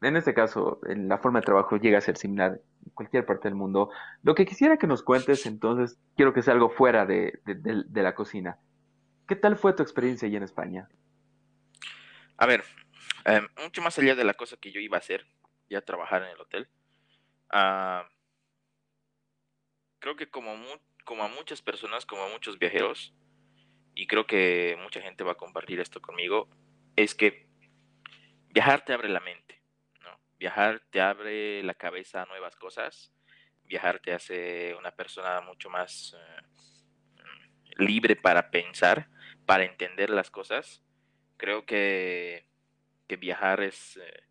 en 0.02 0.16
este 0.16 0.34
caso, 0.34 0.80
en 0.88 1.08
la 1.08 1.18
forma 1.18 1.40
de 1.40 1.46
trabajo 1.46 1.78
llega 1.78 1.98
a 1.98 2.02
ser 2.02 2.18
similar 2.18 2.62
en 2.86 2.92
cualquier 2.94 3.26
parte 3.26 3.48
del 3.48 3.56
mundo, 3.56 3.90
lo 4.24 4.36
que 4.36 4.46
quisiera 4.46 4.78
que 4.78 4.88
nos 4.88 5.04
cuentes 5.04 5.46
entonces, 5.46 5.98
quiero 6.16 6.34
que 6.34 6.42
sea 6.42 6.54
algo 6.54 6.70
fuera 6.70 7.06
de, 7.06 7.40
la 7.94 8.16
cocina. 8.16 8.58
¿Qué 9.28 9.36
tal 9.36 9.58
fue 9.58 9.74
tu 9.74 9.84
experiencia 9.84 10.28
allí 10.28 10.38
en 10.38 10.44
España? 10.44 10.88
A 12.38 12.46
ver, 12.46 12.64
eh, 13.26 13.42
mucho 13.64 13.82
más 13.82 13.98
allá 13.98 14.16
de 14.16 14.24
la 14.24 14.34
cosa 14.34 14.58
que 14.58 14.72
yo 14.72 14.80
iba 14.80 14.98
a 14.98 15.00
hacer, 15.00 15.26
ya 15.70 15.82
trabajar 15.82 16.24
en 16.24 16.30
el 16.30 16.40
hotel, 16.40 16.70
ah, 17.50 18.08
creo 20.06 20.15
que 20.15 20.30
como, 20.30 20.56
mu- 20.56 20.80
como 21.03 21.23
a 21.23 21.27
muchas 21.27 21.64
personas, 21.64 22.06
como 22.06 22.22
a 22.22 22.30
muchos 22.30 22.60
viajeros, 22.60 23.11
y 23.95 24.06
creo 24.06 24.27
que 24.27 24.77
mucha 24.80 25.02
gente 25.02 25.23
va 25.23 25.32
a 25.32 25.36
compartir 25.38 25.80
esto 25.80 25.99
conmigo, 25.99 26.48
es 26.95 27.15
que 27.15 27.48
viajar 28.49 28.86
te 28.86 28.94
abre 28.94 29.10
la 29.10 29.19
mente, 29.19 29.64
¿no? 30.03 30.19
Viajar 30.38 30.80
te 30.91 31.02
abre 31.02 31.64
la 31.64 31.73
cabeza 31.73 32.22
a 32.22 32.26
nuevas 32.27 32.56
cosas, 32.56 33.11
viajar 33.64 33.99
te 33.99 34.14
hace 34.14 34.76
una 34.76 34.91
persona 34.91 35.41
mucho 35.41 35.72
más 35.72 36.15
eh, 36.15 37.23
libre 37.80 38.15
para 38.15 38.52
pensar, 38.52 39.10
para 39.48 39.64
entender 39.64 40.11
las 40.11 40.30
cosas. 40.30 40.84
Creo 41.38 41.65
que, 41.65 42.48
que 43.07 43.18
viajar 43.18 43.64
es 43.64 43.98
eh, 43.98 44.23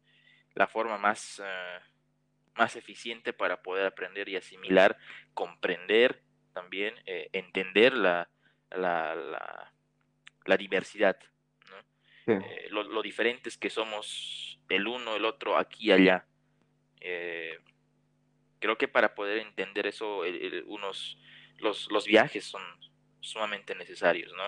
la 0.55 0.69
forma 0.69 0.99
más, 0.99 1.43
eh, 1.45 1.81
más 2.57 2.77
eficiente 2.77 3.33
para 3.33 3.63
poder 3.63 3.87
aprender 3.87 4.29
y 4.29 4.37
asimilar, 4.37 4.97
comprender 5.35 6.23
también, 6.53 6.95
eh, 7.07 7.29
entender 7.33 7.95
la, 7.95 8.29
la, 8.71 9.15
la, 9.15 9.73
la 10.45 10.57
diversidad, 10.57 11.19
¿no? 11.71 11.77
Sí. 12.41 12.45
Eh, 12.47 12.69
lo, 12.71 12.83
lo 12.85 13.03
diferentes 13.03 13.59
que 13.59 13.71
somos 13.71 14.61
el 14.69 14.87
uno, 14.87 15.17
el 15.17 15.25
otro, 15.25 15.57
aquí 15.59 15.89
y 15.89 15.93
allá. 15.93 16.27
Eh, 17.01 17.59
creo 18.61 18.79
que 18.79 18.89
para 18.89 19.15
poder 19.15 19.39
entender 19.39 19.87
eso, 19.87 20.25
el- 20.25 20.41
el- 20.43 20.65
unos 20.67 21.19
los, 21.59 21.91
los 21.91 22.05
viajes 22.07 22.45
son 22.45 22.63
sumamente 23.21 23.75
necesarios, 23.75 24.33
¿no? 24.37 24.45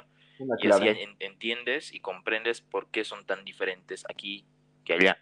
Y 0.63 0.69
así 0.69 0.89
en- 1.03 1.17
entiendes 1.21 1.93
y 1.93 2.01
comprendes 2.01 2.61
por 2.61 2.91
qué 2.91 3.05
son 3.05 3.25
tan 3.27 3.45
diferentes 3.45 4.05
aquí 4.09 4.47
que 4.85 4.95
allá. 4.95 5.19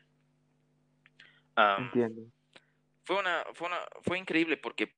Entiendo. 1.79 2.23
Fue 3.05 3.17
una, 3.17 3.45
fue 3.55 3.69
una, 3.69 3.79
fue 4.03 4.19
increíble 4.19 4.57
porque 4.57 4.95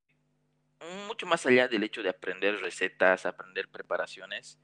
mucho 1.06 1.26
más 1.26 1.44
allá 1.46 1.68
del 1.68 1.82
hecho 1.82 2.02
de 2.02 2.10
aprender 2.10 2.60
recetas, 2.60 3.26
aprender 3.26 3.68
preparaciones, 3.68 4.58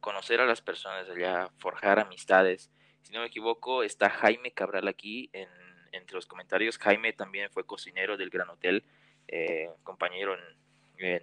conocer 0.00 0.40
a 0.40 0.46
las 0.46 0.62
personas 0.62 1.08
allá, 1.08 1.50
forjar 1.58 1.98
amistades. 1.98 2.70
Si 3.02 3.12
no 3.12 3.20
me 3.20 3.26
equivoco, 3.26 3.82
está 3.82 4.10
Jaime 4.10 4.52
Cabral 4.52 4.88
aquí 4.88 5.30
en, 5.32 5.48
entre 5.92 6.14
los 6.14 6.26
comentarios. 6.26 6.78
Jaime 6.78 7.12
también 7.12 7.50
fue 7.50 7.66
cocinero 7.66 8.16
del 8.16 8.30
Gran 8.30 8.48
Hotel, 8.50 8.84
eh, 9.28 9.68
compañero 9.82 10.34
en, 10.98 11.22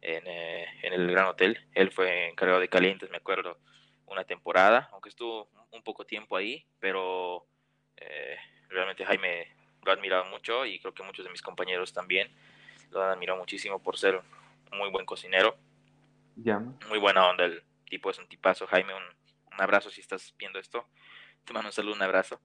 en, 0.00 0.22
eh, 0.26 0.66
el 0.82 1.10
Gran 1.10 1.26
Hotel. 1.26 1.66
Él 1.74 1.92
fue 1.92 2.28
encargado 2.28 2.60
de 2.60 2.68
calientes, 2.68 3.10
me 3.10 3.18
acuerdo, 3.18 3.58
una 4.06 4.24
temporada, 4.24 4.88
aunque 4.92 5.10
estuvo 5.10 5.50
un 5.70 5.82
poco 5.82 6.04
tiempo 6.06 6.36
ahí, 6.36 6.66
pero 6.80 7.46
eh, 7.96 8.36
realmente 8.70 9.04
Jaime 9.04 9.57
lo 9.88 9.92
ha 9.92 9.94
admirado 9.96 10.26
mucho 10.26 10.66
y 10.66 10.78
creo 10.78 10.92
que 10.92 11.02
muchos 11.02 11.24
de 11.24 11.30
mis 11.30 11.40
compañeros 11.40 11.94
también 11.94 12.30
lo 12.90 13.02
han 13.02 13.10
admirado 13.10 13.38
muchísimo 13.38 13.82
por 13.82 13.96
ser 13.96 14.16
un 14.70 14.78
muy 14.78 14.90
buen 14.90 15.06
cocinero, 15.06 15.56
muy 16.90 16.98
buena 16.98 17.26
onda, 17.26 17.46
el 17.46 17.62
tipo 17.88 18.10
es 18.10 18.18
un 18.18 18.28
tipazo, 18.28 18.66
Jaime, 18.66 18.92
un, 18.94 19.02
un 19.02 19.60
abrazo 19.62 19.88
si 19.90 20.02
estás 20.02 20.34
viendo 20.38 20.58
esto, 20.58 20.86
te 21.44 21.54
mando 21.54 21.68
un 21.68 21.72
saludo, 21.72 21.94
un 21.94 22.02
abrazo, 22.02 22.38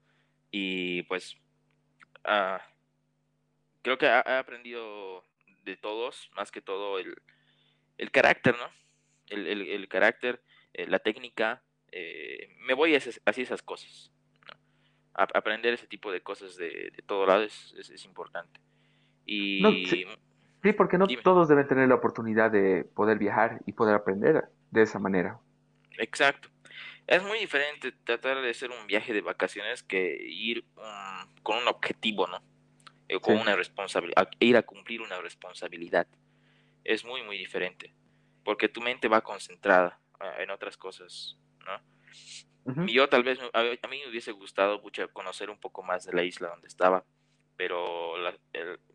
y 0.52 1.02
pues 1.04 1.36
ah, 2.24 2.66
creo 3.82 3.98
que 3.98 4.08
ha, 4.08 4.22
ha 4.26 4.40
aprendido 4.40 5.26
de 5.64 5.76
todos, 5.76 6.30
más 6.36 6.50
que 6.50 6.62
todo 6.62 6.98
el, 6.98 7.22
el 7.98 8.10
carácter, 8.12 8.56
¿no? 8.58 8.70
El, 9.28 9.48
el- 9.48 9.68
el 9.70 9.88
carácter, 9.90 10.42
eh, 10.74 10.88
la 10.88 11.00
técnica, 11.00 11.62
eh, 11.92 12.56
me 12.60 12.74
voy 12.74 12.96
hacia, 12.96 13.12
hacia 13.26 13.44
esas 13.44 13.62
cosas. 13.62 14.13
Aprender 15.14 15.74
ese 15.74 15.88
tipo 15.88 16.12
de 16.12 16.22
cosas 16.22 16.56
de, 16.56 16.92
de 16.96 17.04
todo 17.06 17.26
lado 17.26 17.44
es, 17.44 17.74
es, 17.78 17.90
es 17.90 18.06
importante. 18.06 18.60
Y 19.26 19.62
No, 19.62 19.72
sí. 19.72 20.06
Sí, 20.64 20.72
porque 20.74 20.98
no 20.98 21.08
Dime. 21.08 21.22
todos 21.22 21.50
deben 21.50 21.68
tener 21.68 21.90
la 21.90 21.96
oportunidad 21.96 22.50
de 22.50 22.86
poder 22.86 23.18
viajar 23.20 23.60
y 23.66 23.74
poder 23.74 23.96
aprender 23.96 24.46
de 24.72 24.82
esa 24.82 24.98
manera. 24.98 25.40
Exacto. 25.98 26.50
Es 27.06 27.22
muy 27.22 27.38
diferente 27.40 27.92
tratar 27.92 28.42
de 28.42 28.50
hacer 28.50 28.72
un 28.72 28.88
viaje 28.88 29.12
de 29.14 29.20
vacaciones 29.22 29.84
que 29.84 30.18
ir 30.26 30.64
um, 30.78 31.36
con 31.44 31.58
un 31.58 31.68
objetivo, 31.68 32.28
¿no? 32.28 32.42
Eh, 33.10 33.20
con 33.20 33.36
Sí. 33.36 33.42
una 33.42 33.58
responsabilidad, 33.58 34.30
ir 34.40 34.56
a 34.56 34.64
cumplir 34.64 35.02
una 35.02 35.20
responsabilidad. 35.20 36.08
Es 36.86 37.04
muy, 37.04 37.24
muy 37.24 37.38
diferente. 37.38 37.94
Porque 38.46 38.70
tu 38.70 38.82
mente 38.82 39.10
va 39.10 39.20
concentrada 39.22 40.00
ah, 40.22 40.36
en 40.40 40.50
otras 40.50 40.78
cosas, 40.78 41.38
¿no? 41.66 41.82
Y 42.88 42.94
Yo 42.94 43.10
tal 43.10 43.24
vez, 43.24 43.40
a, 43.54 43.60
a 43.60 43.88
mí 43.90 44.00
me 44.00 44.10
hubiese 44.10 44.32
gustado 44.32 44.80
mucho 44.82 45.08
conocer 45.12 45.50
un 45.50 45.60
poco 45.60 45.84
más 45.84 46.06
de 46.06 46.14
la 46.14 46.24
isla 46.24 46.50
donde 46.50 46.68
estaba, 46.68 47.04
pero 47.58 48.14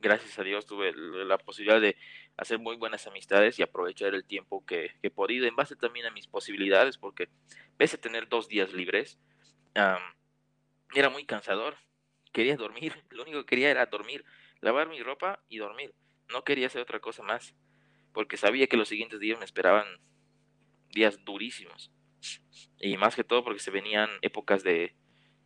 gracias 0.01 0.39
a 0.39 0.43
Dios 0.43 0.67
tuve 0.67 0.93
la 0.95 1.39
posibilidad 1.39 1.81
de 1.81 1.97
hacer 2.37 2.59
muy 2.59 2.77
buenas 2.77 3.07
amistades 3.07 3.59
y 3.59 3.63
aprovechar 3.63 4.15
el 4.15 4.25
tiempo 4.25 4.65
que, 4.65 4.93
he 5.03 5.11
podido, 5.11 5.47
en 5.47 5.57
base 5.57 5.77
también 5.77 6.07
a 6.07 6.11
mis 6.11 6.27
posibilidades, 6.27 6.99
porque 6.99 7.29
pese 7.77 7.97
a 7.97 8.01
tener 8.01 8.29
dos 8.29 8.49
días 8.49 8.73
libres, 8.73 9.19
am, 9.75 10.03
era 10.95 11.11
muy 11.11 11.25
cansador. 11.25 11.77
Quería 12.33 12.57
dormir, 12.57 12.95
lo 13.11 13.23
único 13.23 13.41
que 13.41 13.47
quería 13.47 13.71
era 13.71 13.87
dormir, 13.87 14.25
lavar 14.61 14.89
mi 14.89 15.03
ropa 15.03 15.41
y 15.49 15.59
dormir. 15.59 15.95
No 16.29 16.45
quería 16.45 16.67
hacer 16.67 16.83
otra 16.83 17.01
cosa 17.01 17.23
más, 17.23 17.55
porque 18.13 18.37
sabía 18.37 18.67
que 18.67 18.77
los 18.77 18.89
siguientes 18.89 19.21
días 19.21 19.39
me 19.39 19.45
esperaban 19.45 19.87
días 20.91 21.25
durísimos. 21.25 21.93
Y 22.79 22.97
más 22.97 23.15
que 23.17 23.25
todo 23.25 23.45
porque 23.45 23.61
se 23.61 23.71
venían 23.71 24.09
épocas 24.23 24.63
de, 24.63 24.95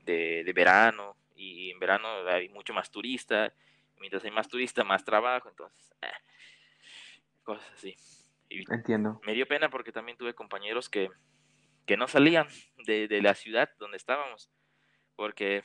de, 0.04 0.42
de 0.44 0.52
verano, 0.52 1.16
y 1.34 1.70
en 1.70 1.78
verano 1.78 2.08
hay 2.28 2.48
mucho 2.48 2.74
más 2.74 2.90
turista, 2.90 3.52
mientras 3.98 4.24
hay 4.24 4.30
más 4.30 4.48
turista, 4.48 4.84
más 4.84 5.04
trabajo, 5.04 5.48
entonces, 5.48 5.92
eh, 6.02 6.06
cosas 7.42 7.70
así. 7.74 7.96
Y 8.48 8.70
Entiendo. 8.72 9.20
me 9.24 9.32
dio 9.34 9.46
pena 9.48 9.70
porque 9.70 9.92
también 9.92 10.18
tuve 10.18 10.34
compañeros 10.34 10.88
que, 10.90 11.08
que 11.86 11.96
no 11.96 12.06
salían 12.06 12.46
de, 12.86 13.08
de 13.08 13.22
la 13.22 13.34
ciudad 13.34 13.70
donde 13.78 13.96
estábamos, 13.96 14.50
porque 15.16 15.64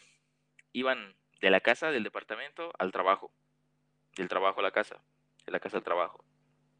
iban 0.71 1.15
de 1.41 1.49
la 1.51 1.59
casa, 1.59 1.91
del 1.91 2.03
departamento, 2.03 2.71
al 2.79 2.91
trabajo, 2.91 3.31
del 4.15 4.29
trabajo 4.29 4.61
a 4.61 4.63
la 4.63 4.71
casa, 4.71 5.03
de 5.45 5.51
la 5.51 5.59
casa 5.59 5.77
al 5.77 5.83
trabajo, 5.83 6.23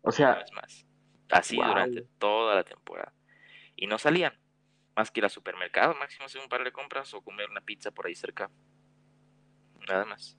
O 0.02 0.12
sea, 0.12 0.34
es 0.42 0.52
más. 0.54 0.86
Así 1.30 1.58
Wow. 1.58 1.68
durante 1.68 2.02
toda 2.20 2.56
la 2.56 2.64
temporada. 2.64 3.14
Y 3.78 3.88
no 3.88 3.98
salían, 3.98 4.38
más 4.96 5.12
que 5.12 5.20
ir 5.22 5.24
al 5.24 5.30
supermercado, 5.30 5.96
máximo 5.96 6.26
hacer 6.26 6.42
un 6.42 6.50
par 6.50 6.64
de 6.66 6.72
compras 6.74 7.14
o 7.14 7.22
comer 7.22 7.50
una 7.50 7.62
pizza 7.62 7.92
por 7.92 8.08
ahí 8.08 8.16
cerca. 8.16 8.50
Nada 9.88 10.04
más. 10.06 10.38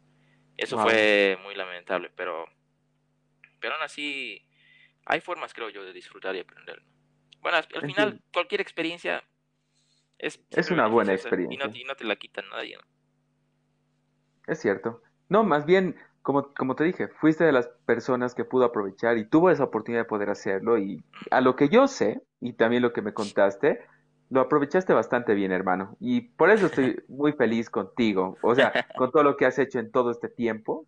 Eso 0.57 0.77
Wow. 0.77 0.87
fue 0.87 1.39
muy 1.43 1.55
lamentable, 1.55 2.11
pero, 2.15 2.45
pero 3.61 3.75
aún 3.75 3.83
así 3.85 4.45
hay 5.07 5.21
formas, 5.21 5.55
creo 5.55 5.71
yo, 5.71 5.85
de 5.85 5.93
disfrutar 5.93 6.35
y 6.37 6.41
aprender. 6.41 6.83
¿no? 6.83 6.89
Bueno, 7.41 7.59
al 7.59 7.67
al 7.75 7.87
final, 7.87 8.21
cualquier 8.33 8.61
experiencia 8.61 9.23
es, 10.19 10.45
Es 10.51 10.71
una 10.73 10.89
buena 10.89 11.13
beneficiosa 11.13 11.37
Y 11.53 11.57
no, 11.57 11.65
experiencia. 11.67 11.81
y 11.81 11.85
no 11.85 11.95
te 11.95 12.05
la 12.05 12.17
quita 12.17 12.43
nadie. 12.43 12.77
¿no? 12.77 12.83
Es 14.47 14.61
cierto. 14.61 15.03
No, 15.29 15.45
más 15.45 15.65
bien, 15.67 15.97
como, 16.23 16.53
como 16.55 16.75
te 16.75 16.85
dije, 16.85 17.09
fuiste 17.09 17.45
de 17.45 17.53
las 17.53 17.69
personas 17.87 18.35
que 18.35 18.45
pudo 18.45 18.65
aprovechar 18.65 19.17
y 19.19 19.25
tuvo 19.29 19.51
esa 19.51 19.65
oportunidad 19.65 20.03
de 20.03 20.09
poder 20.09 20.31
hacerlo 20.31 20.79
y 20.79 21.05
a 21.31 21.41
lo 21.41 21.55
que 21.57 21.69
yo 21.69 21.87
sé 21.87 22.23
y 22.41 22.53
también 22.55 22.83
lo 22.83 22.93
que 22.93 23.03
me 23.03 23.13
contaste, 23.15 23.81
lo 24.31 24.41
aprovechaste 24.41 24.93
bastante 24.93 25.35
bien, 25.35 25.53
hermano. 25.53 25.97
Y 26.01 26.21
por 26.23 26.51
eso 26.51 26.67
estoy 26.67 27.03
muy 27.09 27.33
feliz 27.33 27.71
contigo. 27.71 28.37
O 28.43 28.55
sea, 28.55 28.73
con 28.97 29.11
todo 29.11 29.23
lo 29.23 29.37
que 29.37 29.47
has 29.47 29.59
hecho 29.59 29.79
en 29.79 29.91
todo 29.91 30.11
este 30.11 30.29
tiempo. 30.29 30.87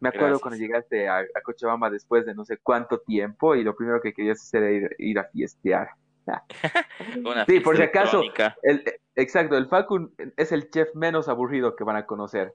Me 0.00 0.08
acuerdo 0.08 0.38
Gracias. 0.38 0.42
cuando 0.42 0.58
llegaste 0.58 1.08
a, 1.08 1.18
a 1.18 1.40
Cochabamba 1.44 1.90
después 1.90 2.24
de 2.24 2.34
no 2.34 2.44
sé 2.44 2.56
cuánto 2.56 3.00
tiempo 3.00 3.54
y 3.54 3.62
lo 3.62 3.76
primero 3.76 4.00
que 4.00 4.14
querías 4.14 4.40
hacer 4.40 4.62
era 4.62 4.72
ir, 4.72 4.96
ir 4.98 5.18
a 5.18 5.24
fiestear. 5.24 5.90
Una 7.24 7.44
Sí, 7.44 7.60
por 7.60 7.76
si 7.76 7.82
acaso, 7.82 8.22
el, 8.62 8.84
exacto, 9.16 9.56
el 9.56 9.66
Facu 9.68 10.12
es 10.36 10.52
el 10.52 10.70
chef 10.70 10.94
menos 10.94 11.28
aburrido 11.28 11.76
que 11.76 11.84
van 11.84 11.96
a 11.96 12.06
conocer. 12.06 12.54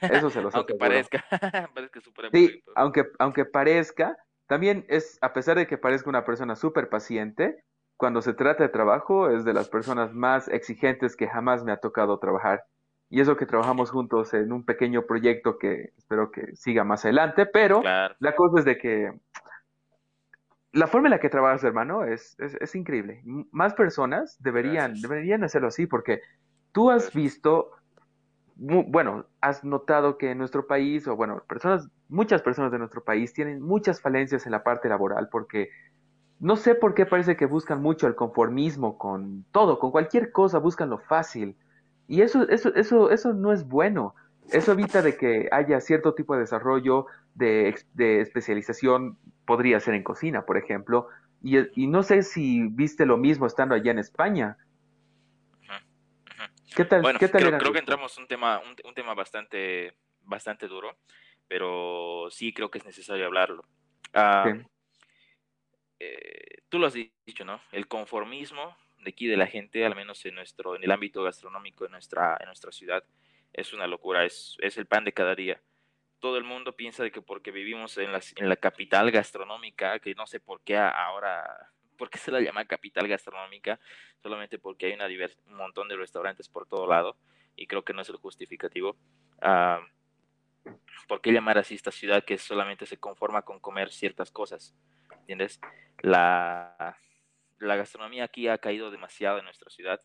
Eso 0.00 0.30
se 0.30 0.40
los 0.40 0.54
Aunque 0.54 0.74
aseguro. 0.74 0.78
parezca, 0.78 1.24
Sí, 2.32 2.62
aunque, 2.74 3.04
aunque 3.18 3.44
parezca, 3.44 4.16
también 4.46 4.84
es, 4.88 5.18
a 5.22 5.32
pesar 5.32 5.56
de 5.56 5.66
que 5.66 5.78
parezca 5.78 6.10
una 6.10 6.24
persona 6.24 6.56
súper 6.56 6.88
paciente, 6.88 7.64
cuando 7.96 8.20
se 8.22 8.34
trata 8.34 8.64
de 8.64 8.68
trabajo, 8.68 9.30
es 9.30 9.44
de 9.44 9.52
las 9.54 9.68
personas 9.68 10.12
más 10.12 10.48
exigentes 10.48 11.14
que 11.16 11.28
jamás 11.28 11.64
me 11.64 11.72
ha 11.72 11.76
tocado 11.76 12.18
trabajar. 12.18 12.64
Y 13.08 13.20
eso 13.20 13.36
que 13.36 13.46
trabajamos 13.46 13.90
juntos 13.90 14.32
en 14.34 14.52
un 14.52 14.64
pequeño 14.64 15.02
proyecto 15.06 15.58
que 15.58 15.92
espero 15.98 16.30
que 16.30 16.56
siga 16.56 16.82
más 16.82 17.04
adelante, 17.04 17.46
pero 17.46 17.80
Claro. 17.82 18.14
la 18.18 18.34
cosa 18.34 18.60
es 18.60 18.64
de 18.64 18.78
que 18.78 19.12
la 20.72 20.86
forma 20.86 21.08
en 21.08 21.10
la 21.10 21.20
que 21.20 21.28
trabajas, 21.28 21.62
hermano, 21.64 22.04
es, 22.04 22.34
es, 22.40 22.54
es 22.54 22.74
increíble. 22.74 23.20
M- 23.26 23.46
Más 23.52 23.74
personas 23.74 24.42
deberían, 24.42 24.92
Gracias. 24.92 25.02
deberían 25.02 25.44
hacerlo 25.44 25.68
así, 25.68 25.86
porque 25.86 26.22
tú 26.72 26.90
has 26.90 27.12
visto, 27.12 27.72
bueno, 28.56 29.26
has 29.40 29.64
notado 29.64 30.18
que 30.18 30.30
en 30.30 30.38
nuestro 30.38 30.66
país, 30.66 31.06
o 31.08 31.16
bueno, 31.16 31.42
personas, 31.48 31.88
muchas 32.08 32.42
personas 32.42 32.70
de 32.72 32.78
nuestro 32.78 33.02
país 33.02 33.32
tienen 33.32 33.60
muchas 33.62 34.00
falencias 34.00 34.46
en 34.46 34.52
la 34.52 34.62
parte 34.62 34.88
laboral, 34.88 35.28
porque 35.30 35.70
no 36.38 36.56
sé 36.56 36.74
por 36.74 36.94
qué 36.94 37.06
parece 37.06 37.36
que 37.36 37.46
buscan 37.46 37.80
mucho 37.80 38.06
el 38.06 38.14
conformismo 38.14 38.98
con 38.98 39.44
todo, 39.52 39.78
con 39.78 39.90
cualquier 39.90 40.32
cosa 40.32 40.58
buscan 40.58 40.90
lo 40.90 40.98
fácil. 40.98 41.56
Y 42.08 42.22
eso, 42.22 42.48
eso, 42.48 42.74
eso, 42.74 43.10
eso 43.10 43.32
no 43.32 43.52
es 43.52 43.66
bueno. 43.66 44.14
Eso 44.50 44.72
evita 44.72 45.02
de 45.02 45.16
que 45.16 45.48
haya 45.52 45.80
cierto 45.80 46.14
tipo 46.14 46.34
de 46.34 46.40
desarrollo, 46.40 47.06
de 47.34 47.74
especialización, 47.96 49.16
podría 49.46 49.78
ser 49.80 49.94
en 49.94 50.02
cocina, 50.02 50.44
por 50.44 50.56
ejemplo. 50.56 51.06
Y, 51.42 51.58
y 51.80 51.86
no 51.86 52.02
sé 52.02 52.22
si 52.22 52.66
viste 52.68 53.06
lo 53.06 53.16
mismo 53.16 53.46
estando 53.46 53.74
allá 53.74 53.92
en 53.92 54.00
España. 54.00 54.58
¿Qué 56.74 56.84
tal, 56.84 57.02
Bueno, 57.02 57.18
qué 57.18 57.28
tal 57.28 57.58
creo, 57.58 57.72
que 57.72 57.78
entramos 57.78 58.16
un 58.18 58.26
tema, 58.26 58.60
un, 58.60 58.76
un 58.84 58.94
tema 58.94 59.14
bastante, 59.14 59.94
bastante 60.22 60.68
duro, 60.68 60.96
pero 61.48 62.28
sí 62.30 62.52
creo 62.52 62.70
que 62.70 62.78
es 62.78 62.84
necesario 62.84 63.26
hablarlo. 63.26 63.64
Ah, 64.14 64.52
eh, 65.98 66.62
tú 66.68 66.78
lo 66.78 66.86
has 66.86 66.94
dicho, 66.94 67.44
¿no? 67.44 67.60
El 67.70 67.86
conformismo 67.86 68.76
de 69.02 69.10
aquí 69.10 69.26
de 69.26 69.36
la 69.36 69.46
gente, 69.46 69.84
al 69.84 69.94
menos 69.94 70.24
en 70.26 70.34
nuestro, 70.34 70.76
en 70.76 70.84
el 70.84 70.90
ámbito 70.90 71.22
gastronómico 71.22 71.84
en 71.84 71.92
nuestra, 71.92 72.36
en 72.40 72.46
nuestra 72.46 72.72
ciudad, 72.72 73.04
es 73.52 73.72
una 73.72 73.86
locura, 73.86 74.24
es, 74.24 74.56
es 74.60 74.76
el 74.78 74.86
pan 74.86 75.04
de 75.04 75.12
cada 75.12 75.34
día. 75.34 75.60
Todo 76.20 76.38
el 76.38 76.44
mundo 76.44 76.74
piensa 76.76 77.02
de 77.02 77.10
que 77.10 77.20
porque 77.20 77.50
vivimos 77.50 77.98
en 77.98 78.12
la, 78.12 78.20
en 78.36 78.48
la 78.48 78.56
capital 78.56 79.10
gastronómica, 79.10 79.98
que 79.98 80.14
no 80.14 80.26
sé 80.26 80.40
por 80.40 80.62
qué 80.62 80.76
ahora, 80.76 81.70
por 82.02 82.10
qué 82.10 82.18
se 82.18 82.32
la 82.32 82.40
llama 82.40 82.64
capital 82.64 83.06
gastronómica, 83.06 83.78
solamente 84.24 84.58
porque 84.58 84.86
hay 84.86 84.94
una 84.94 85.06
divers- 85.06 85.38
un 85.46 85.54
montón 85.54 85.86
de 85.86 85.94
restaurantes 85.94 86.48
por 86.48 86.66
todo 86.66 86.84
lado, 86.84 87.16
y 87.54 87.68
creo 87.68 87.84
que 87.84 87.92
no 87.92 88.02
es 88.02 88.08
el 88.08 88.16
justificativo. 88.16 88.96
Ah, 89.40 89.80
¿por 91.06 91.20
qué 91.20 91.30
llamar 91.30 91.58
así 91.58 91.76
esta 91.76 91.92
ciudad 91.92 92.24
que 92.24 92.38
solamente 92.38 92.86
se 92.86 92.96
conforma 92.96 93.42
con 93.42 93.60
comer 93.60 93.92
ciertas 93.92 94.32
cosas? 94.32 94.74
¿Entiendes? 95.20 95.60
La, 96.00 96.98
la 97.60 97.76
gastronomía 97.76 98.24
aquí 98.24 98.48
ha 98.48 98.58
caído 98.58 98.90
demasiado 98.90 99.38
en 99.38 99.44
nuestra 99.44 99.70
ciudad, 99.70 100.00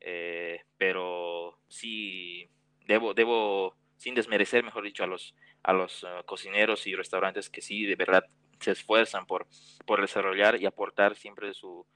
eh, 0.00 0.66
pero 0.76 1.58
sí 1.66 2.50
debo, 2.84 3.14
debo, 3.14 3.74
sin 3.96 4.14
desmerecer, 4.14 4.64
mejor 4.64 4.84
dicho, 4.84 5.02
a 5.02 5.06
los, 5.06 5.34
a 5.62 5.72
los 5.72 6.02
uh, 6.02 6.26
cocineros 6.26 6.86
y 6.86 6.94
restaurantes 6.94 7.48
que 7.48 7.62
sí 7.62 7.86
de 7.86 7.96
verdad 7.96 8.26
se 8.60 8.72
esfuerzan 8.72 9.26
por, 9.26 9.46
por 9.86 10.00
desarrollar 10.00 10.60
y 10.60 10.66
aportar 10.66 11.16
siempre 11.16 11.48
de 11.48 11.54
su 11.54 11.86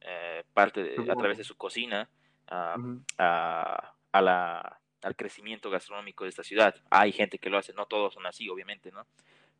eh, 0.00 0.44
parte 0.52 0.82
de, 0.82 1.10
a 1.10 1.16
través 1.16 1.38
de 1.38 1.44
su 1.44 1.56
cocina 1.56 2.08
a, 2.48 2.76
Ujú. 2.78 3.02
a, 3.18 3.94
a 4.12 4.20
la, 4.20 4.80
al 5.02 5.16
crecimiento 5.16 5.70
gastronómico 5.70 6.24
de 6.24 6.30
esta 6.30 6.42
ciudad. 6.42 6.74
Hay 6.90 7.12
gente 7.12 7.38
que 7.38 7.50
lo 7.50 7.58
hace, 7.58 7.72
no 7.72 7.86
todos 7.86 8.14
son 8.14 8.26
así, 8.26 8.48
obviamente, 8.48 8.90
¿no? 8.92 9.06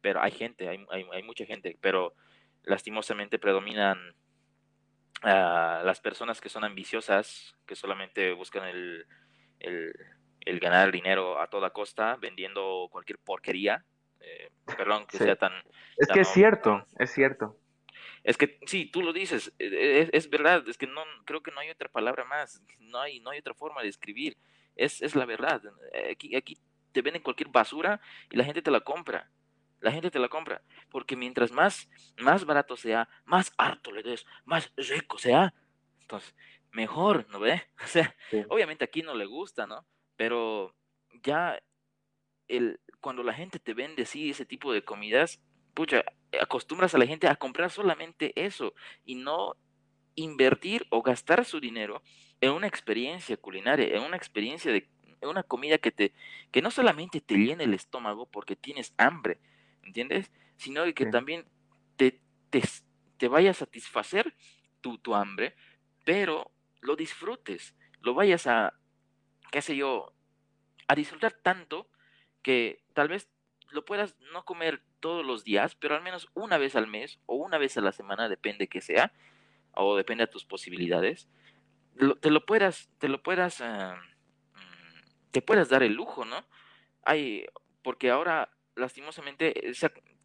Pero 0.01 0.21
hay 0.21 0.33
gente, 0.33 0.69
hay, 0.69 0.85
hay, 0.91 1.07
hay 1.13 1.23
mucha 1.23 1.45
gente, 1.45 1.77
pero 1.81 2.15
lastimosamente 2.65 3.39
predominan 3.39 3.99
ah, 5.23 5.83
las 5.85 6.01
personas 6.01 6.41
que 6.41 6.49
son 6.49 6.65
ambiciosas, 6.65 7.57
que 7.67 7.77
solamente 7.77 8.33
buscan 8.33 8.69
el, 8.69 9.07
el, 9.61 9.95
el 10.41 10.61
ganar 10.61 10.91
dinero 10.91 11.41
a 11.41 11.49
toda 11.49 11.71
costa 11.71 12.17
vendiendo 12.17 12.89
cualquier 12.91 13.19
porquería. 13.19 13.85
Eh, 14.23 14.51
perdón 14.77 15.07
que 15.07 15.19
Sí. 15.19 15.25
sea 15.25 15.37
tan... 15.37 15.53
Es 15.97 16.09
tan 16.09 16.15
que 16.15 16.21
es 16.21 16.29
cierto, 16.29 16.87
es 16.99 17.11
cierto. 17.13 17.59
es 18.25 18.37
que 18.37 18.59
sí, 18.67 18.87
tú 18.87 19.03
lo 19.03 19.13
dices, 19.13 19.53
e- 19.59 20.01
es, 20.01 20.11
es 20.13 20.31
verdad, 20.31 20.67
es 20.69 20.79
que 20.79 20.87
no 20.87 21.03
creo 21.25 21.43
que 21.43 21.51
no 21.51 21.61
hay 21.61 21.71
otra 21.71 21.89
palabra 21.89 22.25
más, 22.25 22.63
no 22.79 23.01
hay, 23.01 23.21
no 23.21 23.31
hay 23.31 23.41
otra 23.41 23.55
forma 23.55 23.83
de 23.83 23.89
escribir, 23.89 24.37
es, 24.77 25.03
es 25.03 25.15
la 25.15 25.27
verdad. 25.27 25.61
Aquí, 26.11 26.35
aquí 26.37 26.57
te 26.93 27.03
venden 27.03 27.23
cualquier 27.23 27.49
basura 27.49 28.01
y 28.31 28.37
la 28.37 28.45
gente 28.45 28.63
te 28.63 28.71
la 28.71 28.81
compra. 28.81 29.31
La 29.81 29.91
gente 29.91 30.11
te 30.13 30.21
la 30.21 30.29
compra, 30.29 30.63
porque 30.91 31.17
mientras 31.17 31.51
más, 31.51 31.91
más 32.19 32.45
barato 32.45 32.77
sea, 32.77 33.09
más 33.25 33.53
harto 33.59 33.91
le 33.91 34.05
des, 34.05 34.25
más 34.45 34.73
rico 34.77 35.19
sea, 35.19 35.53
entonces 36.01 36.35
mejor, 36.71 37.27
¿no 37.31 37.41
ve? 37.41 37.61
O 37.85 37.87
sea, 37.89 38.15
Sí. 38.31 38.45
obviamente 38.49 38.85
aquí 38.85 39.03
no 39.03 39.15
le 39.15 39.27
gusta, 39.27 39.67
¿no? 39.67 39.85
Pero 40.17 40.75
ya 41.25 41.61
el, 42.47 42.79
cuando 43.03 43.25
la 43.25 43.35
gente 43.35 43.61
te 43.61 43.75
vende 43.75 44.05
así 44.05 44.31
ese 44.31 44.47
tipo 44.47 44.73
de 44.73 44.85
comidas, 44.85 45.43
pucha, 45.75 46.05
acostumbras 46.41 46.95
a 46.95 46.99
la 46.99 47.07
gente 47.07 47.29
a 47.29 47.37
comprar 47.37 47.71
solamente 47.71 48.33
eso 48.43 48.75
y 49.05 49.17
no 49.17 49.57
invertir 50.15 50.87
o 50.91 51.03
gastar 51.03 51.45
su 51.45 51.61
dinero 51.61 52.03
en 52.41 52.53
una 52.53 52.69
experiencia 52.69 53.37
culinaria, 53.37 53.89
en 53.97 54.03
una 54.05 54.17
experiencia 54.17 54.73
de 54.73 54.89
en 55.21 55.29
una 55.29 55.45
comida 55.45 55.79
que 55.79 55.93
te 55.93 56.15
que 56.53 56.63
no 56.63 56.71
solamente 56.71 57.21
te 57.21 57.37
llene 57.37 57.65
el 57.65 57.75
estómago 57.75 58.27
porque 58.27 58.57
tienes 58.57 58.95
hambre, 58.99 59.41
¿entiendes? 59.85 60.33
Sino 60.57 60.85
que 60.95 61.07
Sí. 61.07 61.11
también 61.11 61.47
te, 61.97 62.21
te, 62.51 62.63
te 63.19 63.29
vaya 63.29 63.53
a 63.53 63.55
satisfacer 63.55 64.35
tu, 64.81 64.99
tu 64.99 65.15
hambre, 65.15 65.55
pero 66.05 66.51
lo 66.81 66.97
disfrutes, 66.97 67.75
lo 68.01 68.15
vayas 68.15 68.47
a, 68.49 68.75
qué 69.53 69.63
sé 69.63 69.77
yo, 69.77 70.15
a 70.89 70.95
disfrutar 70.97 71.33
tanto 71.35 71.89
que 72.43 72.83
tal 72.95 73.09
vez 73.09 73.29
lo 73.71 73.85
puedas 73.85 74.17
no 74.33 74.45
comer 74.45 74.83
todos 75.01 75.25
los 75.25 75.45
días, 75.45 75.75
pero 75.75 75.95
al 75.95 76.03
menos 76.03 76.29
una 76.35 76.59
vez 76.59 76.77
al 76.77 76.87
mes 76.87 77.19
o 77.27 77.37
una 77.37 77.59
vez 77.59 77.77
a 77.77 77.81
la 77.81 77.93
semana, 77.93 78.29
depende 78.29 78.69
que 78.69 78.81
sea, 78.81 79.13
o 79.75 79.97
depende 79.97 80.27
de 80.27 80.33
tus 80.33 80.45
posibilidades, 80.45 81.29
te 82.21 82.31
lo 82.31 82.45
puedas, 82.45 82.91
te 82.99 83.09
lo 83.09 83.23
puedas, 83.23 83.61
ah, 83.61 84.01
mm, 84.55 85.31
te 85.31 85.43
puedas 85.43 85.69
dar 85.69 85.83
el 85.83 85.95
lujo, 85.95 86.25
¿no? 86.25 86.45
Hay, 87.05 87.47
porque 87.83 88.11
ahora, 88.11 88.51
lastimosamente, 88.77 89.73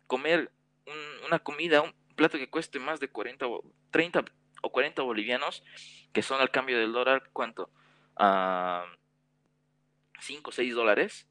comer 0.07 0.51
un- 0.85 1.25
una 1.25 1.39
comida, 1.39 1.81
un 1.81 1.93
plato 2.15 2.37
que 2.37 2.49
cueste 2.49 2.79
más 2.79 2.99
de 2.99 3.09
40 3.09 3.47
o 3.47 3.63
30 3.91 4.23
o 4.61 4.71
40 4.71 5.01
bolivianos, 5.03 5.63
que 6.13 6.21
son 6.21 6.41
al 6.41 6.51
cambio 6.51 6.77
del 6.79 6.91
dólar, 6.93 7.29
¿cuánto? 7.33 7.69
Ah, 8.15 8.85
5 10.19 10.49
o 10.49 10.53
6 10.53 10.73
dólares, 10.73 11.27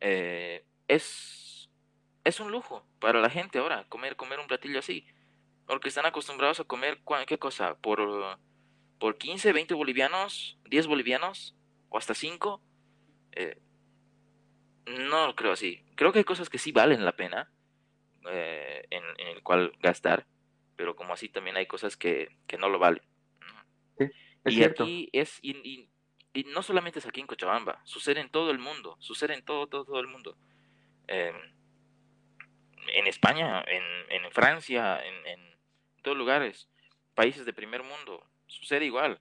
eh, 0.00 0.64
es, 0.88 1.68
es 2.24 2.40
un 2.40 2.50
lujo 2.50 2.84
para 3.00 3.20
la 3.20 3.30
gente 3.30 3.58
ahora, 3.58 3.84
comer, 3.88 4.16
comer 4.16 4.38
un 4.40 4.46
platillo 4.46 4.78
así. 4.78 5.06
Porque 5.66 5.88
están 5.88 6.06
acostumbrados 6.06 6.60
a 6.60 6.64
comer, 6.64 7.00
¿cuá- 7.04 7.26
¿qué 7.26 7.38
cosa? 7.38 7.76
Por, 7.78 8.38
por 8.98 9.18
15, 9.18 9.52
20 9.52 9.74
bolivianos, 9.74 10.58
10 10.64 10.86
bolivianos, 10.86 11.54
o 11.90 11.98
hasta 11.98 12.14
5. 12.14 12.62
eh, 13.32 13.58
no 14.86 15.26
lo 15.26 15.34
creo 15.36 15.52
así. 15.52 15.84
Creo 15.96 16.12
que 16.12 16.20
hay 16.20 16.24
cosas 16.24 16.48
que 16.48 16.58
sí 16.58 16.72
valen 16.72 17.04
la 17.04 17.12
pena 17.16 17.52
eh, 18.30 18.86
en, 18.90 19.02
en 19.18 19.28
el 19.28 19.42
cual 19.42 19.72
gastar, 19.80 20.26
pero 20.76 20.96
como 20.96 21.12
así 21.12 21.28
también 21.28 21.56
hay 21.56 21.66
cosas 21.66 21.96
que, 21.96 22.38
que 22.46 22.56
no 22.56 22.68
lo 22.68 22.78
valen. 22.78 23.02
Es 23.98 24.54
y 24.54 24.56
cierto. 24.56 24.84
aquí 24.84 25.10
es, 25.12 25.38
y, 25.42 25.50
y- 25.68 25.90
y 26.32 26.44
no 26.44 26.62
solamente 26.62 26.98
es 26.98 27.06
aquí 27.06 27.20
en 27.20 27.26
Cochabamba, 27.26 27.80
sucede 27.84 28.20
en 28.20 28.30
todo 28.30 28.50
el 28.50 28.58
mundo, 28.58 28.96
sucede 29.00 29.34
en 29.34 29.44
todo, 29.44 29.66
todo, 29.66 29.84
todo 29.84 30.00
el 30.00 30.06
mundo. 30.06 30.36
Eh, 31.08 31.32
en 32.88 33.06
España, 33.06 33.62
en, 33.66 33.82
en 34.10 34.30
Francia, 34.30 35.02
en, 35.04 35.26
en 35.26 35.58
todos 36.02 36.16
lugares, 36.16 36.68
países 37.14 37.44
de 37.44 37.52
primer 37.52 37.82
mundo, 37.82 38.24
sucede 38.46 38.84
igual. 38.84 39.20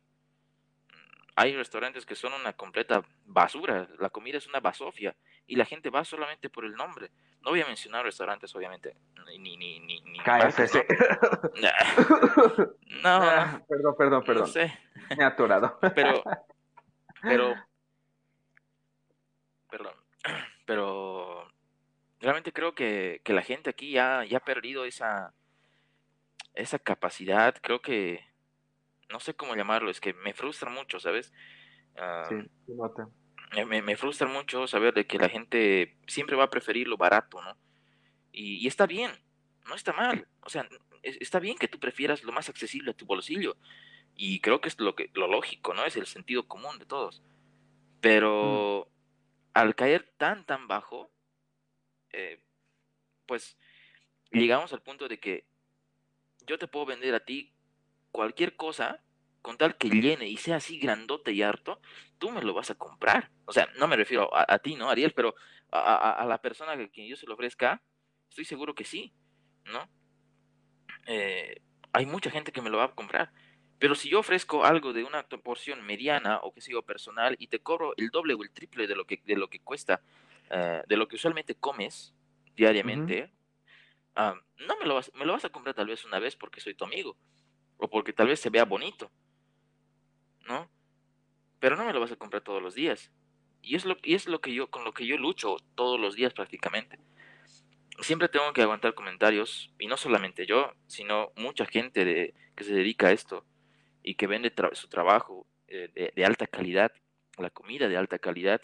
Hay 1.36 1.56
restaurantes 1.56 2.06
que 2.06 2.16
son 2.16 2.34
una 2.34 2.54
completa 2.54 3.04
basura, 3.26 3.88
la 4.00 4.10
comida 4.10 4.38
es 4.38 4.48
una 4.48 4.60
basofia 4.60 5.16
y 5.46 5.56
la 5.56 5.66
gente 5.66 5.90
va 5.90 6.04
solamente 6.04 6.50
por 6.50 6.66
el 6.66 6.74
nombre. 6.74 7.12
No 7.42 7.52
voy 7.52 7.62
a 7.62 7.68
mencionar 7.68 8.04
restaurantes, 8.04 8.54
obviamente, 8.56 8.96
ni, 9.38 9.56
ni. 9.56 9.80
¿no? 13.02 13.04
No, 13.04 13.20
no, 13.20 13.66
perdón, 13.68 13.96
perdón, 13.98 14.20
no 14.20 14.24
perdón. 14.26 14.48
sé. 14.48 14.78
Me 15.16 15.24
he 15.24 15.26
atorado. 15.26 15.80
Pero, 15.96 16.24
pero, 17.28 17.56
perdón, 19.70 19.94
pero 20.66 21.48
realmente 22.20 22.52
creo 22.54 22.74
que, 22.76 23.22
que 23.24 23.34
la 23.34 23.42
gente 23.42 23.70
aquí 23.70 23.92
ya, 23.92 24.24
ya 24.26 24.38
ha 24.38 24.44
perdido 24.46 24.86
esa, 24.86 25.34
esa 26.54 26.80
capacidad. 26.80 27.56
Creo 27.62 27.82
que, 27.82 28.26
no 29.10 29.20
sé 29.20 29.34
cómo 29.36 29.56
llamarlo, 29.56 29.90
es 29.90 30.00
que 30.02 30.14
me 30.14 30.34
frustra 30.34 30.70
mucho, 30.70 31.00
¿sabes? 31.00 31.34
Ah, 31.98 32.28
Sí, 32.30 32.36
nota. 32.68 33.10
me, 33.66 33.82
me- 33.82 33.98
frustra 33.98 34.28
mucho 34.28 34.68
saber 34.68 34.94
de 34.94 35.08
que 35.08 35.18
la 35.18 35.30
gente 35.30 35.98
siempre 36.08 36.36
va 36.36 36.46
a 36.46 36.50
preferir 36.50 36.88
lo 36.88 36.98
barato, 36.98 37.42
¿no? 37.42 37.58
Y, 38.32 38.58
y 38.58 38.68
está 38.68 38.86
bien, 38.86 39.12
no 39.68 39.76
está 39.76 39.94
mal. 39.94 40.28
O 40.42 40.50
sea, 40.50 40.68
es- 41.02 41.18
está 41.22 41.40
bien 41.40 41.58
que 41.58 41.68
tú 41.68 41.80
prefieras 41.80 42.24
lo 42.24 42.32
más 42.32 42.50
accesible 42.50 42.92
a 42.92 42.94
tu 42.94 43.06
bolsillo. 43.06 43.56
Y 44.18 44.40
creo 44.42 44.60
que 44.62 44.68
es 44.70 44.80
lo, 44.80 44.96
que, 44.96 45.12
lo 45.14 45.28
lógico, 45.28 45.74
¿no? 45.74 45.86
Es 45.86 45.96
el 45.96 46.08
sentido 46.08 46.48
común 46.48 46.80
de 46.80 46.86
todos. 46.86 47.22
Pero 48.02 48.92
al 49.54 49.76
caer 49.76 50.12
tan, 50.18 50.46
tan 50.46 50.68
bajo, 50.68 51.12
eh, 52.12 52.42
pues 53.28 53.58
llegamos 54.32 54.74
al 54.74 54.82
punto 54.82 55.08
de 55.08 55.20
que 55.20 55.46
yo 56.46 56.58
te 56.58 56.68
puedo 56.68 56.86
vender 56.88 57.14
a 57.14 57.24
ti 57.26 57.54
cualquier 58.12 58.56
cosa 58.56 59.04
con 59.42 59.58
tal 59.58 59.78
que 59.78 59.90
llene 59.90 60.28
y 60.28 60.38
sea 60.38 60.58
así 60.58 60.80
grandote 60.80 61.32
y 61.32 61.42
harto, 61.42 61.80
tú 62.18 62.32
me 62.32 62.42
lo 62.42 62.54
vas 62.54 62.70
a 62.72 62.76
comprar. 62.76 63.32
O 63.46 63.54
sea, 63.54 63.70
no 63.78 63.88
me 63.88 63.96
refiero 63.96 64.34
a, 64.36 64.46
a 64.48 64.60
ti, 64.60 64.76
¿no, 64.76 64.90
Ariel? 64.90 65.14
Pero 65.14 65.36
a, 65.72 65.80
a- 65.80 66.12
a 66.14 66.26
la 66.26 66.42
persona 66.42 66.76
que 66.76 66.90
quien 66.90 67.08
yo 67.08 67.16
se 67.16 67.28
lo 67.28 67.36
ofrezca, 67.36 67.82
estoy 68.30 68.46
seguro 68.46 68.74
que 68.76 68.84
sí, 68.84 69.14
¿no? 69.66 69.88
Eh, 71.06 71.62
hay 71.94 72.06
mucha 72.06 72.30
gente 72.30 72.52
que 72.52 72.62
me 72.62 72.70
lo 72.70 72.78
va 72.78 72.86
a 72.86 72.96
comprar. 72.96 73.32
Pero 73.80 73.94
si 73.94 74.10
yo 74.10 74.20
ofrezco 74.20 74.66
algo 74.66 74.92
de 74.92 75.04
una 75.04 75.24
porción 75.24 75.86
mediana 75.86 76.40
o 76.42 76.54
que 76.54 76.62
sé 76.62 76.72
yo 76.72 76.82
personal 76.82 77.36
y 77.38 77.48
te 77.48 77.60
cobro 77.60 77.94
el 77.98 78.10
doble 78.10 78.34
o 78.34 78.44
el 78.44 78.52
triple 78.52 78.88
de 78.88 78.96
lo 78.96 79.06
que, 79.06 79.22
de 79.24 79.36
lo 79.36 79.50
que 79.50 79.60
cuesta, 79.60 80.02
eh, 80.50 80.82
de 80.88 80.98
lo 80.98 81.08
que 81.08 81.16
usualmente 81.16 81.56
comes 81.56 82.14
diariamente, 82.56 83.32
ah, 84.16 84.36
no 84.68 84.78
me 84.78 84.86
lo 84.86 84.96
vas, 84.96 85.12
me 85.14 85.26
lo 85.26 85.34
vas 85.34 85.46
a 85.46 85.50
comprar 85.50 85.76
tal 85.76 85.88
vez 85.88 86.06
una 86.06 86.18
vez 86.18 86.36
porque 86.36 86.60
soy 86.60 86.74
tu 86.74 86.86
amigo 86.86 87.16
o 87.78 87.88
porque 87.88 88.14
tal 88.14 88.28
vez 88.28 88.40
se 88.40 88.50
vea 88.50 88.66
bonito, 88.66 89.12
¿no? 90.48 90.70
Pero 91.60 91.76
no 91.76 91.86
me 91.86 91.94
lo 91.94 92.00
vas 92.00 92.12
a 92.12 92.16
comprar 92.16 92.42
todos 92.42 92.62
los 92.62 92.74
días. 92.74 93.12
Y 93.62 93.76
es 93.76 93.86
lo, 93.86 93.98
y 94.02 94.16
es 94.16 94.28
lo 94.28 94.42
que 94.42 94.54
yo, 94.54 94.72
con 94.72 94.86
lo 94.86 94.94
que 94.94 95.06
yo 95.06 95.18
lucho 95.18 95.58
todos 95.76 96.00
los 96.00 96.16
días 96.16 96.34
prácticamente. 96.34 97.00
Siempre 98.00 98.30
tengo 98.30 98.54
que 98.54 98.62
aguantar 98.62 98.96
comentarios, 98.96 99.72
y 99.78 99.88
no 99.88 99.98
solamente 99.98 100.48
yo, 100.48 100.74
sino 100.88 101.32
mucha 101.36 101.66
gente 101.66 102.06
de, 102.06 102.34
que 102.56 102.64
se 102.64 102.74
dedica 102.74 103.08
a 103.08 103.12
esto 103.12 103.46
y 104.08 104.16
que 104.16 104.26
vende 104.26 104.54
su 104.72 104.88
trabajo 104.88 105.46
eh, 105.68 106.12
de, 106.16 106.26
alta 106.26 106.48
calidad, 106.48 106.94
la 107.38 107.50
comida 107.50 107.90
de 107.90 107.98
alta 107.98 108.20
calidad. 108.20 108.62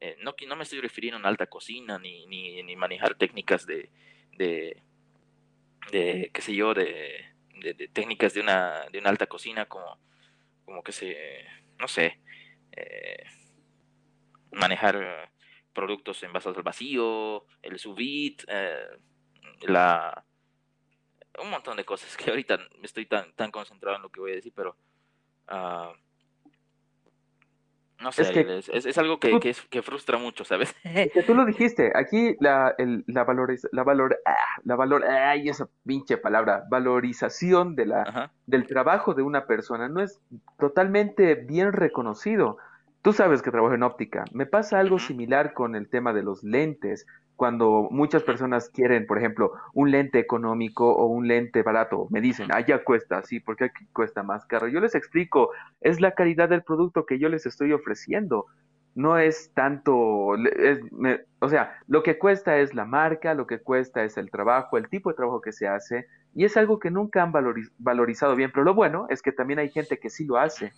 Eh, 0.00 0.16
no, 0.20 0.36
no 0.46 0.54
me 0.54 0.62
estoy 0.62 0.80
refiriendo 0.80 1.16
a 1.16 1.28
alta 1.28 1.46
cocina 1.48 1.98
ni, 1.98 2.26
ni, 2.26 2.62
ni 2.62 2.76
manejar 2.76 3.16
técnicas 3.16 3.66
de, 3.66 3.90
de, 4.38 6.30
qué 6.32 6.40
sé 6.40 6.54
yo, 6.54 6.74
de, 6.74 7.24
de- 7.60 7.88
técnicas 7.88 8.34
de 8.34 8.40
una, 8.42 8.84
de 8.92 9.00
una 9.00 9.10
alta 9.10 9.26
cocina 9.26 9.66
como, 9.66 9.98
como 10.64 10.84
que 10.84 10.92
se, 10.92 11.16
no 11.80 11.88
sé, 11.88 12.20
eh, 12.76 13.24
manejar 14.52 14.94
eh, 15.02 15.30
productos 15.72 16.22
envasados 16.22 16.56
al 16.58 16.62
vacío, 16.62 17.46
el 17.62 17.80
eh, 18.46 18.86
la 19.62 20.24
un 21.42 21.50
montón 21.50 21.76
de 21.76 21.84
cosas 21.84 22.16
que 22.16 22.30
ahorita 22.30 22.58
estoy 22.82 23.06
tan, 23.06 23.32
tan 23.34 23.50
concentrado 23.50 23.96
en 23.96 24.02
lo 24.02 24.08
que 24.10 24.20
voy 24.20 24.32
a 24.32 24.36
decir, 24.36 24.52
pero 24.54 24.76
ah, 25.48 25.92
no 28.00 28.12
sé, 28.12 28.22
Es 28.22 28.30
que 28.32 28.58
es, 28.58 28.68
es- 28.68 28.86
es 28.86 28.98
algo 28.98 29.18
que, 29.18 29.38
que, 29.40 29.54
que 29.70 29.82
frustra 29.82 30.18
mucho, 30.18 30.44
¿sabes? 30.44 30.74
Es 30.84 31.12
que 31.12 31.22
tú 31.22 31.34
lo 31.34 31.44
dijiste, 31.46 31.92
aquí 31.94 32.36
la, 32.40 32.74
el- 32.76 33.04
la 33.06 33.24
valoriz- 33.24 33.68
la 33.72 33.82
valor, 33.84 34.18
ah, 34.26 34.34
la 34.64 34.76
valor, 34.76 35.04
ay, 35.04 35.48
esa 35.48 35.68
pinche 35.86 36.18
palabra, 36.18 36.64
valorización 36.68 37.76
de 37.76 37.86
la, 37.86 38.02
Ajá. 38.02 38.32
del 38.46 38.66
trabajo 38.66 39.14
de 39.14 39.22
una 39.22 39.46
persona 39.46 39.88
no 39.88 40.00
es 40.02 40.20
totalmente 40.58 41.34
bien 41.36 41.72
reconocido. 41.72 42.58
Tú 43.04 43.12
sabes 43.12 43.42
que 43.42 43.50
trabajo 43.50 43.74
en 43.74 43.82
óptica. 43.82 44.24
Me 44.32 44.46
pasa 44.46 44.78
algo 44.78 44.98
similar 44.98 45.52
con 45.52 45.76
el 45.76 45.90
tema 45.90 46.14
de 46.14 46.22
los 46.22 46.42
lentes. 46.42 47.06
Cuando 47.36 47.88
muchas 47.90 48.22
personas 48.22 48.70
quieren, 48.70 49.06
por 49.06 49.18
ejemplo, 49.18 49.52
un 49.74 49.90
lente 49.90 50.18
económico 50.20 50.88
o 50.90 51.04
un 51.08 51.28
lente 51.28 51.62
barato, 51.62 52.06
me 52.08 52.22
dicen, 52.22 52.48
ah, 52.50 52.60
ya 52.60 52.82
cuesta 52.82 53.18
así, 53.18 53.40
¿por 53.40 53.56
qué 53.56 53.64
aquí 53.64 53.84
cuesta 53.92 54.22
más 54.22 54.46
caro? 54.46 54.68
Yo 54.68 54.80
les 54.80 54.94
explico, 54.94 55.50
es 55.82 56.00
la 56.00 56.12
calidad 56.12 56.48
del 56.48 56.62
producto 56.62 57.04
que 57.04 57.18
yo 57.18 57.28
les 57.28 57.44
estoy 57.44 57.74
ofreciendo. 57.74 58.46
No 58.94 59.18
es 59.18 59.52
tanto, 59.52 60.36
es- 60.36 60.80
me- 60.90 61.20
o 61.40 61.50
sea, 61.50 61.76
lo 61.86 62.02
que 62.02 62.16
cuesta 62.16 62.56
es 62.56 62.72
la 62.74 62.86
marca, 62.86 63.34
lo 63.34 63.46
que 63.46 63.58
cuesta 63.58 64.02
es 64.02 64.16
el 64.16 64.30
trabajo, 64.30 64.78
el 64.78 64.88
tipo 64.88 65.10
de 65.10 65.16
trabajo 65.16 65.42
que 65.42 65.52
se 65.52 65.68
hace, 65.68 66.06
y 66.34 66.46
es 66.46 66.56
algo 66.56 66.78
que 66.78 66.90
nunca 66.90 67.22
han 67.22 67.34
valori- 67.34 67.70
valorizado 67.76 68.34
bien, 68.34 68.50
pero 68.50 68.64
lo 68.64 68.72
bueno 68.72 69.06
es 69.10 69.20
que 69.20 69.32
también 69.32 69.58
hay 69.58 69.68
gente 69.68 69.98
que 69.98 70.08
sí 70.08 70.24
lo 70.24 70.38
hace. 70.38 70.72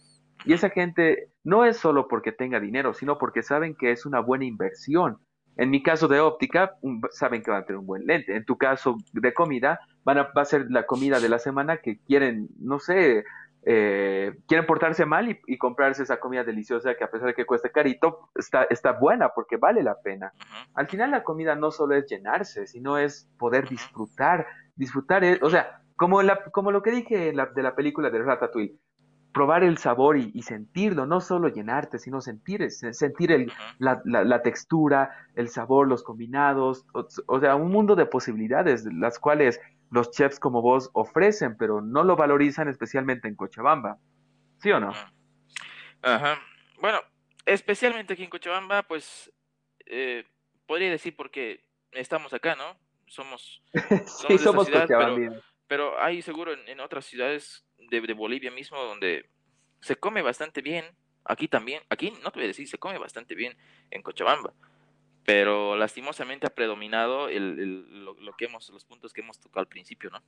Y 0.47 0.53
esa 0.55 0.71
gente 0.71 1.29
no 1.45 1.65
es 1.65 1.77
solo 1.77 2.09
porque 2.09 2.33
tenga 2.33 2.61
dinero, 2.61 2.95
sino 2.95 3.19
porque 3.19 3.43
saben 3.43 3.75
que 3.75 3.91
es 3.91 4.07
una 4.07 4.21
buena 4.21 4.45
inversión. 4.45 5.19
En 5.57 5.71
mi 5.71 5.83
caso 5.83 6.07
de 6.09 6.21
óptica, 6.21 6.73
un- 6.83 7.01
saben 7.11 7.43
que 7.43 7.51
van 7.51 7.63
a 7.63 7.67
tener 7.67 7.79
un 7.81 7.87
buen 7.87 8.05
lente. 8.07 8.37
En 8.37 8.45
tu 8.45 8.57
caso 8.59 8.97
de 9.13 9.33
comida, 9.35 9.81
van 10.05 10.19
a, 10.19 10.23
va 10.37 10.43
a 10.43 10.45
ser 10.45 10.67
la 10.71 10.87
comida 10.87 11.19
de 11.21 11.29
la 11.29 11.39
semana 11.39 11.79
que 11.79 11.99
quieren, 12.01 12.49
no 12.61 12.79
sé, 12.79 13.25
eh, 13.69 14.33
quieren 14.47 14.67
portarse 14.67 15.07
mal 15.07 15.29
y, 15.29 15.41
y 15.47 15.59
comprarse 15.59 16.03
esa 16.05 16.21
comida 16.21 16.45
deliciosa 16.45 16.95
que 16.95 17.03
a 17.05 17.11
pesar 17.11 17.29
de 17.29 17.35
que 17.35 17.47
cueste 17.47 17.73
carito, 17.73 18.29
está, 18.37 18.65
está 18.65 18.93
buena 18.93 19.31
porque 19.35 19.57
vale 19.57 19.83
la 19.83 19.97
pena. 20.01 20.33
Al 20.75 20.87
final 20.89 21.11
la 21.11 21.25
comida 21.25 21.57
no 21.57 21.71
solo 21.73 21.97
es 21.97 22.07
llenarse, 22.07 22.67
sino 22.67 22.99
es 22.99 23.29
poder 23.39 23.69
disfrutar. 23.69 24.47
Disfrutar 24.77 25.25
es, 25.25 25.43
o 25.43 25.51
sea, 25.51 25.81
como, 25.97 26.23
la, 26.23 26.45
como 26.53 26.71
lo 26.71 26.83
que 26.83 26.91
dije 26.93 27.33
la- 27.33 27.47
de 27.47 27.63
la 27.63 27.75
película 27.75 28.11
de 28.11 28.23
Ratatouille, 28.23 28.79
probar 29.37 29.63
el 29.65 29.77
sabor 29.77 30.17
y, 30.17 30.31
y 30.33 30.43
sentirlo, 30.45 31.05
no 31.05 31.21
solo 31.21 31.49
llenarte, 31.49 31.99
sino 31.99 32.23
sentir, 32.23 32.71
sentir 32.71 33.31
el, 33.33 33.53
la, 33.79 34.01
la- 34.07 34.25
la 34.25 34.41
textura, 34.41 35.11
el 35.35 35.51
sabor, 35.51 35.87
los 35.89 36.03
combinados, 36.03 36.87
o, 36.95 37.07
o 37.27 37.41
sea, 37.41 37.55
un 37.55 37.71
mundo 37.71 37.95
de 37.97 38.07
posibilidades, 38.07 38.87
las 38.91 39.19
cuales 39.19 39.61
los 39.91 40.11
chefs 40.11 40.41
como 40.41 40.63
vos 40.63 40.89
ofrecen, 40.95 41.55
pero 41.59 41.83
no 41.83 42.03
lo 42.03 42.17
valorizan 42.17 42.69
especialmente 42.69 43.29
en 43.29 43.37
Cochabamba. 43.37 43.99
¿Sí 44.63 44.71
o 44.73 44.81
no? 44.81 44.93
Ajá. 46.01 46.39
Bueno, 46.81 47.01
especialmente 47.45 48.15
aquí 48.15 48.25
en 48.25 48.31
Cochabamba, 48.31 48.85
pues 48.85 49.31
eh, 49.85 50.25
podría 50.67 50.91
decir 50.91 51.15
porque 51.15 51.61
estamos 51.93 52.33
acá, 52.33 52.57
¿no? 52.57 52.79
Somos, 53.07 53.63
Sí, 53.75 54.29
de 54.29 54.35
esa 54.37 54.45
somos 54.45 54.67
ciudad, 54.67 54.87
pero- 55.69 56.01
hay 56.01 56.23
seguro 56.23 56.55
en, 56.55 56.67
en 56.69 56.81
otras 56.81 57.05
ciudades 57.05 57.66
de, 57.91 58.01
de 58.01 58.13
Bolivia 58.15 58.51
mismo 58.51 58.79
donde 58.83 59.29
se 59.81 59.97
come 59.97 60.23
bastante 60.23 60.63
bien. 60.63 60.85
Aquí 61.25 61.49
también, 61.49 61.83
aquí 61.89 62.11
no 62.23 62.31
te 62.31 62.39
voy 62.39 62.45
a 62.45 62.49
decir, 62.49 62.69
se 62.69 62.79
come 62.79 62.99
bastante 62.99 63.35
bien 63.35 63.57
en 63.91 64.03
Cochabamba. 64.03 64.53
Pero 65.25 65.77
lastimosamente 65.77 66.47
ha 66.47 66.55
predominado 66.55 67.29
el, 67.29 67.59
el- 67.59 68.05
lo, 68.05 68.15
lo 68.15 68.33
que 68.37 68.45
hemos, 68.45 68.69
los 68.71 68.85
puntos 68.85 69.13
que 69.13 69.23
hemos 69.23 69.41
tocado 69.41 69.61
al 69.63 69.69
principio, 69.69 70.09
¿no? 70.11 70.23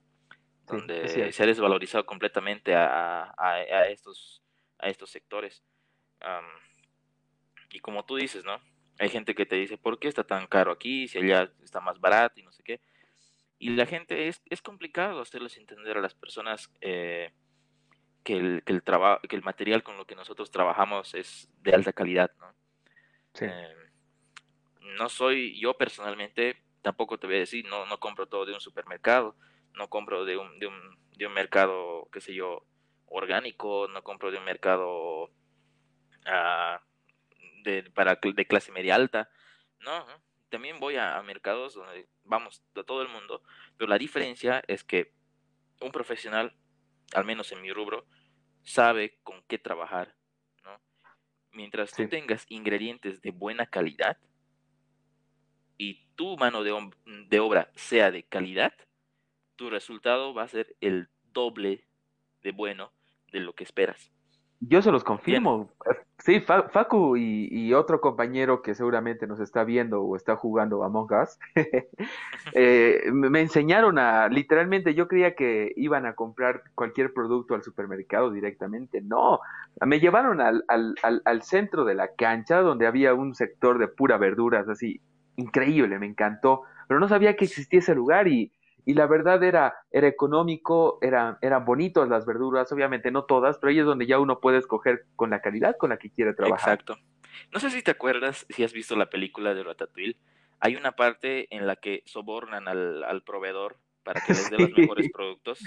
Donde 0.67 1.33
se 1.33 1.43
ha 1.43 1.47
desvalorizado 1.47 2.05
completamente 2.05 2.75
a, 2.75 3.25
a- 3.37 3.55
a 3.55 3.89
estos, 3.89 4.43
a 4.79 4.89
estos 4.89 5.11
sectores. 5.11 5.63
Y 7.71 7.81
como 7.81 8.05
tú 8.05 8.17
dices, 8.17 8.45
¿no? 8.45 8.61
Hay 8.99 9.09
gente 9.09 9.35
que 9.35 9.47
te 9.47 9.57
dice, 9.57 9.79
¿por 9.79 9.99
qué 9.99 10.09
está 10.09 10.25
tan 10.25 10.47
caro 10.47 10.73
aquí? 10.73 11.07
Si 11.07 11.19
allá 11.19 11.53
está 11.63 11.81
más 11.81 12.01
barato 12.01 12.41
y 12.41 12.43
no 12.43 12.53
sé 12.53 12.63
qué. 12.63 12.81
Y 13.61 13.71
la 13.71 13.87
gente, 13.87 14.29
es, 14.29 14.43
es 14.51 14.63
complicado 14.63 15.21
hacerles 15.21 15.57
entender 15.57 15.97
a 15.97 16.01
las 16.01 16.15
personas 16.15 16.71
eh, 16.81 17.33
que, 18.29 18.37
el, 18.37 18.63
que, 18.63 18.75
el 18.75 18.83
traba- 18.83 19.21
que 19.27 19.37
el 19.37 19.43
material 19.43 19.83
con 19.83 19.97
lo 19.97 20.07
que 20.07 20.15
nosotros 20.15 20.51
trabajamos 20.51 21.15
es 21.15 21.51
de 21.63 21.75
alta 21.75 21.95
calidad, 21.95 22.31
¿no? 22.39 22.55
Sí. 23.33 23.47
Eh, 23.47 23.75
no 24.99 25.09
soy, 25.09 25.59
yo 25.59 25.79
personalmente, 25.79 26.63
tampoco 26.83 27.19
te 27.19 27.27
voy 27.27 27.37
a 27.37 27.39
decir, 27.39 27.65
no, 27.67 27.87
no 27.87 27.99
compro 27.99 28.27
todo 28.27 28.45
de 28.45 28.53
un 28.53 28.61
supermercado, 28.61 29.35
no 29.73 29.89
compro 29.89 30.27
de 30.27 30.37
un, 30.37 30.59
de 30.59 30.67
un, 30.67 30.99
de 31.17 31.27
un 31.27 31.33
mercado, 31.33 32.07
qué 32.13 32.21
sé 32.21 32.35
yo, 32.35 32.67
orgánico, 33.07 33.89
no 33.89 34.05
compro 34.05 34.31
de 34.31 34.37
un 34.37 34.45
mercado 34.45 35.31
ah, 36.27 36.83
de, 37.65 37.85
para, 37.85 38.17
de 38.23 38.47
clase 38.47 38.73
media 38.73 38.95
alta, 38.95 39.31
no, 39.81 40.07
¿no? 40.07 40.23
también 40.51 40.81
voy 40.81 40.97
a, 40.97 41.17
a 41.17 41.23
mercados 41.23 41.73
donde 41.73 42.07
vamos 42.25 42.63
de 42.75 42.85
todo 42.85 43.01
el 43.01 43.09
mundo, 43.09 43.43
pero 43.79 43.89
la 43.89 43.97
diferencia 43.97 44.63
es 44.69 44.85
que 44.85 45.15
un 45.81 45.93
profesional, 45.93 46.55
al 47.15 47.25
menos 47.25 47.53
en 47.53 47.63
mi 47.63 47.73
rubro, 47.73 48.05
sabe 48.69 49.19
con 49.23 49.43
qué 49.49 49.59
trabajar, 49.59 50.15
¿no? 50.65 50.81
Mientras 51.53 51.91
tú 51.93 52.03
Sí. 52.03 52.09
tengas 52.09 52.45
ingredientes 52.49 53.21
de 53.23 53.31
buena 53.31 53.67
calidad 53.67 54.19
y 55.79 56.07
tu 56.17 56.37
mano 56.37 56.63
de 56.63 57.41
obra 57.41 57.71
sea 57.75 58.11
de 58.11 58.25
calidad, 58.25 58.75
tu 59.57 59.71
resultado 59.71 60.35
va 60.35 60.43
a 60.43 60.49
ser 60.49 60.77
el 60.81 61.09
doble 61.33 61.87
de 62.43 62.53
bueno 62.53 62.93
de 63.33 63.41
lo 63.41 63.55
que 63.55 63.65
esperas. 63.65 64.13
Yo 64.61 64.83
se 64.83 64.91
los 64.91 65.05
confirmo. 65.05 65.71
Sí, 66.19 66.41
Fa- 66.41 66.69
Facu 66.69 67.17
y, 67.17 67.49
y 67.51 67.73
otro 67.75 68.01
compañero 68.01 68.61
que 68.61 68.75
seguramente 68.75 69.29
nos 69.29 69.39
está 69.39 69.63
viendo 69.63 70.03
o 70.03 70.17
está 70.17 70.35
jugando 70.35 70.83
Among 70.83 71.09
Us, 71.13 71.39
eh, 72.55 73.03
me 73.13 73.31
me 73.31 73.41
enseñaron 73.41 73.99
a, 73.99 74.29
literalmente 74.29 74.95
yo 74.95 75.07
creía 75.07 75.35
que 75.37 75.73
iban 75.77 76.07
a 76.07 76.15
comprar 76.15 76.63
cualquier 76.75 77.13
producto 77.13 77.55
al 77.55 77.63
supermercado 77.63 78.33
directamente. 78.33 79.01
No, 79.01 79.39
me 79.87 80.01
llevaron 80.01 80.41
al, 80.41 80.65
al, 80.69 80.97
al, 81.03 81.23
al 81.25 81.43
centro 81.43 81.85
de 81.85 81.95
la 81.95 82.09
cancha 82.17 82.61
donde 82.61 82.87
había 82.89 83.15
un 83.15 83.35
sector 83.35 83.79
de 83.79 83.87
pura 83.89 84.19
verduras, 84.19 84.69
así, 84.69 85.01
increíble, 85.37 85.99
me 86.01 86.07
encantó, 86.07 86.63
pero 86.89 86.99
no 86.99 87.09
sabía 87.09 87.37
que 87.37 87.45
existía 87.45 87.79
ese 87.79 87.95
lugar 87.95 88.27
y, 88.27 88.53
y 88.89 88.95
la 88.95 89.07
verdad 89.07 89.43
era, 89.43 89.75
era 89.91 90.09
económico, 90.09 90.99
era, 91.03 91.37
eran 91.43 91.67
bonitos 91.67 92.09
las 92.09 92.25
verduras, 92.25 92.73
obviamente 92.73 93.11
no 93.11 93.25
todas, 93.25 93.59
pero 93.59 93.71
ahí 93.71 93.79
es 93.81 93.85
donde 93.85 94.07
ya 94.07 94.19
uno 94.19 94.41
puede 94.41 94.57
escoger 94.57 95.05
con 95.15 95.29
la 95.29 95.43
calidad 95.43 95.77
con 95.77 95.91
la 95.91 95.99
que 95.99 96.09
quiere 96.11 96.33
trabajar. 96.33 96.81
Exacto. 96.81 96.97
No 97.53 97.61
sé 97.61 97.69
si 97.71 97.83
te 97.83 97.91
acuerdas, 97.91 98.47
si 98.49 98.65
has 98.65 98.73
visto 98.73 98.97
la 98.97 99.11
película 99.11 99.53
de 99.53 99.63
Ratatouille, 99.63 100.17
hay 100.61 100.75
una 100.77 100.93
parte 100.93 101.55
en 101.55 101.67
la 101.67 101.77
que 101.77 102.03
sobornan 102.07 102.67
al, 102.67 103.05
al 103.05 103.23
proveedor 103.23 103.77
para 104.05 104.23
que 104.23 104.33
les 104.33 104.49
dé 104.51 104.57
los 104.57 104.71
mejores 104.79 105.11
productos, 105.13 105.59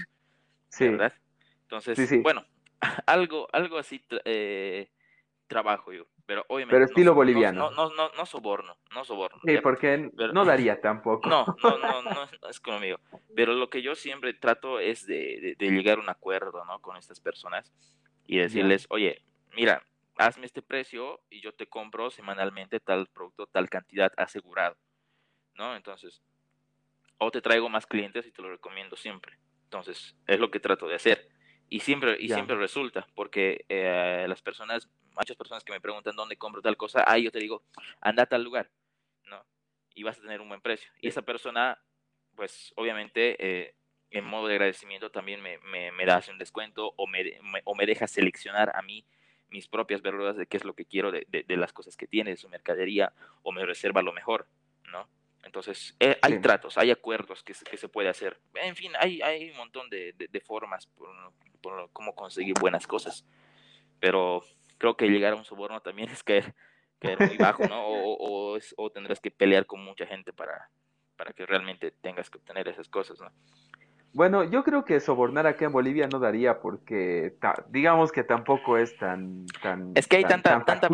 Sí, 0.70 0.88
¿verdad? 0.88 1.14
Entonces, 1.62 2.10
sí. 2.10 2.18
bueno, 2.22 2.44
algo, 3.06 3.48
algo 3.54 3.78
así 3.78 4.04
tra- 4.10 4.22
eh, 4.26 4.90
trabajo 5.46 5.94
yo, 5.94 6.06
pero 6.32 6.46
obviamente 6.48 6.76
Pero 6.76 6.86
estilo 6.86 7.12
no- 7.12 7.16
boliviano. 7.16 7.72
No, 7.72 7.90
no, 7.90 7.94
no, 7.96 8.10
no 8.16 8.26
soborno, 8.26 8.78
no 8.96 9.04
soborno. 9.04 9.42
sí, 9.44 9.52
¿ya? 9.56 9.62
porque 9.62 10.10
Pero- 10.16 10.32
no 10.32 10.46
daría 10.46 10.80
tampoco. 10.80 11.28
No, 11.28 11.46
no, 11.62 11.78
no, 11.78 12.02
no, 12.42 12.50
es 12.50 12.62
conmigo. 12.62 13.00
Pero 13.36 13.52
lo 13.54 13.70
que 13.70 13.82
yo 13.82 13.96
siempre 13.96 14.34
trato 14.34 14.80
es 14.80 15.06
de, 15.06 15.40
de- 15.42 15.56
de 15.58 15.72
llegar 15.72 15.98
a 15.98 16.02
un 16.02 16.08
acuerdo, 16.10 16.64
¿no? 16.64 16.80
Con 16.80 16.96
estas 16.96 17.20
personas 17.20 17.74
y 18.26 18.38
decirles, 18.38 18.86
oye, 18.90 19.22
mira, 19.58 19.84
hazme 20.16 20.46
este 20.46 20.62
precio 20.62 21.20
y 21.30 21.42
yo 21.42 21.52
te 21.54 21.68
compro 21.68 22.10
semanalmente 22.12 22.80
tal 22.80 23.08
producto, 23.08 23.48
tal 23.48 23.68
cantidad 23.70 24.14
asegurado, 24.16 24.78
¿no? 25.56 25.76
Entonces, 25.76 26.22
o 27.18 27.30
te 27.30 27.42
traigo 27.42 27.68
más 27.68 27.86
clientes 27.86 28.26
y 28.26 28.32
te 28.32 28.42
lo 28.42 28.50
recomiendo 28.52 28.96
siempre. 28.96 29.38
Entonces, 29.66 30.16
es 30.28 30.40
lo 30.40 30.50
que 30.50 30.62
trato 30.62 30.88
de 30.88 30.96
hacer. 30.96 31.28
Y 31.72 31.80
siempre, 31.80 32.18
y 32.20 32.28
siempre 32.36 32.58
resulta, 32.58 33.08
porque 33.16 33.64
eh, 33.70 34.26
las 34.28 34.42
personas, 34.42 34.90
muchas 35.16 35.38
personas 35.38 35.64
que 35.64 35.72
me 35.72 35.80
preguntan 35.80 36.18
dónde 36.18 36.36
compro 36.36 36.62
tal 36.62 36.76
cosa, 36.76 37.06
ahí 37.08 37.24
yo 37.24 37.32
te 37.32 37.40
digo, 37.40 37.64
anda 38.02 38.24
a 38.24 38.26
tal 38.26 38.44
lugar, 38.44 38.70
¿no? 39.24 39.42
Y 39.96 40.04
vas 40.04 40.18
a 40.20 40.22
tener 40.22 40.42
un 40.42 40.50
buen 40.50 40.60
precio. 40.60 40.92
Y 41.00 41.08
esa 41.08 41.22
persona, 41.22 41.80
pues, 42.36 42.74
obviamente, 42.76 43.38
eh, 43.40 43.76
en 44.10 44.26
modo 44.26 44.48
de 44.48 44.56
agradecimiento 44.56 45.12
también 45.12 45.42
me, 45.42 45.60
me, 45.60 45.94
me 45.94 46.06
da 46.06 46.22
un 46.30 46.38
descuento 46.38 46.94
o 46.98 47.08
me, 47.08 47.40
me- 47.42 47.62
o 47.64 47.74
me 47.74 47.86
deja 47.86 48.06
seleccionar 48.06 48.76
a 48.76 48.82
mí 48.82 49.06
mis 49.50 49.70
propias 49.70 50.02
verduras 50.02 50.36
de 50.36 50.48
qué 50.48 50.58
es 50.58 50.66
lo 50.66 50.74
que 50.74 50.84
quiero 50.86 51.10
de, 51.12 51.26
de- 51.30 51.44
de 51.44 51.56
las 51.58 51.72
cosas 51.72 51.96
que 51.96 52.06
tiene, 52.06 52.32
de 52.32 52.38
su 52.38 52.50
mercadería, 52.50 53.14
o 53.44 53.54
me 53.54 53.66
reserva 53.66 54.02
lo 54.02 54.12
mejor, 54.12 54.46
¿no? 54.92 55.08
Entonces, 55.44 55.96
eh, 56.00 56.18
hay 56.22 56.34
Sí. 56.34 56.40
tratos, 56.40 56.78
hay 56.78 56.92
acuerdos 56.92 57.44
que 57.44 57.54
se, 57.54 57.66
que 57.66 57.78
se 57.78 57.90
puede 57.90 58.10
hacer. 58.10 58.40
En 58.56 58.76
fin, 58.76 58.92
hay, 59.00 59.22
hay 59.22 59.50
un 59.52 59.58
montón 59.58 59.90
de, 59.90 60.14
de- 60.14 60.28
de 60.28 60.40
formas 60.42 60.86
por, 60.88 61.10
por 61.62 61.90
cómo 61.92 62.14
conseguir 62.16 62.54
buenas 62.60 62.86
cosas. 62.88 63.26
Pero 64.00 64.44
creo 64.78 64.96
que 64.96 65.08
llegar 65.08 65.34
a 65.34 65.36
un 65.36 65.46
soborno 65.46 65.82
también 65.82 66.10
es 66.12 66.24
caer, 66.24 66.54
caer 67.00 67.20
muy 67.26 67.38
bajo, 67.38 67.68
¿no? 67.68 67.86
O, 67.86 68.18
o, 68.18 68.58
es- 68.58 68.74
o 68.78 68.90
tendrás 68.92 69.20
que 69.20 69.32
pelear 69.32 69.66
con 69.66 69.84
mucha 69.84 70.06
gente 70.06 70.32
para, 70.32 70.70
para 71.18 71.34
que 71.34 71.46
realmente 71.46 71.92
tengas 71.92 72.30
que 72.30 72.38
obtener 72.38 72.68
esas 72.68 72.88
cosas, 72.88 73.20
¿no? 73.20 73.32
Bueno, 74.14 74.44
yo 74.44 74.64
creo 74.66 74.84
que 74.84 75.00
sobornar 75.00 75.48
acá 75.48 75.66
en 75.66 75.72
Bolivia 75.72 76.06
no 76.08 76.20
daría 76.20 76.60
porque 76.60 77.34
ta- 77.40 77.66
digamos 77.70 78.12
que 78.12 78.24
tampoco 78.26 78.78
es 78.78 78.98
tan, 78.98 79.46
tan, 79.62 79.94
Es 79.96 80.06
que 80.06 80.18
hay 80.18 80.24
tan- 80.24 80.42
tanta, 80.44 80.66
tan 80.66 80.82
tanta 80.82 80.90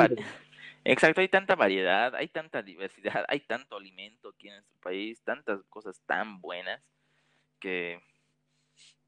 Exacto, 0.89 1.19
hay 1.21 1.27
tanta 1.27 1.55
variedad, 1.55 2.15
hay 2.15 2.29
tanta 2.29 2.61
diversidad, 2.63 3.25
hay 3.29 3.41
tanto 3.41 3.75
alimento 3.75 4.29
aquí 4.29 4.47
en 4.47 4.55
nuestro 4.55 4.79
país, 4.79 5.21
tantas 5.23 5.61
cosas 5.69 6.01
tan 6.05 6.39
buenas 6.39 6.81
que, 7.59 8.01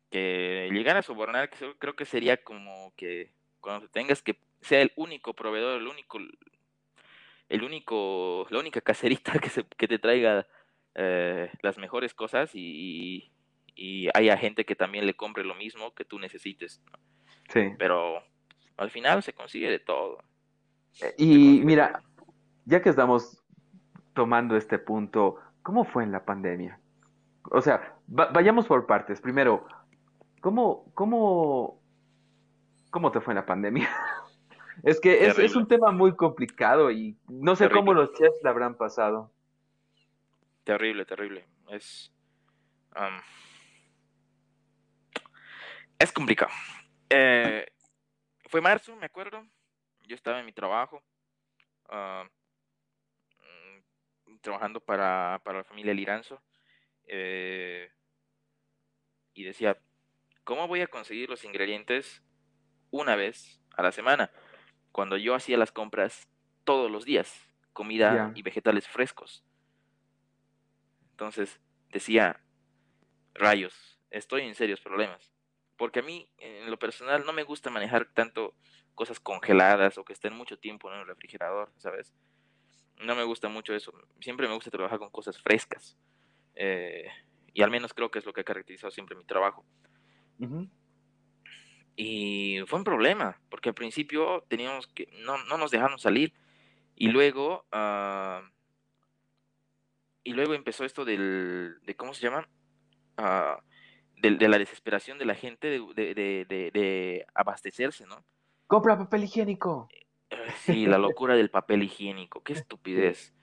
que 0.10 0.70
llegar 0.72 0.98
a 0.98 1.02
sobornar 1.02 1.50
que- 1.50 1.76
creo 1.78 1.96
que 1.96 2.06
sería 2.06 2.44
como 2.44 2.94
que 2.96 3.32
cuando 3.62 3.88
tengas 3.90 4.22
que 4.22 4.38
sea 4.62 4.82
el 4.82 4.92
único 4.96 5.34
proveedor, 5.34 5.80
el 5.80 5.88
único, 5.88 6.20
el 7.50 7.64
único, 7.64 8.46
la 8.50 8.60
única 8.60 8.82
caserita 8.82 9.34
que, 9.40 9.50
se, 9.50 9.64
que 9.66 9.88
te 9.88 10.00
traiga 10.00 10.48
eh, 10.96 11.50
las 11.62 11.78
mejores 11.78 12.14
cosas 12.14 12.52
y, 12.54 13.32
y 13.76 14.10
haya 14.14 14.38
gente 14.38 14.66
que 14.66 14.76
también 14.76 15.06
le 15.06 15.16
compre 15.16 15.44
lo 15.44 15.56
mismo 15.56 15.94
que 15.94 16.06
tú 16.06 16.20
necesites. 16.20 16.82
¿no? 16.92 17.00
Sí. 17.54 17.62
Pero 17.78 18.24
al 18.78 18.92
final 18.92 19.24
se 19.24 19.34
consigue 19.34 19.70
de 19.70 19.80
todo. 19.80 20.24
Y 21.18 21.62
mira, 21.64 22.02
ya 22.66 22.82
que 22.82 22.90
estamos 22.90 23.44
tomando 24.14 24.56
este 24.56 24.80
punto, 24.80 25.38
¿cómo 25.64 25.86
fue 25.86 26.04
en 26.04 26.12
la 26.12 26.26
pandemia? 26.26 26.80
O 27.52 27.62
sea, 27.62 27.98
va- 28.08 28.28
vayamos 28.32 28.68
por 28.68 28.86
partes. 28.86 29.22
Primero, 29.22 29.66
¿cómo, 30.42 30.92
cómo, 30.94 31.82
cómo 32.92 33.12
te 33.12 33.22
fue 33.22 33.32
en 33.34 33.36
la 33.36 33.46
pandemia? 33.46 33.90
Es 34.84 35.02
que 35.02 35.28
es, 35.28 35.56
un 35.58 35.68
tema 35.68 35.92
muy 35.92 36.16
complicado 36.16 36.90
y 36.90 37.18
no 37.28 37.58
sé 37.58 37.70
cómo 37.70 37.94
los 37.94 38.14
chefs 38.14 38.38
la 38.44 38.52
habrán 38.52 38.76
pasado. 38.76 39.30
Terrible, 40.64 41.04
terrible. 41.06 41.46
Es. 41.70 42.14
am, 42.92 43.20
es 45.98 46.14
complicado. 46.14 46.52
Eh, 47.10 47.66
fue 48.48 48.62
marzo, 48.62 48.96
me 48.96 49.08
acuerdo. 49.08 49.44
Yo 50.10 50.16
estaba 50.16 50.40
en 50.40 50.46
mi 50.48 50.52
trabajo. 50.52 51.04
mm, 51.92 52.28
trabajando 54.42 54.80
para, 54.80 55.40
para 55.44 55.60
la 55.60 55.64
familia 55.64 55.94
Liranzo. 55.94 56.42
eh, 57.06 57.92
y 59.34 59.44
decía, 59.44 59.78
¿cómo 60.44 60.68
voy 60.68 60.82
a 60.82 60.88
conseguir 60.88 61.30
los 61.30 61.46
ingredientes 61.46 62.24
una 62.92 63.16
vez 63.16 63.62
a 63.76 63.84
la 63.84 63.92
semana? 63.92 64.32
Cuando 64.92 65.16
yo 65.16 65.36
hacía 65.36 65.58
las 65.58 65.72
compras 65.72 66.28
todos 66.64 66.92
los 66.92 67.06
días, 67.06 67.48
comida 67.72 68.32
y 68.36 68.42
vegetales 68.42 68.88
frescos. 68.88 69.46
Entonces 71.12 71.62
decía, 71.90 72.42
rayos, 73.34 74.00
estoy 74.10 74.42
en 74.42 74.56
serios 74.56 74.82
problemas. 74.82 75.32
Porque 75.78 76.00
a 76.00 76.04
mí, 76.04 76.30
en 76.40 76.70
lo 76.70 76.78
personal, 76.78 77.26
no 77.26 77.32
me 77.32 77.44
gusta 77.44 77.70
manejar 77.70 78.12
tanto 78.14 78.56
cosas 79.00 79.22
congeladas 79.22 79.98
o 79.98 80.04
que 80.04 80.12
estén 80.12 80.34
mucho 80.34 80.60
tiempo 80.60 80.92
en 80.92 81.00
el 81.00 81.08
refrigerador, 81.08 81.72
¿sabes? 81.78 82.14
No 82.98 83.16
me 83.16 83.24
gusta 83.24 83.48
mucho 83.48 83.74
eso. 83.74 83.94
Siempre 84.20 84.46
me 84.46 84.54
gusta 84.54 84.70
trabajar 84.70 85.00
con 85.00 85.10
cosas 85.10 85.42
frescas. 85.42 85.98
Eh, 86.54 87.08
y 87.54 87.62
al 87.62 87.72
menos 87.72 87.94
creo 87.94 88.12
que 88.12 88.20
es 88.20 88.26
lo 88.26 88.34
que 88.34 88.42
ha 88.42 88.44
caracterizado 88.44 88.92
siempre 88.92 89.16
mi 89.16 89.24
trabajo. 89.24 89.64
Y 91.96 92.60
fue 92.68 92.80
un 92.80 92.84
problema, 92.84 93.40
porque 93.50 93.70
al 93.70 93.76
principio 93.76 94.44
teníamos 94.50 94.88
que, 94.88 95.08
no, 95.24 95.42
no 95.46 95.58
nos 95.58 95.72
dejaron 95.72 95.98
salir. 95.98 96.34
Y 96.98 97.08
luego, 97.08 97.66
ah, 97.72 98.42
y 100.26 100.34
luego 100.34 100.56
empezó 100.56 100.84
esto 100.84 101.06
del, 101.06 101.78
de, 101.84 101.96
¿cómo 101.96 102.14
se 102.14 102.24
llama? 102.24 102.50
Ah, 103.16 103.64
de, 104.18 104.50
la 104.50 104.58
desesperación 104.58 105.18
de 105.20 105.26
la 105.26 105.36
gente 105.36 105.70
de 105.70 107.26
abastecerse, 107.34 108.06
¿no? 108.06 108.26
Compra 108.70 108.96
papel 109.00 109.24
higiénico. 109.24 109.90
Eh, 110.30 110.52
Sí, 110.58 110.86
la 110.86 111.00
locura 111.00 111.36
del 111.36 111.50
papel 111.50 111.82
higiénico, 111.82 112.44
qué 112.44 112.54
estupidez. 112.54 113.34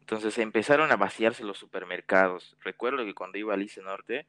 Entonces 0.00 0.38
empezaron 0.38 0.90
a 0.90 0.96
vaciarse 0.96 1.44
los 1.44 1.58
supermercados. 1.58 2.56
Recuerdo 2.60 3.04
que 3.04 3.14
cuando 3.14 3.36
iba 3.36 3.52
a 3.52 3.56
Alice 3.56 3.82
Norte 3.82 4.26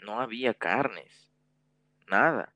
no 0.00 0.20
había 0.22 0.54
carnes, 0.54 1.30
nada. 2.06 2.54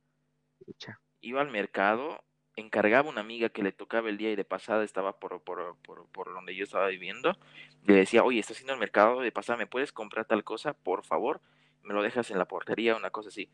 Iba 1.21 1.43
al 1.43 1.51
mercado, 1.51 2.25
encargaba 2.57 3.11
una 3.11 3.21
amiga 3.21 3.51
que 3.51 3.63
le 3.63 3.73
tocaba 3.73 4.09
el 4.09 4.17
día 4.17 4.31
y 4.31 4.37
de 4.37 4.47
pasada 4.47 4.83
estaba 4.83 5.19
por, 5.19 5.43
por, 5.43 5.77
por, 5.83 6.07
por 6.09 6.33
donde 6.33 6.57
yo 6.57 6.65
estaba 6.65 6.87
viviendo. 6.89 7.37
Le 7.85 7.93
decía, 7.95 8.25
oye, 8.25 8.41
está 8.41 8.55
haciendo 8.55 8.73
el 8.73 8.81
mercado 8.81 9.21
de 9.21 9.33
pasada, 9.33 9.59
¿me 9.59 9.67
puedes 9.67 9.93
comprar 9.93 10.25
tal 10.25 10.45
cosa? 10.45 10.73
Por 10.73 11.05
favor, 11.05 11.43
me 11.83 11.93
lo 11.93 12.03
dejas 12.03 12.31
en 12.31 12.39
la 12.39 12.47
portería, 12.47 12.97
una 12.97 13.11
cosa 13.11 13.29
así. 13.29 13.51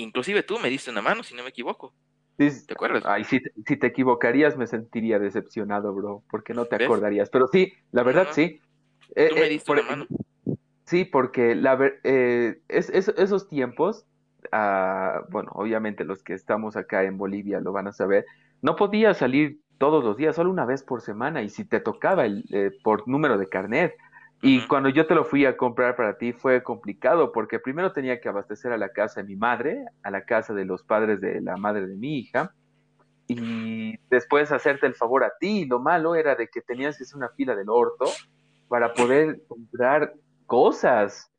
Inclusive 0.00 0.42
tú 0.42 0.58
me 0.58 0.70
diste 0.70 0.90
una 0.90 1.02
mano, 1.02 1.22
si 1.22 1.34
no 1.34 1.42
me 1.42 1.50
equivoco. 1.50 1.94
¿Te 2.36 2.72
acuerdas? 2.72 3.04
Ay, 3.04 3.24
si 3.24 3.42
te, 3.42 3.52
si 3.66 3.76
te 3.76 3.86
equivocarías 3.88 4.56
me 4.56 4.66
sentiría 4.66 5.18
decepcionado, 5.18 5.92
bro, 5.94 6.22
porque 6.30 6.54
no 6.54 6.64
te 6.64 6.76
¿Ves? 6.76 6.86
acordarías. 6.86 7.28
Pero 7.28 7.48
sí, 7.48 7.74
la 7.92 8.02
verdad 8.02 8.28
sí. 8.32 8.60
Eh, 9.14 9.28
Tú 9.28 9.34
me 9.34 9.44
eh, 9.44 9.48
diste 9.50 9.66
por- 9.66 9.78
una 9.78 9.88
mano. 9.90 10.06
Sí, 10.86 11.04
porque 11.04 11.54
la 11.54 11.78
eh, 12.02 12.60
es- 12.68 12.88
es- 12.90 13.08
esos 13.16 13.46
tiempos, 13.48 14.06
ah, 14.52 15.22
bueno, 15.28 15.50
obviamente 15.54 16.04
los 16.04 16.22
que 16.22 16.32
estamos 16.32 16.76
acá 16.76 17.04
en 17.04 17.18
Bolivia 17.18 17.60
lo 17.60 17.72
van 17.72 17.86
a 17.88 17.92
saber, 17.92 18.24
no 18.62 18.74
podías 18.74 19.18
salir 19.18 19.60
todos 19.78 20.02
los 20.02 20.16
días, 20.16 20.34
solo 20.34 20.50
una 20.50 20.64
vez 20.64 20.82
por 20.82 21.02
semana, 21.02 21.42
y 21.42 21.48
si 21.50 21.64
te 21.64 21.80
tocaba 21.80 22.24
el, 22.24 22.44
eh, 22.52 22.70
por 22.82 23.06
número 23.06 23.36
de 23.38 23.48
carnet. 23.48 23.94
Y 24.42 24.66
cuando 24.66 24.88
yo 24.88 25.06
te 25.06 25.14
lo 25.14 25.24
fui 25.24 25.44
a 25.44 25.56
comprar 25.56 25.96
para 25.96 26.16
ti 26.16 26.32
fue 26.32 26.62
complicado, 26.62 27.30
porque 27.30 27.58
primero 27.58 27.92
tenía 27.92 28.20
que 28.20 28.28
abastecer 28.28 28.72
a 28.72 28.78
la 28.78 28.90
casa 28.90 29.20
de 29.20 29.28
mi 29.28 29.36
madre, 29.36 29.84
a 30.02 30.10
la 30.10 30.24
casa 30.24 30.54
de 30.54 30.64
los 30.64 30.82
padres 30.82 31.20
de 31.20 31.42
la 31.42 31.56
madre 31.56 31.86
de 31.86 31.96
mi 31.96 32.18
hija, 32.18 32.54
y 33.28 33.96
después 34.08 34.50
hacerte 34.50 34.86
el 34.86 34.94
favor 34.94 35.24
a 35.24 35.32
ti. 35.38 35.64
Lo 35.66 35.78
malo 35.78 36.14
era 36.14 36.34
de 36.34 36.48
que 36.48 36.62
tenías 36.62 36.96
que 36.96 37.04
hacer 37.04 37.16
una 37.16 37.28
fila 37.28 37.54
del 37.54 37.68
orto 37.68 38.06
para 38.68 38.92
poder 38.94 39.40
comprar 39.46 40.14
cosas. 40.46 41.30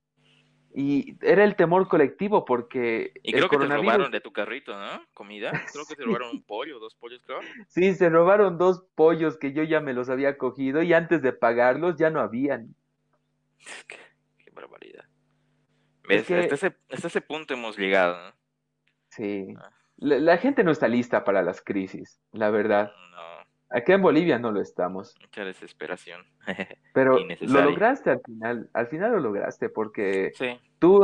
Y 0.74 1.18
era 1.22 1.44
el 1.44 1.58
temor 1.58 1.90
colectivo 1.90 2.46
porque 2.46 3.12
Y 3.24 3.32
el 3.32 3.34
creo 3.34 3.50
que 3.50 3.58
te 3.58 3.58
coronavirus, 3.58 3.94
robaron 3.94 4.12
de 4.12 4.22
tu 4.22 4.32
carrito, 4.32 4.80
¿no? 4.80 5.04
Comida. 5.14 5.52
Creo 5.74 5.86
que 5.86 5.96
te 5.96 6.04
robaron 6.04 6.30
un 6.30 6.44
pollo, 6.44 6.80
dos 6.80 6.96
pollos, 6.96 7.22
creo. 7.26 7.40
sí, 7.68 7.94
se 7.94 8.10
robaron 8.10 8.58
dos 8.58 8.86
pollos 8.96 9.38
que 9.38 9.52
yo 9.52 9.64
ya 9.64 9.82
me 9.82 9.94
los 9.94 10.10
había 10.10 10.38
cogido 10.38 10.82
y 10.82 10.94
antes 10.94 11.22
de 11.22 11.34
pagarlos 11.34 11.98
ya 11.98 12.10
no 12.10 12.22
habían. 12.22 12.74
Qué, 13.88 13.98
qué 14.38 14.52
barbaridad. 14.52 15.06
¿Ves? 16.08 16.26
que- 16.28 16.40
Hasta, 16.40 16.56
ese, 16.56 16.76
hasta 16.90 17.08
ese 17.08 17.22
punto 17.22 17.54
hemos 17.54 17.78
llegado, 17.78 18.18
¿no? 18.30 18.36
Sí. 19.10 19.54
Ah. 19.58 19.70
La, 19.98 20.18
la 20.20 20.38
gente 20.38 20.64
no 20.64 20.72
está 20.72 20.88
lista 20.88 21.24
para 21.24 21.42
las 21.44 21.62
crisis, 21.62 22.20
la 22.32 22.50
verdad. 22.50 22.92
No, 23.12 23.22
Acá 23.70 23.94
en 23.94 24.02
Bolivia 24.02 24.38
no 24.40 24.52
lo 24.52 24.60
estamos. 24.62 25.16
mucha 25.22 25.46
desesperación. 25.46 26.26
Pero 26.94 27.20
lo 27.42 27.62
lograste 27.62 28.10
al 28.10 28.22
final, 28.26 28.70
al 28.74 28.88
final 28.88 29.12
lo 29.14 29.20
lograste 29.20 29.70
porque 29.70 30.32
sí, 30.36 30.60
tú 30.80 31.00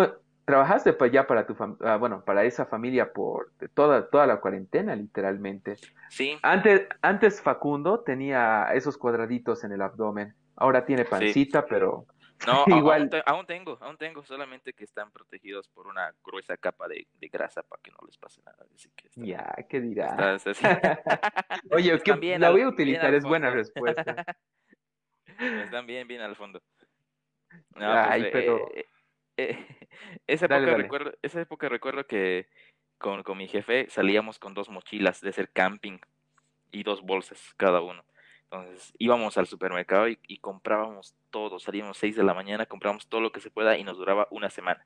trabajaste 0.45 0.93
para 0.93 1.11
ya 1.11 1.27
para 1.27 1.45
tu 1.45 1.53
fam- 1.55 1.77
ah, 1.81 1.97
bueno, 1.97 2.23
para 2.25 2.43
esa 2.43 2.65
familia 2.65 3.13
por 3.13 3.51
toda, 3.73 4.09
toda 4.09 4.25
la 4.27 4.41
cuarentena, 4.41 4.95
literalmente. 4.95 5.75
sí, 6.09 6.37
Antes, 6.41 6.87
antes 7.01 7.41
Facundo 7.41 7.99
tenía 8.01 8.67
esos 8.73 8.97
cuadraditos 8.97 9.63
en 9.63 9.73
el 9.73 9.81
abdomen. 9.81 10.33
Ahora 10.55 10.85
tiene 10.85 11.05
pancita, 11.05 11.65
pero 11.67 12.05
no, 12.45 12.65
igual. 12.67 13.01
Aún, 13.01 13.09
te- 13.09 13.23
aún 13.25 13.45
tengo, 13.45 13.77
aún 13.81 13.97
tengo, 13.97 14.23
solamente 14.25 14.73
que 14.73 14.83
están 14.83 15.11
protegidos 15.11 15.67
por 15.69 15.87
una 15.87 16.13
gruesa 16.23 16.55
capa 16.57 16.87
de, 16.87 17.07
de 17.13 17.27
grasa 17.29 17.63
para 17.63 17.81
que 17.81 17.91
no 17.91 17.97
les 18.05 18.17
pase 18.17 18.41
nada. 18.45 18.65
Así 18.75 18.89
que 18.95 19.07
está- 19.07 19.21
Ya, 19.25 19.65
¿qué 19.69 19.81
dirá? 19.81 20.09
está- 20.09 20.35
está 20.35 20.51
así. 20.51 20.63
Oye, 21.71 21.89
¿qué- 21.89 21.95
Están 21.95 22.19
bien 22.19 22.41
la 22.41 22.49
voy 22.51 22.61
a 22.61 22.67
utilizar, 22.69 23.13
es 23.13 23.23
buena 23.23 23.49
respuesta. 23.49 24.23
Están 25.39 25.85
bien, 25.85 26.07
bien 26.07 26.21
al 26.21 26.35
fondo. 26.35 26.61
No, 27.75 27.91
Ay, 27.91 28.21
pues, 28.21 28.25
eh, 28.25 28.31
pero- 28.33 28.71
eh, 28.73 28.85
eh, 29.37 29.65
esa 30.25 30.47
Dale, 30.47 30.63
época 30.63 30.71
dale. 30.71 30.83
recuerdo, 30.83 31.13
esa 31.21 31.41
época 31.41 31.69
recuerdo 31.69 32.05
que 32.07 32.47
con, 32.97 33.21
con 33.23 33.37
mi 33.37 33.47
jefe 33.47 33.87
salíamos 33.89 34.39
con 34.39 34.53
dos 34.53 34.69
mochilas 34.69 35.21
de 35.21 35.29
hacer 35.29 35.51
camping 35.51 35.99
y 36.71 36.83
dos 36.83 37.01
bolsas 37.03 37.53
cada 37.55 37.81
uno. 37.81 38.03
Entonces 38.49 38.93
íbamos 38.97 39.37
al 39.37 39.45
supermercado 39.47 40.07
y, 40.07 40.19
y 40.27 40.37
comprábamos 40.37 41.15
todo, 41.31 41.59
salíamos 41.59 41.97
6 41.97 42.15
de 42.15 42.23
la 42.23 42.33
mañana, 42.33 42.65
comprábamos 42.65 43.07
todo 43.07 43.19
lo 43.19 43.31
que 43.33 43.41
se 43.41 43.51
pueda 43.51 43.77
y 43.77 43.83
nos 43.83 43.97
duraba 43.97 44.27
una 44.31 44.49
semana. 44.49 44.85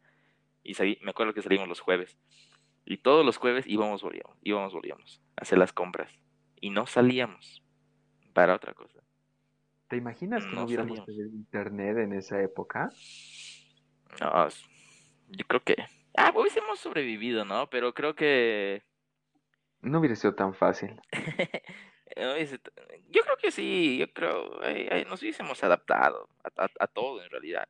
Y 0.64 0.74
salí- 0.74 0.98
me 1.02 1.12
acuerdo 1.12 1.34
que 1.34 1.42
salíamos 1.44 1.70
los 1.70 1.80
jueves. 1.80 2.18
Y 2.86 2.98
todos 2.98 3.24
los 3.24 3.38
jueves 3.38 3.68
íbamos, 3.68 4.02
volvíamos, 4.02 4.36
íbamos, 4.42 4.74
volvíamos 4.74 5.22
a 5.38 5.42
hacer 5.44 5.60
las 5.60 5.74
compras. 5.74 6.12
Y 6.60 6.72
no 6.72 6.88
salíamos 6.88 7.64
para 8.34 8.56
otra 8.56 8.74
cosa. 8.74 9.00
¿Te 9.88 9.98
imaginas 9.98 10.44
que 10.46 10.50
no 10.52 10.62
No 10.62 10.66
hubiéramos 10.66 11.00
internet 11.08 11.98
en 11.98 12.14
esa 12.14 12.42
época? 12.42 12.90
No, 14.20 14.48
yo 15.30 15.46
creo 15.48 15.64
que... 15.64 15.76
Ah, 16.18 16.32
hubiésemos 16.36 16.80
sobrevivido, 16.80 17.46
¿no? 17.46 17.70
Pero 17.70 17.94
creo 17.94 18.16
que... 18.16 18.84
No 19.82 20.00
hubiera 20.00 20.16
sido 20.16 20.34
tan 20.34 20.54
fácil. 20.54 21.00
T- 22.16 22.72
Yo 23.10 23.22
creo 23.24 23.38
que 23.42 23.52
sí, 23.52 23.98
yo 23.98 24.12
creo, 24.14 24.62
eh, 24.64 25.06
nos 25.10 25.22
hubiésemos 25.22 25.64
adaptado 25.64 26.30
a, 26.44 26.64
a- 26.66 26.70
a 26.80 26.88
todo 26.88 27.24
en 27.24 27.30
realidad. 27.30 27.66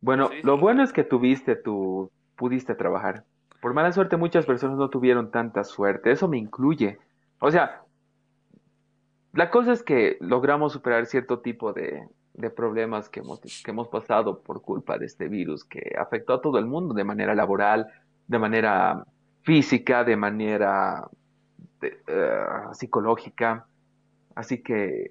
Bueno, 0.00 0.30
lo 0.42 0.56
bueno 0.58 0.82
es 0.82 0.92
que 0.92 1.04
tuviste 1.04 1.56
tu, 1.56 2.10
pudiste 2.36 2.74
trabajar. 2.74 3.24
Por 3.60 3.74
mala 3.74 3.92
suerte, 3.92 4.16
muchas 4.16 4.46
personas 4.46 4.78
no 4.78 4.88
tuvieron 4.88 5.30
tanta 5.30 5.64
suerte. 5.64 6.10
Eso 6.10 6.26
me 6.28 6.38
incluye. 6.38 6.98
O 7.38 7.50
sea, 7.50 7.82
la 9.32 9.50
cosa 9.50 9.72
es 9.72 9.82
que 9.82 10.16
logramos 10.20 10.72
superar 10.72 11.06
cierto 11.06 11.40
tipo 11.40 11.72
de, 11.72 12.08
de 12.34 12.50
problemas 12.50 13.08
que 13.10 13.20
hemos, 13.20 13.40
que 13.40 13.70
hemos 13.70 13.88
pasado 13.88 14.40
por 14.42 14.62
culpa 14.62 14.98
de 14.98 15.06
este 15.06 15.28
virus 15.28 15.64
que 15.64 15.94
afectó 15.98 16.34
a 16.34 16.40
todo 16.40 16.58
el 16.58 16.66
mundo 16.66 16.94
de 16.94 17.04
manera 17.04 17.34
laboral, 17.34 17.86
de 18.26 18.38
manera 18.38 19.04
física, 19.42 20.04
de 20.04 20.16
manera 20.16 21.08
de- 21.80 22.00
eh, 22.06 22.44
psicológica. 22.72 23.66
Así 24.34 24.62
que 24.62 25.08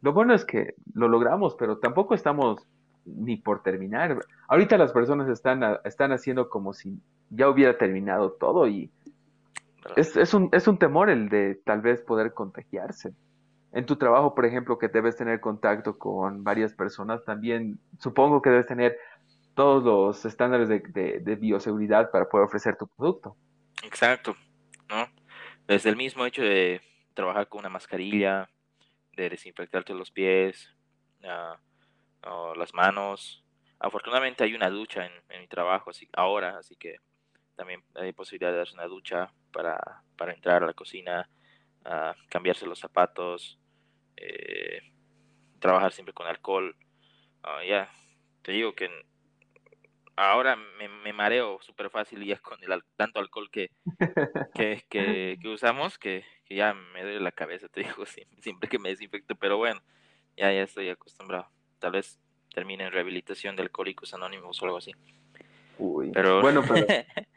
lo 0.00 0.12
bueno 0.12 0.34
es 0.34 0.44
que 0.44 0.74
lo 0.94 1.08
logramos, 1.08 1.54
pero 1.56 1.78
tampoco 1.78 2.14
estamos 2.14 2.66
ni 3.04 3.36
por 3.36 3.62
terminar. 3.62 4.18
Ahorita 4.48 4.78
las 4.78 4.92
personas 4.92 5.28
están, 5.28 5.62
están 5.84 6.12
haciendo 6.12 6.48
como 6.48 6.72
si 6.72 6.98
ya 7.30 7.48
hubiera 7.48 7.76
terminado 7.76 8.32
todo 8.32 8.66
y 8.68 8.90
es, 9.96 10.16
es 10.16 10.32
un, 10.34 10.48
es 10.52 10.68
un 10.68 10.78
temor 10.78 11.10
el 11.10 11.28
de 11.28 11.60
tal 11.64 11.80
vez 11.80 12.00
poder 12.02 12.32
contagiarse. 12.34 13.12
En 13.72 13.86
tu 13.86 13.96
trabajo, 13.96 14.34
por 14.34 14.44
ejemplo, 14.44 14.78
que 14.78 14.88
debes 14.88 15.16
tener 15.16 15.40
contacto 15.40 15.98
con 15.98 16.44
varias 16.44 16.74
personas, 16.74 17.24
también 17.24 17.78
supongo 17.98 18.42
que 18.42 18.50
debes 18.50 18.66
tener 18.66 18.96
todos 19.54 19.82
los 19.82 20.24
estándares 20.24 20.68
de, 20.68 20.80
de- 20.80 21.20
de 21.20 21.36
bioseguridad 21.36 22.10
para 22.10 22.28
poder 22.28 22.46
ofrecer 22.46 22.76
tu 22.76 22.86
producto. 22.86 23.34
Exacto, 23.82 24.34
¿no? 24.88 25.06
Desde 25.72 25.88
el 25.88 25.96
mismo 25.96 26.26
hecho 26.26 26.42
de 26.42 26.82
trabajar 27.14 27.48
con 27.48 27.60
una 27.60 27.70
mascarilla, 27.70 28.50
de 29.16 29.30
desinfectarte 29.30 29.94
los 29.94 30.10
pies, 30.10 30.68
ah, 31.24 31.56
o 32.26 32.54
las 32.54 32.74
manos. 32.74 33.42
Afortunadamente 33.78 34.44
hay 34.44 34.54
una 34.54 34.68
ducha 34.68 35.06
en, 35.06 35.40
mi 35.40 35.48
trabajo 35.48 35.88
así, 35.88 36.06
ahora, 36.12 36.58
así 36.58 36.76
que 36.76 36.96
también 37.56 37.82
hay 37.94 38.12
posibilidad 38.12 38.50
de 38.50 38.58
darse 38.58 38.74
una 38.74 38.84
ducha 38.84 39.32
para, 39.50 40.02
para 40.18 40.34
entrar 40.34 40.62
a 40.62 40.66
la 40.66 40.74
cocina, 40.74 41.30
ah, 41.86 42.14
cambiarse 42.28 42.66
los 42.66 42.78
zapatos, 42.78 43.58
eh, 44.18 44.82
trabajar 45.58 45.90
siempre 45.94 46.12
con 46.12 46.26
alcohol. 46.26 46.76
Ah, 47.42 47.64
ya, 47.66 47.90
te 48.42 48.52
digo 48.52 48.74
que 48.74 48.90
ahora 50.16 50.56
me, 50.56 50.88
me 50.88 51.12
mareo 51.12 51.58
súper 51.62 51.90
fácil 51.90 52.24
ya 52.24 52.38
con 52.38 52.62
el 52.62 52.82
tanto 52.96 53.20
alcohol 53.20 53.50
que, 53.50 53.70
que, 54.54 54.84
que, 54.88 55.38
que 55.40 55.48
usamos 55.48 55.98
que, 55.98 56.24
que 56.44 56.54
ya 56.56 56.74
me 56.74 57.02
duele 57.02 57.20
la 57.20 57.32
cabeza, 57.32 57.68
te 57.68 57.82
digo, 57.82 58.04
siempre, 58.40 58.68
que 58.68 58.78
me 58.78 58.90
desinfecto, 58.90 59.34
pero 59.36 59.56
bueno, 59.58 59.80
ya, 60.36 60.52
ya 60.52 60.62
estoy 60.62 60.88
acostumbrado. 60.88 61.48
Tal 61.78 61.92
vez 61.92 62.18
termine 62.54 62.84
en 62.84 62.92
rehabilitación 62.92 63.56
de 63.56 63.62
alcohólicos 63.62 64.14
anónimos 64.14 64.60
o 64.60 64.64
algo 64.64 64.78
así. 64.78 64.92
Uy. 65.78 66.10
Pero 66.12 66.38
Bueno, 66.42 66.62
pero 66.62 66.86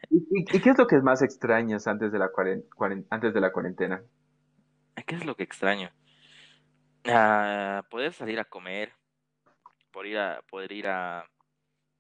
¿y, 0.10 0.18
y- 0.18 0.58
y 0.58 0.62
qué 0.62 0.70
es 0.70 0.78
lo 0.78 0.88
que 0.88 0.98
más 0.98 1.22
extrañas 1.22 1.88
antes 1.88 2.12
de 2.12 2.20
la 2.20 2.30
cuaren- 2.32 3.06
antes 3.10 3.34
de 3.34 3.42
la 3.42 3.52
cuarentena? 3.52 4.04
¿qué 5.06 5.16
es 5.16 5.26
lo 5.26 5.36
que 5.36 5.44
extraño? 5.44 5.92
Ah, 7.06 7.84
poder 7.90 8.14
salir 8.14 8.40
a 8.40 8.46
comer, 8.46 8.92
poder 9.92 10.08
ir 10.12 10.18
a, 10.18 10.42
poder 10.50 10.72
ir 10.72 10.88
a, 10.88 11.26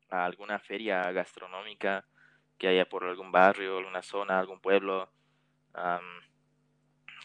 a 0.09 0.25
alguna 0.25 0.59
feria 0.59 1.11
gastronómica 1.11 2.05
que 2.57 2.67
haya 2.67 2.87
por 2.87 3.03
algún 3.03 3.31
barrio, 3.31 3.77
alguna 3.77 4.01
zona, 4.01 4.39
algún 4.39 4.59
pueblo, 4.61 5.09
am, 5.73 6.21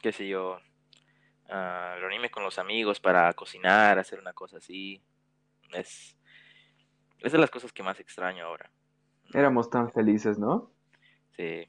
qué 0.03 0.13
sé 0.13 0.27
yo, 0.29 0.59
ah, 1.49 1.97
reunirme 1.99 2.31
con 2.31 2.43
los 2.43 2.59
amigos 2.59 3.01
para 3.01 3.33
cocinar, 3.35 3.99
hacer 3.99 4.19
una 4.19 4.33
cosa 4.33 4.59
así. 4.59 5.03
Es, 5.73 6.17
es 7.21 7.33
de 7.33 7.39
las 7.39 7.51
cosas 7.51 7.73
que 7.73 7.83
más 7.83 8.01
extraño 8.01 8.45
ahora. 8.45 8.71
Éramos 9.33 9.71
tan 9.71 9.91
felices, 9.93 10.39
¿no? 10.39 10.73
Sí. 11.37 11.69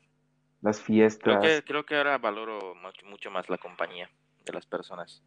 Las 0.61 0.77
Creo 0.79 0.85
fiestas. 0.85 1.39
que, 1.41 1.63
creo 1.63 1.85
que 1.85 1.95
ahora 1.97 2.17
valoro 2.17 2.75
mucho, 2.75 3.05
mucho 3.05 3.31
más 3.31 3.49
la 3.49 3.57
compañía 3.57 4.09
de 4.45 4.53
las 4.53 4.65
personas. 4.65 5.23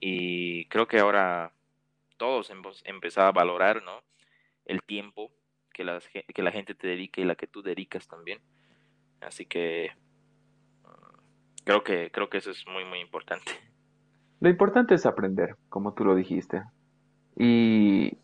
Y 0.00 0.66
creo 0.66 0.86
que 0.86 0.98
ahora 0.98 1.52
todos 2.16 2.50
hemos 2.50 2.82
empezado 2.84 3.28
a 3.28 3.32
valorar, 3.32 3.82
¿no? 3.82 4.02
El 4.72 4.82
tiempo 4.82 5.32
que, 5.72 5.84
ge- 6.12 6.24
que 6.34 6.42
la 6.42 6.50
gente 6.52 6.74
te 6.74 6.86
dedica 6.86 7.20
y 7.20 7.24
la 7.24 7.34
que 7.36 7.46
tú 7.46 7.62
dedicas 7.62 8.08
también. 8.08 8.40
Así 9.20 9.46
que 9.46 9.90
mm, 10.84 11.64
creo 11.64 11.82
que 11.84 12.10
creo 12.10 12.28
que 12.28 12.38
eso 12.38 12.50
es 12.50 12.66
muy 12.66 12.84
muy 12.84 13.00
importante. 13.00 13.52
Lo 14.40 14.48
importante 14.48 14.94
es 14.94 15.06
aprender, 15.06 15.56
como 15.68 15.94
tú 15.94 16.04
lo 16.04 16.16
dijiste. 16.16 16.64
Y 17.36 18.18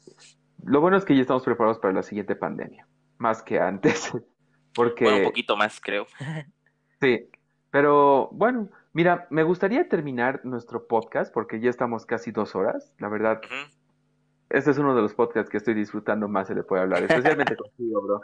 lo 0.65 0.81
bueno 0.81 0.97
es 0.97 1.05
que 1.05 1.15
ya 1.15 1.21
estamos 1.21 1.45
preparados 1.45 1.79
para 1.79 1.95
la 1.95 2.03
siguiente 2.03 2.35
pandemia, 2.35 2.89
más 3.19 3.43
que 3.43 3.61
antes. 3.61 4.11
Porque 4.75 5.05
Bueno, 5.05 5.19
un 5.19 5.25
poquito 5.25 5.57
más, 5.57 5.81
creo. 5.81 6.07
Sí, 7.01 7.29
pero 7.71 8.29
bueno, 8.33 8.69
mira, 8.93 9.29
me 9.31 9.45
gustaría 9.45 9.89
terminar 9.89 10.41
nuestro 10.45 10.89
podcast 10.89 11.33
porque 11.33 11.61
ya 11.61 11.71
estamos 11.71 12.05
casi 12.07 12.33
dos 12.33 12.57
horas. 12.57 12.93
La 12.99 13.09
verdad, 13.09 13.41
Ujú. 13.45 13.78
Este 14.51 14.71
es 14.71 14.79
uno 14.79 14.95
de 14.95 15.03
los 15.03 15.15
podcasts 15.15 15.51
que 15.51 15.57
estoy 15.59 15.75
disfrutando 15.75 16.29
más 16.29 16.49
se 16.49 16.55
le 16.55 16.63
puede 16.63 16.83
hablar, 16.83 17.03
especialmente 17.03 17.57
contigo, 17.57 18.03
bro. 18.03 18.21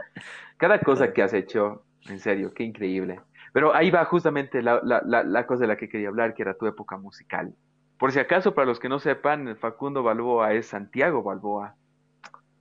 Cada 0.57 0.81
cosa 0.81 1.13
que 1.13 1.23
has 1.23 1.33
hecho, 1.33 1.85
en 2.09 2.19
serio, 2.21 2.53
qué 2.55 2.65
increíble. 2.65 3.21
Pero 3.53 3.75
ahí 3.75 3.91
va 3.91 4.05
justamente 4.05 4.63
la, 4.63 4.81
la, 4.83 5.03
la, 5.05 5.23
la 5.23 5.47
cosa 5.47 5.61
de 5.63 5.69
la 5.69 5.77
que 5.77 5.89
quería 5.89 6.09
hablar, 6.09 6.35
que 6.35 6.43
era 6.43 6.55
tu 6.55 6.67
época 6.67 6.97
musical. 6.97 7.55
Por 7.99 8.11
si 8.11 8.19
acaso, 8.19 8.55
para 8.55 8.67
los 8.67 8.81
que 8.81 8.89
no 8.89 8.99
sepan, 8.99 9.57
Facundo 9.57 10.03
Balboa 10.03 10.53
es 10.53 10.67
Santiago 10.67 11.23
Balboa. 11.23 11.77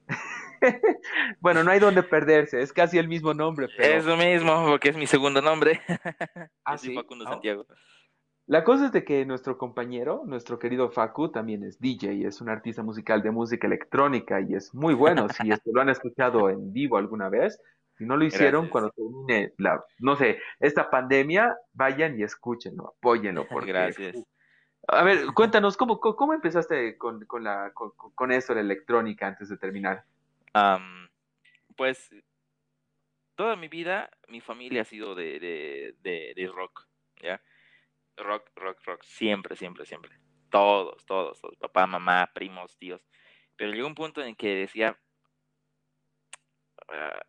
Bueno, 1.41 1.64
no 1.64 1.72
hay 1.72 1.80
donde 1.80 2.03
perderse, 2.03 2.61
es 2.61 2.72
casi 2.72 2.98
el 2.98 3.10
mismo 3.10 3.34
nombre, 3.34 3.68
pero... 3.76 3.98
Eso 3.98 4.15
mismo, 4.15 4.65
porque 4.65 4.90
es 4.90 4.95
mi 4.98 5.07
segundo 5.07 5.41
nombre. 5.41 5.81
Ah, 6.64 6.77
¿sí? 6.77 6.95
Facundo 6.95 7.26
Ah. 7.27 7.31
Santiago. 7.31 7.65
La 8.53 8.63
cosa 8.63 8.85
es 8.85 8.91
de 8.91 9.03
que 9.03 9.25
nuestro 9.25 9.57
compañero, 9.57 10.21
nuestro 10.27 10.59
querido 10.59 10.91
Facu, 10.91 11.31
también 11.31 11.63
es 11.63 11.80
DJ, 11.80 12.27
es 12.27 12.39
un 12.39 12.49
artista 12.49 12.84
musical 12.84 13.23
de 13.23 13.31
música 13.31 13.65
electrónica 13.65 14.41
y 14.41 14.53
es 14.53 14.75
muy 14.75 14.93
bueno. 14.93 15.27
Si 15.30 15.49
esto 15.49 15.71
lo 15.73 15.81
han 15.81 15.89
escuchado 15.89 16.51
en 16.51 16.71
vivo 16.71 16.97
alguna 16.97 17.30
vez, 17.30 17.59
si 17.97 18.05
no 18.05 18.15
lo 18.15 18.25
hicieron, 18.25 18.69
Gracias. 18.69 18.71
cuando 18.71 18.91
termine 18.91 19.53
la, 19.57 19.84
no 19.97 20.15
sé, 20.15 20.38
esta 20.59 20.91
pandemia, 20.91 21.57
vayan 21.73 22.19
y 22.19 22.21
escúchenlo, 22.21 22.89
apóyenlo, 22.89 23.47
porque... 23.49 23.71
Gracias. 23.71 24.23
A 24.88 25.03
ver, 25.03 25.25
cuéntanos, 25.34 25.75
¿cómo, 25.75 25.99
cómo, 25.99 26.35
empezaste 26.35 26.95
con, 26.99 27.25
con, 27.25 27.43
la, 27.43 27.71
con, 27.73 27.89
con 28.13 28.31
esto 28.31 28.53
de 28.53 28.61
la 28.61 28.71
electrónica 28.71 29.25
antes 29.25 29.49
de 29.49 29.57
terminar? 29.57 30.03
Pues 31.75 32.11
toda 33.34 33.55
mi 33.55 33.67
vida 33.67 34.11
mi 34.27 34.41
familia 34.41 34.84
ha 34.84 34.85
sido 34.85 35.15
de, 35.15 35.39
de, 35.39 35.95
de, 36.03 36.34
de 36.35 36.47
rock, 36.53 36.85
¿ya? 37.19 37.41
Rock, 38.18 38.49
rock, 38.56 38.80
rock, 38.85 39.03
siempre, 39.03 39.56
siempre, 39.56 39.85
siempre. 39.85 40.11
Todos, 40.49 41.03
todos, 41.06 41.40
todos, 41.41 41.56
papá, 41.57 41.88
mamá, 41.88 42.30
primos, 42.34 42.77
tíos. 42.77 43.02
Pero 43.56 43.72
llegó 43.72 43.88
un 43.88 43.95
punto 43.95 44.22
en 44.23 44.35
que 44.35 44.56
decía, 44.56 44.98
"Ah, 46.90 47.22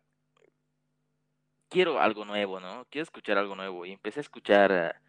quiero 1.69 1.99
algo 1.99 2.25
nuevo, 2.25 2.59
¿no? 2.59 2.85
Quiero 2.89 3.03
escuchar 3.03 3.37
algo 3.37 3.55
nuevo. 3.55 3.85
Y 3.85 3.91
empecé 3.93 4.19
a 4.19 4.21
escuchar 4.21 4.71
ah, 4.71 5.01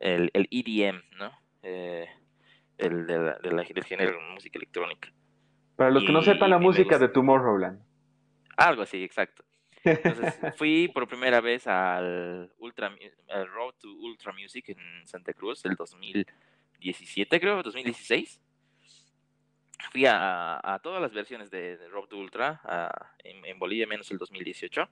el, 0.00 0.30
el 0.34 0.48
EDM, 0.50 1.02
¿no? 1.16 1.30
Eh, 1.62 2.08
el 2.78 3.06
de 3.06 3.18
la- 3.18 3.38
de 3.38 3.52
la- 3.52 3.62
del 3.62 3.84
género 3.84 4.12
de 4.12 4.32
música 4.32 4.58
electrónica. 4.58 5.12
Para 5.76 5.90
los 5.90 6.04
que 6.04 6.12
no 6.12 6.22
sepan 6.22 6.50
la 6.50 6.58
música 6.58 6.98
de 6.98 7.08
Tomorrowland. 7.08 7.82
Algo 8.56 8.82
así, 8.82 9.02
exacto. 9.02 9.44
Entonces 9.84 10.40
fui 10.56 10.88
por 10.88 11.08
primera 11.08 11.40
vez 11.40 11.66
al 11.66 12.52
Ultra 12.58 12.94
al 13.28 13.48
Road 13.48 13.74
to 13.80 13.88
Ultra 13.92 14.32
Music 14.32 14.68
en 14.70 15.06
Santa 15.06 15.32
Cruz 15.34 15.64
el 15.64 15.74
2017, 15.74 17.40
creo, 17.40 17.62
2016. 17.62 18.40
Fui 19.92 20.06
a, 20.06 20.60
a 20.62 20.78
todas 20.80 21.00
las 21.00 21.12
versiones 21.12 21.50
de, 21.50 21.76
de 21.76 21.88
Road 21.88 22.08
to 22.08 22.18
Ultra 22.18 22.60
a- 22.64 23.12
en, 23.24 23.44
en 23.44 23.58
Bolivia, 23.58 23.86
menos 23.86 24.10
el 24.10 24.18
2018, 24.18 24.88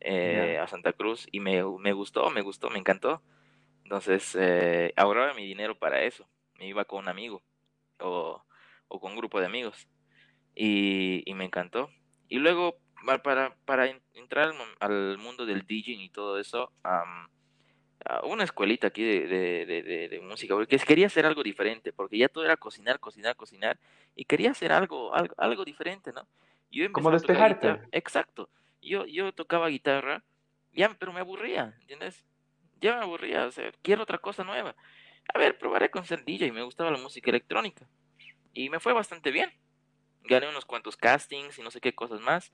eh, 0.00 0.58
a 0.60 0.66
Santa 0.66 0.92
Cruz, 0.92 1.26
y 1.30 1.40
me, 1.40 1.62
me 1.78 1.92
gustó, 1.92 2.28
me 2.30 2.42
gustó, 2.42 2.68
me 2.70 2.78
encantó. 2.78 3.22
Entonces 3.84 4.36
eh, 4.38 4.92
ahorraba 4.96 5.34
mi 5.34 5.46
dinero 5.46 5.78
para 5.78 6.02
eso. 6.02 6.28
Me 6.58 6.66
iba 6.66 6.84
con 6.84 7.00
un 7.00 7.08
amigo 7.08 7.42
o, 8.00 8.44
o 8.88 9.00
con 9.00 9.12
un 9.12 9.18
grupo 9.18 9.40
de 9.40 9.46
amigos 9.46 9.88
y, 10.54 11.22
y 11.24 11.34
me 11.34 11.44
encantó. 11.44 11.90
Y 12.28 12.38
luego, 12.38 12.76
para, 13.22 13.54
para 13.64 13.86
en- 13.86 14.02
entrar 14.14 14.52
al, 14.80 15.18
mundo 15.18 15.46
del 15.46 15.66
DJing 15.66 16.00
y 16.00 16.10
todo 16.10 16.38
eso, 16.38 16.72
hubo 18.22 18.32
una 18.32 18.44
escuelita 18.44 18.88
aquí 18.88 19.02
de, 19.02 19.26
de, 19.26 20.08
de, 20.08 20.20
música, 20.20 20.54
porque 20.54 20.78
quería 20.78 21.06
hacer 21.06 21.26
algo 21.26 21.42
diferente, 21.42 21.92
porque 21.92 22.18
ya 22.18 22.28
todo 22.28 22.44
era 22.44 22.56
cocinar, 22.56 23.00
cocinar, 23.00 23.36
cocinar, 23.36 23.78
y 24.14 24.24
quería 24.24 24.50
hacer 24.50 24.72
algo, 24.72 25.14
algo, 25.14 25.34
algo 25.38 25.64
diferente, 25.64 26.12
¿no? 26.12 26.26
Yo 26.70 26.90
Como 26.92 27.10
despejarte. 27.10 27.68
guitarra- 27.68 27.88
Exacto. 27.92 28.50
Yo, 28.82 29.06
yo 29.06 29.32
tocaba 29.32 29.68
guitarra, 29.68 30.22
ya, 30.72 30.94
pero 30.98 31.12
me 31.12 31.20
aburría, 31.20 31.74
¿entiendes? 31.80 32.24
Ya 32.80 32.96
me 32.96 33.02
aburría, 33.02 33.46
o 33.46 33.50
sea, 33.50 33.72
quiero 33.82 34.02
otra 34.02 34.18
cosa 34.18 34.44
nueva. 34.44 34.74
a 35.34 35.38
ver, 35.38 35.58
probaré 35.58 35.90
con 35.90 36.06
ser 36.06 36.24
DJ, 36.24 36.52
me 36.52 36.62
gustaba 36.62 36.90
la 36.90 36.98
música 36.98 37.30
electrónica. 37.30 37.86
Y 38.54 38.70
me 38.70 38.80
fue 38.80 38.92
bastante 38.92 39.30
bien. 39.30 39.52
Gané 40.22 40.48
unos 40.48 40.64
cuantos 40.64 40.96
castings 40.96 41.58
y 41.58 41.62
no 41.62 41.70
sé 41.70 41.80
qué 41.80 41.94
cosas 41.94 42.20
más. 42.20 42.50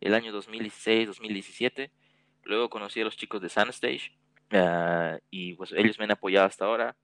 El 0.00 0.14
año 0.14 0.32
2016, 0.32 1.08
2017. 1.08 1.90
Luego 2.44 2.70
conocí 2.70 3.00
a 3.00 3.04
los 3.04 3.16
chicos 3.16 3.40
de 3.40 3.48
Sunstage. 3.48 4.12
ah, 4.52 5.18
y 5.30 5.54
pues 5.54 5.72
ellos 5.72 5.98
me 5.98 6.04
han 6.04 6.12
apoyado 6.12 6.46
hasta 6.46 6.64
ahora. 6.64 6.96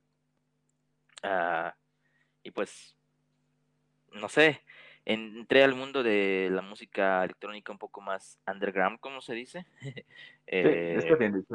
Ah, 1.22 1.74
y 2.42 2.50
pues, 2.50 2.96
no 4.12 4.28
sé, 4.28 4.60
entré 5.04 5.62
al 5.64 5.74
mundo 5.74 6.02
de 6.02 6.48
la 6.50 6.62
música 6.62 7.24
electrónica 7.24 7.72
un 7.72 7.78
poco 7.78 8.00
más 8.00 8.38
underground, 8.46 9.00
como 9.00 9.20
se 9.20 9.34
dice. 9.34 9.66
Sí, 10.62 10.68
está 10.98 11.14
Eh, 11.14 11.16
bien 11.18 11.32
dicho. 11.34 11.54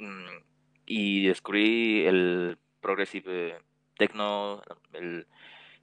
mm, 0.00 0.44
y 0.86 1.26
descubrí 1.28 2.04
el 2.06 2.58
progressive 2.80 3.58
techno, 3.96 4.60
el, 4.92 5.26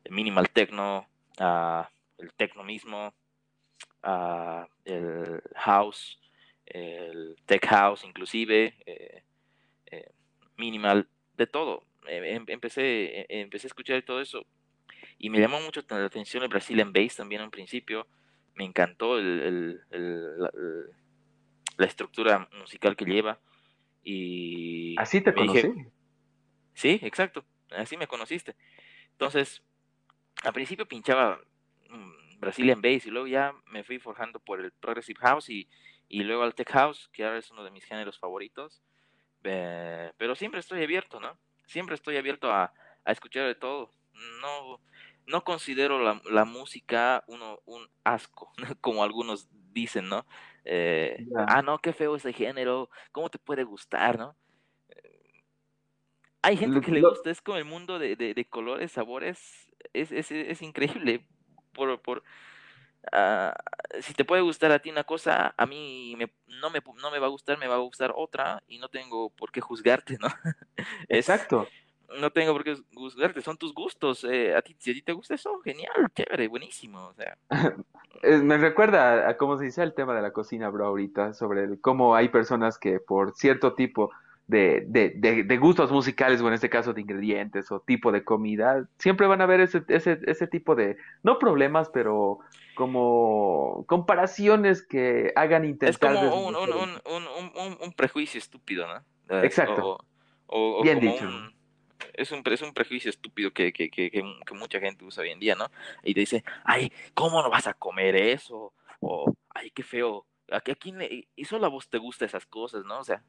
el 0.03 0.11
minimal 0.13 0.49
techno, 0.49 1.07
ah, 1.39 1.89
el 2.17 2.31
techno 2.33 2.63
mismo, 2.63 3.13
el 4.03 5.41
house, 5.55 6.19
el 6.65 7.35
tech 7.45 7.65
house 7.67 8.03
inclusive, 8.03 8.75
eh, 8.85 9.23
eh, 9.87 10.11
minimal, 10.57 11.07
de 11.37 11.47
todo. 11.47 11.83
Eh, 12.07 12.35
em- 12.35 12.45
empecé, 12.47 13.25
empecé 13.29 13.67
a 13.67 13.69
escuchar 13.69 14.01
todo 14.03 14.21
eso 14.21 14.45
y 15.17 15.29
me 15.29 15.39
llamó 15.39 15.59
mucho 15.61 15.81
la 15.89 16.05
atención 16.05 16.43
el 16.43 16.49
Brazilian 16.49 16.91
Bass 16.93 17.17
también 17.17 17.41
en 17.41 17.51
principio. 17.51 18.07
Me 18.55 18.65
encantó 18.65 19.17
el, 19.17 19.41
el- 19.41 19.81
el- 19.91 20.39
la, 21.77 21.85
estructura 21.85 22.49
musical 22.59 22.95
que 22.95 23.05
lleva. 23.05 23.39
Y 24.03 24.95
Así 24.99 25.21
te 25.21 25.31
dije, 25.31 25.61
conocí. 25.61 25.91
Sí, 26.73 26.99
exacto. 27.03 27.45
Así 27.69 27.97
me 27.97 28.07
conociste. 28.07 28.55
Entonces, 29.11 29.63
al 30.43 30.53
principio 30.53 30.87
pinchaba 30.87 31.39
Brazilian 32.41 32.81
Bass 32.81 33.05
y 33.05 33.11
luego 33.11 33.27
ya 33.27 33.53
me 33.67 33.83
fui 33.83 33.99
forjando 33.99 34.39
por 34.39 34.59
el 34.59 34.71
Progressive 34.73 35.19
House 35.21 35.49
y, 35.49 35.69
y 36.09 36.23
luego 36.23 36.43
al 36.43 36.55
Tech 36.55 36.69
House, 36.71 37.09
que 37.13 37.23
ahora 37.23 37.37
es 37.37 37.51
uno 37.51 37.63
de 37.63 37.71
mis 37.71 37.85
géneros 37.85 38.19
favoritos. 38.19 38.81
Eh, 39.43 40.11
pero 40.17 40.35
siempre 40.35 40.59
estoy 40.59 40.83
abierto, 40.83 41.19
¿no? 41.19 41.37
Siempre 41.65 41.95
estoy 41.95 42.17
abierto 42.17 42.51
a, 42.51 42.73
a 43.05 43.11
escuchar 43.11 43.47
de 43.47 43.55
todo. 43.55 43.93
No, 44.41 44.81
no 45.27 45.43
considero 45.43 45.99
la, 45.99 46.21
la 46.29 46.45
música 46.45 47.23
uno, 47.27 47.61
un 47.65 47.89
asco, 48.03 48.51
como 48.81 49.03
algunos 49.03 49.47
dicen, 49.73 50.09
¿no? 50.09 50.25
Eh, 50.65 51.27
ah, 51.47 51.61
no, 51.61 51.79
qué 51.79 51.93
feo 51.93 52.15
ese 52.15 52.33
género, 52.33 52.89
¿cómo 53.11 53.29
te 53.29 53.39
puede 53.39 53.63
gustar, 53.63 54.17
no? 54.19 54.35
Hay 56.43 56.57
gente 56.57 56.81
que 56.81 56.91
le 56.91 57.01
gusta, 57.01 57.29
es 57.29 57.41
como 57.41 57.57
el 57.57 57.65
mundo 57.65 57.99
de, 57.99 58.15
de, 58.15 58.33
de 58.33 58.45
colores, 58.45 58.91
sabores, 58.91 59.71
es, 59.93 60.11
es, 60.11 60.31
es 60.31 60.61
increíble. 60.61 61.27
Por, 61.73 62.01
por, 62.01 62.23
ah, 63.11 63.53
si 64.01 64.13
te 64.13 64.25
puede 64.25 64.41
gustar 64.41 64.71
a 64.71 64.79
ti 64.79 64.89
una 64.89 65.03
cosa, 65.03 65.53
a 65.57 65.65
mí 65.65 66.15
me, 66.17 66.31
no, 66.61 66.69
me, 66.69 66.81
no 67.01 67.11
me 67.11 67.19
va 67.19 67.27
a 67.27 67.29
gustar, 67.29 67.57
me 67.57 67.67
va 67.67 67.75
a 67.75 67.79
gustar 67.79 68.13
otra 68.15 68.63
y 68.67 68.77
no 68.79 68.89
tengo 68.89 69.29
por 69.31 69.51
qué 69.51 69.61
juzgarte, 69.61 70.17
¿no? 70.19 70.27
Exacto. 71.09 71.67
no 72.19 72.29
tengo 72.31 72.53
por 72.53 72.63
qué 72.63 72.75
juzgarte, 72.93 73.41
son 73.41 73.57
tus 73.57 73.73
gustos. 73.73 74.23
eh, 74.25 74.55
a 74.55 74.61
ti, 74.61 74.75
si 74.79 74.91
a 74.91 74.93
ti 74.93 75.01
te 75.01 75.13
gusta 75.13 75.35
eso, 75.35 75.59
genial, 75.61 76.11
chévere, 76.15 76.47
buenísimo. 76.47 77.07
O 77.07 77.13
sea, 77.13 77.37
Eh, 78.23 78.37
Me 78.37 78.57
recuerda 78.57 79.25
a, 79.27 79.29
a 79.29 79.37
cómo 79.37 79.57
se 79.57 79.65
dice 79.65 79.81
el 79.81 79.93
tema 79.95 80.13
de 80.13 80.21
la 80.21 80.31
cocina, 80.31 80.69
bro, 80.69 80.85
ahorita, 80.85 81.33
sobre 81.33 81.63
el- 81.63 81.81
cómo 81.81 82.13
hay 82.15 82.29
personas 82.29 82.77
que 82.77 82.99
por 82.99 83.33
cierto 83.33 83.73
tipo 83.73 84.11
de, 84.47 84.83
de, 84.87 85.13
de, 85.15 85.43
de 85.43 85.57
gustos 85.57 85.91
musicales, 85.91 86.41
o 86.41 86.47
en 86.47 86.53
este 86.53 86.69
caso 86.69 86.93
de 86.93 87.01
ingredientes 87.01 87.71
o 87.71 87.79
tipo 87.79 88.11
de 88.11 88.23
comida, 88.23 88.87
siempre 88.97 89.27
van 89.27 89.41
a 89.41 89.45
ver 89.45 89.61
ese, 89.61 89.83
ese, 89.87 90.19
ese 90.25 90.47
tipo 90.47 90.75
de, 90.75 90.97
no 91.23 91.39
problemas, 91.39 91.89
pero 91.89 92.39
como 92.73 93.85
comparaciones 93.87 94.81
que 94.85 95.31
hagan 95.35 95.63
es 95.63 95.71
intentar 95.71 96.15
como 96.15 96.47
un, 96.47 96.55
un, 96.55 96.99
un, 97.05 97.77
un, 97.81 97.93
prejuicio 97.93 98.39
estúpido, 98.39 98.87
¿no? 98.87 98.97
Es- 99.37 99.45
Exacto. 99.45 99.99
O, 100.47 100.81
Bien 100.83 100.99
como 100.99 101.13
dicho. 101.13 101.27
un, 101.27 101.53
es 102.13 102.31
un, 102.31 102.43
es 102.45 102.61
un 102.61 102.73
prejuicio 102.73 103.09
estúpido 103.09 103.51
que, 103.51 103.71
que, 103.71 103.89
que, 103.89 104.11
que, 104.11 104.23
mucha 104.53 104.79
gente 104.79 105.05
usa 105.05 105.23
hoy 105.23 105.29
en 105.29 105.39
día, 105.39 105.55
¿no? 105.55 105.67
Y 106.03 106.13
te 106.13 106.19
dice, 106.21 106.43
ay, 106.65 106.91
¿cómo 107.13 107.41
no 107.41 107.49
vas 107.49 107.67
a 107.67 107.73
comer 107.73 108.15
eso? 108.15 108.73
O, 108.99 109.33
ay, 109.49 109.71
qué 109.71 109.83
feo. 109.83 110.25
¿A, 110.51 110.59
qué- 110.59 110.73
a 110.73 110.75
quién 110.75 110.97
le- 110.97 111.29
y 111.35 111.45
solo 111.45 111.65
a 111.65 111.69
vos 111.69 111.87
te 111.89 111.97
gustan 111.97 112.27
esas 112.27 112.45
cosas, 112.45 112.83
¿no? 112.83 112.99
O 112.99 113.03
sea, 113.05 113.23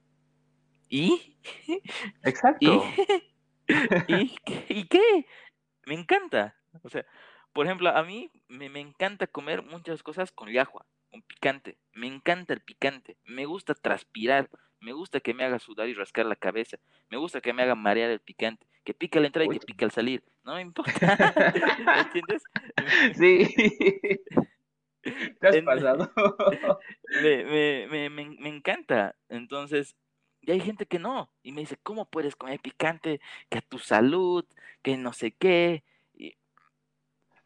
¿y? 0.93 1.39
Exacto. 2.23 2.85
¿Y 4.06 4.36
qué? 4.44 4.66
¿Y 4.69 4.85
qué? 4.86 5.27
Me 5.86 5.94
encanta. 5.94 6.55
O 6.82 6.90
sea, 6.90 7.06
por 7.55 7.64
ejemplo, 7.64 7.89
a 7.89 8.02
mí 8.02 8.31
me, 8.48 8.69
me 8.69 8.81
encanta 8.81 9.27
comer 9.27 9.62
muchas 9.62 10.02
cosas 10.02 10.32
con 10.32 10.51
llajua, 10.51 10.85
con 11.10 11.23
picante. 11.23 11.78
Me 11.94 12.06
encanta 12.06 12.52
el 12.52 12.60
picante. 12.60 13.16
Me 13.24 13.47
gusta 13.47 13.74
transpirar. 13.74 14.51
Me 14.81 14.93
gusta 14.93 15.20
que 15.20 15.32
me 15.32 15.44
haga 15.44 15.59
sudar 15.59 15.89
y 15.89 15.94
rascar 15.94 16.27
la 16.27 16.36
cabeza. 16.36 16.77
Me 17.09 17.16
gusta 17.16 17.40
que 17.40 17.55
me 17.55 17.62
haga 17.62 17.74
marear 17.74 18.10
el 18.10 18.20
picante. 18.20 18.66
Que 18.85 18.93
pica 18.93 19.19
al 19.19 19.24
entrar 19.24 19.47
y 19.47 19.48
Uy. 19.48 19.59
que 19.59 19.64
pica 19.66 19.86
al 19.86 19.93
salir. 19.93 20.23
No 20.44 20.56
me 20.56 20.60
importa. 20.60 20.93
¿Entiendes? 22.06 22.43
Sí. 23.14 23.48
Te 25.40 25.48
has 25.48 25.56
pasado. 25.62 26.12
me, 27.23 27.44
me, 27.44 27.86
me, 27.89 28.10
me, 28.10 28.31
me 28.39 28.48
encanta. 28.48 29.16
Entonces, 29.28 29.97
y 30.43 30.51
hay 30.51 30.60
gente 30.60 30.86
que 30.86 30.98
no. 30.98 31.31
Y 31.43 31.52
me 31.52 31.60
dice, 31.60 31.78
¿cómo 31.82 32.05
puedes 32.05 32.36
comer 32.36 32.60
picante? 32.60 33.20
Que 33.48 33.59
a 33.59 33.62
tu 33.62 33.78
salud, 33.78 34.44
que 34.82 34.97
no 34.97 35.12
sé 35.12 35.31
qué. 35.31 35.85
Y- 36.14 36.36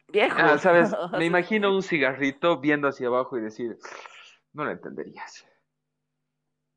Viejo. 0.07 0.37
Ah, 0.39 0.57
sabes, 0.57 0.91
me 1.17 1.25
imagino 1.25 1.73
un 1.73 1.83
cigarrito 1.83 2.59
viendo 2.59 2.87
hacia 2.87 3.07
abajo 3.07 3.37
y 3.37 3.41
decir, 3.41 3.77
no 4.53 4.65
lo 4.65 4.71
entenderías. 4.71 5.47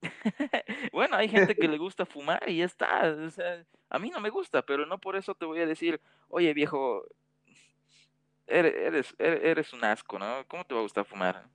Bueno, 0.92 1.16
hay 1.16 1.28
gente 1.28 1.54
que 1.54 1.68
le 1.68 1.78
gusta 1.78 2.06
fumar 2.06 2.42
y 2.48 2.58
ya 2.58 2.64
está. 2.64 3.10
O 3.10 3.30
sea, 3.30 3.64
a 3.88 3.98
mí 3.98 4.10
no 4.10 4.20
me 4.20 4.30
gusta, 4.30 4.62
pero 4.62 4.86
no 4.86 4.98
por 4.98 5.16
eso 5.16 5.34
te 5.34 5.44
voy 5.44 5.60
a 5.60 5.66
decir, 5.66 6.00
oye 6.28 6.52
viejo, 6.54 7.04
eres, 8.46 8.74
eres, 8.74 9.14
eres 9.18 9.44
eres 9.44 9.72
un 9.72 9.84
asco, 9.84 10.18
¿no? 10.18 10.44
¿Cómo 10.48 10.64
te 10.64 10.74
va 10.74 10.80
a 10.80 10.84
gustar 10.84 11.04
fumar? 11.04 11.46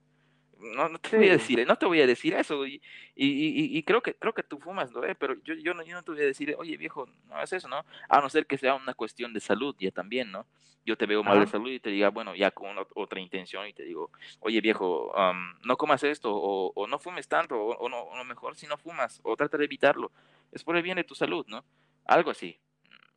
No, 0.59 0.89
no 0.89 0.99
te 0.99 1.17
voy 1.17 1.29
a 1.29 1.33
decir, 1.33 1.65
no 1.67 1.75
te 1.77 1.85
voy 1.85 2.01
a 2.01 2.07
decir 2.07 2.33
eso. 2.33 2.65
Y, 2.65 2.81
y, 3.15 3.27
y, 3.27 3.77
y 3.77 3.83
creo 3.83 4.01
que 4.01 4.15
creo 4.15 4.33
que 4.33 4.43
tú 4.43 4.59
fumas, 4.59 4.91
¿no? 4.91 5.03
Eh, 5.03 5.15
Pero 5.15 5.35
yo, 5.43 5.53
yo, 5.55 5.73
no, 5.73 5.83
yo 5.83 5.93
no 5.95 6.03
te 6.03 6.11
voy 6.11 6.21
a 6.21 6.25
decir, 6.25 6.55
oye 6.57 6.77
viejo, 6.77 7.07
no 7.27 7.41
es 7.41 7.53
eso, 7.53 7.67
¿no? 7.67 7.85
A 8.09 8.21
no 8.21 8.29
ser 8.29 8.45
que 8.47 8.57
sea 8.57 8.75
una 8.75 8.93
cuestión 8.93 9.33
de 9.33 9.39
salud, 9.39 9.75
ya 9.79 9.91
también, 9.91 10.31
¿no? 10.31 10.45
Yo 10.85 10.97
te 10.97 11.07
veo 11.07 11.23
mal 11.23 11.39
de 11.39 11.47
salud 11.47 11.69
y 11.71 11.79
te 11.79 11.89
diga, 11.89 12.09
bueno, 12.09 12.35
ya 12.35 12.51
con 12.51 12.75
ot- 12.77 12.87
otra 12.95 13.19
intención 13.19 13.67
y 13.67 13.73
te 13.73 13.83
digo, 13.83 14.11
oye 14.39 14.61
viejo, 14.61 15.17
am, 15.17 15.57
no 15.63 15.77
comas 15.77 16.03
esto 16.03 16.31
o, 16.33 16.71
o 16.75 16.87
no 16.87 16.99
fumes 16.99 17.27
tanto 17.27 17.55
o, 17.57 17.75
o 17.77 17.89
no, 17.89 18.01
o 18.01 18.23
mejor 18.23 18.55
si 18.55 18.67
no 18.67 18.77
fumas 18.77 19.19
o 19.23 19.35
trata 19.35 19.57
de 19.57 19.65
evitarlo. 19.65 20.11
Es 20.51 20.63
por 20.63 20.77
el 20.77 20.83
bien 20.83 20.97
de 20.97 21.03
tu 21.03 21.15
salud, 21.15 21.45
¿no? 21.47 21.65
Algo 22.05 22.29
así, 22.31 22.59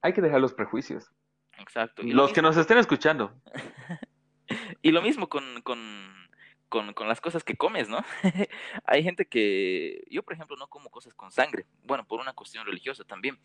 Hay 0.02 0.12
que 0.12 0.20
dejar 0.23 0.40
los 0.40 0.55
prejuicios. 0.55 1.10
exacto. 1.59 2.02
Y 2.02 2.12
lo 2.12 2.23
Los 2.23 2.32
que 2.32 2.43
nos 2.43 2.56
estén 2.56 2.78
escuchando. 2.78 3.32
Y 4.82 4.93
lo 4.93 5.02
mismo 5.02 5.28
con, 5.28 5.60
con, 5.62 5.78
con, 6.69 6.93
con 6.95 7.09
las 7.09 7.20
cosas 7.20 7.45
que 7.45 7.57
comes, 7.57 7.89
¿no? 7.89 7.99
Hay 8.85 9.03
gente 9.03 9.27
que, 9.27 10.05
yo 10.11 10.23
por 10.23 10.35
ejemplo 10.35 10.57
no 10.57 10.69
como 10.69 10.90
cosas 10.90 11.15
con 11.15 11.31
sangre, 11.32 11.66
bueno, 11.85 12.07
por 12.07 12.20
una 12.20 12.32
cuestión 12.35 12.66
religiosa 12.66 13.05
también, 13.05 13.39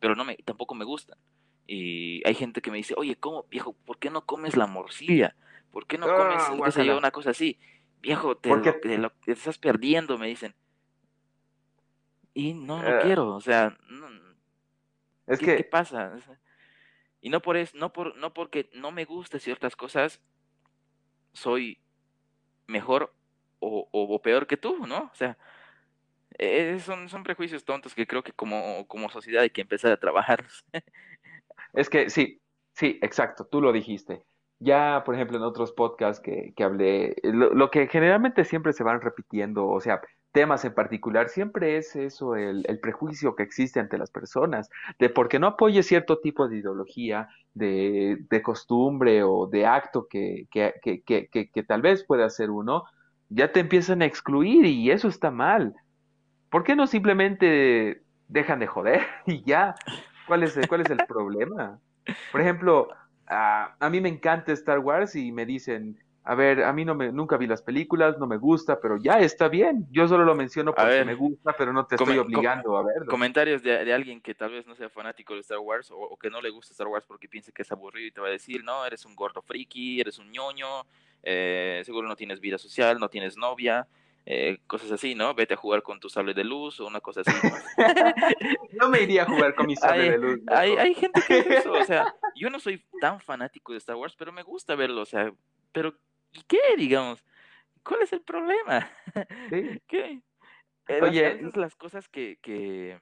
pero 0.00 0.14
no 0.16 0.24
me, 0.24 0.36
tampoco 0.38 0.74
me 0.74 0.84
gustan. 0.84 1.18
Y 1.66 2.26
hay 2.26 2.34
gente 2.34 2.62
que 2.62 2.70
me 2.70 2.78
dice, 2.78 2.94
oye, 2.96 3.16
¿cómo, 3.16 3.44
viejo, 3.50 3.74
por 3.84 3.98
qué 3.98 4.10
no 4.10 4.24
comes 4.24 4.56
la 4.56 4.66
morcilla? 4.66 5.36
¿Por 5.70 5.86
qué 5.86 5.98
no 5.98 6.12
comes, 6.12 6.50
Ah, 6.50 6.54
qué 6.62 6.70
sé 6.72 6.84
yo, 6.84 6.96
guácala. 6.96 6.98
una 6.98 7.10
cosa 7.10 7.30
así? 7.30 7.58
Viejo, 8.00 8.36
te, 8.36 8.54
lo, 8.54 8.74
te, 8.80 8.96
lo- 8.98 9.10
te 9.10 9.32
estás 9.32 9.58
perdiendo, 9.58 10.16
me 10.18 10.28
dicen. 10.28 10.54
Y 12.34 12.54
no, 12.54 12.82
no 12.82 12.96
Eh, 12.96 12.96
quiero, 12.96 13.34
o 13.34 13.40
sea, 13.40 13.76
no, 13.90 14.08
Es 15.26 15.38
¿qué, 15.38 15.52
qué 15.54 15.64
que, 15.64 15.64
pasa? 15.64 16.12
O 16.16 16.20
sea, 16.20 16.40
Y 17.20 17.30
no 17.30 17.40
por 17.42 17.56
eso, 17.56 17.76
no 17.78 17.92
por, 17.92 18.16
no 18.16 18.34
porque 18.34 18.70
no 18.74 18.90
me 18.92 19.04
gusten 19.04 19.40
ciertas 19.40 19.76
cosas, 19.76 20.20
soy 21.32 21.78
mejor 22.68 23.12
o, 23.60 24.20
peor 24.22 24.46
que 24.46 24.56
tú, 24.56 24.86
¿no? 24.86 25.10
O 25.12 25.14
sea, 25.14 25.36
eh, 26.38 26.78
son, 26.80 27.08
son 27.08 27.24
prejuicios 27.24 27.64
tontos 27.64 27.94
que 27.94 28.06
creo 28.06 28.22
que 28.22 28.32
como, 28.32 28.86
como 28.86 29.08
sociedad 29.08 29.42
hay 29.42 29.50
que 29.50 29.62
empezar 29.62 29.90
a 29.90 29.96
trabajar. 29.96 30.44
es 31.72 31.90
que 31.90 32.10
sí, 32.10 32.40
sí, 32.72 32.98
exacto, 33.02 33.46
tú 33.46 33.60
lo 33.60 33.72
dijiste. 33.72 34.22
Ya, 34.60 35.02
por 35.04 35.14
ejemplo, 35.14 35.36
en 35.36 35.44
otros 35.44 35.72
podcasts 35.72 36.22
que, 36.22 36.52
que 36.56 36.64
hablé, 36.64 37.16
lo, 37.22 37.54
lo 37.54 37.70
que 37.70 37.88
generalmente 37.88 38.44
siempre 38.44 38.72
se 38.72 38.84
van 38.84 39.00
repitiendo, 39.00 39.66
o 39.68 39.80
sea, 39.80 40.00
temas 40.32 40.64
en 40.64 40.74
particular, 40.74 41.28
siempre 41.28 41.76
es 41.78 41.96
eso, 41.96 42.36
el, 42.36 42.64
el 42.68 42.80
prejuicio 42.80 43.34
que 43.34 43.42
existe 43.42 43.80
ante 43.80 43.98
las 43.98 44.10
personas, 44.10 44.68
de 44.98 45.08
porque 45.10 45.38
no 45.38 45.46
apoye 45.48 45.82
cierto 45.82 46.20
tipo 46.20 46.48
de 46.48 46.58
ideología, 46.58 47.28
de, 47.54 48.18
de 48.30 48.42
costumbre 48.42 49.22
o 49.24 49.46
de 49.48 49.66
acto 49.66 50.06
que, 50.08 50.46
que, 50.50 50.74
que, 50.82 51.02
que, 51.02 51.62
tal 51.64 51.82
vez 51.82 52.04
pueda 52.06 52.26
hacer 52.26 52.50
uno, 52.50 52.84
ya 53.28 53.52
te 53.52 53.60
empiezan 53.60 54.02
a 54.02 54.06
excluir 54.06 54.64
y 54.66 54.90
eso 54.90 55.08
está 55.08 55.30
mal. 55.30 55.74
¿Por 56.50 56.64
qué 56.64 56.76
no 56.76 56.86
simplemente 56.86 58.02
dejan 58.28 58.60
de 58.60 58.66
joder 58.66 59.02
y 59.26 59.44
ya? 59.44 59.76
¿Cuál 60.24 60.42
es, 60.44 60.56
el- 60.56 60.68
cuál 60.68 60.82
es 60.82 60.90
el 60.90 61.02
problema? 61.04 61.80
Por 62.30 62.40
ejemplo, 62.40 62.88
a, 63.26 63.76
a 63.80 63.90
mí 63.90 64.00
me 64.00 64.08
encanta 64.08 64.52
Star 64.52 64.78
Wars 64.80 65.14
y 65.16 65.32
me 65.32 65.46
dicen, 65.46 65.98
a 66.28 66.34
ver, 66.34 66.62
a 66.62 66.74
mí 66.74 66.84
no 66.84 66.94
me, 66.94 67.10
nunca 67.10 67.38
vi 67.38 67.46
las 67.46 67.62
películas, 67.62 68.18
no 68.18 68.26
me 68.26 68.36
gusta, 68.36 68.78
pero 68.78 68.98
ya 68.98 69.18
está 69.18 69.48
bien. 69.48 69.86
Yo 69.90 70.06
solo 70.06 70.26
lo 70.26 70.34
menciono 70.34 70.74
porque 70.74 70.90
ver, 70.90 71.06
me 71.06 71.14
gusta, 71.14 71.54
pero 71.56 71.72
no 71.72 71.86
te 71.86 71.94
estoy 71.94 72.18
obligando 72.18 72.76
a 72.76 72.82
verlo. 72.82 73.06
Comentarios 73.06 73.62
de, 73.62 73.82
de 73.82 73.94
alguien 73.94 74.20
que 74.20 74.34
tal 74.34 74.50
vez 74.50 74.66
no 74.66 74.76
sea 74.76 74.90
fanático 74.90 75.32
de 75.32 75.40
Star 75.40 75.58
Wars 75.58 75.90
o, 75.90 75.96
o 75.96 76.18
que 76.18 76.28
no 76.28 76.42
le 76.42 76.50
gusta 76.50 76.72
Star 76.72 76.86
Wars 76.86 77.06
porque 77.08 77.30
piensa 77.30 77.50
que 77.50 77.62
es 77.62 77.72
aburrido 77.72 78.08
y 78.08 78.10
te 78.10 78.20
va 78.20 78.26
a 78.26 78.30
decir, 78.30 78.62
no, 78.62 78.84
eres 78.84 79.06
un 79.06 79.16
gordo 79.16 79.40
friki, 79.40 80.02
eres 80.02 80.18
un 80.18 80.30
ñoño, 80.30 80.84
eh, 81.22 81.80
seguro 81.86 82.06
no 82.06 82.14
tienes 82.14 82.40
vida 82.40 82.58
social, 82.58 83.00
no 83.00 83.08
tienes 83.08 83.38
novia, 83.38 83.88
eh, 84.26 84.58
cosas 84.66 84.92
así, 84.92 85.14
¿no? 85.14 85.32
Vete 85.32 85.54
a 85.54 85.56
jugar 85.56 85.82
con 85.82 85.98
tu 85.98 86.10
sable 86.10 86.34
de 86.34 86.44
luz 86.44 86.78
o 86.80 86.86
una 86.86 87.00
cosa 87.00 87.22
así. 87.22 87.32
No 88.78 88.88
me 88.90 89.00
iría 89.00 89.22
a 89.22 89.24
jugar 89.24 89.54
con 89.54 89.66
mi 89.66 89.76
sable 89.76 90.02
hay, 90.02 90.10
de 90.10 90.18
luz. 90.18 90.40
hay, 90.48 90.72
hay 90.72 90.94
gente 90.94 91.22
que 91.26 91.38
eso, 91.38 91.72
o 91.72 91.84
sea, 91.84 92.14
yo 92.36 92.50
no 92.50 92.60
soy 92.60 92.84
tan 93.00 93.18
fanático 93.18 93.72
de 93.72 93.78
Star 93.78 93.96
Wars, 93.96 94.14
pero 94.14 94.30
me 94.30 94.42
gusta 94.42 94.74
verlo, 94.74 95.00
o 95.00 95.06
sea, 95.06 95.32
pero 95.72 95.94
¿y 96.32 96.42
qué, 96.42 96.58
digamos? 96.76 97.24
¿Cuál 97.82 98.02
es 98.02 98.12
el 98.12 98.22
problema? 98.22 98.90
Sí. 99.48 99.80
Eh, 100.90 101.02
Oye, 101.02 101.38
las 101.54 101.76
cosas 101.76 102.08
que, 102.08 102.38
que, 102.40 102.98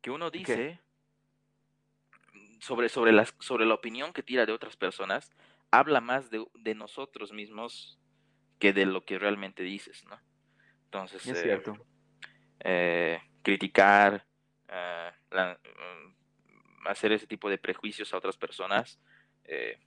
que 0.00 0.10
uno 0.12 0.30
dice 0.30 0.80
sobre, 2.60 2.88
sobre, 2.88 3.10
las, 3.10 3.34
sobre 3.40 3.66
la 3.66 3.74
opinión 3.74 4.12
que 4.12 4.22
tira 4.22 4.46
de 4.46 4.52
otras 4.52 4.76
personas, 4.76 5.32
habla 5.72 6.00
más 6.00 6.30
de, 6.30 6.46
de 6.54 6.74
nosotros 6.76 7.32
mismos 7.32 7.98
que 8.60 8.72
de 8.72 8.86
lo 8.86 9.04
que 9.04 9.18
realmente 9.18 9.62
dices, 9.64 10.04
¿no? 10.06 10.20
Entonces, 10.84 11.26
Es 11.26 11.38
eh, 11.38 11.42
cierto. 11.42 11.86
eh, 12.60 13.20
criticar, 13.42 14.24
eh, 14.68 15.10
la- 15.30 15.58
mm, 15.64 16.86
hacer 16.86 17.12
ese 17.12 17.26
tipo 17.26 17.50
de 17.50 17.58
prejuicios 17.58 18.14
a 18.14 18.18
otras 18.18 18.36
personas, 18.36 19.00
eh, 19.44 19.78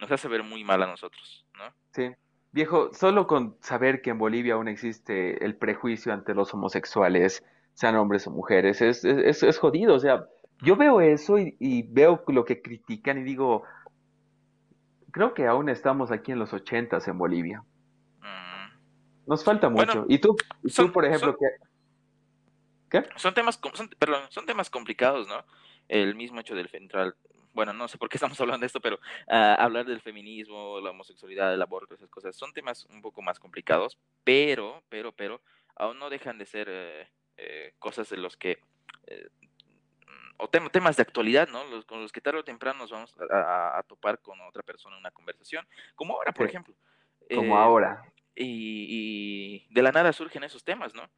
nos 0.00 0.10
hace 0.10 0.28
ver 0.28 0.42
muy 0.42 0.64
mal 0.64 0.82
a 0.82 0.86
nosotros, 0.86 1.46
¿no? 1.56 1.64
Sí. 1.92 2.10
Viejo, 2.52 2.92
solo 2.92 3.26
con 3.26 3.56
saber 3.60 4.02
que 4.02 4.10
en 4.10 4.18
Bolivia 4.18 4.54
aún 4.54 4.66
existe 4.68 5.44
el 5.44 5.56
prejuicio 5.56 6.12
ante 6.12 6.34
los 6.34 6.52
homosexuales, 6.52 7.44
sean 7.74 7.94
hombres 7.96 8.26
o 8.26 8.30
mujeres, 8.32 8.80
es, 8.82 9.04
es, 9.04 9.42
es- 9.42 9.58
jodido. 9.58 9.94
O 9.94 10.00
sea, 10.00 10.26
yo 10.62 10.74
veo 10.76 11.00
eso 11.00 11.38
y, 11.38 11.56
y 11.60 11.82
veo 11.84 12.24
lo 12.28 12.44
que 12.44 12.60
critican 12.60 13.18
y 13.18 13.22
digo, 13.22 13.62
creo 15.12 15.32
que 15.34 15.46
aún 15.46 15.68
estamos 15.68 16.10
aquí 16.10 16.32
en 16.32 16.38
los 16.40 16.52
ochentas 16.52 17.06
en 17.08 17.18
Bolivia. 17.18 17.62
Mm, 18.20 19.28
Nos 19.28 19.44
falta 19.44 19.68
Bueno, 19.68 19.94
mucho. 19.94 20.06
Y 20.08 20.18
tú, 20.18 20.36
y 20.64 20.72
tú, 20.72 20.90
por 20.92 21.04
ejemplo, 21.04 21.36
son-. 21.38 21.68
¿Qué? 22.90 23.04
son 23.16 23.34
temas, 23.34 23.60
son, 23.74 23.88
perdón, 23.98 24.22
son 24.30 24.44
temas 24.46 24.68
complicados, 24.70 25.28
¿no? 25.28 25.44
El 25.86 26.16
mismo 26.16 26.40
hecho 26.40 26.54
del 26.56 26.68
central, 26.68 27.14
bueno, 27.52 27.72
no 27.72 27.88
sé 27.88 27.98
por 27.98 28.08
qué 28.08 28.16
estamos 28.16 28.40
hablando 28.40 28.60
de 28.62 28.66
esto, 28.66 28.80
pero 28.80 28.98
ah, 29.28 29.54
hablar 29.58 29.86
del 29.86 30.00
feminismo, 30.00 30.80
la 30.80 30.90
homosexualidad, 30.90 31.52
el 31.52 31.62
aborto, 31.62 31.94
esas 31.94 32.10
cosas, 32.10 32.36
son 32.36 32.52
temas 32.52 32.84
un 32.86 33.02
poco 33.02 33.22
más 33.22 33.38
complicados, 33.38 33.98
pero, 34.24 34.82
pero, 34.88 35.12
pero, 35.12 35.40
aún 35.76 35.98
no 35.98 36.10
dejan 36.10 36.38
de 36.38 36.46
ser 36.46 36.68
eh, 36.70 37.08
eh, 37.36 37.74
cosas 37.78 38.08
de 38.10 38.16
los 38.18 38.36
que, 38.36 38.60
eh, 39.06 39.28
o 40.38 40.48
tem- 40.50 40.70
temas 40.70 40.96
de 40.96 41.02
actualidad, 41.02 41.48
¿no? 41.48 41.64
Los, 41.64 41.84
con 41.84 42.00
los 42.00 42.12
que 42.12 42.20
tarde 42.20 42.38
o 42.40 42.44
temprano 42.44 42.78
nos 42.78 42.90
vamos 42.90 43.14
a, 43.30 43.36
a- 43.36 43.78
a 43.78 43.82
topar 43.82 44.18
con 44.20 44.40
otra 44.42 44.62
persona 44.62 44.96
en 44.96 45.00
una 45.00 45.10
conversación, 45.10 45.66
como 45.94 46.14
ahora, 46.14 46.32
por 46.32 46.46
Sí. 46.46 46.50
ejemplo. 46.50 46.74
Como 47.34 47.56
Eh, 47.56 47.60
ahora. 47.60 48.02
y, 48.34 48.86
y 49.68 49.74
de 49.74 49.82
la 49.82 49.92
nada 49.92 50.12
surgen 50.12 50.42
esos 50.44 50.64
temas, 50.64 50.94
¿no? 50.94 51.10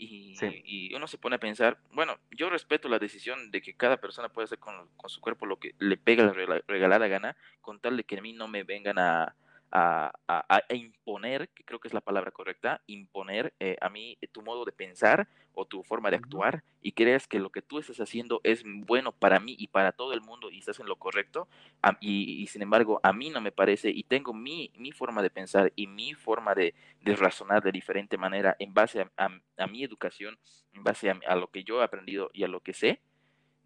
Y, 0.00 0.36
y 0.64 0.94
uno 0.94 1.08
se 1.08 1.18
pone 1.18 1.36
a 1.36 1.40
pensar, 1.40 1.76
bueno, 1.92 2.18
yo 2.30 2.48
respeto 2.50 2.88
la 2.88 3.00
decisión 3.00 3.50
de 3.50 3.60
que 3.60 3.74
cada 3.74 3.96
persona 3.96 4.28
puede 4.28 4.44
hacer 4.44 4.58
con, 4.58 4.88
con 4.96 5.10
su 5.10 5.20
cuerpo 5.20 5.44
lo 5.44 5.58
que 5.58 5.74
le 5.80 5.96
pega 5.96 6.24
la 6.24 6.62
regalada 6.68 7.08
gana, 7.08 7.36
con 7.60 7.80
tal 7.80 7.96
de 7.96 8.04
que 8.04 8.16
a 8.16 8.22
mí 8.22 8.32
no 8.32 8.46
me 8.46 8.62
vengan 8.62 8.98
a, 9.00 9.34
a, 9.70 10.12
a- 10.26 10.46
a 10.68 10.74
imponer, 10.74 11.48
que 11.50 11.64
creo 11.64 11.80
que 11.80 11.88
es 11.88 11.94
la 11.94 12.00
palabra 12.00 12.30
correcta, 12.30 12.82
imponer 12.86 13.54
eh, 13.60 13.76
a 13.80 13.88
mí 13.90 14.18
tu 14.32 14.42
modo 14.42 14.64
de 14.64 14.72
pensar 14.72 15.28
o 15.52 15.66
tu 15.66 15.82
forma 15.82 16.10
de 16.10 16.16
actuar 16.16 16.62
y 16.80 16.92
creas 16.92 17.26
que 17.26 17.40
lo 17.40 17.50
que 17.50 17.62
tú 17.62 17.78
estás 17.78 17.98
haciendo 18.00 18.40
es 18.44 18.62
bueno 18.64 19.12
para 19.12 19.40
mí 19.40 19.56
y 19.58 19.68
para 19.68 19.92
todo 19.92 20.12
el 20.12 20.20
mundo 20.20 20.50
y 20.50 20.58
estás 20.58 20.78
en 20.80 20.86
lo 20.86 20.96
correcto, 20.96 21.48
a- 21.82 21.96
y, 22.00 22.42
y 22.42 22.46
sin 22.46 22.62
embargo 22.62 23.00
a 23.02 23.12
mí 23.12 23.30
no 23.30 23.40
me 23.40 23.52
parece 23.52 23.90
y 23.90 24.04
tengo 24.04 24.32
mi, 24.32 24.70
mi 24.76 24.92
forma 24.92 25.22
de 25.22 25.30
pensar 25.30 25.72
y 25.76 25.86
mi 25.86 26.14
forma 26.14 26.54
de, 26.54 26.74
de 27.00 27.16
razonar 27.16 27.62
de 27.62 27.72
diferente 27.72 28.16
manera 28.16 28.56
en 28.58 28.72
base 28.74 29.06
a, 29.16 29.66
mi 29.66 29.82
educación, 29.84 30.38
en 30.72 30.84
base 30.84 31.10
a, 31.10 31.18
a 31.26 31.36
lo 31.36 31.48
que 31.50 31.64
yo 31.64 31.80
he 31.80 31.84
aprendido 31.84 32.30
y 32.32 32.44
a 32.44 32.48
lo 32.48 32.60
que 32.60 32.72
sé, 32.72 33.00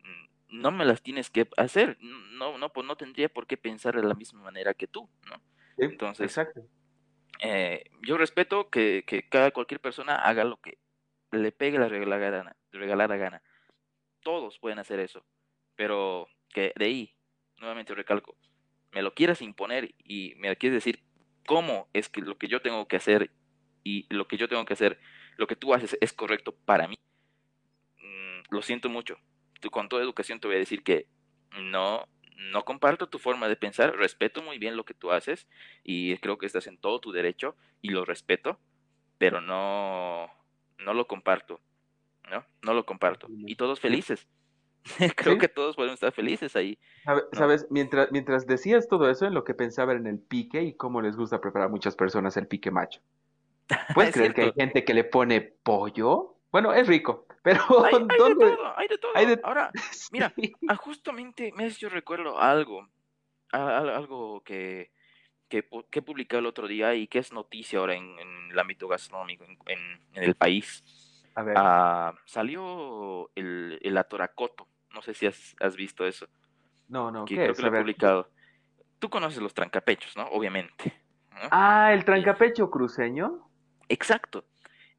mm, 0.05 0.61
no 0.61 0.71
me 0.71 0.85
las 0.85 1.03
tienes 1.03 1.31
que 1.31 1.49
hacer, 1.57 1.99
no, 2.01 2.59
no, 2.59 2.73
pues 2.73 2.87
no 2.87 2.97
tendría 2.97 3.29
por 3.29 3.47
qué 3.47 3.57
pensar 3.57 3.95
de 3.97 4.03
la 4.07 4.15
misma 4.15 4.43
manera 4.43 4.75
que 4.75 4.87
tú, 4.87 5.09
¿no? 5.29 5.41
Entonces, 5.79 6.25
exacto. 6.25 6.63
eh, 7.41 7.85
yo 8.03 8.19
respeto 8.19 8.71
que, 8.71 9.05
que 9.07 9.29
cada 9.29 9.51
cualquier 9.51 9.81
persona 9.81 10.17
haga 10.17 10.45
lo 10.45 10.59
que 10.59 10.79
le 11.33 11.53
pegue 11.53 11.79
la 11.79 11.89
regalada 11.89 12.31
gana, 12.31 12.57
regalada 12.71 13.17
gana. 13.17 13.43
Todos 14.21 14.59
pueden 14.59 14.79
hacer 14.79 15.01
eso, 15.01 15.25
pero 15.77 16.29
que 16.51 16.73
de 16.77 16.85
ahí, 16.85 17.17
nuevamente 17.59 17.95
recalco, 17.95 18.37
me 18.93 19.03
lo 19.03 19.15
quieras 19.15 19.43
imponer 19.43 19.95
y 19.99 20.35
me 20.37 20.55
quieres 20.57 20.77
decir 20.77 21.03
cómo 21.47 21.89
es 21.93 22.09
que 22.09 22.21
lo 22.21 22.37
que 22.39 22.49
yo 22.49 22.61
tengo 22.63 22.87
que 22.87 22.97
hacer 22.97 23.31
y 23.83 24.07
lo 24.15 24.29
que 24.29 24.37
yo 24.37 24.49
tengo 24.49 24.65
que 24.65 24.75
hacer, 24.75 25.01
lo 25.37 25.47
que 25.47 25.57
tú 25.57 25.75
haces 25.75 25.97
es 26.01 26.13
correcto 26.13 26.55
para 26.65 26.87
mí, 26.87 26.99
mm, 27.99 28.55
lo 28.55 28.63
siento 28.63 28.89
mucho. 28.89 29.19
Tú, 29.61 29.71
con 29.71 29.89
toda 29.89 30.03
educación 30.03 30.41
te 30.41 30.47
voy 30.47 30.57
a 30.57 30.61
decir 30.61 30.83
que 30.83 31.07
no, 31.59 32.07
no 32.37 32.65
comparto 32.65 33.09
tu 33.09 33.19
forma 33.19 33.49
de 33.49 33.57
pensar, 33.57 33.97
respeto 33.97 34.43
muy 34.43 34.59
bien 34.59 34.77
lo 34.77 34.85
que 34.85 34.95
tú 34.95 35.13
haces 35.13 35.47
y 35.85 36.17
creo 36.19 36.39
que 36.39 36.47
estás 36.47 36.67
en 36.67 36.79
todo 36.79 37.01
tu 37.01 37.13
derecho 37.13 37.57
y 37.81 37.91
lo 37.91 38.05
respeto, 38.05 38.59
pero 39.19 39.41
no, 39.41 40.29
no 40.79 40.95
lo 40.95 41.07
comparto, 41.07 41.61
¿no? 42.31 42.45
No 42.63 42.75
lo 42.75 42.85
comparto. 42.87 43.29
Y 43.31 43.55
todos 43.57 43.81
felices. 43.81 44.27
creo 45.17 45.35
Sí. 45.35 45.39
que 45.39 45.49
todos 45.49 45.77
podemos 45.77 45.95
estar 45.95 46.13
felices 46.13 46.57
ahí. 46.57 46.77
Sabe- 47.05 47.23
No. 47.33 47.39
Sabes, 47.39 47.67
mientras, 47.71 48.11
mientras 48.11 48.47
decías 48.47 48.89
todo 48.89 49.09
eso, 49.09 49.27
en 49.27 49.35
lo 49.35 49.45
que 49.45 49.55
pensaba 49.55 49.93
en 49.93 50.07
el 50.09 50.19
pique 50.19 50.63
y 50.63 50.75
cómo 50.75 51.01
les 51.01 51.17
gusta 51.17 51.41
preparar 51.41 51.69
a 51.69 51.71
muchas 51.71 51.95
personas 51.95 52.37
el 52.37 52.49
pique 52.49 52.71
macho. 52.73 53.01
¿Puedes 53.95 54.11
Es 54.11 54.17
creer 54.17 54.35
que 54.35 54.43
hay 54.43 54.53
gente 54.57 54.85
que 54.85 54.95
le 54.95 55.05
pone 55.05 55.41
pollo? 55.41 56.37
Bueno, 56.51 56.75
es 56.75 56.87
rico, 56.89 57.27
pero 57.43 57.61
Hay, 57.85 57.95
hay 57.95 58.01
de 58.09 58.35
todo, 58.35 58.79
hay 58.79 58.89
de 58.89 58.99
todo. 58.99 59.13
Hay 59.15 59.27
de- 59.27 59.41
Ahora, 59.43 59.71
mira, 60.13 60.33
Sí. 60.37 60.53
ah, 60.69 60.77
justamente 60.77 61.53
me 61.55 61.69
yo 61.71 61.89
recuerdo 61.89 62.41
algo, 62.41 62.89
algo 63.51 64.43
que, 64.43 64.91
que, 65.49 65.69
que 65.91 66.03
publicé 66.03 66.39
el 66.39 66.47
otro 66.47 66.67
día 66.67 66.95
y 66.95 67.07
que 67.07 67.19
es 67.19 67.33
noticia 67.33 67.79
ahora 67.79 67.95
en, 67.95 68.19
en 68.19 68.51
el 68.51 68.59
ámbito 68.59 68.89
gastronómico 68.89 69.45
en, 69.45 69.59
en- 69.67 70.01
en 70.15 70.23
el 70.25 70.35
país. 70.35 70.83
A 71.35 71.43
ver, 71.43 71.55
Ah, 71.59 72.15
salió 72.27 73.31
el, 73.35 73.79
el 73.83 73.97
atoracoto. 73.97 74.69
No 74.95 75.01
sé 75.03 75.15
si 75.15 75.27
has, 75.27 75.57
has 75.61 75.75
visto 75.77 76.07
eso. 76.07 76.27
no, 76.89 77.11
no, 77.11 77.25
Que 77.25 77.35
¿qué 77.37 77.41
creo 77.41 77.53
es? 77.53 77.57
que 77.57 77.63
lo 77.63 77.75
he 77.75 77.81
publicado. 77.81 78.31
Tú 78.99 79.09
conoces 79.09 79.41
los 79.43 79.55
trancapechos, 79.55 80.15
¿no? 80.17 80.27
Obviamente. 80.29 80.93
¿no? 81.31 81.49
Ah, 81.51 81.93
el 81.95 82.05
trancapecho 82.05 82.71
cruceño. 82.71 83.49
Exacto. 83.89 84.45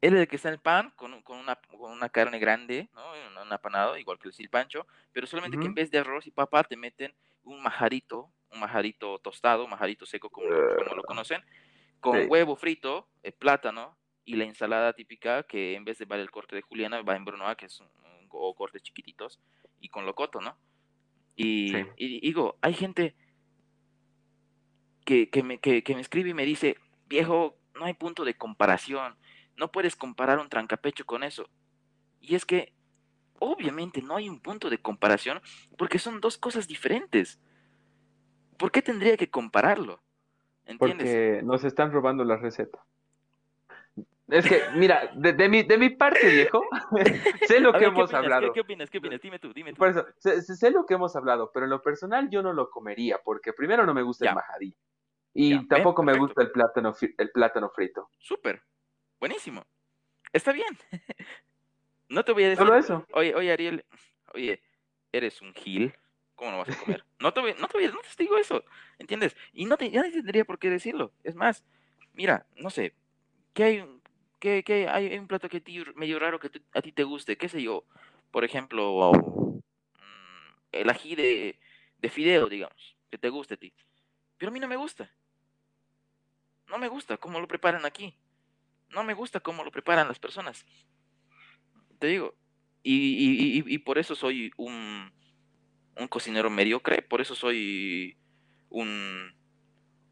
Es 0.04 0.12
el 0.12 0.28
que 0.28 0.36
está 0.36 0.48
en 0.48 0.54
el 0.56 0.60
pan 0.60 0.92
con, 0.96 1.22
con, 1.22 1.38
una, 1.38 1.56
con 1.56 1.90
una 1.90 2.10
carne 2.10 2.38
grande, 2.38 2.90
¿no? 2.92 3.02
Un, 3.42 3.50
apanado, 3.50 3.96
igual 3.96 4.18
que 4.18 4.28
el 4.28 4.34
silpancho, 4.34 4.86
pero 5.14 5.26
solamente 5.26 5.56
que 5.58 5.64
en 5.66 5.72
vez 5.72 5.90
de 5.90 5.96
arroz 5.98 6.26
y 6.26 6.30
papa 6.30 6.62
te 6.62 6.76
meten 6.76 7.14
un 7.42 7.62
majarito, 7.62 8.30
un 8.50 8.60
majarito 8.60 9.18
tostado, 9.20 9.66
majarito 9.66 10.04
seco, 10.04 10.28
como, 10.28 10.46
lo- 10.50 10.76
como 10.76 10.94
lo 10.94 11.02
conocen, 11.04 11.42
con 12.00 12.20
Sí. 12.20 12.26
huevo 12.26 12.54
frito, 12.54 13.08
eh, 13.22 13.32
plátano 13.32 13.96
y 14.26 14.36
la 14.36 14.44
ensalada 14.44 14.92
típica 14.92 15.44
que 15.44 15.74
en 15.74 15.86
vez 15.86 15.96
de 15.96 16.04
va 16.04 16.16
el 16.16 16.30
corte 16.30 16.54
de 16.54 16.60
juliana 16.60 17.00
va 17.00 17.16
en 17.16 17.24
brunoise, 17.24 17.56
que 17.56 17.64
es 17.64 17.80
un, 17.80 17.86
un- 17.86 18.28
o 18.28 18.54
cortes 18.54 18.82
chiquititos, 18.82 19.40
y 19.80 19.88
con 19.88 20.04
locoto, 20.04 20.38
¿no? 20.42 20.58
Y, 21.34 21.68
Sí. 21.70 21.86
y 21.96 22.20
digo, 22.20 22.58
hay 22.60 22.74
gente 22.74 23.14
que, 25.06 25.30
que, 25.30 25.42
me, 25.42 25.58
que, 25.60 25.82
que 25.82 25.94
me 25.94 26.02
escribe 26.02 26.28
y 26.28 26.34
me 26.34 26.44
dice, 26.44 26.76
viejo, 27.06 27.56
no 27.74 27.86
hay 27.86 27.94
punto 27.94 28.24
de 28.24 28.34
comparación, 28.36 29.16
no 29.56 29.70
puedes 29.70 29.96
comparar 29.96 30.38
un 30.38 30.48
trancapecho 30.48 31.04
con 31.04 31.22
eso. 31.22 31.48
Y 32.20 32.34
es 32.34 32.44
que, 32.44 32.72
obviamente, 33.38 34.02
no 34.02 34.16
hay 34.16 34.28
un 34.28 34.40
punto 34.40 34.70
de 34.70 34.78
comparación 34.78 35.40
porque 35.76 35.98
son 35.98 36.20
dos 36.20 36.38
cosas 36.38 36.66
diferentes. 36.66 37.40
¿Por 38.56 38.70
qué 38.70 38.82
tendría 38.82 39.16
que 39.16 39.30
compararlo? 39.30 40.00
¿Entiendes? 40.66 41.06
Porque 41.06 41.40
nos 41.44 41.64
están 41.64 41.92
robando 41.92 42.24
la 42.24 42.36
receta. 42.36 42.84
Es 44.28 44.46
que, 44.48 44.62
mira, 44.74 45.10
de, 45.14 45.34
de 45.34 45.48
mi, 45.50 45.62
de 45.62 45.76
mi 45.76 45.90
parte, 45.90 46.26
viejo, 46.30 46.64
sé 47.46 47.60
lo 47.60 47.72
que 47.72 47.78
ver, 47.78 47.88
¿qué 47.88 47.94
hemos 47.94 48.14
hablado. 48.14 48.52
¿Qué, 48.52 48.60
opinas? 48.60 48.88
¿Qué 48.88 48.98
opinas? 48.98 49.20
Dime 49.20 49.38
tú, 49.38 49.52
dime 49.52 49.72
tú. 49.72 49.76
Por 49.76 49.90
eso, 49.90 50.06
sé, 50.18 50.70
lo 50.70 50.86
que 50.86 50.94
hemos 50.94 51.14
hablado, 51.14 51.50
pero 51.52 51.66
en 51.66 51.70
lo 51.70 51.82
personal 51.82 52.30
yo 52.30 52.42
no 52.42 52.54
lo 52.54 52.70
comería, 52.70 53.18
porque 53.22 53.52
primero 53.52 53.84
no 53.84 53.92
me 53.92 54.02
gusta 54.02 54.24
Ya. 54.24 54.30
el 54.30 54.36
majadillo. 54.36 54.76
Y 55.34 55.50
Ya, 55.50 55.56
ven, 55.58 55.68
tampoco 55.68 56.02
me 56.02 56.16
gusta 56.16 56.40
el 56.40 56.50
plátano, 56.52 56.94
el 57.18 57.30
plátano 57.32 57.68
frito. 57.68 58.08
Súper. 58.18 58.62
Buenísimo. 59.24 59.64
Está 60.34 60.52
bien. 60.52 60.76
no 62.10 62.26
te 62.26 62.32
voy 62.32 62.44
a 62.44 62.50
decir. 62.50 62.66
Solo 62.66 62.76
eso. 62.76 63.06
Oye, 63.14 63.34
oye, 63.34 63.50
Ariel. 63.50 63.82
Oye, 64.34 64.60
eres 65.12 65.40
un 65.40 65.54
gil, 65.54 65.94
¿cómo 66.34 66.50
no 66.50 66.58
vas 66.58 66.68
a 66.68 66.78
comer? 66.78 67.06
No 67.20 67.32
te, 67.32 67.40
voy- 67.40 67.54
no 67.58 67.66
te, 67.66 67.78
voy- 67.78 67.86
no 67.86 68.00
te 68.02 68.22
digo 68.22 68.36
eso, 68.36 68.62
¿entiendes? 68.98 69.34
Y 69.54 69.64
no 69.64 69.78
te, 69.78 69.90
ya 69.90 70.02
no 70.02 70.10
tendría 70.10 70.44
por 70.44 70.58
qué 70.58 70.68
decirlo. 70.68 71.10
Es 71.22 71.36
más, 71.36 71.64
mira, 72.12 72.46
no 72.56 72.68
sé, 72.68 72.94
¿qué 73.54 73.64
hay, 73.64 73.78
un- 73.80 74.02
qué, 74.40 74.62
qué 74.62 74.88
hay 74.90 75.16
un 75.16 75.26
plato 75.26 75.48
que 75.48 75.56
a 75.56 75.60
ti 75.60 75.82
medio 75.94 76.18
raro 76.18 76.38
que 76.38 76.50
a 76.74 76.82
ti 76.82 76.92
te 76.92 77.04
guste? 77.04 77.38
¿Qué 77.38 77.48
sé 77.48 77.62
yo? 77.62 77.86
Por 78.30 78.44
ejemplo, 78.44 79.10
mm, 79.14 80.52
el 80.72 80.90
ají 80.90 81.14
de, 81.16 81.58
de 81.96 82.10
fideo, 82.10 82.50
digamos, 82.50 82.94
que 83.10 83.16
te 83.16 83.30
guste 83.30 83.54
a 83.54 83.56
ti. 83.56 83.72
Pero 84.36 84.50
a 84.50 84.52
mí 84.52 84.60
no 84.60 84.68
me 84.68 84.76
gusta. 84.76 85.10
No 86.66 86.76
me 86.76 86.88
gusta 86.88 87.16
cómo 87.16 87.40
lo 87.40 87.48
preparan 87.48 87.86
aquí. 87.86 88.14
No 88.94 89.04
me 89.04 89.14
gusta 89.14 89.40
cómo 89.40 89.64
lo 89.64 89.70
preparan 89.70 90.08
las 90.08 90.18
personas. 90.18 90.64
Te 91.98 92.06
digo. 92.08 92.34
Y, 92.82 92.92
y- 92.94 93.58
y- 93.58 93.74
y 93.74 93.78
por 93.78 93.98
eso 93.98 94.14
soy 94.14 94.50
un, 94.56 95.10
un 95.96 96.08
cocinero 96.08 96.50
mediocre. 96.50 97.02
Por 97.02 97.20
eso 97.20 97.34
soy 97.34 98.16
un, 98.68 99.32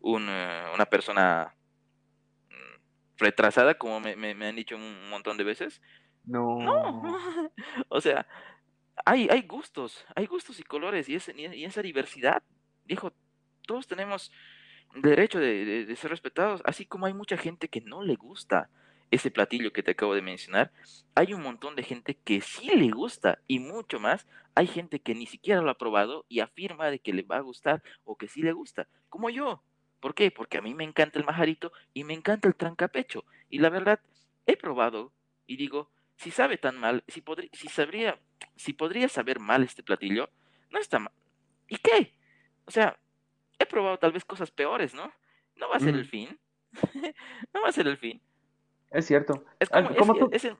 un, 0.01 0.27
eh, 0.29 0.65
una 0.75 0.87
persona 0.87 1.55
mm, 2.49 3.17
retrasada, 3.19 3.75
como 3.77 4.01
me, 4.01 4.17
me- 4.17 4.35
me 4.35 4.47
han 4.47 4.57
dicho 4.57 4.77
un 4.77 5.11
montón 5.11 5.37
de 5.37 5.45
veces. 5.45 5.81
No. 6.25 6.59
No. 6.61 7.51
o 7.89 8.01
sea, 8.01 8.27
hay, 9.05 9.29
hay 9.31 9.43
gustos, 9.43 10.05
hay 10.15 10.27
gustos 10.27 10.59
y 10.61 10.63
colores 10.63 11.09
y, 11.09 11.17
ese- 11.17 11.35
y 11.37 11.65
esa 11.65 11.83
diversidad. 11.83 12.43
Dijo, 12.87 13.13
todos 13.67 13.87
tenemos 13.87 14.33
derecho 14.95 15.39
de, 15.39 15.95
ser 15.97 16.11
respetados, 16.11 16.63
así 16.65 16.87
como 16.87 17.07
hay 17.07 17.15
mucha 17.15 17.37
gente 17.37 17.69
que 17.69 17.81
no 17.81 18.03
le 18.03 18.17
gusta 18.17 18.69
ese 19.11 19.31
platillo 19.31 19.73
que 19.73 19.83
te 19.83 19.93
acabo 19.93 20.15
de 20.15 20.23
mencionar. 20.23 20.73
Hay 21.15 21.35
un 21.35 21.43
montón 21.43 21.77
de 21.77 21.83
gente 21.83 22.15
que 22.15 22.41
sí 22.41 22.69
le 22.75 22.91
gusta 22.91 23.39
y 23.47 23.59
mucho 23.59 24.01
más. 24.01 24.27
Hay 24.55 24.67
gente 24.67 25.01
que 25.01 25.15
ni 25.15 25.27
siquiera 25.27 25.61
lo 25.61 25.71
ha 25.71 25.79
probado 25.79 26.25
y 26.29 26.41
afirma 26.41 26.91
de 26.91 26.99
que 26.99 27.13
le 27.13 27.23
va 27.23 27.37
a 27.37 27.43
gustar 27.43 27.83
o 28.05 28.17
que 28.17 28.29
sí 28.29 28.43
le 28.43 28.53
gusta, 28.53 28.89
como 29.09 29.29
yo. 29.29 29.63
¿Por 30.01 30.15
qué? 30.15 30.31
Porque 30.31 30.59
a 30.59 30.63
mí 30.63 30.75
me 30.75 30.85
encanta 30.85 31.19
el 31.19 31.25
majarito 31.25 31.73
y 31.95 32.05
me 32.05 32.15
encanta 32.15 32.49
el 32.49 32.57
trancapecho. 32.57 33.25
Y 33.51 33.59
la 33.59 33.69
verdad, 33.69 34.01
he 34.47 34.57
probado 34.57 35.13
y 35.47 35.57
digo, 35.57 35.91
si 36.17 36.31
sabe 36.31 36.57
tan 36.57 36.79
mal, 36.79 37.05
si, 37.07 37.23
si 37.53 37.69
sabría, 37.69 38.19
si 38.57 38.73
podría 38.73 39.09
saber 39.09 39.41
mal 39.41 39.63
este 39.63 39.83
platillo, 39.83 40.31
no 40.71 40.79
está 40.79 40.99
mal. 40.99 41.13
¿Y 41.69 41.77
qué? 41.77 42.15
O 42.65 42.71
sea, 42.71 42.99
he 43.63 43.67
probado 43.67 43.99
tal 43.99 44.13
vez 44.13 44.25
cosas 44.25 44.51
peores, 44.51 44.95
¿no? 44.95 45.13
No 45.57 45.69
va 45.69 45.77
a 45.77 45.81
ser 45.81 45.95
el 45.95 46.05
fin. 46.05 46.39
no 47.55 47.63
va 47.63 47.69
a 47.69 47.73
ser 47.73 47.87
el 47.87 47.97
fin. 47.97 48.21
Es 48.91 49.07
cierto. 49.07 49.45
Es 49.59 49.69
como, 49.71 49.91
es, 49.91 49.97
tú- 50.07 50.29
es 50.33 50.45
el, 50.45 50.57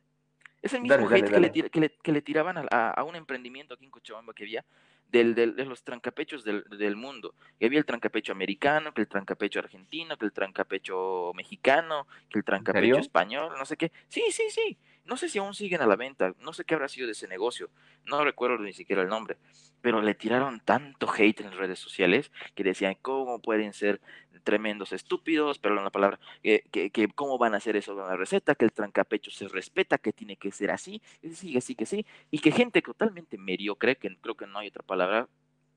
es 0.63 0.73
el 0.75 0.81
mismo 0.83 0.97
Dale, 1.09 1.23
dale, 1.31 1.47
hate 1.49 1.71
que 1.71 1.81
le, 1.81 1.91
que, 1.91 2.13
que 2.13 2.23
tiraban 2.23 2.59
a, 2.59 2.65
a- 2.71 2.91
a 2.91 3.05
un 3.05 3.17
emprendimiento 3.17 3.75
aquí 3.75 3.85
en 3.85 3.91
Cochabamba 3.91 4.33
que 4.33 4.45
había 4.45 4.65
del, 5.09 5.35
del- 5.35 5.57
de 5.57 5.65
los 5.67 5.83
trancapechos 5.85 6.45
del, 6.45 6.65
del 6.65 6.97
mundo. 6.97 7.35
Y 7.59 7.67
había 7.67 7.79
el 7.79 7.85
trancapecho 7.85 8.33
americano, 8.33 8.95
que 8.95 9.03
el 9.03 9.09
trancapecho 9.09 9.59
argentino, 9.59 10.17
que 10.17 10.25
el 10.25 10.33
trancapecho 10.33 11.33
mexicano, 11.35 12.07
que 12.31 12.39
el 12.39 12.45
trancapecho 12.45 12.83
español, 13.01 13.53
no 13.59 13.65
sé 13.67 13.77
qué. 13.77 13.93
Sí, 14.09 14.23
sí, 14.31 14.45
sí. 14.51 14.79
No 15.05 15.17
sé 15.17 15.29
si 15.29 15.39
aún 15.39 15.55
siguen 15.55 15.83
a 15.83 15.87
la 15.87 15.97
venta. 15.97 16.35
No 16.39 16.53
sé 16.53 16.65
qué 16.65 16.75
habrá 16.75 16.89
sido 16.89 17.07
de 17.07 17.13
ese 17.13 17.29
negocio. 17.29 17.71
No 18.05 18.25
recuerdo 18.25 18.59
ni 18.59 18.73
siquiera 18.73 19.03
el 19.03 19.09
nombre. 19.09 19.37
Pero 19.81 20.01
le 20.01 20.15
tiraron 20.15 20.61
tanto 20.61 21.11
hate 21.13 21.41
en 21.41 21.47
las 21.47 21.57
redes 21.57 21.79
sociales 21.79 22.31
que 22.55 22.63
decían 22.63 22.97
cómo 23.03 23.41
pueden 23.41 23.73
ser 23.73 24.01
tremendos 24.43 24.93
estúpidos, 24.93 25.59
perdón 25.59 25.85
la 25.85 25.91
palabra, 25.91 26.19
que, 26.43 26.65
que, 26.71 26.91
que 26.91 27.09
cómo 27.09 27.39
van 27.39 27.55
a 27.55 27.59
hacer 27.59 27.77
eso 27.77 27.95
con 27.95 28.07
la 28.07 28.17
receta, 28.17 28.55
que 28.55 28.65
el 28.65 28.73
trancapecho 28.73 29.31
se 29.31 29.49
respeta, 29.49 29.99
que 29.99 30.13
tiene 30.13 30.37
que 30.37 30.51
ser 30.53 30.71
así, 30.71 31.01
y 31.23 31.31
sí, 31.31 31.53
que 31.53 31.61
sí, 31.61 31.75
que 31.75 31.87
sí, 31.87 32.07
y 32.31 32.39
que 32.39 32.53
gente 32.53 32.83
totalmente 32.83 33.39
mediocre, 33.39 33.97
que 33.97 34.17
creo 34.17 34.37
que 34.37 34.47
no 34.47 34.59
hay 34.59 34.69
otra 34.69 34.83
palabra, 34.83 35.29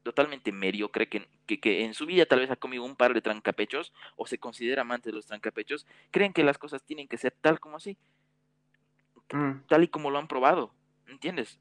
totalmente 0.04 0.52
mediocre, 0.52 1.10
que, 1.10 1.28
que, 1.46 1.60
que 1.60 1.84
en 1.84 1.94
su 1.94 2.06
vida 2.06 2.26
tal 2.26 2.40
vez 2.40 2.52
ha 2.52 2.56
comido 2.56 2.84
un 2.84 2.96
par 2.96 3.14
de 3.14 3.22
trancapechos 3.22 3.94
o 4.16 4.28
se 4.28 4.38
considera 4.38 4.82
amante 4.82 5.10
de 5.10 5.16
los 5.16 5.26
trancapechos, 5.26 5.86
creen 6.12 6.34
que 6.34 6.44
las 6.44 6.58
cosas 6.58 6.84
tienen 6.84 7.08
que 7.08 7.18
ser 7.18 7.36
tal 7.42 7.60
como 7.60 7.78
así, 7.78 7.98
Mm, 9.32 9.66
tal 9.68 9.84
y 9.84 9.88
como 9.88 10.12
lo 10.12 10.20
han 10.20 10.28
probado, 10.28 10.74
¿entiendes? 11.08 11.60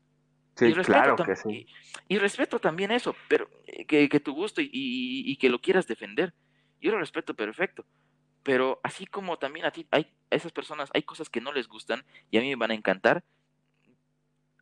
sí, 0.56 0.66
y 0.66 0.74
respeto 0.74 1.16
claro 1.16 1.16
que 1.16 1.36
sí. 1.36 1.66
Y, 2.08 2.14
y 2.14 2.18
respeto 2.18 2.60
también 2.60 2.90
eso, 2.90 3.14
pero 3.28 3.48
eh, 3.66 3.86
que, 3.86 4.08
que 4.08 4.20
tu 4.20 4.34
gusto 4.34 4.60
y, 4.60 4.66
y- 4.72 5.30
y 5.32 5.36
que 5.36 5.48
lo 5.48 5.60
quieras 5.60 5.86
defender. 5.86 6.34
Yo 6.80 6.92
lo 6.92 6.98
respeto 6.98 7.34
perfecto. 7.34 7.84
Pero 8.42 8.78
así 8.82 9.06
como 9.06 9.38
también 9.38 9.64
a 9.66 9.70
ti, 9.70 9.86
hay 9.90 10.12
a 10.30 10.36
esas 10.36 10.52
personas, 10.52 10.90
hay 10.92 11.02
cosas 11.02 11.30
que 11.30 11.40
no 11.40 11.52
les 11.52 11.66
gustan 11.66 12.04
y 12.30 12.36
a 12.38 12.40
mí 12.42 12.48
me 12.50 12.56
van 12.56 12.70
a 12.72 12.74
encantar, 12.74 13.24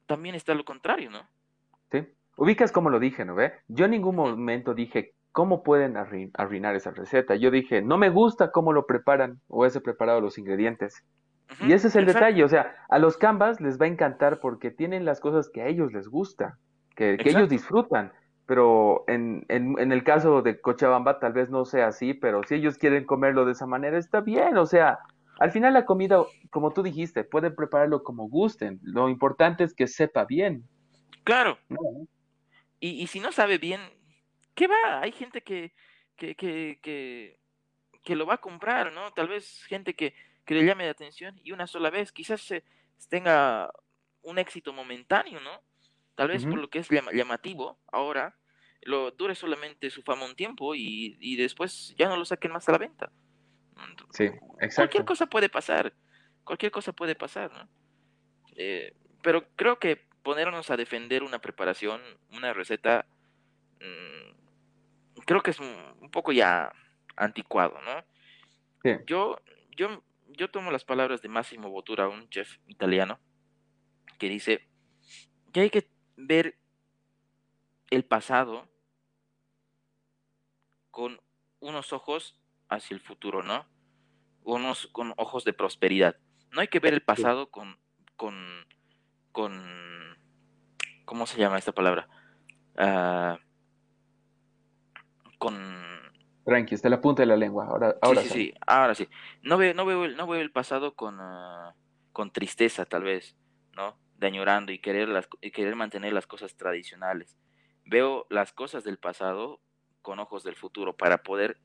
también 0.06 0.34
está 0.34 0.54
lo 0.54 0.64
contrario, 0.64 1.10
¿no? 1.10 1.26
Sí. 1.90 2.06
Ubicas 2.36 2.72
como 2.72 2.90
lo 2.90 2.98
dije, 2.98 3.24
¿no 3.24 3.34
ve? 3.34 3.52
Yo 3.68 3.84
en 3.84 3.90
ningún 3.92 4.16
momento 4.16 4.72
dije, 4.74 5.14
¿cómo 5.32 5.62
pueden 5.62 5.94
arruin- 5.94 6.30
arruinar 6.34 6.74
esa 6.74 6.90
receta? 6.92 7.34
Yo 7.36 7.50
dije, 7.50 7.82
no 7.82 7.98
me 7.98 8.08
gusta 8.10 8.50
cómo 8.52 8.72
lo 8.72 8.86
preparan 8.86 9.40
o 9.48 9.66
ese 9.66 9.80
preparado 9.80 10.20
los 10.20 10.38
ingredientes. 10.38 11.04
Y 11.60 11.72
ese 11.72 11.88
es 11.88 11.96
el 11.96 12.04
exacto. 12.04 12.24
detalle, 12.26 12.44
o 12.44 12.48
sea, 12.48 12.74
a 12.88 12.98
los 12.98 13.16
canvas 13.16 13.60
les 13.60 13.80
va 13.80 13.86
a 13.86 13.88
encantar 13.88 14.40
porque 14.40 14.70
tienen 14.70 15.04
las 15.04 15.20
cosas 15.20 15.50
que 15.50 15.62
a 15.62 15.66
ellos 15.66 15.92
les 15.92 16.08
gusta, 16.08 16.58
que, 16.96 17.16
que 17.16 17.30
ellos 17.30 17.48
disfrutan. 17.48 18.12
Pero 18.46 19.04
en, 19.06 19.46
en, 19.48 19.78
en 19.78 19.92
el 19.92 20.02
caso 20.02 20.42
de 20.42 20.60
Cochabamba 20.60 21.20
tal 21.20 21.32
vez 21.32 21.48
no 21.48 21.64
sea 21.64 21.86
así, 21.86 22.12
pero 22.12 22.42
si 22.42 22.56
ellos 22.56 22.76
quieren 22.76 23.04
comerlo 23.04 23.44
de 23.44 23.52
esa 23.52 23.66
manera, 23.66 23.96
está 23.98 24.20
bien. 24.20 24.56
O 24.56 24.66
sea, 24.66 24.98
al 25.38 25.52
final 25.52 25.72
la 25.74 25.86
comida, 25.86 26.22
como 26.50 26.72
tú 26.72 26.82
dijiste, 26.82 27.24
pueden 27.24 27.54
prepararlo 27.54 28.02
como 28.02 28.28
gusten. 28.28 28.80
Lo 28.82 29.08
importante 29.08 29.64
es 29.64 29.74
que 29.74 29.86
sepa 29.86 30.24
bien. 30.24 30.64
Claro. 31.24 31.56
¿no? 31.68 31.78
Y, 32.80 33.02
y 33.02 33.06
si 33.06 33.20
no 33.20 33.30
sabe 33.30 33.58
bien, 33.58 33.80
¿qué 34.54 34.66
va? 34.66 35.00
Hay 35.00 35.12
gente 35.12 35.42
que, 35.42 35.72
que, 36.16 36.34
que, 36.34 36.80
que, 36.82 37.38
que 38.02 38.16
lo 38.16 38.26
va 38.26 38.34
a 38.34 38.40
comprar, 38.40 38.92
¿no? 38.92 39.12
Tal 39.12 39.28
vez 39.28 39.64
gente 39.68 39.94
que, 39.94 40.14
que 40.44 40.54
le 40.54 40.64
llame 40.64 40.84
la 40.84 40.90
atención 40.90 41.38
y 41.42 41.52
una 41.52 41.66
sola 41.66 41.90
vez, 41.90 42.12
quizás 42.12 42.40
se, 42.40 42.64
tenga 43.08 43.70
un 44.22 44.38
éxito 44.38 44.72
momentáneo, 44.72 45.40
¿no? 45.40 45.62
Tal 46.14 46.28
vez 46.28 46.44
por 46.44 46.58
lo 46.58 46.68
que 46.68 46.78
es 46.80 46.88
llama- 46.88 47.12
llamativo 47.12 47.78
ahora, 47.90 48.36
lo 48.82 49.10
dure 49.12 49.34
solamente 49.34 49.90
su 49.90 50.02
fama 50.02 50.26
un 50.26 50.34
tiempo 50.34 50.74
y, 50.74 51.16
y 51.20 51.36
después 51.36 51.94
ya 51.96 52.08
no 52.08 52.16
lo 52.16 52.24
saquen 52.24 52.52
más 52.52 52.68
a 52.68 52.72
la 52.72 52.78
venta. 52.78 53.10
Sí, 54.10 54.28
Cualquier 54.28 54.60
exacto. 54.60 55.04
cosa 55.04 55.26
puede 55.26 55.48
pasar, 55.48 55.94
cualquier 56.44 56.70
cosa 56.70 56.92
puede 56.92 57.14
pasar, 57.14 57.50
¿no? 57.52 57.68
Eh, 58.56 58.94
pero 59.22 59.48
creo 59.56 59.78
que 59.78 59.96
ponernos 60.22 60.70
a 60.70 60.76
defender 60.76 61.22
una 61.22 61.40
preparación, 61.40 62.00
una 62.32 62.52
receta, 62.52 63.06
mm, 63.80 65.22
creo 65.24 65.42
que 65.42 65.50
es 65.52 65.60
un, 65.60 65.74
un 66.00 66.10
poco 66.10 66.32
ya 66.32 66.72
anticuado, 67.16 67.80
¿no? 67.82 68.04
Sí. 68.82 69.02
Yo, 69.06 69.40
yo, 69.76 70.02
yo 70.36 70.50
tomo 70.50 70.70
las 70.70 70.84
palabras 70.84 71.22
de 71.22 71.28
Massimo 71.28 71.70
Bottura, 71.70 72.08
un 72.08 72.28
chef 72.28 72.58
italiano, 72.66 73.18
que 74.18 74.28
dice 74.28 74.68
que 75.52 75.60
hay 75.60 75.70
que 75.70 75.88
ver 76.16 76.58
el 77.90 78.04
pasado 78.04 78.68
con 80.90 81.20
unos 81.60 81.92
ojos 81.92 82.40
hacia 82.68 82.94
el 82.94 83.00
futuro, 83.00 83.42
¿no? 83.42 83.66
Unos 84.44 84.86
con 84.88 85.14
ojos 85.16 85.44
de 85.44 85.52
prosperidad. 85.52 86.16
No 86.50 86.60
hay 86.60 86.68
que 86.68 86.80
ver 86.80 86.94
el 86.94 87.02
pasado 87.02 87.50
con, 87.50 87.78
con, 88.16 88.34
con, 89.32 90.16
¿cómo 91.04 91.26
se 91.26 91.38
llama 91.38 91.58
esta 91.58 91.72
palabra? 91.72 92.08
Ah, 92.76 93.38
con, 95.38 95.91
Tranqui, 96.44 96.74
está 96.74 96.88
la 96.88 97.00
punta 97.00 97.22
de 97.22 97.26
la 97.26 97.36
lengua. 97.36 97.66
Ahora, 97.66 97.96
ahora 98.02 98.20
sí, 98.22 98.28
sí, 98.28 98.28
sale. 98.28 98.44
sí, 98.44 98.54
ahora 98.66 98.94
sí. 98.94 99.08
No 99.42 99.56
veo, 99.58 99.74
no 99.74 99.84
veo, 99.86 100.04
el- 100.04 100.16
no 100.16 100.26
veo 100.26 100.40
el 100.40 100.50
pasado 100.52 100.94
con, 100.94 101.18
ah, 101.20 101.74
con 102.12 102.32
tristeza, 102.32 102.84
tal 102.84 103.04
vez, 103.04 103.36
¿no? 103.76 103.98
De 104.16 104.26
añorando 104.26 104.72
y 104.72 104.78
querer, 104.80 105.08
las, 105.08 105.28
y 105.40 105.50
querer 105.50 105.76
mantener 105.76 106.12
las 106.12 106.26
cosas 106.26 106.56
tradicionales. 106.56 107.36
Veo 107.84 108.26
las 108.30 108.52
cosas 108.52 108.84
del 108.84 108.98
pasado 108.98 109.60
con 110.02 110.18
ojos 110.18 110.42
del 110.42 110.56
futuro 110.56 110.96
para 110.96 111.22
poder 111.22 111.60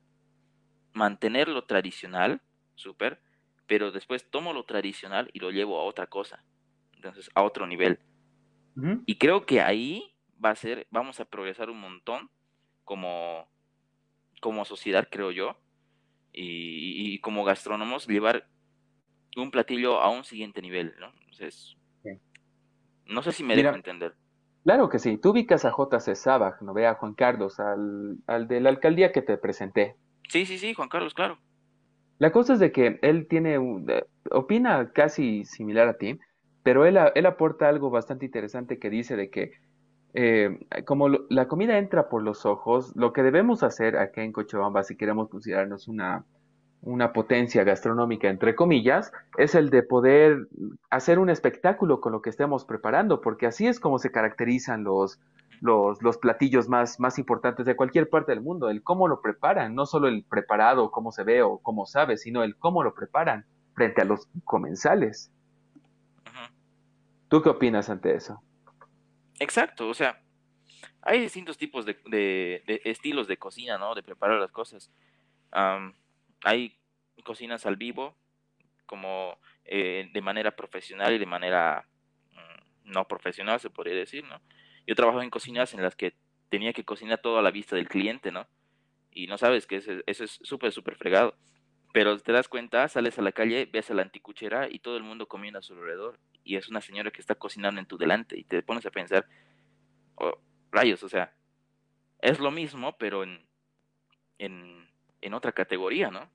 mantener 0.93 1.47
lo 1.47 1.65
tradicional, 1.65 2.41
súper, 2.75 3.21
pero 3.67 3.91
después 3.91 4.29
tomo 4.29 4.53
lo 4.53 4.65
tradicional 4.65 5.29
y 5.33 5.39
lo 5.39 5.51
llevo 5.51 5.79
a 5.79 5.83
otra 5.83 6.07
cosa, 6.07 6.43
entonces 6.93 7.29
a 7.35 7.43
otro 7.43 7.67
nivel. 7.67 7.99
Y 9.05 9.17
creo 9.17 9.45
que 9.45 9.61
ahí 9.61 10.15
va 10.43 10.51
a 10.51 10.55
ser, 10.55 10.87
vamos 10.91 11.19
a 11.19 11.25
progresar 11.25 11.69
un 11.69 11.79
montón 11.79 12.29
como, 12.83 13.49
como 14.41 14.65
sociedad, 14.65 15.07
creo 15.11 15.31
yo, 15.31 15.57
y, 16.33 17.13
y 17.13 17.19
como 17.19 17.43
gastrónomos, 17.43 18.07
llevar 18.07 18.47
un 19.35 19.51
platillo 19.51 19.99
a 20.01 20.09
un 20.09 20.23
siguiente 20.23 20.61
nivel, 20.61 20.93
¿no? 20.99 21.11
Entonces, 21.21 21.75
Sí. 22.03 22.09
no 23.05 23.21
sé 23.21 23.31
si 23.31 23.43
me 23.43 23.55
Mira, 23.55 23.69
dejo 23.69 23.77
entender. 23.77 24.15
Claro 24.63 24.89
que 24.89 24.99
sí. 24.99 25.17
Tú 25.17 25.29
ubicas 25.29 25.65
a 25.65 25.71
J.C. 25.71 26.15
Sabag, 26.15 26.61
¿no 26.61 26.73
ve? 26.73 26.87
A 26.87 26.95
Juan 26.95 27.13
Carlos, 27.13 27.59
al, 27.59 28.17
al 28.27 28.47
de 28.47 28.59
la 28.59 28.69
alcaldía 28.69 29.11
que 29.11 29.21
te 29.21 29.37
presenté. 29.37 29.95
Sí, 30.29 30.45
sí, 30.45 30.57
sí, 30.57 30.73
Juan 30.73 30.89
Carlos, 30.89 31.13
claro. 31.13 31.39
La 32.19 32.31
cosa 32.31 32.53
es 32.53 32.59
de 32.59 32.71
que 32.71 32.99
él 33.01 33.27
tiene 33.27 33.59
un, 33.59 33.91
opina 34.31 34.91
casi 34.91 35.45
similar 35.45 35.87
a 35.87 35.97
ti, 35.97 36.19
pero 36.63 36.85
él, 36.85 36.97
él 37.15 37.25
aporta 37.25 37.69
algo 37.69 37.89
bastante 37.89 38.25
interesante 38.25 38.79
que 38.79 38.89
dice 38.89 39.15
de 39.15 39.29
que 39.29 39.51
eh, 40.13 40.59
como 40.85 41.09
lo- 41.09 41.25
la 41.29 41.47
comida 41.47 41.77
entra 41.77 42.09
por 42.09 42.23
los 42.23 42.45
ojos, 42.45 42.95
lo 42.95 43.13
que 43.13 43.23
debemos 43.23 43.63
hacer 43.63 43.97
acá 43.97 44.23
en 44.23 44.31
Cochabamba, 44.31 44.83
si 44.83 44.95
queremos 44.97 45.29
considerarnos 45.29 45.87
una, 45.87 46.25
una 46.81 47.13
potencia 47.13 47.63
gastronómica, 47.63 48.29
entre 48.29 48.55
comillas, 48.55 49.11
es 49.37 49.55
el 49.55 49.69
de 49.69 49.83
poder 49.83 50.47
hacer 50.89 51.19
un 51.19 51.29
espectáculo 51.29 52.01
con 52.01 52.11
lo 52.13 52.21
que 52.21 52.29
estemos 52.29 52.65
preparando, 52.65 53.21
porque 53.21 53.47
así 53.47 53.67
es 53.67 53.79
como 53.79 53.99
se 53.99 54.11
caracterizan 54.11 54.83
los, 54.83 55.19
los, 55.61 56.01
los 56.01 56.17
platillos 56.17 56.69
más, 56.69 56.99
más 56.99 57.19
importantes 57.19 57.65
de 57.65 57.75
cualquier 57.75 58.09
parte 58.09 58.31
del 58.31 58.41
mundo, 58.41 58.69
el 58.69 58.83
cómo 58.83 59.07
lo 59.07 59.21
preparan, 59.21 59.75
no 59.75 59.85
solo 59.85 60.07
el 60.07 60.23
preparado, 60.23 60.91
cómo 60.91 61.11
se 61.11 61.23
ve 61.23 61.41
o 61.41 61.59
cómo 61.59 61.85
sabe, 61.85 62.17
sino 62.17 62.43
el 62.43 62.55
cómo 62.57 62.83
lo 62.83 62.93
preparan 62.93 63.45
frente 63.73 64.01
a 64.01 64.05
los 64.05 64.27
comensales. 64.45 65.31
¿Tú 67.29 67.41
qué 67.41 67.49
opinas 67.49 67.89
ante 67.89 68.13
eso? 68.15 68.41
Exacto, 69.39 69.87
o 69.87 69.93
sea, 69.93 70.21
hay 71.01 71.21
distintos 71.21 71.57
tipos 71.57 71.85
de, 71.85 71.95
de- 72.05 72.81
estilos 72.85 73.27
de 73.27 73.37
cocina, 73.37 73.77
¿no? 73.77 73.95
De 73.95 74.03
preparar 74.03 74.39
las 74.39 74.51
cosas. 74.51 74.91
Am, 75.51 75.95
hay 76.43 76.77
cocinas 77.23 77.65
al 77.65 77.77
vivo, 77.77 78.17
como 78.85 79.39
eh, 79.65 80.09
de 80.13 80.21
manera 80.21 80.55
profesional 80.55 81.13
y 81.13 81.19
de 81.19 81.25
manera 81.25 81.87
mm, 82.31 82.91
no 82.91 83.07
profesional, 83.07 83.59
se 83.59 83.69
podría 83.71 83.95
decir, 83.95 84.23
¿no? 84.25 84.41
Yo 84.87 84.95
trabajo 84.95 85.21
en 85.21 85.29
cocinas 85.29 85.73
en 85.73 85.83
las 85.83 85.95
que 85.95 86.15
tenía 86.49 86.73
que 86.73 86.85
cocinar 86.85 87.21
todo 87.21 87.39
a 87.39 87.41
la 87.43 87.51
vista 87.51 87.75
del 87.75 87.89
cliente, 87.89 88.31
¿no? 88.31 88.47
Y 89.11 89.27
no 89.27 89.37
sabes 89.37 89.67
que 89.67 89.77
eso, 89.77 89.93
eso 90.07 90.23
es 90.25 90.39
súper, 90.43 90.71
súper 90.71 90.95
fregado. 90.97 91.35
Pero 91.93 92.17
te 92.19 92.31
das 92.31 92.47
cuenta, 92.47 92.87
sales 92.87 93.17
a 93.17 93.21
la 93.21 93.31
calle, 93.31 93.67
ves 93.71 93.89
a 93.89 93.93
la 93.93 94.03
anticuchera 94.03 94.67
y 94.69 94.79
todo 94.79 94.97
el 94.97 95.03
mundo 95.03 95.27
comiendo 95.27 95.59
a 95.59 95.63
su 95.63 95.73
alrededor. 95.73 96.19
Y 96.43 96.55
es 96.55 96.69
una 96.69 96.81
señora 96.81 97.11
que 97.11 97.21
está 97.21 97.35
cocinando 97.35 97.79
en 97.79 97.87
tu 97.87 97.97
delante. 97.97 98.37
Y 98.37 98.43
te 98.43 98.61
pones 98.61 98.85
a 98.85 98.91
pensar, 98.91 99.25
oh, 100.15 100.39
rayos, 100.71 101.03
o 101.03 101.09
sea, 101.09 101.33
es 102.19 102.39
lo 102.39 102.51
mismo, 102.51 102.97
pero 102.97 103.23
en, 103.23 103.47
en, 104.37 104.89
en 105.21 105.33
otra 105.33 105.51
categoría, 105.53 106.11
¿no? 106.11 106.29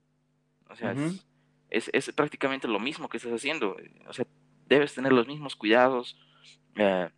O 0.69 0.77
sea, 0.77 0.93
es, 0.93 1.27
es, 1.71 1.91
es 1.93 2.13
prácticamente 2.13 2.69
lo 2.69 2.81
mismo 2.81 3.09
que 3.09 3.19
estás 3.19 3.33
haciendo. 3.33 3.77
O 4.07 4.13
sea, 4.13 4.27
debes 4.67 4.95
tener 4.95 5.13
los 5.13 5.27
mismos 5.27 5.57
cuidados. 5.57 6.17
eh, 6.77 7.11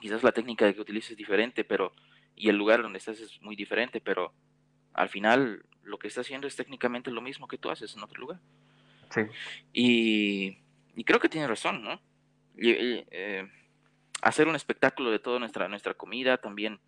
quizás 0.00 0.22
la 0.22 0.32
técnica 0.32 0.72
que 0.72 0.80
utilices 0.80 1.12
es 1.12 1.16
diferente, 1.16 1.64
pero 1.64 1.92
y 2.34 2.48
el 2.50 2.56
lugar 2.56 2.82
donde 2.82 2.98
estás 2.98 3.18
es 3.20 3.40
muy 3.42 3.56
diferente, 3.56 4.00
pero 4.00 4.34
al 4.92 5.08
final 5.08 5.64
lo 5.86 5.98
que 5.98 6.08
estás 6.08 6.26
haciendo 6.26 6.46
es 6.46 6.56
técnicamente 6.56 7.10
lo 7.10 7.20
mismo 7.22 7.48
que 7.48 7.58
tú 7.58 7.70
haces 7.70 7.94
en 7.96 8.02
otro 8.02 8.20
lugar. 8.20 8.38
Sí. 9.10 9.22
Y, 9.72 10.58
y 10.94 11.04
creo 11.04 11.20
que 11.20 11.28
tiene 11.28 11.46
razón, 11.46 11.82
¿no? 11.82 12.00
Y- 12.56 12.70
y, 12.72 13.06
eh, 13.10 13.48
hacer 14.22 14.48
un 14.48 14.56
espectáculo 14.56 15.10
de 15.10 15.18
toda 15.18 15.38
nuestra, 15.38 15.68
nuestra 15.68 15.94
comida 15.94 16.38
también 16.38 16.80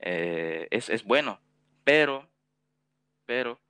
eh, 0.00 0.66
es, 0.70 0.88
es 0.88 1.04
bueno, 1.04 1.40
pero, 1.84 2.28
pero 3.26 3.60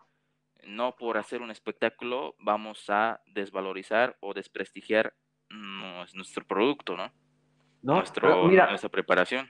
no 0.64 0.94
por 0.96 1.16
hacer 1.16 1.40
un 1.40 1.50
espectáculo 1.50 2.34
vamos 2.38 2.84
a 2.88 3.20
desvalorizar 3.26 4.16
o 4.20 4.34
desprestigiar 4.34 5.14
nuestro 5.50 6.44
producto, 6.46 6.96
¿no? 6.96 7.10
¿No? 7.82 7.94
Nuestro, 7.96 8.28
Pero 8.28 8.44
mira, 8.44 8.68
nuestra 8.68 8.90
preparación. 8.90 9.48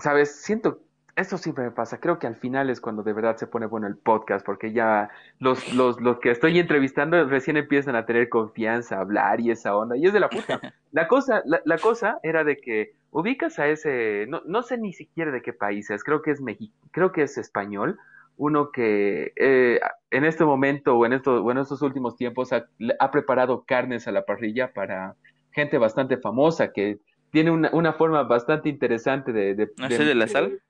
sabes, 0.00 0.42
siento, 0.42 0.82
esto 1.14 1.36
siempre 1.38 1.64
me 1.64 1.70
pasa, 1.70 2.00
creo 2.00 2.18
que 2.18 2.26
al 2.26 2.36
final 2.36 2.70
es 2.70 2.80
cuando 2.80 3.02
de 3.02 3.12
verdad 3.12 3.36
se 3.36 3.46
pone 3.46 3.66
bueno 3.66 3.86
el 3.86 3.96
podcast, 3.96 4.44
porque 4.46 4.72
ya 4.72 5.10
los, 5.38 5.72
los, 5.74 6.00
los 6.00 6.18
que 6.20 6.30
estoy 6.30 6.58
entrevistando 6.58 7.22
recién 7.26 7.56
empiezan 7.56 7.96
a 7.96 8.06
tener 8.06 8.28
confianza, 8.28 8.96
a 8.96 9.00
hablar 9.00 9.40
y 9.40 9.50
esa 9.50 9.76
onda, 9.76 9.96
y 9.96 10.06
es 10.06 10.12
de 10.12 10.20
la 10.20 10.30
puta. 10.30 10.60
La 10.92 11.08
cosa, 11.08 11.42
la, 11.46 11.60
la 11.64 11.78
cosa 11.78 12.18
era 12.22 12.44
de 12.44 12.58
que 12.58 12.92
ubicas 13.12 13.58
a 13.58 13.66
ese, 13.68 14.26
no, 14.28 14.42
no 14.44 14.62
sé 14.62 14.76
ni 14.76 14.92
siquiera 14.92 15.30
de 15.30 15.40
qué 15.40 15.54
país 15.54 15.90
es, 15.90 16.04
creo 16.04 16.20
que 16.20 16.30
es 16.32 16.40
Mexi, 16.42 16.70
creo 16.90 17.12
que 17.12 17.22
es 17.22 17.38
español, 17.38 17.98
uno 18.36 18.70
que 18.72 19.32
eh, 19.36 19.80
en 20.10 20.24
este 20.26 20.44
momento 20.44 20.96
o 20.98 21.06
en 21.06 21.14
estos, 21.14 21.40
o 21.42 21.50
en 21.50 21.56
estos 21.58 21.80
últimos 21.80 22.16
tiempos 22.16 22.52
ha, 22.52 22.66
ha 22.98 23.10
preparado 23.10 23.64
carnes 23.66 24.06
a 24.06 24.12
la 24.12 24.24
parrilla 24.26 24.72
para 24.72 25.14
gente 25.52 25.78
bastante 25.78 26.16
famosa 26.18 26.72
que 26.72 26.98
tiene 27.30 27.50
una, 27.50 27.70
una 27.72 27.94
forma 27.94 28.22
bastante 28.24 28.68
interesante 28.68 29.32
de... 29.32 29.54
de, 29.54 29.70
¿No 29.78 29.88
de- 29.88 29.98
de 30.04 30.14
la 30.14 30.26
sal? 30.28 30.60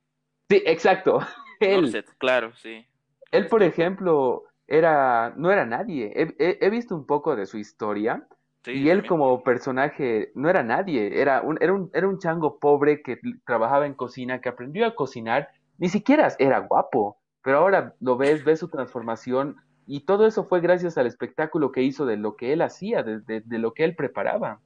Sí, 0.53 0.63
exacto. 0.67 1.21
Él, 1.61 2.05
claro, 2.19 2.53
sí. 2.57 2.85
él, 3.31 3.47
por 3.47 3.63
ejemplo, 3.63 4.43
era, 4.67 5.33
no 5.37 5.51
era 5.53 5.65
nadie. 5.65 6.13
He, 6.15 6.35
he- 6.39 6.59
he 6.61 6.71
visto 6.71 6.95
un 6.97 7.07
poco 7.07 7.37
de 7.37 7.47
su 7.47 7.57
historia 7.57 8.27
Sí, 8.65 8.73
y 8.73 8.91
él 8.91 8.99
también. 8.99 9.09
como 9.09 9.43
personaje 9.45 10.33
no 10.35 10.51
era 10.51 10.63
nadie. 10.65 11.21
Era 11.21 11.41
un, 11.41 11.57
era 11.61 11.73
un, 11.73 11.91
era 11.95 12.09
un 12.09 12.19
chango 12.19 12.59
pobre 12.59 13.01
que 13.03 13.19
trabajaba 13.47 13.87
en 13.87 13.95
cocina, 13.95 14.41
que 14.41 14.49
aprendió 14.49 14.85
a 14.87 14.95
cocinar. 14.97 15.49
Ni 15.79 15.89
siquiera 15.89 16.29
era 16.39 16.59
guapo, 16.59 17.17
pero 17.43 17.59
ahora 17.59 17.95
lo 18.01 18.17
ves, 18.17 18.45
ves 18.45 18.59
su 18.59 18.69
transformación 18.69 19.57
y 19.87 20.01
todo 20.05 20.27
eso 20.27 20.45
fue 20.45 20.61
gracias 20.61 20.99
al 20.99 21.07
espectáculo 21.07 21.71
que 21.73 21.83
hizo 21.83 22.07
de 22.07 22.17
lo 22.17 22.35
que 22.37 22.53
él 22.53 22.61
hacía, 22.63 23.03
de, 23.05 23.21
de- 23.21 23.41
de 23.45 23.59
lo 23.59 23.73
que 23.73 23.85
él 23.85 23.95
preparaba. 23.97 24.61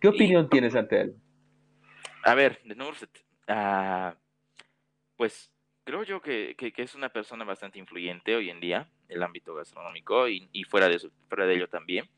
¿Qué 0.00 0.08
Y- 0.08 0.10
opinión 0.10 0.48
tienes 0.50 0.74
ante 0.76 1.00
él? 1.00 1.16
A 2.24 2.34
ver, 2.34 2.60
de 2.64 2.74
Nurset, 2.74 3.10
ah, 3.48 4.14
pues 5.16 5.50
creo 5.84 6.02
yo 6.04 6.20
que, 6.20 6.54
que- 6.56 6.72
que 6.72 6.82
es 6.82 6.94
una 6.94 7.08
persona 7.10 7.44
bastante 7.44 7.78
influyente 7.78 8.36
hoy 8.36 8.50
en 8.50 8.60
día 8.60 8.90
en 9.08 9.16
el 9.16 9.22
ámbito 9.22 9.54
gastronómico 9.54 10.28
y, 10.28 10.48
y 10.52 10.64
fuera, 10.64 10.88
de 10.88 10.96
eso- 10.96 11.10
fuera 11.28 11.46
de 11.46 11.54
ello 11.54 11.68
también. 11.68 12.08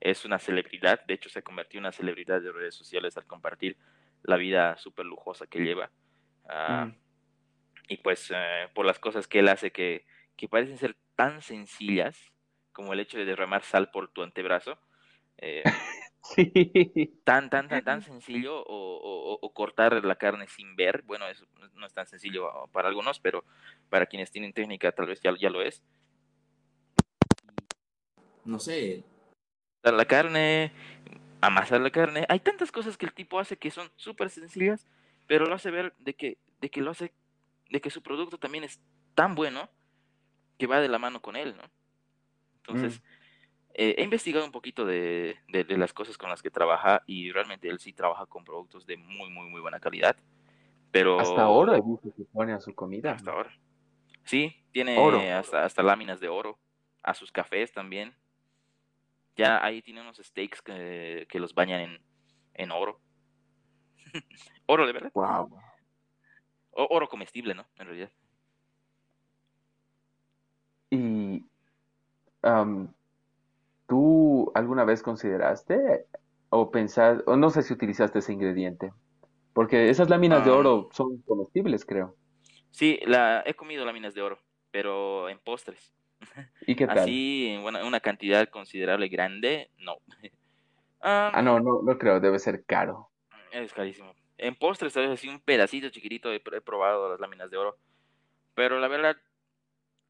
Es 0.00 0.24
una 0.24 0.38
celebridad, 0.38 1.04
de 1.06 1.14
hecho 1.14 1.28
se 1.28 1.42
convirtió 1.42 1.78
en 1.78 1.84
una 1.84 1.92
celebridad 1.92 2.40
de 2.42 2.50
redes 2.52 2.74
sociales 2.74 3.16
al 3.16 3.26
compartir 3.26 3.76
la 4.24 4.36
vida 4.36 4.76
súper 4.76 5.06
lujosa 5.06 5.46
que 5.46 5.60
lleva. 5.60 5.90
Ah, 6.48 6.86
Mm. 6.88 6.96
Y 7.88 7.96
pues 7.98 8.30
eh, 8.34 8.68
por 8.74 8.86
las 8.86 8.98
cosas 8.98 9.26
que 9.28 9.40
él 9.40 9.48
hace 9.48 9.70
que, 9.72 10.06
que 10.36 10.48
parecen 10.48 10.78
ser 10.78 10.96
tan 11.16 11.42
sencillas 11.42 12.18
como 12.72 12.92
el 12.92 13.00
hecho 13.00 13.18
de 13.18 13.24
derramar 13.26 13.62
sal 13.64 13.90
por 13.90 14.08
tu 14.12 14.22
antebrazo. 14.22 14.78
eh, 15.38 15.62
Sí. 16.24 17.20
tan, 17.24 17.50
tan, 17.50 17.68
tan, 17.68 17.84
tan 17.84 18.02
sencillo 18.02 18.62
o, 18.62 18.64
o- 18.96 19.38
o 19.42 19.52
cortar 19.52 20.04
la 20.04 20.16
carne 20.16 20.46
sin 20.46 20.76
ver. 20.76 21.02
Bueno, 21.02 21.26
eso 21.26 21.46
no 21.74 21.86
es 21.86 21.92
tan 21.94 22.06
sencillo 22.06 22.48
para 22.72 22.88
algunos, 22.88 23.18
pero 23.18 23.44
para 23.90 24.06
quienes 24.06 24.30
tienen 24.30 24.52
técnica 24.52 24.92
tal 24.92 25.06
vez 25.06 25.20
ya, 25.20 25.34
ya 25.38 25.50
lo 25.50 25.62
es. 25.62 25.82
No 28.44 28.58
sé, 28.58 29.04
Dar 29.82 29.94
La 29.94 30.04
carne, 30.04 30.72
amasar 31.40 31.80
la 31.80 31.90
carne. 31.90 32.24
Hay 32.28 32.38
tantas 32.40 32.70
cosas 32.70 32.96
que 32.96 33.06
el 33.06 33.12
tipo 33.12 33.40
hace 33.40 33.56
que 33.56 33.70
son 33.72 33.90
súper 33.96 34.30
sencillas, 34.30 34.86
pero 35.26 35.46
lo 35.46 35.54
hace 35.54 35.70
ver 35.72 35.92
de 35.98 36.14
que, 36.14 36.38
de 36.60 36.70
que 36.70 36.80
lo 36.80 36.92
hace, 36.92 37.12
de 37.68 37.80
que 37.80 37.90
su 37.90 38.00
producto 38.02 38.38
también 38.38 38.62
es 38.62 38.80
tan 39.16 39.34
bueno 39.34 39.68
que 40.58 40.68
va 40.68 40.80
de 40.80 40.88
la 40.88 41.00
mano 41.00 41.20
con 41.20 41.34
él, 41.34 41.56
¿no? 41.56 41.64
Entonces, 42.58 43.02
eh, 43.74 43.94
he 43.98 44.02
investigado 44.04 44.44
un 44.44 44.52
poquito 44.52 44.84
de, 44.84 45.36
de- 45.48 45.64
de 45.64 45.76
las 45.78 45.92
cosas 45.92 46.18
con 46.18 46.28
las 46.30 46.42
que 46.42 46.50
trabaja 46.50 47.02
y 47.06 47.30
realmente 47.32 47.68
él 47.68 47.78
sí 47.78 47.92
trabaja 47.92 48.26
con 48.26 48.44
productos 48.44 48.86
de 48.86 48.96
muy, 48.96 49.30
muy, 49.30 49.48
muy 49.48 49.60
buena 49.60 49.80
calidad. 49.80 50.16
Pero 50.90 51.18
Hasta 51.20 51.42
ahora 51.42 51.76
he 51.78 51.80
visto 51.80 52.12
que 52.14 52.24
pone 52.24 52.52
a 52.52 52.60
su 52.60 52.74
comida. 52.74 53.12
hasta 53.12 53.30
ahora. 53.30 53.50
Sí, 54.24 54.54
tiene 54.72 54.98
Oro. 54.98 55.20
hasta, 55.20 55.64
hasta 55.64 55.82
láminas 55.82 56.20
de 56.20 56.28
oro. 56.28 56.58
A 57.02 57.14
sus 57.14 57.32
cafés 57.32 57.72
también. 57.72 58.14
Ya 59.36 59.64
ahí 59.64 59.80
tiene 59.82 60.02
unos 60.02 60.18
steaks 60.18 60.60
que, 60.62 61.26
que 61.28 61.40
los 61.40 61.54
bañan 61.54 61.80
en, 61.80 61.98
en 62.54 62.70
oro. 62.70 63.00
oro 64.66 64.86
de 64.86 64.92
verdad. 64.92 65.10
Wow. 65.14 65.48
O- 66.72 66.86
oro 66.90 67.08
comestible, 67.08 67.54
¿no? 67.54 67.66
En 67.76 67.86
realidad. 67.86 68.10
Y 70.90 71.42
¿tú 73.92 74.50
alguna 74.54 74.84
vez 74.84 75.02
consideraste 75.02 76.06
o 76.48 76.70
pensaste, 76.70 77.22
o 77.26 77.36
no 77.36 77.50
sé 77.50 77.62
si 77.62 77.74
utilizaste 77.74 78.20
ese 78.20 78.32
ingrediente? 78.32 78.90
Porque 79.52 79.90
esas 79.90 80.08
láminas 80.08 80.46
de 80.46 80.50
Ah. 80.50 80.54
oro 80.56 80.88
son 80.92 81.20
comestibles, 81.26 81.84
creo. 81.84 82.16
Sí, 82.70 82.98
la, 83.04 83.42
he 83.44 83.52
comido 83.52 83.84
láminas 83.84 84.14
de 84.14 84.22
oro, 84.22 84.38
pero 84.70 85.28
en 85.28 85.38
postres. 85.40 85.92
¿Y 86.66 86.74
qué 86.74 86.86
tal? 86.86 87.00
Así, 87.00 87.48
en 87.50 87.60
una, 87.64 87.84
una 87.84 88.00
cantidad 88.00 88.48
considerable 88.48 89.08
grande, 89.08 89.70
no. 89.76 89.96
Ah, 91.02 91.32
Ah, 91.34 91.42
no, 91.42 91.60
no, 91.60 91.82
no 91.82 91.98
creo, 91.98 92.18
debe 92.20 92.38
ser 92.38 92.64
caro. 92.64 93.10
Es 93.50 93.74
carísimo. 93.74 94.14
En 94.38 94.54
postres, 94.54 94.94
tal 94.94 95.02
vez 95.08 95.18
así 95.18 95.28
un 95.28 95.40
pedacito 95.40 95.90
chiquitito 95.90 96.32
he, 96.32 96.42
pr- 96.42 96.56
he 96.56 96.60
probado 96.62 97.10
las 97.10 97.20
láminas 97.20 97.50
de 97.50 97.58
oro. 97.58 97.76
Pero 98.54 98.78
la 98.78 98.88
verdad 98.88 99.16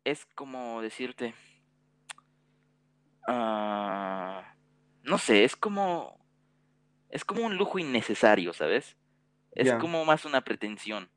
es 0.05 0.25
como 0.37 0.83
decirte. 0.83 1.35
Ah, 3.27 4.55
no 5.03 5.19
sé, 5.19 5.45
es 5.45 5.57
como. 5.57 6.21
Es 7.09 7.25
como 7.25 7.45
un 7.45 7.57
lujo 7.57 7.79
innecesario, 7.79 8.53
¿sabes? 8.55 8.97
Es 9.53 9.73
como 9.75 10.05
más 10.07 10.25
una 10.25 10.41
pretensión. 10.41 11.11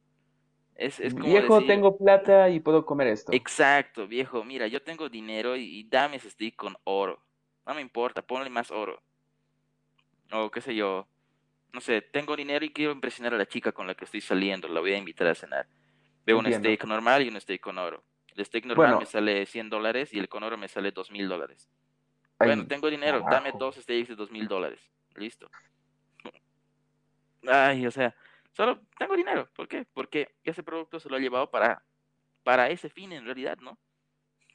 Es, 0.76 1.00
es 1.00 1.14
como 1.14 1.28
Viejo, 1.28 1.56
decir, 1.56 1.68
tengo 1.68 1.98
plata 1.98 2.50
y 2.50 2.60
puedo 2.60 2.86
comer 2.86 3.08
esto. 3.08 3.32
Exacto, 3.32 4.08
viejo. 4.08 4.44
Mira, 4.44 4.68
yo 4.68 4.82
tengo 4.84 5.08
dinero 5.08 5.56
y, 5.56 5.80
y 5.80 5.88
dame 5.88 6.18
ese 6.18 6.30
stick 6.30 6.58
con 6.58 6.76
oro. 6.84 7.24
No 7.66 7.74
me 7.74 7.80
importa, 7.82 8.22
ponle 8.22 8.50
más 8.50 8.72
oro. 8.72 9.02
O 10.34 10.52
qué 10.52 10.60
sé 10.60 10.76
yo. 10.76 11.08
no 11.72 11.82
sé, 11.82 12.02
tengo 12.02 12.36
dinero 12.36 12.66
y 12.66 12.74
quiero 12.74 12.92
impresionar 12.92 13.34
a 13.34 13.38
la 13.38 13.48
chica 13.48 13.72
con 13.72 13.88
la 13.88 13.96
que 13.96 14.06
estoy 14.06 14.22
saliendo, 14.22 14.68
la 14.68 14.82
voy 14.82 14.94
a 14.94 14.98
invitar 14.98 15.28
a 15.28 15.36
cenar. 15.36 15.68
Veo 16.26 16.40
un 16.40 16.52
steak 16.52 16.86
normal 16.86 17.24
y 17.24 17.30
un 17.30 17.40
steak 17.40 17.62
con 17.62 17.78
oro. 17.78 18.04
El 18.36 18.46
steak 18.46 18.66
normal 18.66 18.88
Bueno. 18.88 19.00
me 19.00 19.06
sale 19.06 19.46
100 19.46 19.70
dólares 19.70 20.14
y 20.14 20.20
el 20.20 20.28
con 20.28 20.44
oro 20.44 20.58
me 20.58 20.68
sale 20.68 20.92
2 20.92 21.12
mil 21.12 21.30
dólares. 21.30 21.70
Bueno, 22.40 22.68
tengo 22.68 22.90
dinero, 22.90 23.22
dame 23.30 23.52
dos 23.54 23.76
steaks 23.76 24.10
de 24.10 24.16
2 24.16 24.32
mil 24.32 24.48
dólares. 24.48 24.80
Listo. 25.16 25.50
Ay, 27.48 27.86
o 27.86 27.92
sea, 27.92 28.16
solo 28.54 28.82
tengo 28.98 29.16
dinero. 29.16 29.48
¿Por 29.56 29.68
qué? 29.68 29.86
Porque 29.94 30.36
ese 30.44 30.64
producto 30.64 31.00
se 31.00 31.10
lo 31.10 31.16
ha 31.16 31.20
llevado 31.20 31.50
para, 31.50 31.84
para 32.44 32.70
ese 32.70 32.90
fin 32.90 33.12
en 33.14 33.26
realidad, 33.26 33.58
¿no? 33.62 33.78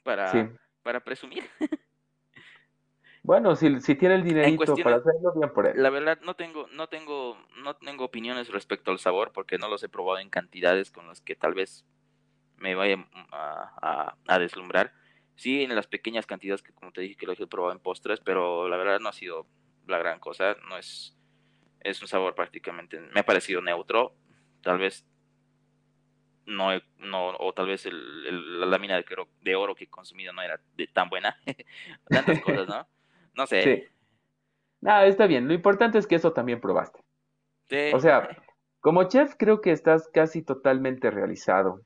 Para, 0.03 0.33
Sí. 0.33 0.49
para 0.83 1.01
presumir. 1.01 1.45
Bueno, 3.23 3.55
si, 3.55 3.81
si 3.81 3.95
tiene 3.97 4.15
el 4.15 4.25
dinerito 4.25 4.75
para 4.83 4.97
hacerlo, 4.97 5.35
bien 5.37 5.53
por 5.53 5.67
él. 5.67 5.75
La 5.83 5.91
verdad 5.91 6.19
no 6.23 6.35
tengo, 6.37 6.67
no 6.69 6.89
tengo, 6.89 7.37
no 7.63 7.77
tengo 7.77 8.07
opiniones 8.07 8.49
respecto 8.49 8.91
al 8.91 8.99
sabor 8.99 9.31
porque 9.33 9.59
no 9.59 9.69
los 9.69 9.83
he 9.83 9.91
probado 9.91 10.19
en 10.21 10.31
cantidades 10.31 10.91
con 10.91 11.07
las 11.07 11.21
que 11.21 11.37
tal 11.37 11.53
vez 11.53 11.85
me 12.57 12.75
vaya 12.75 13.07
a, 13.31 13.75
a- 13.83 14.17
a 14.27 14.39
deslumbrar. 14.39 14.95
Sí, 15.41 15.63
en 15.63 15.75
las 15.75 15.87
pequeñas 15.87 16.27
cantidades 16.27 16.63
que 16.63 16.75
como 16.75 16.93
te 16.93 17.01
dije 17.01 17.17
que 17.17 17.25
los 17.25 17.41
he 17.41 17.47
probado 17.47 17.73
en 17.73 17.79
postres, 17.81 18.21
pero 18.21 18.69
la 18.69 18.77
verdad 18.77 19.01
no 19.01 19.09
ha 19.09 19.13
sido 19.15 19.47
la 19.87 19.97
gran 19.97 20.21
cosa. 20.21 20.55
No 20.69 20.77
es, 20.77 21.17
es 21.81 22.03
un 22.03 22.09
sabor 22.09 22.35
prácticamente, 22.35 23.01
me 23.01 23.21
ha 23.21 23.25
parecido 23.25 23.63
neutro. 23.63 24.15
Tal 24.63 24.77
vez 24.77 25.07
no, 26.45 26.71
no 26.99 27.29
o 27.39 27.53
tal 27.55 27.69
vez 27.69 27.87
el- 27.87 28.27
el- 28.27 28.61
la 28.61 28.67
lámina 28.67 28.97
de 28.97 29.05
oro, 29.13 29.29
de 29.41 29.57
oro 29.57 29.75
que 29.75 29.85
he 29.85 29.89
consumido 29.89 30.33
no 30.35 30.43
era 30.43 30.61
de 30.75 30.87
tan 30.89 31.09
buena. 31.09 31.35
Tantas 32.09 32.41
cosas, 32.41 32.69
¿no? 32.69 32.87
No 33.35 33.47
sé. 33.47 33.63
Sí. 33.63 33.85
Ah, 34.85 35.07
está 35.07 35.27
bien. 35.27 35.49
Lo 35.49 35.55
importante 35.55 35.97
es 35.97 36.07
que 36.07 36.17
eso 36.17 36.35
también 36.35 36.61
probaste. 36.61 37.01
Sí. 37.71 37.93
O 37.95 38.01
sea, 38.01 38.29
como 38.81 39.05
chef 39.05 39.37
creo 39.39 39.63
que 39.63 39.71
estás 39.73 40.07
casi 40.13 40.43
totalmente 40.43 41.11
realizado. 41.11 41.81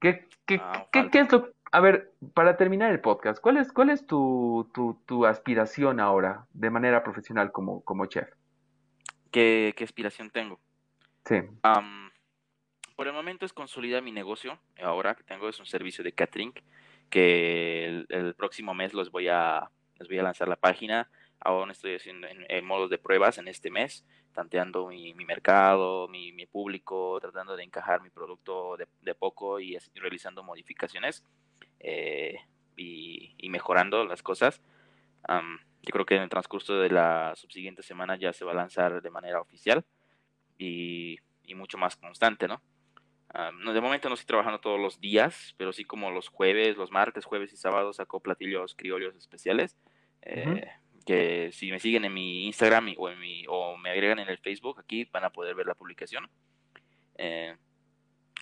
¿Qué, 0.00 0.28
qué, 0.46 0.60
Ah, 0.62 0.86
qué- 0.92 1.08
qué 1.10 1.20
es 1.20 1.32
lo... 1.32 1.53
A 1.74 1.80
ver, 1.80 2.12
para 2.34 2.56
terminar 2.56 2.92
el 2.92 3.00
podcast, 3.00 3.40
¿cuál 3.40 3.56
es, 3.56 3.72
cuál 3.72 3.90
es 3.90 4.06
tu, 4.06 4.70
tu, 4.72 4.96
tu 5.06 5.26
aspiración 5.26 5.98
ahora 5.98 6.46
de 6.52 6.70
manera 6.70 7.02
profesional 7.02 7.50
como, 7.50 7.82
como 7.82 8.06
chef? 8.06 8.28
¿Qué, 9.32 9.74
qué 9.76 9.82
aspiración 9.82 10.30
tengo? 10.30 10.60
Sí. 11.24 11.40
Am, 11.62 12.12
por 12.94 13.08
el 13.08 13.12
momento 13.12 13.44
es 13.44 13.52
consolidar 13.52 14.04
mi 14.04 14.12
negocio. 14.12 14.56
Ahora 14.80 15.16
que 15.16 15.24
tengo 15.24 15.48
es 15.48 15.58
un 15.58 15.66
servicio 15.66 16.04
de 16.04 16.12
catering 16.12 16.52
que 17.10 17.86
el, 17.86 18.06
el 18.08 18.34
próximo 18.36 18.72
mes 18.72 18.94
los 18.94 19.10
voy 19.10 19.26
a 19.26 19.68
les 19.98 20.06
voy 20.06 20.20
a 20.20 20.22
lanzar 20.22 20.46
la 20.46 20.54
página. 20.54 21.10
Aún 21.40 21.72
estoy 21.72 21.96
haciendo 21.96 22.28
en, 22.28 22.46
en 22.48 22.64
modos 22.64 22.88
de 22.88 22.98
pruebas 22.98 23.38
en 23.38 23.48
este 23.48 23.72
mes, 23.72 24.06
tanteando 24.32 24.86
mi, 24.86 25.12
mi 25.14 25.24
mercado, 25.24 26.06
mi, 26.06 26.30
mi 26.30 26.46
público, 26.46 27.18
tratando 27.20 27.56
de 27.56 27.64
encajar 27.64 28.00
mi 28.00 28.10
producto 28.10 28.76
de, 28.76 28.86
de 29.02 29.16
poco 29.16 29.58
y 29.58 29.76
realizando 29.96 30.44
modificaciones 30.44 31.24
eh, 31.80 32.36
y, 32.76 33.34
y 33.38 33.48
mejorando 33.48 34.04
las 34.04 34.22
cosas. 34.22 34.62
Am, 35.26 35.58
yo 35.82 35.90
creo 35.92 36.06
que 36.06 36.16
en 36.16 36.22
el 36.22 36.28
transcurso 36.28 36.78
de 36.78 36.90
la 36.90 37.34
subsiguiente 37.36 37.82
semana 37.82 38.16
ya 38.16 38.32
se 38.32 38.44
va 38.44 38.52
a 38.52 38.56
lanzar 38.56 39.02
de 39.02 39.10
manera 39.10 39.40
oficial 39.40 39.84
y, 40.58 41.18
y 41.44 41.54
mucho 41.54 41.78
más 41.78 41.96
constante, 41.96 42.48
¿no? 42.48 42.62
No, 43.58 43.72
de 43.72 43.80
momento 43.80 44.08
no 44.08 44.14
estoy 44.14 44.28
trabajando 44.28 44.60
todos 44.60 44.78
los 44.78 45.00
días, 45.00 45.54
pero 45.56 45.72
sí 45.72 45.84
como 45.84 46.12
los 46.12 46.28
jueves, 46.28 46.76
los 46.76 46.92
martes, 46.92 47.24
jueves 47.24 47.52
y 47.52 47.56
sábados 47.56 47.96
saco 47.96 48.20
platillos 48.20 48.76
criollos 48.76 49.16
especiales. 49.16 49.76
eh, 50.22 50.70
Que 51.04 51.50
si 51.52 51.70
me 51.72 51.80
siguen 51.80 52.04
en 52.04 52.14
mi 52.14 52.46
Instagram 52.46 52.88
y- 52.90 52.94
o, 52.96 53.10
en 53.10 53.18
mi, 53.18 53.44
o 53.48 53.76
me 53.76 53.90
agregan 53.90 54.20
en 54.20 54.28
el 54.28 54.38
Facebook, 54.38 54.78
aquí 54.78 55.04
van 55.12 55.24
a 55.24 55.30
poder 55.30 55.56
ver 55.56 55.66
la 55.66 55.74
publicación. 55.74 56.30
Eh, 57.16 57.56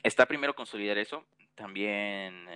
está 0.03 0.27
primero 0.27 0.55
consolidar 0.55 0.99
eso, 0.99 1.27
también 1.55 2.47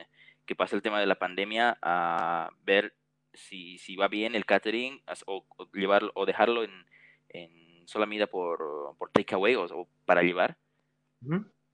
que 0.47 0.55
pase 0.57 0.77
el 0.77 0.83
tema 0.83 1.01
de 1.01 1.07
la 1.07 1.19
pandemia, 1.19 1.79
a 1.83 2.51
ver 2.65 2.95
si, 3.35 3.79
si 3.79 3.97
va 3.97 4.09
bien 4.09 4.35
el 4.35 4.47
catering 4.47 5.03
o, 5.27 5.45
o 5.57 5.71
llevarlo 5.73 6.13
o 6.15 6.25
dejarlo 6.27 6.65
en, 6.65 6.87
en 7.29 7.87
sola 7.87 8.07
medida 8.07 8.27
por, 8.27 8.97
por 8.99 9.11
takeaway 9.11 9.55
o, 9.57 9.65
o 9.65 9.89
para 10.05 10.23
llevar. 10.23 10.57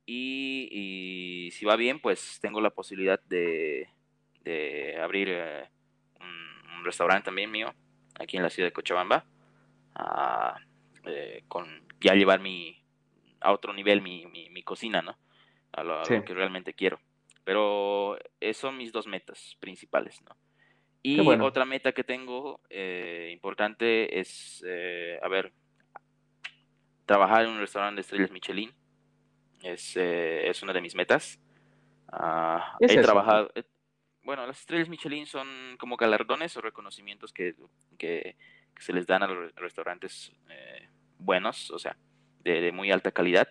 Y, 0.07 0.69
y 0.73 1.51
si 1.53 1.65
va 1.65 1.77
bien, 1.77 2.01
pues 2.01 2.40
tengo 2.40 2.61
la 2.61 2.70
posibilidad 2.70 3.20
de, 3.24 3.89
de 4.40 4.99
abrir 5.01 5.28
eh, 5.31 5.70
un, 6.20 6.78
un 6.78 6.85
restaurante 6.85 7.27
también 7.27 7.51
mío 7.51 7.73
aquí 8.19 8.36
en 8.36 8.43
la 8.43 8.51
ciudad 8.51 8.69
de 8.69 8.73
Cochabamba. 8.73 9.27
eh, 11.05 11.44
con 11.49 11.86
ya 12.01 12.15
llevar 12.15 12.40
mi 12.40 12.78
a 13.40 13.53
otro 13.53 13.73
nivel 13.73 14.03
mi, 14.03 14.27
mi, 14.27 14.51
mi 14.51 14.62
cocina, 14.62 15.03
¿no? 15.03 15.16
A 15.73 15.82
lo, 15.82 15.99
a 15.99 16.05
lo 16.16 16.24
que 16.24 16.35
realmente 16.35 16.74
quiero. 16.74 17.01
Pero 17.44 18.16
eh, 18.40 18.55
son 18.55 18.77
mis 18.77 18.93
dos 18.93 19.06
metas 19.06 19.56
principales, 19.60 20.20
¿no? 20.23 20.36
Y 21.02 21.24
bueno. 21.24 21.44
otra 21.47 21.64
meta 21.64 21.93
que 21.93 22.05
tengo 22.05 22.60
eh, 22.70 23.31
importante 23.32 24.20
es, 24.20 24.62
eh, 24.66 25.19
a 25.20 25.28
ver, 25.28 25.52
trabajar 27.06 27.44
en 27.44 27.51
un 27.51 27.59
restaurante 27.59 27.97
de 27.97 28.01
estrellas 28.02 28.31
Michelin. 28.31 28.73
Es, 29.62 29.97
eh, 29.97 30.48
es 30.48 30.62
una 30.62 30.73
de 30.73 30.81
mis 30.81 30.94
metas. 30.94 31.40
Ah, 32.12 32.77
¿Qué 32.78 32.86
es 32.86 32.93
he 32.93 32.94
eso? 32.94 33.02
trabajado, 33.02 33.51
he- 33.55 33.64
bueno, 34.23 34.47
las 34.47 34.60
estrellas 34.60 34.89
Michelin 34.89 35.27
son 35.27 35.48
como 35.78 35.97
galardones 35.97 36.56
o 36.56 36.60
reconocimientos 36.60 37.32
que, 37.32 37.55
que- 37.98 38.36
que 38.74 38.82
se 38.82 38.93
les 38.93 39.06
dan 39.06 39.23
a 39.24 39.27
los 39.27 39.36
re- 39.36 39.52
restaurantes 39.56 40.32
eh, 40.48 40.89
buenos, 41.19 41.70
o 41.73 41.78
sea, 41.78 41.97
de, 42.40 42.60
de 42.60 42.73
muy 42.73 42.90
alta 42.93 43.10
calidad, 43.10 43.48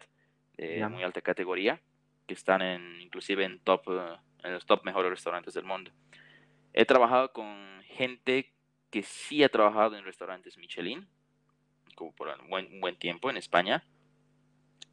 de 0.58 0.80
Ya. 0.80 0.88
muy 0.90 1.04
alta 1.04 1.22
categoría, 1.22 1.82
que 2.32 2.36
están 2.36 2.62
en, 2.62 3.02
inclusive 3.02 3.44
en 3.44 3.60
top, 3.60 3.90
eh, 3.90 4.16
en 4.44 4.54
los 4.54 4.66
top 4.66 4.86
mejores 4.86 5.12
restaurantes 5.12 5.54
del 5.54 5.66
mundo. 5.66 5.92
He 6.72 6.86
trabajado 6.86 7.34
con 7.34 7.84
gente 7.84 8.54
que 8.90 9.04
sí 9.04 9.44
ha 9.44 9.50
trabajado 9.50 9.98
en 9.98 10.06
restaurantes 10.06 10.58
Michelin, 10.58 11.06
como 11.94 12.16
por 12.16 12.30
un 12.30 12.50
buen, 12.50 12.72
un 12.72 12.80
buen 12.80 12.96
tiempo 12.96 13.30
en 13.30 13.36
España, 13.36 13.84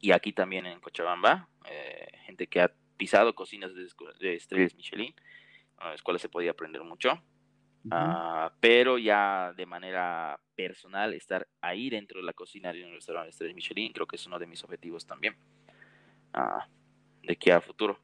y 0.01 0.11
aquí 0.11 0.33
también 0.33 0.65
en 0.65 0.81
Cochabamba, 0.81 1.47
eh, 1.69 2.09
gente 2.25 2.47
que 2.47 2.59
ha 2.59 2.73
pisado 2.97 3.33
cocinas 3.33 3.73
de, 3.73 3.87
de 4.19 4.35
estrellas 4.35 4.75
Michelin, 4.75 5.15
a 5.77 5.91
las 5.91 6.01
cuales 6.01 6.21
se 6.21 6.27
podía 6.27 6.51
aprender 6.51 6.83
mucho. 6.83 7.23
Ah, 7.89 8.51
pero 8.59 8.97
ya 8.97 9.53
de 9.55 9.65
manera 9.65 10.37
personal, 10.57 11.13
estar 11.13 11.47
ahí 11.61 11.89
dentro 11.89 12.19
de 12.19 12.25
la 12.25 12.33
cocina 12.33 12.73
de 12.73 12.83
un 12.83 12.91
restaurante 12.91 13.27
de 13.27 13.29
estrellas 13.29 13.55
Michelin, 13.55 13.93
creo 13.93 14.07
que 14.07 14.17
es 14.17 14.27
uno 14.27 14.37
de 14.37 14.45
mis 14.45 14.61
objetivos 14.65 15.07
también, 15.07 15.37
ah, 16.33 16.67
de 17.29 17.33
aquí 17.33 17.51
a 17.51 17.61
futuro. 17.61 17.99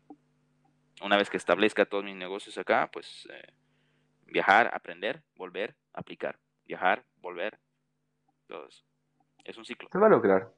Una 1.02 1.18
vez 1.18 1.32
que 1.32 1.38
establezca 1.38 1.88
todos 1.88 2.04
mis 2.04 2.16
negocios 2.16 2.60
acá, 2.60 2.90
pues 2.94 3.28
eh, 3.34 3.54
viajar, 4.28 4.70
aprender, 4.72 5.24
volver, 5.36 5.76
aplicar, 5.94 6.38
viajar, 6.66 7.04
volver, 7.22 7.60
todo 8.48 8.68
eso. 8.68 8.84
Es 9.44 9.58
un 9.58 9.66
ciclo. 9.66 9.90
Se 9.92 9.98
va 9.98 10.06
a 10.06 10.12
lograr. 10.12 10.52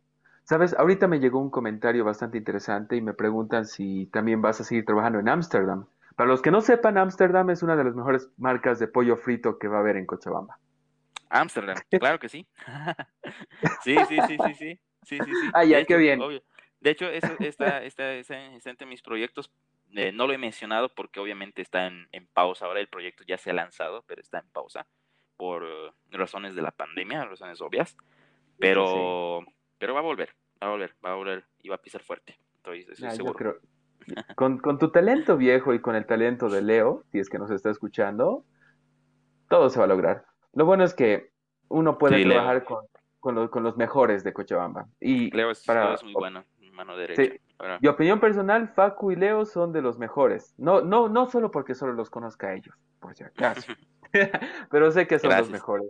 Sabes, 0.44 0.74
ahorita 0.74 1.08
me 1.08 1.20
llegó 1.20 1.40
un 1.40 1.50
comentario 1.50 2.04
bastante 2.04 2.38
interesante 2.38 2.98
y 2.98 3.02
me 3.02 3.14
preguntan 3.14 3.66
si 3.66 4.08
también 4.08 4.42
vas 4.42 4.60
a 4.60 4.66
seguir 4.66 4.86
trabajando 4.86 5.20
en 5.20 5.30
Ámsterdam. 5.30 5.88
Para 6.18 6.30
los 6.30 6.42
que 6.42 6.52
no 6.52 6.60
sepan, 6.60 6.98
Ámsterdam 6.98 7.50
es 7.52 7.64
una 7.64 7.78
de 7.78 7.86
las 7.86 7.96
mejores 7.96 8.30
marcas 8.38 8.80
de 8.80 8.88
pollo 8.90 9.16
frito 9.16 9.58
que 9.60 9.70
va 9.70 9.78
a 9.78 9.80
haber 9.80 9.96
en 9.96 10.06
Cochabamba. 10.06 10.60
Ámsterdam, 11.30 11.78
claro 12.02 12.20
que 12.20 12.28
sí. 12.28 12.46
sí, 13.84 13.96
sí, 14.10 14.20
sí, 14.28 14.38
sí, 14.38 14.54
sí. 14.56 14.80
Sí, 15.04 15.20
sí, 15.20 15.32
sí. 15.32 15.52
Ah, 15.54 15.64
ya, 15.64 15.86
qué 15.86 15.96
bien. 15.96 16.22
obvio. 16.22 16.42
De 16.80 16.92
hecho, 16.92 17.08
está, 17.10 17.84
está, 17.84 18.14
está 18.16 18.70
entre 18.70 18.88
mis 18.88 19.02
proyectos. 19.02 19.52
Eh, 19.94 20.12
no 20.12 20.28
lo 20.28 20.34
he 20.34 20.38
mencionado 20.38 20.90
porque 20.90 21.20
obviamente 21.20 21.62
está 21.62 21.88
en, 21.88 22.08
en 22.12 22.28
pausa. 22.28 22.66
Ahora 22.66 22.80
el 22.82 22.88
proyecto 22.90 23.24
ya 23.26 23.38
se 23.38 23.52
ha 23.52 23.54
lanzado, 23.54 24.04
pero 24.08 24.22
está 24.22 24.40
en 24.40 24.50
pausa 24.50 24.86
por 25.38 25.64
eh, 25.64 25.92
razones 26.12 26.56
de 26.56 26.62
la 26.62 26.72
pandemia, 26.72 27.24
razones 27.26 27.62
obvias. 27.62 27.96
Pero, 28.60 29.46
pero 29.78 29.94
va 29.94 30.00
a 30.00 30.04
volver, 30.04 30.30
va 30.62 30.68
a 30.68 30.72
volver, 30.72 30.96
va 31.06 31.12
a 31.12 31.16
volver 31.16 31.46
y 31.62 31.70
va 31.70 31.76
a 31.76 31.82
pisar 31.82 32.02
fuerte. 32.04 32.38
Estoy, 32.56 32.80
estoy 32.80 32.96
Ah, 33.06 33.12
yo 33.12 33.16
seguro. 33.16 33.36
creo- 33.36 33.60
Con, 34.36 34.58
con 34.60 34.78
tu 34.80 34.90
talento 34.92 35.38
viejo 35.38 35.74
y 35.74 35.80
con 35.82 35.96
el 35.96 36.06
talento 36.06 36.50
de 36.50 36.62
Leo, 36.62 37.04
si 37.12 37.20
es 37.20 37.30
que 37.30 37.38
nos 37.40 37.52
está 37.52 37.70
escuchando, 37.70 38.46
todo 39.50 39.70
se 39.70 39.80
va 39.80 39.86
a 39.86 39.88
lograr. 39.88 40.26
Lo 40.54 40.66
bueno 40.66 40.84
es 40.84 40.94
que 40.94 41.32
uno 41.70 41.98
puede 41.98 42.18
Sí, 42.18 42.24
trabajar 42.30 42.64
con, 42.64 42.86
con, 43.20 43.36
los, 43.36 43.50
con 43.50 43.64
los 43.64 43.76
mejores 43.78 44.24
de 44.24 44.34
Cochabamba. 44.34 44.88
Y 45.00 45.30
Leo 45.36 45.52
es, 45.52 45.66
para- 45.66 45.86
Leo 45.86 45.96
es 45.96 46.04
muy 46.04 46.14
bueno, 46.14 46.46
mano 46.78 46.96
derecha. 46.96 47.24
Sí. 47.24 47.40
Mi 47.82 47.88
opinión 47.90 48.20
personal, 48.20 48.70
Facu 48.70 49.12
y 49.12 49.16
Leo 49.16 49.46
son 49.46 49.74
de 49.74 49.82
los 49.82 49.98
mejores. 49.98 50.54
No, 50.58 50.82
no, 50.82 51.10
no 51.10 51.26
solo 51.30 51.52
porque 51.52 51.76
solo 51.76 51.94
los 51.94 52.10
conozca 52.10 52.48
a 52.48 52.54
ellos, 52.54 52.76
por 53.00 53.14
si 53.16 53.24
acaso. 53.24 53.74
Pero 54.72 54.92
sé 54.92 55.06
que 55.08 55.20
son 55.20 55.36
los 55.38 55.50
mejores. 55.50 55.90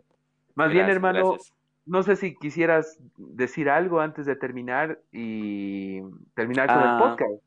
Más 0.56 0.72
bien, 0.72 0.90
hermano, 0.90 1.34
gracias. 1.34 1.54
no 1.86 2.02
sé 2.02 2.16
si 2.16 2.36
quisieras 2.36 2.98
decir 3.18 3.70
algo 3.70 4.00
antes 4.00 4.26
de 4.26 4.36
terminar 4.36 5.00
y 5.12 6.02
terminar 6.34 6.68
con 6.68 6.78
el 6.80 6.84
Ah, 6.88 7.00
podcast. 7.00 7.44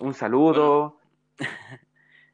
Un 0.00 0.14
saludo. 0.14 0.98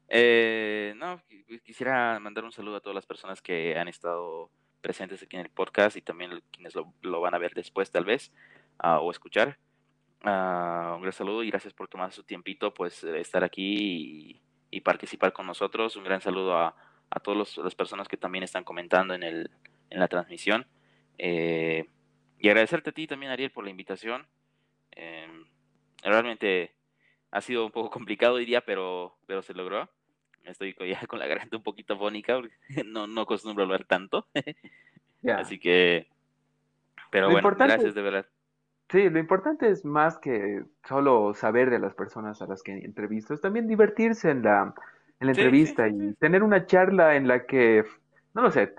Eh, 0.08 0.94
no, 0.96 1.18
qui- 1.28 1.60
quisiera 1.62 2.18
mandar 2.20 2.44
un 2.44 2.52
saludo 2.52 2.76
a 2.76 2.80
todas 2.80 2.94
las 2.94 3.06
personas 3.06 3.40
que 3.42 3.76
han 3.78 3.88
estado 3.88 4.50
presentes 4.80 5.22
aquí 5.22 5.36
en 5.36 5.42
el 5.42 5.50
podcast 5.50 5.96
y 5.96 6.02
también 6.02 6.42
quienes 6.52 6.74
lo, 6.74 6.92
lo 7.00 7.20
van 7.20 7.34
a 7.34 7.38
ver 7.38 7.54
después 7.54 7.90
tal 7.90 8.04
vez. 8.04 8.32
ah, 8.78 9.00
o 9.00 9.10
escuchar. 9.10 9.58
Ah, 10.24 10.94
un 10.96 11.02
gran 11.02 11.12
saludo 11.12 11.42
y 11.42 11.50
gracias 11.50 11.74
por 11.74 11.86
tomar 11.86 12.10
su 12.12 12.24
tiempito, 12.24 12.72
pues 12.72 13.04
estar 13.04 13.44
aquí 13.44 14.40
y, 14.70 14.80
participar 14.80 15.32
con 15.32 15.46
nosotros. 15.46 15.96
Un 15.96 16.04
gran 16.04 16.20
saludo 16.20 16.58
a, 16.58 16.74
a 17.10 17.20
todas 17.20 17.56
las 17.58 17.74
personas 17.74 18.08
que 18.08 18.16
también 18.16 18.42
están 18.42 18.64
comentando 18.64 19.14
en, 19.14 19.22
el, 19.22 19.50
en 19.90 20.00
la 20.00 20.08
transmisión. 20.08 20.66
Eh, 21.18 21.88
y 22.38 22.48
agradecerte 22.48 22.90
a 22.90 22.92
ti 22.92 23.06
también, 23.06 23.30
Ariel, 23.30 23.52
por 23.52 23.64
la 23.64 23.70
invitación. 23.70 24.26
Em, 24.90 25.44
realmente 26.02 26.74
ha 27.30 27.40
sido 27.40 27.64
un 27.66 27.70
poco 27.70 27.90
complicado 27.90 28.34
hoy 28.34 28.44
día, 28.44 28.62
pero, 28.62 29.16
pero 29.26 29.42
se 29.42 29.54
logró. 29.54 29.88
Estoy 30.42 30.74
ya 30.88 31.06
con 31.06 31.18
la 31.18 31.26
garganta 31.26 31.56
un 31.56 31.62
poquito 31.62 31.96
fónica, 31.96 32.34
porque 32.34 32.54
no, 32.84 33.06
no 33.06 33.22
acostumbro 33.22 33.64
hablar 33.64 33.84
tanto. 33.84 34.26
Así 35.36 35.58
que, 35.58 36.08
pero 37.10 37.30
bueno, 37.30 37.48
gracias 37.56 37.94
de 37.94 38.02
verdad. 38.02 38.26
Sí, 38.90 39.08
lo 39.08 39.18
importante 39.18 39.68
es 39.70 39.84
más 39.84 40.18
que 40.18 40.62
solo 40.84 41.34
saber 41.34 41.70
de 41.70 41.78
las 41.78 41.94
personas 41.94 42.40
a 42.42 42.46
las 42.46 42.62
que 42.62 42.72
entrevisto, 42.72 43.34
es 43.34 43.40
también 43.40 43.66
divertirse 43.66 44.30
en 44.30 44.42
la, 44.42 44.74
en 45.20 45.26
la 45.26 45.32
entrevista 45.32 45.88
y 45.88 46.14
tener 46.14 46.42
una 46.42 46.66
charla 46.66 47.16
en 47.16 47.26
la 47.26 47.46
que, 47.46 47.84
no 48.34 48.42
lo 48.42 48.50
sé, 48.50 48.74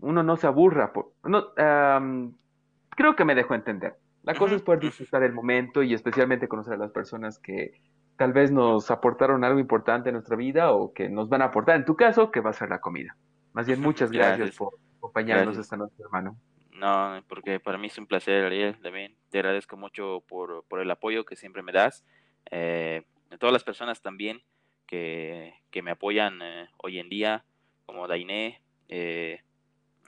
uno 0.00 0.22
no 0.22 0.36
se 0.36 0.46
aburra. 0.46 0.92
Por, 0.92 1.12
no, 1.24 1.54
creo 1.54 3.16
que 3.16 3.24
me 3.24 3.34
dejó 3.34 3.54
entender. 3.54 3.94
La 4.22 4.34
cosa 4.34 4.54
es 4.54 4.62
poder 4.62 4.80
disfrutar 4.80 5.22
el 5.22 5.32
momento 5.32 5.82
y 5.82 5.94
especialmente 5.94 6.48
conocer 6.48 6.74
a 6.74 6.78
las 6.78 6.90
personas 6.90 7.38
que 7.38 7.80
tal 8.16 8.32
vez 8.32 8.50
nos 8.50 8.90
aportaron 8.90 9.44
algo 9.44 9.58
importante 9.58 10.08
en 10.08 10.14
nuestra 10.14 10.36
vida 10.36 10.72
o 10.72 10.92
que 10.92 11.08
nos 11.08 11.28
van 11.28 11.42
a 11.42 11.46
aportar, 11.46 11.76
en 11.76 11.84
tu 11.84 11.94
caso, 11.94 12.30
que 12.30 12.40
va 12.40 12.50
a 12.50 12.54
ser 12.54 12.70
la 12.70 12.80
comida. 12.80 13.16
Más 13.52 13.66
bien, 13.66 13.80
muchas 13.80 14.10
gracias, 14.10 14.56
por 14.56 14.74
acompañarnos 14.98 15.58
esta 15.58 15.76
noche, 15.76 15.94
hermano. 16.02 16.36
No, 16.74 17.22
porque 17.28 17.60
para 17.60 17.78
mí 17.78 17.86
es 17.86 17.98
un 17.98 18.06
placer, 18.06 18.44
Ariel, 18.44 18.76
también. 18.82 19.16
Te 19.30 19.38
agradezco 19.38 19.76
mucho 19.76 20.24
por, 20.26 20.64
por 20.66 20.80
el 20.80 20.90
apoyo 20.90 21.24
que 21.24 21.36
siempre 21.36 21.62
me 21.62 21.70
das. 21.70 22.04
Eh, 22.50 23.04
a 23.30 23.38
todas 23.38 23.52
las 23.52 23.62
personas 23.62 24.02
también 24.02 24.42
que, 24.86 25.54
que 25.70 25.82
me 25.82 25.92
apoyan 25.92 26.42
eh, 26.42 26.68
hoy 26.78 26.98
en 26.98 27.08
día, 27.08 27.44
como 27.86 28.08
Dainé, 28.08 28.60
eh, 28.88 29.40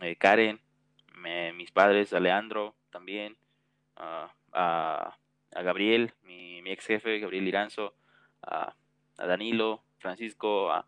eh 0.01 0.17
Karen, 0.17 0.61
mis 1.55 1.71
padres, 1.71 2.13
Alejandro 2.13 2.75
también, 2.91 3.37
a, 3.95 4.35
a, 4.53 5.17
Gabriel, 5.63 6.13
mi, 6.23 6.63
mi, 6.63 6.71
ex 6.71 6.85
jefe, 6.87 7.21
Gabriel 7.21 7.49
Iranzo, 7.49 7.95
a, 8.43 8.75
a 9.17 9.27
Danilo, 9.27 9.83
Francisco, 9.99 10.71
a, 10.73 10.85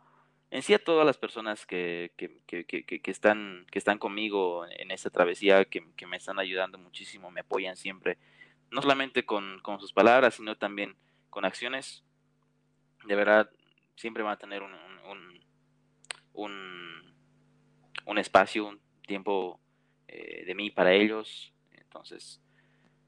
en 0.50 0.62
sí 0.62 0.74
a 0.74 0.82
todas 0.82 1.04
las 1.04 1.18
personas 1.18 1.66
que, 1.66 2.12
que, 2.16 2.40
que, 2.46 2.64
que, 2.64 3.10
están, 3.10 3.66
que 3.70 3.78
están 3.78 3.98
conmigo 3.98 4.64
en 4.66 4.90
esta 4.90 5.10
travesía, 5.10 5.64
que, 5.66 5.82
me 6.06 6.16
están 6.16 6.38
ayudando 6.38 6.78
muchísimo, 6.78 7.30
me 7.30 7.40
apoyan 7.40 7.76
siempre, 7.76 8.18
no 8.70 8.80
solamente 8.80 9.26
con, 9.26 9.60
con, 9.60 9.78
sus 9.80 9.92
palabras, 9.92 10.34
sino 10.34 10.56
también 10.56 10.96
con 11.30 11.44
acciones. 11.44 12.02
De 13.04 13.14
verdad, 13.14 13.50
siempre 13.96 14.22
van 14.22 14.32
a 14.32 14.38
tener 14.38 14.62
un, 14.62 14.72
un, 14.72 15.40
un, 16.32 17.14
un 18.06 18.18
espacio, 18.18 18.66
un 18.66 18.80
tiempo 19.06 19.60
eh, 20.08 20.44
de 20.46 20.54
mí 20.54 20.70
para 20.70 20.92
ellos. 20.92 21.52
Entonces, 21.72 22.40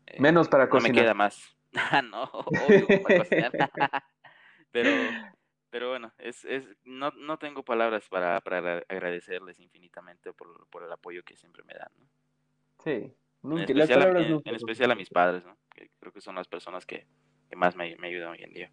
eh, 0.07 0.21
menos 0.21 0.49
para 0.49 0.69
cocinar. 0.69 0.95
No 0.95 0.95
me 0.95 1.03
queda 1.03 1.15
más. 1.15 1.43
Ah, 1.73 2.03
no, 2.03 2.25
obvio, 2.25 3.01
para 3.05 3.19
cocinar. 3.19 3.53
pero, 4.73 4.91
pero 5.71 5.89
bueno, 5.91 6.13
es, 6.19 6.45
es, 6.45 6.65
no, 6.85 7.11
no 7.13 7.39
tengo 7.39 7.65
palabras 7.65 8.09
para, 8.09 8.41
para 8.41 8.83
agradecerles 8.89 9.59
infinitamente 9.61 10.33
por, 10.33 10.67
por, 10.69 10.83
el 10.83 10.93
apoyo 10.93 11.23
que 11.23 11.37
siempre 11.37 11.63
me 11.65 11.75
dan. 11.75 11.91
¿no? 11.99 12.07
Sí, 12.83 13.15
nunca, 13.43 13.65
en, 13.65 13.79
especial, 13.79 14.17
a, 14.17 14.21
en, 14.21 14.55
especial, 14.55 14.91
a, 14.91 14.95
mis 14.95 15.11
padres, 15.11 15.45
¿no? 15.45 15.57
que 15.75 15.91
creo 15.99 16.13
que 16.13 16.21
son 16.21 16.35
las 16.35 16.49
personas 16.49 16.85
que, 16.85 17.07
que 17.49 17.57
más 17.57 17.77
me, 17.77 17.97
me, 17.97 18.09
ayudan 18.09 18.33
hoy 18.33 18.43
en 18.43 18.53
día. 18.53 18.71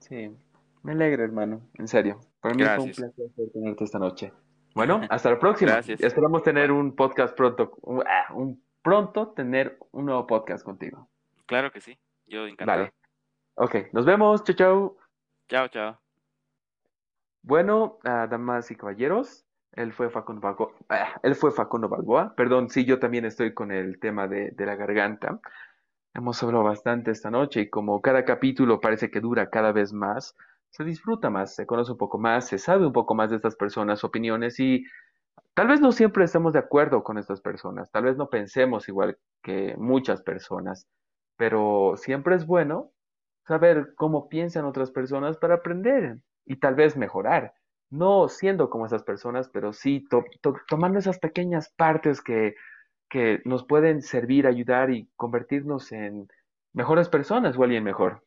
Sí, 0.00 0.30
me 0.82 0.92
alegra, 0.92 1.24
hermano, 1.24 1.68
en 1.74 1.88
serio. 1.88 2.20
Para 2.40 2.54
mí 2.54 2.64
fue 2.64 2.84
un 2.84 2.92
placer 2.92 3.50
tenerte 3.52 3.84
esta 3.84 3.98
noche. 3.98 4.32
Bueno, 4.74 5.00
hasta 5.10 5.30
la 5.30 5.38
próxima. 5.38 5.72
Gracias. 5.72 6.00
Esperamos 6.00 6.42
tener 6.42 6.72
un 6.72 6.94
podcast 6.96 7.36
pronto, 7.36 7.72
ah, 8.06 8.32
un, 8.34 8.62
pronto 8.82 9.28
tener 9.28 9.78
un 9.92 10.06
nuevo 10.06 10.26
podcast 10.26 10.64
contigo. 10.64 11.08
Claro 11.46 11.70
que 11.70 11.80
sí, 11.80 11.96
yo 12.26 12.46
encantado. 12.46 12.80
Vale. 12.80 12.92
Ok, 13.54 13.92
nos 13.92 14.04
vemos, 14.04 14.44
chao, 14.44 14.56
chao. 14.56 15.05
Chao, 15.48 15.68
chao. 15.68 15.98
Bueno, 17.42 17.98
uh, 18.04 18.28
damas 18.28 18.70
y 18.72 18.76
caballeros, 18.76 19.46
él 19.72 19.92
fue 19.92 20.10
Facundo 20.10 20.40
Balboa, 20.40 20.72
ah, 20.88 21.20
él 21.22 21.36
fue 21.36 21.52
Facundo 21.52 21.88
Balboa, 21.88 22.34
perdón, 22.34 22.68
sí, 22.70 22.84
yo 22.84 22.98
también 22.98 23.24
estoy 23.24 23.54
con 23.54 23.70
el 23.70 24.00
tema 24.00 24.26
de, 24.26 24.50
de 24.50 24.66
la 24.66 24.74
garganta. 24.74 25.40
Hemos 26.14 26.42
hablado 26.42 26.64
bastante 26.64 27.12
esta 27.12 27.30
noche 27.30 27.60
y 27.62 27.70
como 27.70 28.00
cada 28.02 28.24
capítulo 28.24 28.80
parece 28.80 29.10
que 29.10 29.20
dura 29.20 29.48
cada 29.50 29.70
vez 29.70 29.92
más, 29.92 30.34
se 30.70 30.82
disfruta 30.82 31.30
más, 31.30 31.54
se 31.54 31.66
conoce 31.66 31.92
un 31.92 31.98
poco 31.98 32.18
más, 32.18 32.48
se 32.48 32.58
sabe 32.58 32.84
un 32.84 32.92
poco 32.92 33.14
más 33.14 33.30
de 33.30 33.36
estas 33.36 33.54
personas, 33.54 34.02
opiniones 34.02 34.58
y 34.58 34.84
tal 35.54 35.68
vez 35.68 35.80
no 35.80 35.92
siempre 35.92 36.24
estemos 36.24 36.52
de 36.52 36.58
acuerdo 36.58 37.04
con 37.04 37.18
estas 37.18 37.40
personas, 37.40 37.90
tal 37.92 38.04
vez 38.04 38.16
no 38.16 38.28
pensemos 38.28 38.88
igual 38.88 39.18
que 39.42 39.76
muchas 39.78 40.22
personas, 40.22 40.88
pero 41.36 41.94
siempre 41.96 42.34
es 42.34 42.46
bueno 42.46 42.90
saber 43.46 43.94
cómo 43.94 44.28
piensan 44.28 44.64
otras 44.64 44.90
personas 44.90 45.36
para 45.36 45.56
aprender 45.56 46.18
y 46.44 46.56
tal 46.56 46.74
vez 46.74 46.96
mejorar. 46.96 47.54
No 47.88 48.28
siendo 48.28 48.68
como 48.68 48.86
esas 48.86 49.04
personas, 49.04 49.48
pero 49.48 49.72
sí 49.72 50.04
tomando 50.68 50.98
esas 50.98 51.18
pequeñas 51.18 51.72
partes 51.76 52.20
que, 52.20 52.56
que 53.08 53.40
nos 53.44 53.64
pueden 53.64 54.02
servir, 54.02 54.46
ayudar 54.46 54.90
y 54.90 55.08
convertirnos 55.14 55.92
en 55.92 56.28
mejores 56.72 57.08
personas 57.08 57.56
o 57.56 57.62
alguien 57.62 57.84
mejor. 57.84 58.24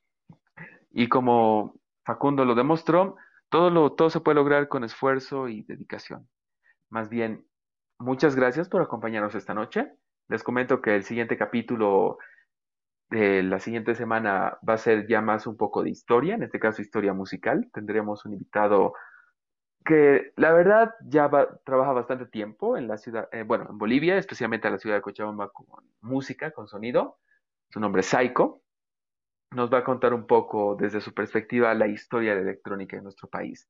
Y 0.91 1.09
como 1.09 1.75
Facundo 2.05 2.45
lo 2.45 2.55
demostró, 2.55 3.17
todo, 3.49 3.69
lo, 3.69 3.91
todo 3.91 4.09
se 4.09 4.21
puede 4.21 4.35
lograr 4.35 4.69
con 4.69 4.85
esfuerzo 4.85 5.49
y 5.49 5.63
dedicación. 5.63 6.27
Más 6.89 7.09
bien, 7.09 7.45
muchas 7.99 8.35
gracias 8.35 8.69
por 8.69 8.81
acompañarnos 8.81 9.35
esta 9.35 9.53
noche. 9.53 9.91
Les 10.29 10.43
comento 10.43 10.81
que 10.81 10.95
el 10.95 11.03
siguiente 11.03 11.37
capítulo 11.37 12.17
de 13.09 13.43
la 13.43 13.59
siguiente 13.59 13.95
semana 13.95 14.57
va 14.67 14.73
a 14.73 14.77
ser 14.77 15.07
ya 15.07 15.21
más 15.21 15.47
un 15.47 15.57
poco 15.57 15.83
de 15.83 15.89
historia, 15.89 16.35
en 16.35 16.43
este 16.43 16.59
caso 16.59 16.81
historia 16.81 17.13
musical. 17.13 17.69
Tendremos 17.73 18.25
un 18.25 18.33
invitado 18.33 18.93
que 19.85 20.33
la 20.35 20.51
verdad 20.51 20.93
ya 21.05 21.29
trabaja 21.65 21.93
bastante 21.93 22.25
tiempo 22.27 22.77
en 22.77 22.87
la 22.87 22.97
ciudad, 22.97 23.27
eh, 23.31 23.43
bueno, 23.43 23.67
en 23.69 23.77
Bolivia, 23.77 24.17
especialmente 24.17 24.67
en 24.67 24.73
la 24.73 24.79
ciudad 24.79 24.97
de 24.97 25.01
Cochabamba 25.01 25.49
con 25.49 25.65
música, 26.01 26.51
con 26.51 26.67
sonido. 26.67 27.17
Su 27.69 27.79
nombre 27.79 28.01
es 28.01 28.07
Saiko 28.07 28.61
nos 29.51 29.71
va 29.73 29.79
a 29.79 29.83
contar 29.83 30.13
un 30.13 30.27
poco 30.27 30.75
desde 30.75 31.01
su 31.01 31.13
perspectiva 31.13 31.73
la 31.73 31.87
historia 31.87 32.35
de 32.35 32.41
electrónica 32.41 32.97
en 32.97 33.03
nuestro 33.03 33.27
país. 33.29 33.67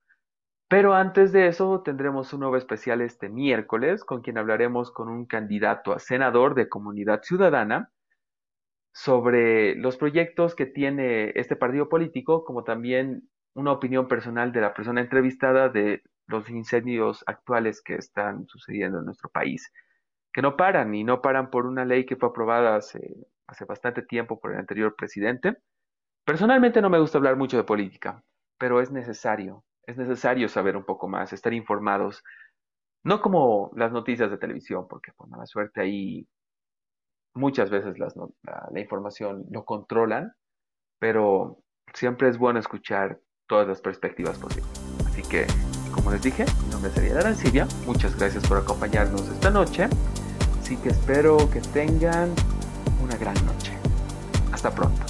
Pero 0.68 0.94
antes 0.94 1.32
de 1.32 1.48
eso 1.48 1.82
tendremos 1.82 2.32
un 2.34 2.42
nuevo 2.42 2.58
especial 2.58 3.02
este 3.02 3.30
miércoles 3.30 4.04
con 4.04 4.22
quien 4.22 4.38
hablaremos 4.38 4.92
con 4.92 5.10
un 5.10 5.26
candidato 5.26 5.94
a 5.94 6.00
senador 6.00 6.54
de 6.54 6.70
Comunidad 6.70 7.22
Ciudadana 7.24 7.92
sobre 8.92 9.76
los 9.76 9.98
proyectos 9.98 10.56
que 10.56 10.66
tiene 10.66 11.32
este 11.36 11.56
partido 11.56 11.90
político, 11.90 12.44
como 12.44 12.64
también 12.64 13.30
una 13.54 13.72
opinión 13.72 14.08
personal 14.08 14.52
de 14.52 14.62
la 14.62 14.74
persona 14.74 15.02
entrevistada 15.02 15.70
de 15.70 16.02
los 16.28 16.50
incendios 16.50 17.24
actuales 17.28 17.82
que 17.82 17.96
están 17.96 18.48
sucediendo 18.48 19.00
en 19.00 19.06
nuestro 19.06 19.30
país, 19.30 19.72
que 20.32 20.42
no 20.42 20.56
paran 20.56 20.94
y 20.94 21.04
no 21.04 21.22
paran 21.22 21.50
por 21.50 21.66
una 21.66 21.86
ley 21.86 22.06
que 22.06 22.16
fue 22.16 22.30
aprobada 22.30 22.76
hace, 22.76 23.16
bastante 23.68 24.04
tiempo 24.04 24.40
por 24.40 24.54
el 24.54 24.60
anterior 24.60 24.96
presidente. 24.96 25.58
Personalmente 26.24 26.82
no 26.82 26.90
me 26.90 27.00
gusta 27.00 27.18
hablar 27.18 27.36
mucho 27.36 27.58
de 27.58 27.64
política, 27.64 28.24
pero 28.60 28.80
es 28.80 28.92
necesario, 28.92 29.64
es 29.88 29.98
necesario 29.98 30.48
saber 30.50 30.78
un 30.78 30.86
poco 30.86 31.08
más, 31.08 31.34
estar 31.34 31.54
informados, 31.54 32.24
no 33.04 33.22
como 33.22 33.72
las 33.76 33.92
noticias 33.92 34.30
de 34.30 34.38
televisión, 34.38 34.88
porque 34.88 35.12
por 35.14 35.28
mala 35.30 35.48
suerte 35.48 35.82
ahí 35.82 36.28
muchas 37.40 37.70
veces 37.70 37.98
la, 37.98 38.10
la 38.72 38.80
información 38.80 39.46
lo 39.50 39.66
controlan, 39.66 40.34
pero 41.00 41.64
siempre 41.94 42.30
es 42.30 42.38
bueno 42.38 42.60
escuchar 42.60 43.20
todas 43.48 43.68
las 43.68 43.82
perspectivas 43.82 44.38
posibles. 44.38 44.70
Así 45.08 45.24
que, 45.24 45.48
como 45.94 46.12
les 46.12 46.22
dije, 46.22 46.46
mi 46.64 46.70
nombre 46.70 46.92
es 46.92 46.98
Ariel 46.98 47.18
Arancibia, 47.18 47.68
muchas 47.86 48.18
gracias 48.18 48.48
por 48.48 48.58
acompañarnos 48.58 49.28
esta 49.28 49.50
noche, 49.50 49.88
así 50.60 50.78
que 50.78 50.90
espero 50.90 51.38
que 51.50 51.62
tengan 51.62 52.34
una 53.04 53.18
gran 53.18 53.36
noche. 53.46 53.74
Hasta 54.52 54.70
pronto. 54.70 55.09